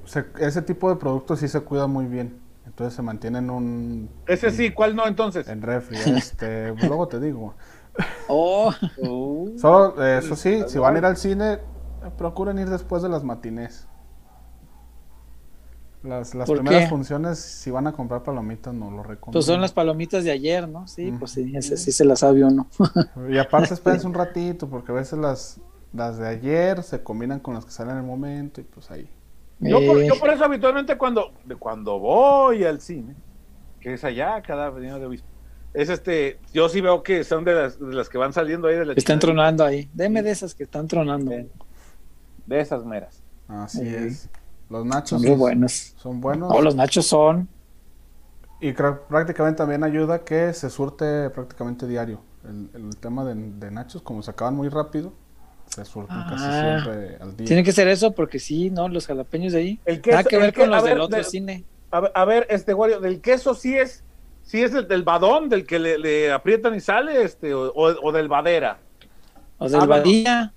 se- 0.05 0.25
ese 0.41 0.63
tipo 0.63 0.89
de 0.89 0.97
productos 0.97 1.39
sí 1.41 1.49
se 1.49 1.61
cuida 1.61 1.87
muy 1.87 2.07
bien. 2.07 2.39
Entonces 2.67 2.95
se 2.95 3.03
mantienen 3.03 3.51
un, 3.51 4.09
Ese 4.27 4.51
sí, 4.53 4.71
¿cuál 4.71 4.95
no 4.97 5.07
entonces? 5.07 5.49
en 5.49 5.61
refri. 5.63 5.97
Este, 6.17 6.73
luego 6.89 7.07
te 7.09 7.21
digo. 7.21 7.55
Oh, 8.29 8.73
Solo, 9.55 10.03
eh, 10.03 10.19
eso 10.19 10.35
sí, 10.37 10.65
si 10.67 10.79
van 10.79 10.97
a 10.97 10.99
ir 10.99 11.05
al 11.05 11.17
cine, 11.17 11.61
Eh, 12.03 12.11
Procuren 12.17 12.59
ir 12.59 12.71
después 12.71 13.03
de 13.03 13.11
las 13.11 13.25
matinés. 13.25 13.87
Las, 16.03 16.35
las 16.35 16.49
¿Por 16.49 16.57
primeras 16.57 16.83
qué? 16.83 16.89
funciones, 16.89 17.39
si 17.39 17.71
van 17.71 17.87
a 17.87 17.93
comprar 17.93 18.23
palomitas, 18.23 18.73
no 18.75 18.91
lo 18.91 19.03
recomiendo. 19.03 19.33
Pues 19.33 19.45
son 19.47 19.61
las 19.61 19.73
palomitas 19.73 20.25
de 20.25 20.31
ayer, 20.33 20.69
¿no? 20.69 20.87
Sí, 20.89 21.13
Mm. 21.13 21.19
pues 21.19 21.33
sí, 21.33 21.53
ese 21.55 21.77
sí 21.77 21.93
se 21.93 22.05
las 22.05 22.21
sabe 22.21 22.45
uno. 22.45 22.69
Y 23.29 23.39
aparte 23.39 23.75
espérense 23.75 24.07
un 24.07 24.15
ratito, 24.15 24.69
porque 24.69 24.93
a 24.93 24.95
veces 24.95 25.19
las, 25.19 25.61
las 25.93 26.19
de 26.19 26.29
ayer 26.29 26.83
se 26.83 27.03
combinan 27.03 27.41
con 27.41 27.55
las 27.55 27.65
que 27.65 27.73
salen 27.73 27.93
en 27.95 27.99
el 28.01 28.07
momento 28.07 28.61
y 28.61 28.65
pues 28.65 28.91
ahí. 28.91 29.11
Yo 29.63 29.85
por, 29.85 30.03
Eh, 30.03 30.07
yo 30.07 30.19
por 30.19 30.31
eso 30.31 30.45
habitualmente 30.45 30.97
cuando, 30.97 31.35
de 31.45 31.57
cuando 31.57 31.99
voy 31.99 32.65
al 32.65 32.81
cine, 32.81 33.17
que 33.81 33.95
es 33.95 34.05
allá, 34.05 34.43
cada 34.43 34.67
avenida 34.67 34.99
de 34.99 35.07
obispo, 35.07 35.29
es 35.75 35.89
este, 35.89 36.39
yo 36.53 36.69
sí 36.69 36.81
veo 36.81 37.03
que 37.03 37.23
son 37.25 37.45
de 37.45 37.55
las, 37.55 37.79
de 37.79 37.95
las 37.95 38.09
que 38.09 38.19
van 38.19 38.33
saliendo 38.33 38.69
ahí 38.69 38.77
de 38.77 38.85
la 38.87 38.93
están 38.95 39.19
tronando 39.19 39.65
ahí. 39.65 39.89
Deme 39.95 40.23
de 40.23 40.31
esas 40.31 40.55
que 40.55 40.65
están 40.65 40.89
tronando. 40.89 41.31
De 42.47 42.61
esas 42.61 42.85
meras. 42.85 43.23
Así 43.49 43.87
es. 43.87 44.29
Los 44.69 44.85
nachos 44.87 45.21
Son 45.21 45.23
muy 45.29 45.37
buenas. 45.39 45.95
son 45.97 46.21
buenos. 46.21 46.51
No, 46.53 46.61
los 46.61 46.75
nachos 46.75 47.07
son. 47.07 47.49
Y 48.61 48.73
creo- 48.73 49.07
prácticamente 49.09 49.59
también 49.59 49.83
ayuda 49.85 50.25
que 50.25 50.53
se 50.53 50.69
surte 50.71 51.31
prácticamente 51.31 51.87
diario. 51.87 52.21
El, 52.45 52.71
el 52.75 52.97
tema 52.97 53.25
de, 53.25 53.35
de 53.35 53.71
nachos, 53.71 54.03
como 54.03 54.23
se 54.23 54.31
acaban 54.31 54.55
muy 54.55 54.69
rápido, 54.69 55.13
se 55.67 55.85
surten 55.85 56.17
casi 56.29 56.45
Ah. 56.47 56.81
siempre 56.83 57.17
al 57.21 57.37
día. 57.37 57.47
Tiene 57.47 57.65
que 57.65 57.73
ser 57.73 57.89
eso 57.89 58.13
porque 58.13 58.39
sí, 58.39 58.71
¿no? 58.71 58.89
Los 58.89 59.07
jalapeños 59.07 59.53
de 59.53 59.59
ahí. 59.61 59.81
El 59.85 60.01
queso- 60.03 60.17
Nada 60.17 60.25
que 60.29 60.37
el 60.37 60.43
ver 60.43 60.53
que- 60.53 60.61
con 60.61 60.73
a 60.73 60.77
los 60.77 60.85
ver, 60.85 60.93
del 60.95 61.01
otro 61.01 61.19
de- 61.19 61.25
cine. 61.25 61.65
A 61.91 62.01
ver, 62.01 62.13
a 62.15 62.25
ver, 62.25 62.47
este 62.51 62.75
Wario, 62.75 63.01
del 63.01 63.21
queso 63.21 63.55
sí 63.55 63.77
es, 63.77 64.05
sí 64.51 64.61
es 64.63 64.75
el 64.75 64.89
del 64.89 65.05
badón, 65.05 65.49
del 65.49 65.65
que 65.65 65.79
le, 65.79 65.97
le 65.97 66.33
aprietan 66.33 66.75
y 66.75 66.81
sale, 66.81 67.23
este, 67.23 67.55
o, 67.55 67.69
o- 67.73 68.09
o 68.09 68.11
del 68.13 68.27
badera. 68.29 68.79
O 69.59 69.67
del 69.69 69.77
Ah, 69.83 69.87
bueno. 69.87 70.03
Badía. 70.03 70.53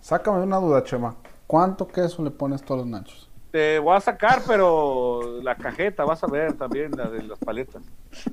Sácame 0.00 0.42
una 0.42 0.56
duda, 0.56 0.82
Chema. 0.82 1.14
¿Cuánto 1.46 1.86
queso 1.86 2.24
le 2.24 2.30
pones 2.32 2.62
todos 2.62 2.80
los 2.80 2.86
nachos? 2.88 3.28
Te 3.52 3.78
voy 3.78 3.96
a 3.96 4.00
sacar, 4.00 4.42
pero 4.46 5.40
la 5.42 5.54
cajeta, 5.56 6.04
vas 6.04 6.22
a 6.24 6.26
ver 6.26 6.54
también, 6.54 6.90
la 6.96 7.08
de 7.08 7.22
las 7.22 7.38
paletas. 7.38 7.82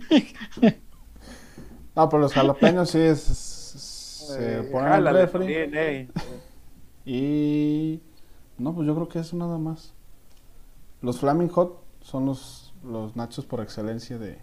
No, 1.95 2.07
pero 2.09 2.21
los 2.21 2.33
jalapeños 2.33 2.91
sí 2.91 2.99
es, 2.99 3.19
se 3.21 4.59
Eh, 4.59 4.63
ponen 4.71 4.93
el 4.93 5.13
refri. 5.13 5.39
también, 5.39 5.71
eh. 5.73 6.07
Y 7.05 8.01
no, 8.59 8.73
pues 8.75 8.85
yo 8.85 8.93
creo 8.93 9.07
que 9.09 9.19
eso 9.19 9.35
nada 9.35 9.57
más. 9.57 9.93
Los 11.01 11.19
Flaming 11.19 11.49
Hot 11.49 11.81
son 12.01 12.25
los, 12.27 12.73
los 12.83 13.15
nachos 13.15 13.45
por 13.45 13.61
excelencia 13.61 14.17
de 14.19 14.37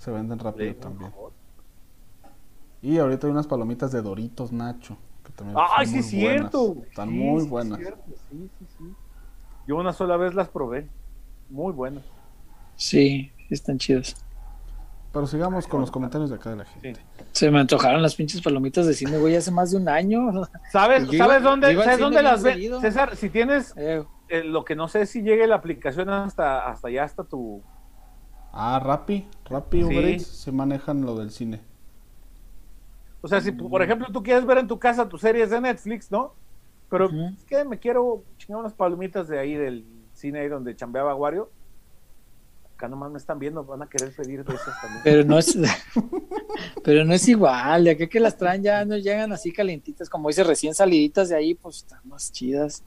se 0.00 0.10
venden 0.10 0.38
rápido 0.38 0.74
también. 0.76 1.12
Y 2.82 2.98
ahorita 2.98 3.26
hay 3.26 3.32
unas 3.32 3.46
palomitas 3.46 3.92
de 3.92 4.00
Doritos 4.02 4.52
Nacho. 4.52 4.96
Que 5.24 5.32
también 5.32 5.58
Ay, 5.76 5.86
sí, 5.86 5.98
es 5.98 6.06
cierto. 6.06 6.76
Están 6.88 7.10
Sí, 7.10 7.14
muy 7.14 7.42
sí, 7.42 7.48
buenas. 7.48 7.78
cierto, 7.78 8.02
Sí, 8.30 8.50
sí, 8.58 8.66
sí. 8.78 8.84
Yo 9.66 9.76
una 9.76 9.92
sola 9.92 10.16
vez 10.16 10.34
las 10.34 10.48
probé. 10.48 10.88
Muy 11.50 11.72
buenas. 11.72 12.02
Sí, 12.76 13.30
sí 13.36 13.54
están 13.54 13.78
chidos. 13.78 14.16
Pero 15.12 15.26
sigamos 15.26 15.66
con 15.66 15.80
los 15.80 15.90
comentarios 15.90 16.30
de 16.30 16.36
acá 16.36 16.50
de 16.50 16.56
la 16.56 16.64
gente. 16.64 16.94
Sí. 16.94 17.02
Se 17.32 17.50
me 17.50 17.58
antojaron 17.60 18.00
las 18.00 18.14
pinches 18.14 18.40
palomitas 18.40 18.86
de 18.86 18.94
cine, 18.94 19.18
güey, 19.18 19.36
hace 19.36 19.50
más 19.50 19.72
de 19.72 19.76
un 19.76 19.88
año. 19.88 20.20
¿Sabes, 20.72 21.12
iba- 21.12 21.26
¿sabes 21.26 21.42
dónde, 21.42 21.74
¿sabes 21.76 21.98
dónde 21.98 22.22
las 22.22 22.42
ven? 22.42 22.80
César, 22.80 23.14
si 23.16 23.28
tienes 23.28 23.74
Eh, 23.76 24.02
eh, 24.28 24.44
lo 24.44 24.64
que 24.64 24.74
no 24.76 24.88
sé 24.88 25.04
si 25.06 25.20
llegue 25.22 25.46
la 25.46 25.56
aplicación 25.56 26.08
hasta, 26.08 26.66
hasta 26.66 26.88
allá, 26.88 27.04
hasta 27.04 27.24
tu. 27.24 27.60
Ah, 28.52 28.80
Rappi. 28.82 29.28
Rappi 29.46 29.82
Uber 29.84 30.04
Sí. 30.04 30.10
Eats 30.12 30.26
se 30.26 30.52
manejan 30.52 31.02
lo 31.02 31.16
del 31.16 31.30
cine. 31.30 31.60
O 33.22 33.28
sea, 33.28 33.40
si 33.40 33.52
por 33.52 33.82
ejemplo 33.82 34.08
tú 34.12 34.22
quieres 34.22 34.46
ver 34.46 34.58
en 34.58 34.66
tu 34.66 34.78
casa 34.78 35.08
tus 35.08 35.20
series 35.20 35.50
de 35.50 35.60
Netflix, 35.60 36.10
¿no? 36.10 36.34
Pero 36.88 37.06
Ujú. 37.06 37.34
es 37.36 37.44
que 37.44 37.64
me 37.64 37.78
quiero 37.78 38.24
chingar 38.38 38.60
unas 38.60 38.72
palomitas 38.72 39.28
de 39.28 39.38
ahí 39.38 39.54
del 39.54 39.84
cine 40.14 40.40
ahí 40.40 40.48
donde 40.48 40.74
chambeaba 40.74 41.14
Wario. 41.14 41.50
Acá 42.74 42.88
nomás 42.88 43.10
me 43.10 43.18
están 43.18 43.38
viendo, 43.38 43.62
van 43.62 43.82
a 43.82 43.86
querer 43.86 44.10
pedir 44.16 44.42
de 44.42 44.54
esas 44.54 44.80
también. 44.80 45.02
pero 45.04 45.22
no 45.22 45.38
es 45.38 45.56
pero 46.82 47.04
no 47.04 47.12
es 47.12 47.28
igual, 47.28 47.84
de 47.84 47.90
aquí 47.90 48.08
que 48.08 48.18
las 48.20 48.36
traen 48.38 48.62
ya 48.62 48.84
no 48.86 48.96
llegan 48.96 49.32
así 49.32 49.52
calientitas, 49.52 50.08
como 50.08 50.28
dice, 50.28 50.42
recién 50.42 50.74
saliditas 50.74 51.28
de 51.28 51.36
ahí, 51.36 51.54
pues 51.54 51.76
están 51.76 52.00
más 52.04 52.32
chidas. 52.32 52.82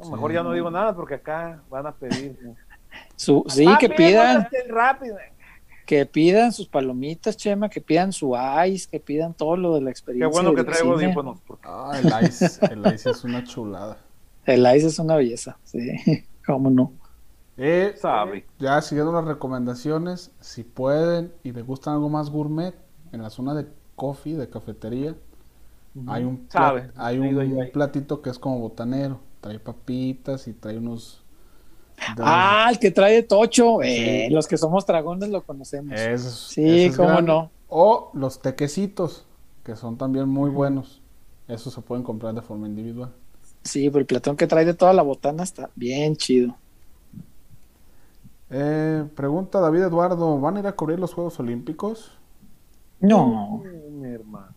A 0.00 0.04
lo 0.04 0.10
mejor 0.12 0.32
ya 0.32 0.42
no 0.42 0.52
digo 0.52 0.70
nada 0.70 0.96
porque 0.96 1.14
acá 1.14 1.62
van 1.70 1.86
a 1.86 1.92
pedir. 1.92 2.36
¿no? 2.42 2.56
Su, 3.16 3.44
sí, 3.48 3.64
Ah, 3.68 3.76
que 3.78 3.88
pidan, 3.88 4.48
qué 4.50 4.70
rápido. 4.72 5.16
que 5.86 6.06
pidan 6.06 6.52
sus 6.52 6.66
palomitas, 6.68 7.36
Chema, 7.36 7.68
que 7.68 7.80
pidan 7.80 8.12
su 8.12 8.34
ice, 8.66 8.88
que 8.90 9.00
pidan 9.00 9.34
todo 9.34 9.56
lo 9.56 9.74
de 9.74 9.80
la 9.80 9.86
Qué 9.86 9.90
experiencia. 9.90 10.28
bueno 10.42 10.54
que 10.54 10.64
traigo 10.64 10.96
porque- 11.46 11.66
Ah, 11.68 11.92
el 12.02 12.26
ice. 12.26 12.58
el 12.70 12.94
ice 12.94 13.10
es 13.10 13.24
una 13.24 13.44
chulada. 13.44 13.98
El 14.44 14.60
ice 14.76 14.86
es 14.88 14.98
una 14.98 15.16
belleza, 15.16 15.56
sí, 15.64 15.78
cómo 16.46 16.70
no. 16.70 16.92
Eh, 17.58 17.94
Sabe. 18.00 18.46
Ya 18.58 18.80
siguiendo 18.80 19.12
las 19.12 19.24
recomendaciones, 19.26 20.32
si 20.40 20.64
pueden 20.64 21.32
y 21.44 21.52
les 21.52 21.64
gustan 21.66 21.94
algo 21.94 22.08
más 22.08 22.30
gourmet, 22.30 22.74
en 23.12 23.22
la 23.22 23.28
zona 23.30 23.54
de 23.54 23.66
coffee, 23.94 24.34
de 24.36 24.48
cafetería, 24.48 25.14
hay 26.06 26.24
un, 26.24 26.38
pla- 26.46 26.60
Sabe, 26.60 26.90
hay 26.96 27.18
un 27.18 27.68
platito 27.72 28.22
que 28.22 28.30
es 28.30 28.38
como 28.38 28.58
botanero. 28.58 29.20
Trae 29.42 29.58
papitas 29.58 30.48
y 30.48 30.54
trae 30.54 30.78
unos... 30.78 31.21
Ah, 32.18 32.68
el 32.70 32.78
que 32.78 32.90
trae 32.90 33.22
Tocho, 33.22 33.82
eh, 33.82 34.28
los 34.30 34.46
que 34.46 34.56
somos 34.56 34.84
dragones 34.86 35.28
lo 35.30 35.42
conocemos. 35.42 35.98
sí, 36.48 36.90
cómo 36.96 37.08
grande. 37.08 37.32
no. 37.32 37.50
O 37.68 38.10
los 38.14 38.40
tequecitos, 38.42 39.24
que 39.64 39.76
son 39.76 39.96
también 39.96 40.28
muy 40.28 40.50
buenos. 40.50 41.00
Esos 41.48 41.72
se 41.72 41.80
pueden 41.80 42.04
comprar 42.04 42.34
de 42.34 42.42
forma 42.42 42.66
individual. 42.66 43.10
Sí, 43.64 43.88
pero 43.90 44.00
el 44.00 44.06
platón 44.06 44.36
que 44.36 44.46
trae 44.46 44.64
de 44.64 44.74
toda 44.74 44.92
la 44.92 45.02
botana 45.02 45.42
está 45.42 45.70
bien 45.74 46.16
chido. 46.16 46.54
Eh, 48.50 49.04
pregunta 49.16 49.60
David 49.60 49.82
Eduardo, 49.84 50.38
¿van 50.38 50.56
a 50.56 50.60
ir 50.60 50.66
a 50.66 50.72
cubrir 50.72 50.98
los 50.98 51.14
Juegos 51.14 51.38
Olímpicos? 51.40 52.12
No, 53.00 53.62
Ay, 53.64 53.90
mi 53.90 54.08
hermano. 54.12 54.48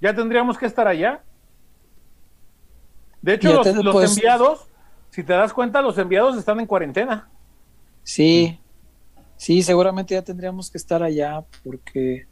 Ya 0.00 0.14
tendríamos 0.14 0.58
que 0.58 0.66
estar 0.66 0.86
allá. 0.86 1.22
De 3.22 3.34
hecho, 3.34 3.48
Ya 3.48 3.54
los, 3.56 3.64
te- 3.64 3.82
los 3.82 3.92
pues- 3.94 4.10
enviados, 4.16 4.66
si 5.16 5.24
te 5.24 5.32
das 5.32 5.52
cuenta, 5.54 5.80
los 5.82 5.96
enviados 5.98 6.36
están 6.36 6.60
en 6.60 6.66
cuarentena. 6.66 7.32
sí, 8.02 8.60
sí, 9.36 9.62
seguramente 9.62 10.14
ya 10.14 10.22
tendríamos 10.22 10.70
que 10.70 10.78
estar 10.78 11.02
allá 11.02 11.44
porque, 11.64 12.26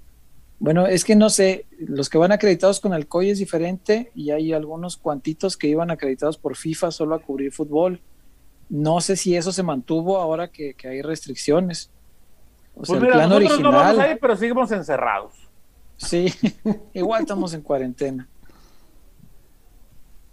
bueno, 0.59 0.87
es 0.87 1.05
que 1.05 1.17
no 1.17 1.31
sé, 1.31 1.67
los 1.79 2.09
que 2.11 2.19
van 2.19 2.33
acreditados 2.33 2.81
con 2.81 2.93
el 2.95 3.09
COI 3.09 3.31
es 3.31 3.39
diferente 3.39 4.11
y 4.15 4.31
hay 4.31 4.53
algunos 4.53 4.97
cuantitos 4.99 5.57
que 5.57 5.69
iban 5.69 5.91
acreditados 5.91 6.39
por 6.39 6.57
FIFA 6.57 6.91
solo 6.91 7.15
a 7.15 7.23
cubrir 7.23 7.53
fútbol. 7.53 8.03
No 8.69 9.01
sé 9.01 9.17
si 9.17 9.37
eso 9.37 9.53
se 9.53 9.63
mantuvo 9.63 10.19
ahora 10.19 10.49
que, 10.51 10.75
que 10.75 10.89
hay 10.89 11.03
restricciones. 11.03 11.91
O 12.75 12.85
sea, 12.87 12.99
Pues 12.99 13.01
el 13.01 13.07
mira, 13.07 13.15
plan 13.15 13.29
nosotros 13.31 13.53
original. 13.53 13.73
no 13.73 13.79
vamos 13.79 13.99
a 13.99 14.11
ir, 14.11 14.19
pero 14.21 14.37
seguimos 14.37 14.71
encerrados. 14.73 15.35
Sí, 15.97 16.33
igual 16.95 17.23
estamos 17.23 17.55
en 17.55 17.63
cuarentena. 17.63 18.29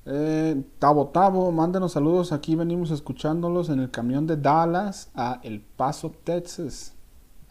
Eh, 0.05 0.61
Tabo 0.79 1.09
Tabo, 1.09 1.51
mándenos 1.51 1.91
saludos. 1.93 2.31
Aquí 2.31 2.55
venimos 2.55 2.91
escuchándolos 2.91 3.69
en 3.69 3.79
el 3.79 3.91
camión 3.91 4.25
de 4.25 4.37
Dallas 4.37 5.11
a 5.15 5.39
El 5.43 5.61
Paso, 5.61 6.11
Texas. 6.23 6.95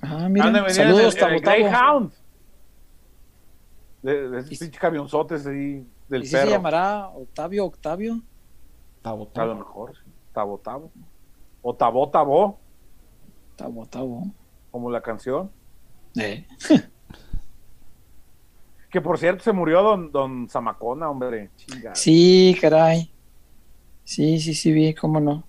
Ah, 0.03 0.29
venir 0.31 0.43
saludos, 0.71 1.15
el- 1.17 1.23
el 1.23 1.29
Tabo 1.29 1.41
Tabo. 1.41 1.57
Greyhound. 1.57 2.13
De, 4.03 4.31
de 4.31 4.39
esos 4.41 4.53
Y- 4.53 4.57
pinches 4.59 4.81
camionzotes 4.81 5.47
ahí 5.47 5.87
del 6.09 6.23
¿Y 6.23 6.27
si 6.27 6.31
se 6.33 6.39
perro. 6.39 6.51
llamará 6.51 7.09
Octavio 7.09 7.67
Octavio? 7.67 8.21
Tabo 9.03 9.23
A 9.23 9.27
lo 9.27 9.27
Tabo. 9.33 9.55
mejor, 9.55 9.93
sí. 9.97 10.11
Tabo 10.33 10.59
Tabo. 10.59 10.91
O 11.63 11.75
Tabo 11.75 12.09
Tabo, 12.11 12.59
Tabo 13.57 13.87
Tabo. 13.87 14.23
como 14.71 14.91
la 14.91 15.03
canción. 15.03 15.51
Eh. 16.17 16.47
Que 18.91 19.01
por 19.01 19.19
cierto 19.19 19.45
se 19.45 19.53
murió 19.53 19.83
don, 19.83 20.11
don 20.11 20.49
Zamacona, 20.49 21.09
hombre. 21.09 21.51
Chingada. 21.57 21.95
Sí, 21.95 22.57
caray. 22.61 23.11
Sí, 24.05 24.41
sí, 24.41 24.55
sí, 24.55 24.73
vi, 24.73 24.95
cómo 24.95 25.21
no. 25.21 25.45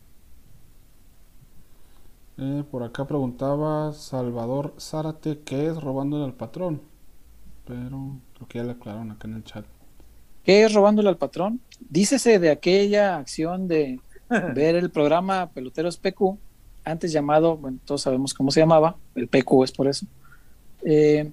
Eh, 2.38 2.64
por 2.70 2.84
acá 2.84 3.06
preguntaba 3.06 3.94
Salvador 3.94 4.74
Zárate 4.80 5.40
qué 5.40 5.68
es 5.68 5.82
robándole 5.82 6.26
al 6.26 6.34
patrón. 6.34 6.82
Pero 7.66 8.18
creo 8.36 8.48
que 8.48 8.60
ya 8.60 8.64
le 8.64 8.72
aclararon 8.72 9.12
acá 9.12 9.28
en 9.28 9.36
el 9.36 9.44
chat. 9.44 9.66
¿Qué 10.44 10.64
es 10.64 10.74
robándole 10.74 11.10
al 11.10 11.18
patrón? 11.18 11.62
Dícese 11.80 12.40
de 12.40 12.52
aquella 12.52 13.18
acción 13.18 13.68
de 13.68 14.00
ver 14.56 14.76
el 14.76 14.90
programa 14.90 15.52
Peloteros 15.52 15.98
PQ, 15.98 16.38
antes 16.84 17.12
llamado, 17.12 17.58
bueno, 17.58 17.78
todos 17.86 18.02
sabemos 18.02 18.34
cómo 18.34 18.52
se 18.52 18.60
llamaba, 18.60 18.98
el 19.16 19.28
PQ 19.28 19.64
es 19.64 19.72
por 19.72 19.88
eso. 19.88 20.06
Eh, 20.84 21.32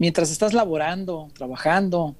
mientras 0.00 0.32
estás 0.32 0.54
laborando, 0.54 1.28
trabajando, 1.34 2.16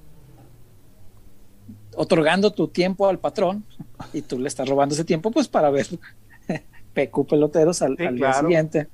otorgando 1.95 2.53
tu 2.53 2.67
tiempo 2.67 3.09
al 3.09 3.19
patrón 3.19 3.65
y 4.13 4.21
tú 4.21 4.39
le 4.39 4.47
estás 4.47 4.69
robando 4.69 4.93
ese 4.93 5.03
tiempo, 5.03 5.31
pues 5.31 5.47
para 5.47 5.71
ver 5.71 5.87
PQ 6.93 7.27
Peloteros 7.27 7.81
al, 7.81 7.97
Sí, 7.97 8.05
al 8.05 8.15
día 8.15 8.33
siguiente. 8.33 8.87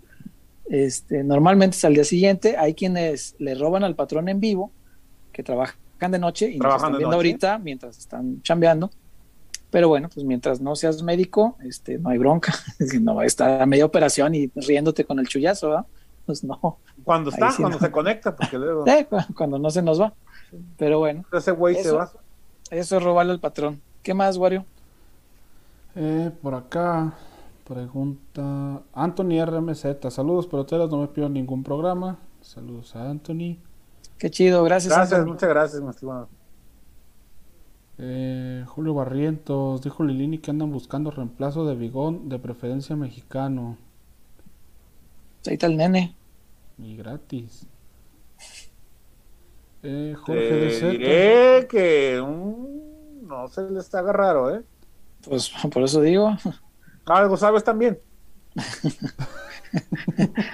Este, 0.70 1.24
normalmente 1.24 1.76
es 1.76 1.84
al 1.84 1.96
día 1.96 2.06
siguiente, 2.06 2.56
hay 2.58 2.74
quienes 2.74 3.36
le 3.40 3.56
roban 3.56 3.84
al 3.84 3.96
patrón 3.96 4.30
en 4.30 4.40
vivo, 4.40 4.72
que 5.34 5.44
trabajan 5.44 5.78
de 6.10 6.20
noche 6.20 6.50
y 6.50 6.58
nos 6.58 6.76
están 6.76 6.92
viendo 6.92 7.08
noche. 7.08 7.16
ahorita 7.16 7.58
mientras 7.60 7.98
están 7.98 8.42
chambeando. 8.42 8.90
Pero 9.70 9.90
bueno, 9.90 10.08
pues 10.14 10.26
mientras 10.26 10.62
no 10.62 10.78
seas 10.78 11.04
médico, 11.04 11.58
este, 11.62 11.98
no 11.98 12.10
hay 12.10 12.18
bronca. 12.18 12.54
No, 13.02 13.22
está 13.22 13.64
a 13.64 13.66
media 13.66 13.86
operación 13.86 14.34
y 14.34 14.50
riéndote 14.56 15.04
con 15.04 15.20
el 15.20 15.28
chullazo, 15.28 15.70
¿verdad? 15.72 15.86
Pues 16.28 16.44
no. 16.44 16.78
Cuando 17.04 17.32
está, 17.32 17.50
sí 17.52 17.64
cuando 17.64 17.80
no. 17.80 17.84
se 17.86 17.92
conecta, 17.92 18.36
porque 18.36 18.58
luego 18.60 18.84
cu- 19.10 19.34
cuando 19.36 19.58
no 19.58 19.72
se 19.72 19.82
nos 19.82 20.00
va. 20.00 20.14
Pero 20.78 21.00
bueno, 21.00 21.24
ese 21.34 21.52
güey 21.54 21.74
se 21.76 21.82
Eso. 21.82 21.96
va. 21.98 22.12
eso 22.70 22.98
es 22.98 23.04
robarle 23.04 23.32
al 23.32 23.40
patrón. 23.40 23.82
¿Qué 24.04 24.14
más, 24.14 24.38
Wario? 24.38 24.64
Eh, 25.96 26.30
por 26.44 26.54
acá 26.54 27.14
pregunta 27.68 28.82
Anthony 28.94 29.44
RMZ. 29.44 29.86
Saludos, 30.10 30.46
peloteros. 30.48 30.92
No 30.92 31.00
me 31.02 31.08
pido 31.08 31.28
ningún 31.30 31.64
programa. 31.64 32.18
Saludos 32.42 32.96
a 32.96 33.10
Anthony. 33.10 33.58
Qué 34.18 34.30
chido, 34.30 34.64
gracias. 34.64 34.94
Gracias, 34.94 35.20
Anthony. 35.20 35.32
muchas 35.34 35.50
gracias, 35.50 35.82
mi 35.82 35.90
estimado. 35.90 36.28
Eh, 37.98 38.64
Julio 38.68 38.94
Barrientos. 38.94 39.82
Dijo 39.82 40.04
Lilini 40.04 40.38
que 40.40 40.52
andan 40.52 40.72
buscando 40.72 41.10
reemplazo 41.12 41.66
de 41.66 41.76
Bigón, 41.76 42.30
de 42.30 42.38
preferencia 42.40 42.96
mexicano. 42.96 43.78
Ahí 45.48 45.54
está 45.54 45.68
el 45.68 45.78
nene. 45.78 46.14
Y 46.78 46.96
gratis. 46.96 47.66
Eh, 49.84 50.16
Jorge 50.20 50.50
Te 50.50 50.56
de 50.86 50.92
diré 50.92 51.68
que 51.68 52.24
no 53.24 53.48
se 53.48 53.62
le 53.70 53.80
está 53.80 54.02
raro, 54.02 54.56
¿eh? 54.56 54.64
Pues 55.24 55.52
por 55.72 55.84
eso 55.84 56.02
digo. 56.02 56.36
Algo 57.06 57.38
sabes 57.38 57.64
también. 57.64 58.00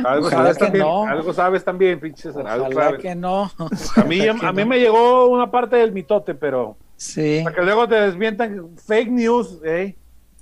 Algo 0.03 0.27
Ojalá 0.27 0.53
sabes 0.53 0.57
que 0.57 0.63
también. 0.65 0.85
no. 0.85 1.07
Algo 1.07 1.33
sabes 1.33 1.63
también, 1.63 1.99
pinches. 1.99 2.35
Algo 2.35 2.65
Ojalá 2.65 2.85
sabes. 2.85 3.01
que 3.01 3.15
no. 3.15 3.51
A 3.95 4.03
mí, 4.03 4.27
a 4.27 4.33
mí 4.33 4.63
no. 4.63 4.69
me 4.69 4.79
llegó 4.79 5.27
una 5.27 5.49
parte 5.51 5.75
del 5.77 5.91
mitote, 5.91 6.33
pero 6.35 6.77
Sí. 6.95 7.41
para 7.43 7.55
que 7.55 7.61
luego 7.63 7.87
te 7.87 7.95
desmientan 7.95 8.77
fake 8.77 9.09
news, 9.11 9.59
¿eh? 9.63 9.95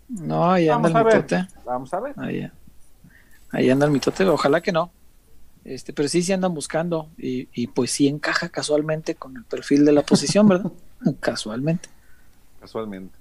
No, 0.07 0.51
ahí 0.51 0.69
anda 0.69 0.89
Vamos 0.89 0.95
a 0.95 0.99
el 0.99 1.05
ver. 1.05 1.15
mitote. 1.23 1.47
Vamos 1.65 1.93
a 1.93 1.99
ver. 1.99 2.13
Ahí, 2.17 2.51
ahí 3.51 3.69
anda 3.69 3.85
el 3.85 3.91
mitote. 3.91 4.25
Ojalá 4.25 4.61
que 4.61 4.71
no. 4.71 4.91
Este, 5.63 5.93
pero 5.93 6.07
sí, 6.09 6.23
sí 6.23 6.33
andan 6.33 6.53
buscando. 6.53 7.09
Y, 7.17 7.47
y 7.53 7.67
pues 7.67 7.91
sí 7.91 8.07
encaja 8.07 8.49
casualmente 8.49 9.15
con 9.15 9.38
el 9.38 9.43
perfil 9.45 9.85
de 9.85 9.91
la 9.91 10.01
posición, 10.01 10.47
¿verdad? 10.47 10.71
casualmente. 11.19 11.89
Casualmente. 12.59 13.17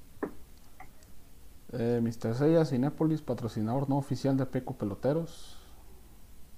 Eh, 1.72 2.00
Mr. 2.02 2.34
Seiya, 2.34 2.64
Cinépolis, 2.64 3.20
patrocinador 3.22 3.88
no 3.88 3.96
oficial 3.98 4.36
de 4.36 4.46
Peco 4.46 4.74
Peloteros. 4.74 5.56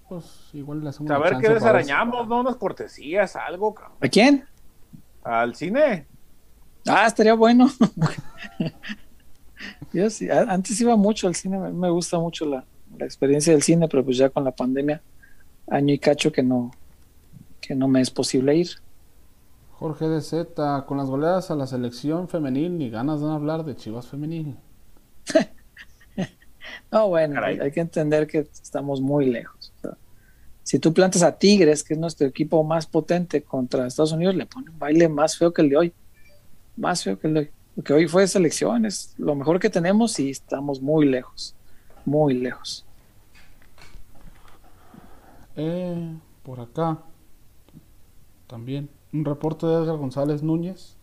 Pues 0.09 0.25
igual 0.53 0.83
le 0.83 0.91
hacemos 0.91 1.11
A 1.11 1.19
ver 1.19 1.39
qué 1.39 1.49
desarañamos, 1.49 2.29
¿no? 2.29 2.41
Unas 2.41 2.57
cortesías, 2.57 3.37
algo, 3.37 3.75
cabrón. 3.75 3.97
¿A 4.01 4.09
quién? 4.09 4.45
Al 5.23 5.55
cine. 5.55 6.07
Ah, 6.87 7.07
estaría 7.07 7.35
bueno. 7.35 7.71
Yo 9.93 10.09
sí, 10.11 10.29
antes 10.31 10.81
iba 10.81 10.97
mucho 10.97 11.29
al 11.29 11.35
cine, 11.35 11.59
me- 11.59 11.73
me 11.73 11.91
gusta 11.91 12.19
mucho 12.19 12.45
la, 12.47 12.65
la 12.99 13.05
experiencia 13.05 13.53
del 13.53 13.63
cine, 13.63 13.89
pero 13.89 14.05
pues 14.05 14.17
ya 14.17 14.31
con 14.31 14.45
la 14.45 14.51
pandemia, 14.51 15.03
año 15.69 15.95
y 15.95 15.99
cacho 15.99 16.33
que 16.33 16.43
no, 16.43 16.73
que 17.61 17.75
no 17.75 17.89
me 17.89 18.01
es 18.01 18.11
posible 18.11 18.55
ir. 18.57 18.69
Jorge 19.73 20.09
de 20.09 20.21
Z, 20.21 20.85
con 20.87 20.99
las 20.99 21.09
goleadas 21.09 21.51
a 21.51 21.57
la 21.57 21.67
selección 21.67 22.29
femenil, 22.29 22.79
ni 22.79 22.91
ganas 22.91 23.21
de 23.21 23.31
hablar 23.31 23.65
de 23.65 23.77
Chivas 23.77 24.07
femenil. 24.07 24.57
No, 26.91 27.09
bueno, 27.09 27.43
hay, 27.43 27.59
hay 27.59 27.71
que 27.71 27.81
entender 27.81 28.27
que 28.27 28.47
estamos 28.63 29.01
muy 29.01 29.27
lejos. 29.27 29.73
O 29.79 29.81
sea, 29.81 29.97
si 30.63 30.79
tú 30.79 30.93
plantas 30.93 31.23
a 31.23 31.37
Tigres, 31.37 31.83
que 31.83 31.95
es 31.95 32.01
nuestro 32.01 32.27
equipo 32.27 32.63
más 32.63 32.87
potente 32.87 33.43
contra 33.43 33.87
Estados 33.87 34.13
Unidos, 34.13 34.35
le 34.37 34.47
pone 34.47 34.71
un 34.71 34.79
baile 34.79 35.09
más 35.09 35.37
feo 35.37 35.53
que 35.53 35.63
el 35.63 35.71
de 35.71 35.77
hoy. 35.77 35.93
Más 36.77 37.03
feo 37.03 37.19
que 37.19 37.27
el 37.27 37.35
de 37.35 37.41
hoy. 37.41 37.51
Porque 37.75 37.93
hoy 37.95 38.07
fue 38.07 38.27
selección, 38.27 38.85
es 38.85 39.15
lo 39.19 39.35
mejor 39.35 39.59
que 39.59 39.71
tenemos 39.71 40.19
y 40.21 40.31
estamos 40.31 40.81
muy 40.81 41.07
lejos. 41.07 41.55
Muy 42.05 42.35
lejos. 42.35 42.85
Eh, 45.57 46.15
por 46.43 46.61
acá, 46.61 46.99
también, 48.47 48.89
un 49.13 49.25
reporte 49.25 49.67
de 49.67 49.75
Edgar 49.75 49.97
González 49.97 50.43
Núñez. 50.43 50.97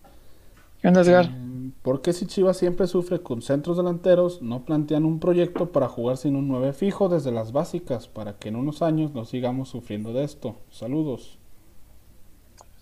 ¿Qué 0.81 0.87
onda, 0.87 1.01
Edgar? 1.01 1.25
Eh, 1.25 1.71
¿Por 1.81 2.01
qué 2.01 2.13
si 2.13 2.25
Chivas 2.25 2.57
siempre 2.57 2.87
sufre 2.87 3.21
con 3.21 3.41
centros 3.41 3.77
delanteros, 3.77 4.41
no 4.41 4.65
plantean 4.65 5.05
un 5.05 5.19
proyecto 5.19 5.71
para 5.71 5.87
jugar 5.87 6.17
sin 6.17 6.35
un 6.35 6.47
9 6.47 6.73
fijo 6.73 7.09
desde 7.09 7.31
las 7.31 7.51
básicas, 7.51 8.07
para 8.07 8.37
que 8.37 8.49
en 8.49 8.55
unos 8.55 8.81
años 8.81 9.13
no 9.13 9.25
sigamos 9.25 9.69
sufriendo 9.69 10.13
de 10.13 10.23
esto? 10.23 10.55
Saludos. 10.69 11.37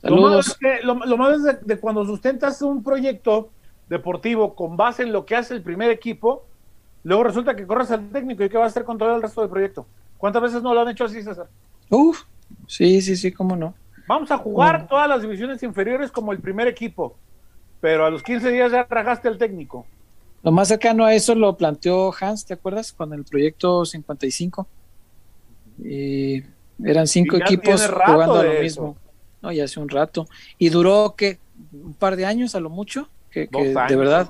Lo 0.03 0.18
malo 0.18 0.39
es 0.39 0.45
Saludos. 0.45 0.57
que- 0.60 0.85
lo, 0.85 0.94
lo 1.06 1.18
malo 1.18 1.35
es 1.35 1.44
de, 1.44 1.53
de 1.64 1.80
cuando 1.80 2.06
sustentas 2.06 2.61
un 2.61 2.84
proyecto 2.84 3.49
deportivo 3.89 4.56
con 4.56 4.77
base 4.77 5.03
en 5.03 5.11
lo 5.11 5.26
que 5.26 5.35
hace 5.35 5.53
el 5.53 5.64
primer 5.64 5.91
equipo, 5.91 6.44
luego 7.03 7.23
resulta 7.23 7.56
que 7.56 7.65
corres 7.68 7.91
al 7.91 8.10
técnico 8.10 8.44
y 8.44 8.49
qué 8.49 8.57
va 8.57 8.65
a 8.65 8.68
hacer 8.68 8.84
con 8.84 8.98
todo 8.98 9.15
el 9.15 9.22
resto 9.22 9.41
del 9.41 9.49
proyecto. 9.49 9.85
¿Cuántas 10.18 10.41
veces 10.41 10.61
no 10.61 10.73
lo 10.73 10.81
han 10.81 10.89
hecho 10.89 11.06
así, 11.06 11.22
César? 11.22 11.48
Uf, 11.89 12.23
sí, 12.68 13.02
sí, 13.02 13.15
sí, 13.15 13.31
cómo 13.31 13.56
no. 13.56 13.73
Vamos 14.07 14.31
a 14.31 14.38
jugar 14.38 14.88
todas 14.88 15.07
las 15.10 15.22
divisiones 15.22 15.61
inferiores 15.64 16.11
como 16.11 16.31
el 16.31 16.39
primer 16.39 16.68
equipo, 16.68 17.18
pero 17.81 18.06
a 18.06 18.10
los 18.10 18.23
15 18.23 18.52
días 18.52 18.72
ya 18.72 18.85
ragaste 18.89 19.27
al 19.27 19.38
técnico. 19.38 19.85
Lo 20.44 20.52
más 20.52 20.69
cercano 20.69 21.03
a 21.06 21.14
eso 21.14 21.35
lo 21.35 21.57
planteó 21.57 22.14
Hans, 22.19 22.45
¿te 22.45 22.53
acuerdas? 22.53 22.94
Con 22.94 23.14
el 23.14 23.26
proyecto 23.26 23.84
55. 23.85 24.68
Y 25.84 26.44
eran 26.84 27.07
cinco 27.07 27.38
Y 27.38 27.41
equipos 27.41 27.85
jugando 27.88 28.35
a 28.35 28.44
lo 28.44 28.52
eso. 28.52 28.61
mismo. 28.64 28.98
No, 29.41 29.52
ya 29.52 29.65
hace 29.65 29.80
un 29.80 29.89
rato. 29.89 30.27
Y 30.57 30.69
duró, 30.69 31.15
que 31.18 31.39
Un 31.73 31.94
par 31.94 32.15
de 32.15 32.26
años 32.26 32.56
a 32.56 32.60
lo 32.60 32.69
mucho. 32.69 33.10
Que, 33.31 33.48
que 33.48 33.68
Dos 33.69 33.77
años, 33.77 33.89
de 33.89 33.95
verdad. 33.98 34.30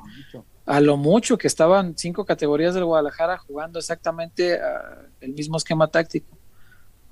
A 0.68 0.82
lo 0.82 0.98
mucho 0.98 1.38
que 1.38 1.48
estaban 1.48 1.98
cinco 1.98 2.26
categorías 2.26 2.74
del 2.76 2.84
Guadalajara 2.84 3.38
jugando 3.38 3.80
exactamente 3.80 4.60
ah, 4.62 5.02
el 5.22 5.34
mismo 5.34 5.58
esquema 5.58 5.88
táctico. 5.88 6.38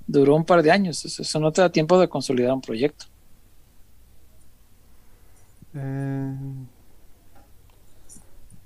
Duró 0.06 0.36
un 0.36 0.44
par 0.44 0.62
de 0.62 0.70
años. 0.70 1.04
Eso, 1.04 1.22
eso 1.22 1.40
no 1.40 1.50
te 1.50 1.62
da 1.62 1.72
tiempo 1.72 1.98
de 1.98 2.08
consolidar 2.08 2.52
un 2.52 2.60
proyecto. 2.60 3.06
Eh, 5.74 6.34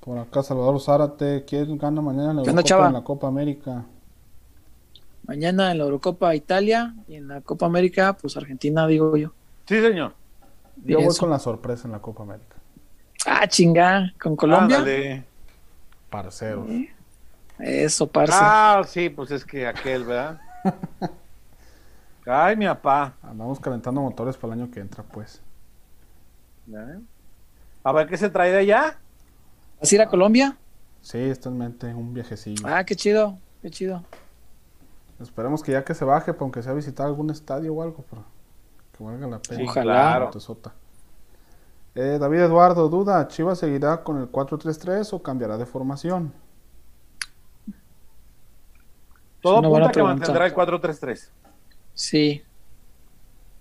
por 0.01 0.19
acá 0.19 0.43
Salvador 0.43 0.81
Zárate, 0.81 1.45
¿quién 1.45 1.79
gana 1.79 2.01
mañana 2.01 2.31
en 2.31 2.37
la, 2.39 2.43
¿Qué 2.43 2.51
onda, 2.51 2.63
Eurocopa, 2.63 2.69
chava? 2.69 2.87
en 2.89 2.93
la 2.93 3.05
Copa 3.05 3.29
América? 3.29 3.85
Mañana 5.27 5.71
en 5.71 5.79
la 5.79 5.85
Eurocopa 5.85 6.35
Italia 6.35 6.95
y 7.07 7.15
en 7.15 7.29
la 7.29 7.41
Copa 7.43 7.67
América, 7.67 8.17
pues 8.21 8.37
Argentina, 8.37 8.89
digo 8.89 9.17
yo. 9.17 9.33
Sí, 9.67 9.81
señor. 9.81 10.15
Yo 10.85 10.99
voy 10.99 11.07
Eso. 11.07 11.21
con 11.21 11.31
la 11.31 11.39
sorpresa 11.39 11.87
en 11.87 11.93
la 11.93 12.01
Copa 12.01 12.25
América. 12.25 12.57
Ah, 13.27 13.47
chinga, 13.47 14.13
con 14.21 14.37
Colombia. 14.37 14.79
Ándale. 14.79 15.25
Parceros. 16.09 16.67
Eso, 17.59 18.07
parce. 18.07 18.35
Ah, 18.35 18.83
sí, 18.87 19.11
pues 19.11 19.31
es 19.31 19.45
que 19.45 19.67
aquel, 19.67 20.05
¿verdad? 20.05 20.41
Ay, 22.27 22.57
mi 22.57 22.67
papá. 22.67 23.15
Andamos 23.23 23.61
calentando 23.61 24.01
motores 24.01 24.37
para 24.37 24.55
el 24.55 24.61
año 24.61 24.71
que 24.71 24.81
entra, 24.81 25.03
pues. 25.03 25.43
¿Eh? 26.69 27.01
A 27.83 27.93
ver 27.93 28.07
qué 28.07 28.17
se 28.17 28.31
trae 28.31 28.51
de 28.51 28.59
allá. 28.59 28.99
¿Vas 29.81 29.91
a 29.91 29.95
ir 29.95 30.03
a 30.03 30.09
Colombia? 30.09 30.57
Sí, 31.01 31.19
está 31.19 31.49
en 31.49 31.59
mente 31.59 31.95
un 31.95 32.13
viajecillo. 32.13 32.67
Ah, 32.67 32.85
qué 32.85 32.95
chido, 32.95 33.39
qué 33.63 33.71
chido. 33.71 34.05
Esperemos 35.21 35.63
que 35.63 35.73
ya 35.73 35.85
que 35.85 35.95
se 35.95 36.05
baje, 36.05 36.35
aunque 36.39 36.63
sea 36.63 36.73
visitar 36.73 37.07
algún 37.07 37.31
estadio 37.31 37.75
o 37.75 37.83
algo, 37.83 38.05
pero 38.09 38.25
que 38.97 39.05
valga 39.05 39.27
la 39.27 39.39
pena. 39.39 39.73
Sí, 39.73 39.81
claro. 39.81 40.31
Eh, 41.95 42.19
David 42.21 42.41
Eduardo, 42.41 42.89
duda, 42.89 43.27
¿Chivas 43.29 43.59
seguirá 43.59 44.03
con 44.05 44.19
el 44.19 44.31
4-3-3 44.31 45.13
o 45.13 45.23
cambiará 45.23 45.59
de 45.59 45.67
formación? 45.67 46.33
Todo 49.41 49.59
apunta 49.59 49.91
que 49.91 50.03
mantendrá 50.03 50.47
el 50.47 50.55
4-3-3. 50.55 51.31
Sí, 51.95 52.43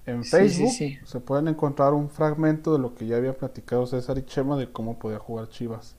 En 0.06 0.24
Sí, 0.24 0.30
Facebook 0.30 0.70
sí, 0.70 0.70
sí. 0.70 1.00
se 1.04 1.20
pueden 1.20 1.48
encontrar 1.48 1.94
un 1.94 2.10
fragmento 2.10 2.74
de 2.74 2.80
lo 2.80 2.96
que 2.96 3.06
ya 3.08 3.18
había 3.18 3.38
platicado 3.38 3.86
César 3.86 4.18
y 4.18 4.24
Chema 4.26 4.58
de 4.58 4.72
cómo 4.72 4.98
podía 5.00 5.20
jugar 5.20 5.50
Chivas. 5.50 5.96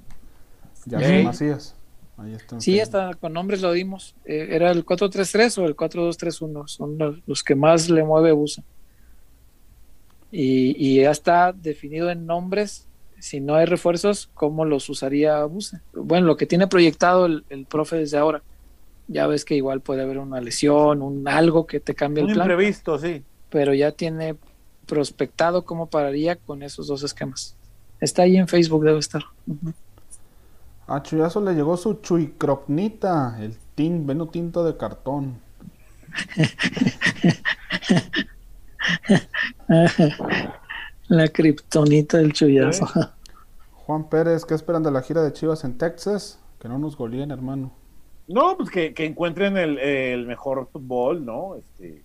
Ya 0.85 1.01
son 1.01 1.23
Macías. 1.25 1.77
Ahí 2.17 2.35
está 2.35 2.61
sí, 2.61 2.79
Facebook. 2.79 2.83
hasta 2.83 3.15
con 3.19 3.33
nombres 3.33 3.63
lo 3.63 3.73
dimos. 3.73 4.15
Eh, 4.25 4.49
¿Era 4.51 4.71
el 4.71 4.85
4-3-3 4.85 5.59
o 5.63 5.67
el 5.67 5.77
4-2-3-1? 5.77 6.67
Son 6.69 6.99
los, 6.99 7.17
los 7.27 7.43
que 7.45 7.55
más 7.55 7.89
le 7.89 8.05
mueve 8.05 8.33
usa. 8.33 8.65
Y, 10.33 10.77
y 10.79 11.03
ya 11.03 11.11
está 11.11 11.53
definido 11.53 12.11
en 12.11 12.27
nombres, 12.27 12.87
si 13.19 13.41
no 13.41 13.57
hay 13.57 13.67
refuerzos, 13.67 14.31
cómo 14.35 14.65
los 14.65 14.89
usaría 14.89 15.45
Buse. 15.45 15.81
Bueno, 15.93 16.27
lo 16.27 16.37
que 16.37 16.47
tiene 16.47 16.67
proyectado 16.69 17.27
el, 17.27 17.45
el 17.51 17.67
profe 17.67 17.97
desde 17.97 18.17
ahora. 18.19 18.43
Ya 19.09 19.27
ves 19.27 19.45
que 19.45 19.57
igual 19.57 19.81
puede 19.81 20.03
haber 20.03 20.19
una 20.19 20.41
lesión, 20.41 21.03
un 21.03 21.27
algo 21.29 21.67
que 21.67 21.81
te 21.81 21.95
cambie 21.95 22.23
Un 22.23 22.31
el 22.31 22.35
plan. 22.37 22.47
imprevisto, 22.49 22.99
sí. 22.99 23.25
pero 23.51 23.75
ya 23.75 23.93
tiene 23.93 24.37
prospectado 24.87 25.65
cómo 25.65 25.87
pararía 25.91 26.37
con 26.37 26.63
esos 26.63 26.87
dos 26.87 27.03
esquemas. 27.03 27.57
Está 28.01 28.23
ahí 28.23 28.37
en 28.37 28.49
Facebook, 28.49 28.85
debe 28.85 28.99
estar. 29.01 29.23
Ujú. 29.47 29.73
A 30.87 31.03
Chuyazo 31.03 31.41
le 31.41 31.55
llegó 31.55 31.77
su 31.77 31.95
chuicropnita, 31.95 33.37
el 33.41 33.57
tin, 33.75 34.07
veno 34.07 34.29
tinto 34.29 34.65
de 34.65 34.77
cartón. 34.77 35.39
La 41.09 41.29
kriptonita 41.29 42.19
del 42.19 42.33
chullazo. 42.33 42.87
Juan 43.73 44.09
Pérez, 44.09 44.45
¿qué 44.45 44.55
esperan 44.55 44.83
de 44.83 44.91
la 44.93 45.03
gira 45.03 45.23
de 45.23 45.33
Chivas 45.33 45.65
en 45.65 45.77
Texas? 45.77 46.39
Que 46.61 46.69
no 46.69 46.79
nos 46.79 46.97
goleen, 46.97 47.31
hermano. 47.31 47.73
No, 48.29 48.57
pues 48.57 48.71
que, 48.71 48.95
que 48.95 49.07
encuentren 49.07 49.57
el, 49.57 49.79
el 49.79 50.27
mejor 50.27 50.69
fútbol, 50.73 51.25
¿no? 51.25 51.57
Este, 51.57 52.05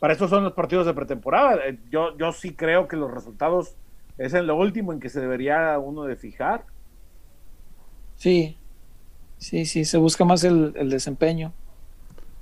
para 0.00 0.14
eso 0.14 0.26
son 0.26 0.42
los 0.44 0.52
partidos 0.54 0.86
de 0.86 0.94
pretemporada. 0.94 1.56
Eh, 1.66 1.78
Yo, 1.90 2.16
yo 2.18 2.32
sí 2.32 2.54
creo 2.54 2.88
que 2.88 2.96
los 2.96 3.12
resultados 3.12 3.76
es 4.16 4.34
en 4.34 4.46
lo 4.48 4.56
último 4.56 4.92
en 4.92 4.98
que 5.00 5.08
se 5.08 5.20
debería 5.20 5.78
uno 5.78 6.02
de 6.04 6.16
fijar. 6.16 6.64
Sí, 8.16 8.56
sí, 9.38 9.64
sí, 9.64 9.84
se 9.84 9.98
busca 9.98 10.24
más 10.24 10.42
el, 10.42 10.72
el 10.76 10.90
desempeño. 10.90 11.52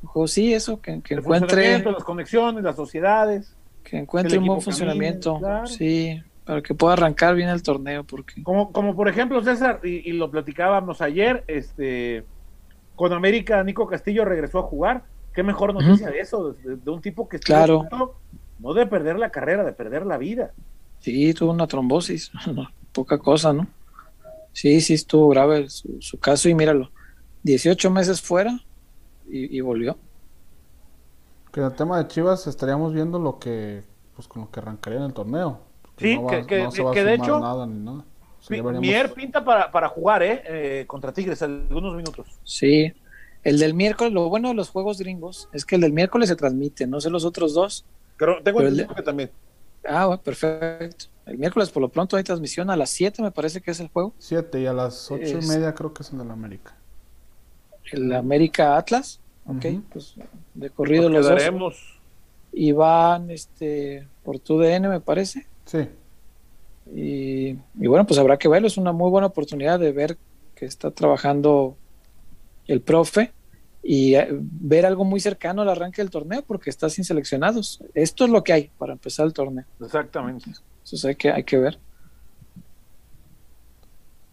Ojo, 0.05 0.27
sí, 0.29 0.53
eso, 0.55 0.81
que, 0.81 1.01
que 1.03 1.15
encuentre, 1.15 1.83
las 1.83 2.05
conexiones, 2.05 2.63
las 2.63 2.77
sociedades. 2.77 3.57
que 3.83 3.99
encuentre 3.99 4.39
un 4.39 4.45
buen 4.47 4.59
camine, 4.59 4.65
funcionamiento. 4.65 5.39
claro. 5.39 5.67
Sí, 5.67 6.23
para 6.45 6.63
que 6.63 6.75
pueda 6.75 6.93
arrancar 6.93 7.35
bien 7.35 7.49
el 7.49 7.63
torneo, 7.63 8.05
porque 8.05 8.43
Como, 8.43 8.71
como 8.73 8.95
por 8.95 9.09
ejemplo, 9.09 9.43
César, 9.43 9.81
y, 9.83 10.09
y 10.09 10.13
lo 10.13 10.31
platicábamos 10.31 11.01
ayer, 11.01 11.45
este 11.49 12.25
con 12.95 13.13
América, 13.13 13.63
Nico 13.63 13.87
Castillo 13.87 14.25
regresó 14.25 14.61
a 14.61 14.63
jugar. 14.63 15.05
Qué 15.35 15.43
mejor 15.43 15.75
noticia 15.75 16.09
de 16.09 16.21
eso, 16.21 16.53
de, 16.55 16.77
de 16.77 16.91
un 16.91 17.03
tipo 17.03 17.29
que 17.29 17.37
estuvo 17.37 17.55
Claro. 17.57 17.89
no 18.59 18.73
de 18.73 18.87
perder 18.87 19.19
la 19.19 19.31
carrera, 19.31 19.65
de 19.65 19.73
perder 19.73 20.07
la 20.07 20.17
vida. 20.17 20.53
sí, 21.01 21.35
tuvo 21.35 21.51
una 21.53 21.67
trombosis, 21.67 22.31
poca 22.93 23.19
cosa, 23.19 23.53
¿no? 23.53 23.67
Sí, 24.53 24.81
sí, 24.81 24.95
estuvo 24.95 25.29
grave 25.29 25.69
su, 25.69 26.01
su 26.01 26.19
caso 26.19 26.49
y 26.49 26.55
míralo, 26.55 26.91
18 27.43 27.91
meses 27.91 28.23
fuera 28.23 28.59
y, 29.29 29.57
y 29.57 29.61
volvió. 29.61 29.97
Que 31.53 31.61
en 31.61 31.67
el 31.67 31.73
tema 31.75 31.99
de 31.99 32.09
Chivas 32.09 32.47
estaríamos 32.47 32.93
viendo 32.93 33.19
lo 33.19 33.39
que, 33.39 33.83
pues 34.15 34.29
con 34.29 34.43
lo 34.43 34.51
que 34.51 34.61
arrancaría 34.61 34.99
en 34.99 35.05
el 35.07 35.13
torneo. 35.15 35.61
Sí, 35.99 36.17
no 36.17 36.25
va- 36.25 36.31
que- 36.31 36.47
que- 36.47 36.63
no 36.65 36.71
se 36.71 36.83
va 36.83 36.91
a 36.91 36.95
que 36.95 37.05
de 37.05 37.15
hecho, 37.15 37.41
nada 37.41 37.67
ni 37.67 37.79
nada. 37.85 38.05
Sí, 38.41 38.61
Mi- 38.63 38.79
Mier 38.79 39.13
pinta 39.13 39.45
para, 39.45 39.71
para 39.73 39.89
jugar, 39.89 40.23
¿eh? 40.23 40.43
Eh, 40.47 40.85
Contra 40.87 41.13
Tigres, 41.13 41.43
algunos 41.43 41.95
minutos. 41.97 42.27
Sí, 42.45 42.93
el 43.43 43.59
del 43.59 43.75
miércoles, 43.75 44.13
lo 44.13 44.29
bueno 44.29 44.49
de 44.49 44.55
los 44.55 44.69
juegos 44.71 44.99
gringos 44.99 45.49
es 45.53 45.65
que 45.65 45.77
el 45.77 45.81
del 45.81 45.93
miércoles 45.93 46.29
se 46.29 46.37
transmite, 46.37 46.87
no 46.87 47.01
sé 47.01 47.11
los 47.11 47.25
otros 47.25 47.55
dos. 47.55 47.85
Pero 48.19 48.43
tengo 48.43 48.59
Pero 48.59 48.69
el 48.71 48.87
que 48.87 49.03
también. 49.03 49.31
Ah, 49.89 50.07
bueno, 50.07 50.23
perfecto. 50.23 51.07
El 51.27 51.39
miércoles 51.39 51.71
por 51.71 51.81
lo 51.83 51.89
pronto 51.89 52.17
hay 52.17 52.23
transmisión 52.25 52.71
a 52.71 52.77
las 52.77 52.91
7 52.91 53.21
me 53.23 53.31
parece 53.33 53.61
que 53.61 53.71
es 53.73 53.81
el 53.81 53.89
juego. 53.89 54.15
Siete 54.19 54.61
y 54.61 54.67
a 54.67 54.73
las 54.73 55.11
ocho 55.11 55.23
y 55.23 55.31
Es- 55.33 55.49
media 55.49 55.75
creo 55.75 55.93
que 55.93 56.03
es 56.03 56.13
en 56.13 56.21
el 56.21 56.31
América. 56.31 56.77
El 57.93 58.13
América 58.13 58.77
Atlas, 58.77 59.21
ok, 59.47 59.67
pues 59.91 60.15
de 60.55 60.71
corrido 60.71 61.09
Nos 61.09 61.27
los 61.27 61.59
dos. 61.59 62.01
Y 62.53 62.73
van 62.73 63.31
este, 63.31 64.07
por 64.25 64.39
tu 64.39 64.59
DN 64.59 64.89
me 64.89 65.01
parece. 65.01 65.47
Sí, 65.67 65.89
Y, 66.95 67.49
y 67.51 67.87
bueno, 67.87 68.07
pues 68.07 68.19
habrá 68.19 68.39
que 68.39 68.49
verlo. 68.49 68.67
Es 68.67 68.79
una 68.79 68.93
muy 68.93 69.11
buena 69.11 69.27
oportunidad 69.27 69.79
de 69.79 69.93
ver 69.93 70.17
que 70.55 70.65
está 70.65 70.91
trabajando 70.91 71.77
el 72.67 72.81
profe 72.81 73.33
y 73.83 74.17
eh, 74.17 74.29
ver 74.31 74.85
algo 74.85 75.05
muy 75.05 75.21
cercano 75.21 75.63
al 75.63 75.69
arranque 75.69 76.03
del 76.03 76.11
torneo 76.11 76.43
porque 76.43 76.71
está 76.71 76.91
sin 76.91 77.05
seleccionados. 77.05 77.81
Esto 77.95 78.25
es 78.25 78.31
lo 78.31 78.43
que 78.43 78.53
hay 78.53 78.71
para 78.79 78.93
empezar 78.95 79.27
el 79.27 79.33
torneo. 79.33 79.65
Exactamente. 79.81 80.51
Entonces 80.79 81.05
hay 81.05 81.15
que, 81.15 81.31
hay 81.31 81.45
que 81.45 81.59
ver. 81.59 81.79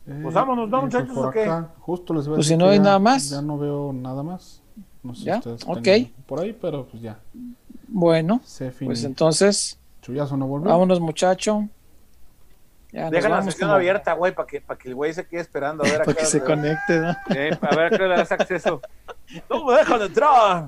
Pues 0.05 0.33
vámonos, 0.33 0.69
¿no, 0.69 0.81
pues 0.81 0.93
muchachos, 0.93 1.17
o 1.17 1.31
qué? 1.31 1.49
justo 1.79 2.13
les 2.13 2.27
voy 2.27 2.33
a 2.33 2.37
Pues 2.37 2.47
decir 2.47 2.57
si 2.57 2.63
no 2.63 2.69
hay 2.69 2.77
ya- 2.77 2.83
nada 2.83 2.99
más. 2.99 3.29
Ya 3.29 3.41
no 3.41 3.57
veo 3.57 3.93
nada 3.93 4.21
más. 4.23 4.61
No 5.01 5.15
sé 5.15 5.25
¿Ya? 5.25 5.41
si 5.41 5.49
ustedes 5.49 5.63
Ok. 5.67 5.87
por 6.25 6.39
ahí, 6.41 6.53
pero 6.59 6.85
pues 6.87 7.01
ya. 7.01 7.19
Bueno, 7.87 8.41
Se 8.43 8.71
pues 8.71 9.03
entonces, 9.03 9.79
Chuyazo 10.01 10.35
no 10.37 10.47
volvió. 10.47 10.69
vámonos 10.71 10.99
muchacho. 10.99 11.67
Ya 12.91 13.09
Deja 13.09 13.27
la 13.29 13.41
sección 13.41 13.69
como- 13.69 13.75
abierta, 13.77 14.13
güey, 14.13 14.35
para 14.35 14.47
que, 14.47 14.61
para 14.61 14.77
que 14.77 14.89
el 14.89 14.95
güey 14.95 15.13
se 15.13 15.25
quede 15.25 15.41
esperando 15.41 15.83
a 15.83 15.87
ver 15.87 15.95
a 16.01 16.05
para 16.05 16.17
que 16.17 16.25
se 16.25 16.39
le- 16.39 16.45
conecte, 16.45 16.99
¿no? 16.99 17.11
Eh, 17.35 17.57
a 17.61 17.75
ver 17.75 17.85
a 17.85 17.89
qué 17.97 18.03
le 18.03 18.09
das 18.09 18.31
acceso. 18.31 18.81
¡No 19.49 19.65
me 19.65 19.73
dejan 19.77 20.01
entrar! 20.01 20.67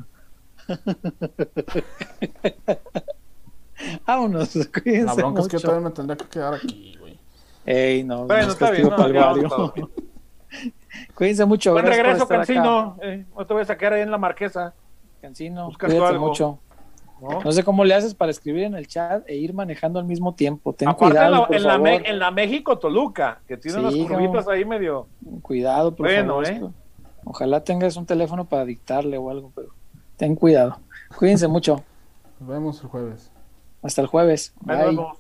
Vámonos, 4.08 4.58
cuídense 4.84 5.06
La 5.06 5.14
bronca 5.14 5.42
es 5.42 5.48
que 5.48 5.54
yo 5.54 5.58
mucho. 5.60 5.68
todavía 5.68 5.90
me 5.90 5.94
tendría 5.94 6.18
que 6.18 6.26
quedar 6.26 6.54
aquí, 6.56 6.98
güey. 7.00 7.05
Ey, 7.66 8.04
no, 8.04 8.26
Bueno, 8.26 8.44
no 8.44 8.48
es 8.48 8.54
está 8.54 8.72
bien, 8.72 8.90
no, 8.90 8.96
todos. 9.50 9.74
Cuídense 11.16 11.46
mucho. 11.46 11.72
Buen 11.74 11.86
regreso. 11.86 12.28
Cancino. 12.28 12.98
Eh, 13.02 13.26
no 13.36 13.46
te 13.46 13.54
voy 13.54 13.64
a 13.64 13.66
sacar 13.66 13.94
ahí 13.94 14.02
en 14.02 14.12
la 14.12 14.18
marquesa. 14.18 14.74
Cancino, 15.22 15.70
cuídate 15.80 16.06
algo. 16.06 16.28
mucho. 16.28 16.60
¿no? 17.22 17.42
No 17.42 17.52
sé 17.52 17.64
cómo 17.64 17.84
le 17.86 17.94
haces 17.96 18.14
para 18.14 18.30
escribir 18.32 18.64
en 18.66 18.76
el 18.76 18.88
chat 18.88 19.24
e 19.28 19.36
ir 19.36 19.54
manejando 19.54 20.00
al 20.00 20.06
mismo 20.06 20.36
tiempo. 20.36 20.74
Ten 20.74 20.90
Aparte 20.90 21.12
cuidado, 21.14 21.28
en, 21.28 21.32
la, 21.42 21.48
por 21.48 21.56
en, 21.56 21.64
la 21.64 21.70
favor. 21.72 21.84
Me- 21.88 22.10
en 22.10 22.20
la 22.20 22.32
México 22.32 22.78
Toluca, 22.78 23.40
que 23.48 23.58
tiene 23.58 23.78
Sí, 23.78 23.84
unas 23.84 23.96
cabrón. 23.96 24.28
curvitas 24.28 24.48
ahí 24.48 24.66
medio. 24.66 25.08
Cuidado, 25.42 25.96
por 25.96 26.08
Bueno, 26.08 26.42
favor. 26.44 26.48
¿eh? 26.48 26.62
Ojalá 27.24 27.64
tengas 27.64 27.96
un 27.98 28.06
teléfono 28.06 28.46
para 28.46 28.66
dictarle 28.66 29.18
o 29.18 29.30
algo, 29.32 29.52
pero 29.56 29.70
ten 30.18 30.36
cuidado. 30.36 30.78
Cuídense 31.18 31.48
mucho. 31.48 31.84
Nos 32.40 32.50
vemos 32.50 32.82
el 32.84 32.88
jueves. 32.90 33.32
Hasta 33.82 34.02
el 34.02 34.08
jueves. 34.08 34.54
Bye. 34.62 34.76
nos 34.78 34.86
vemos. 34.88 35.18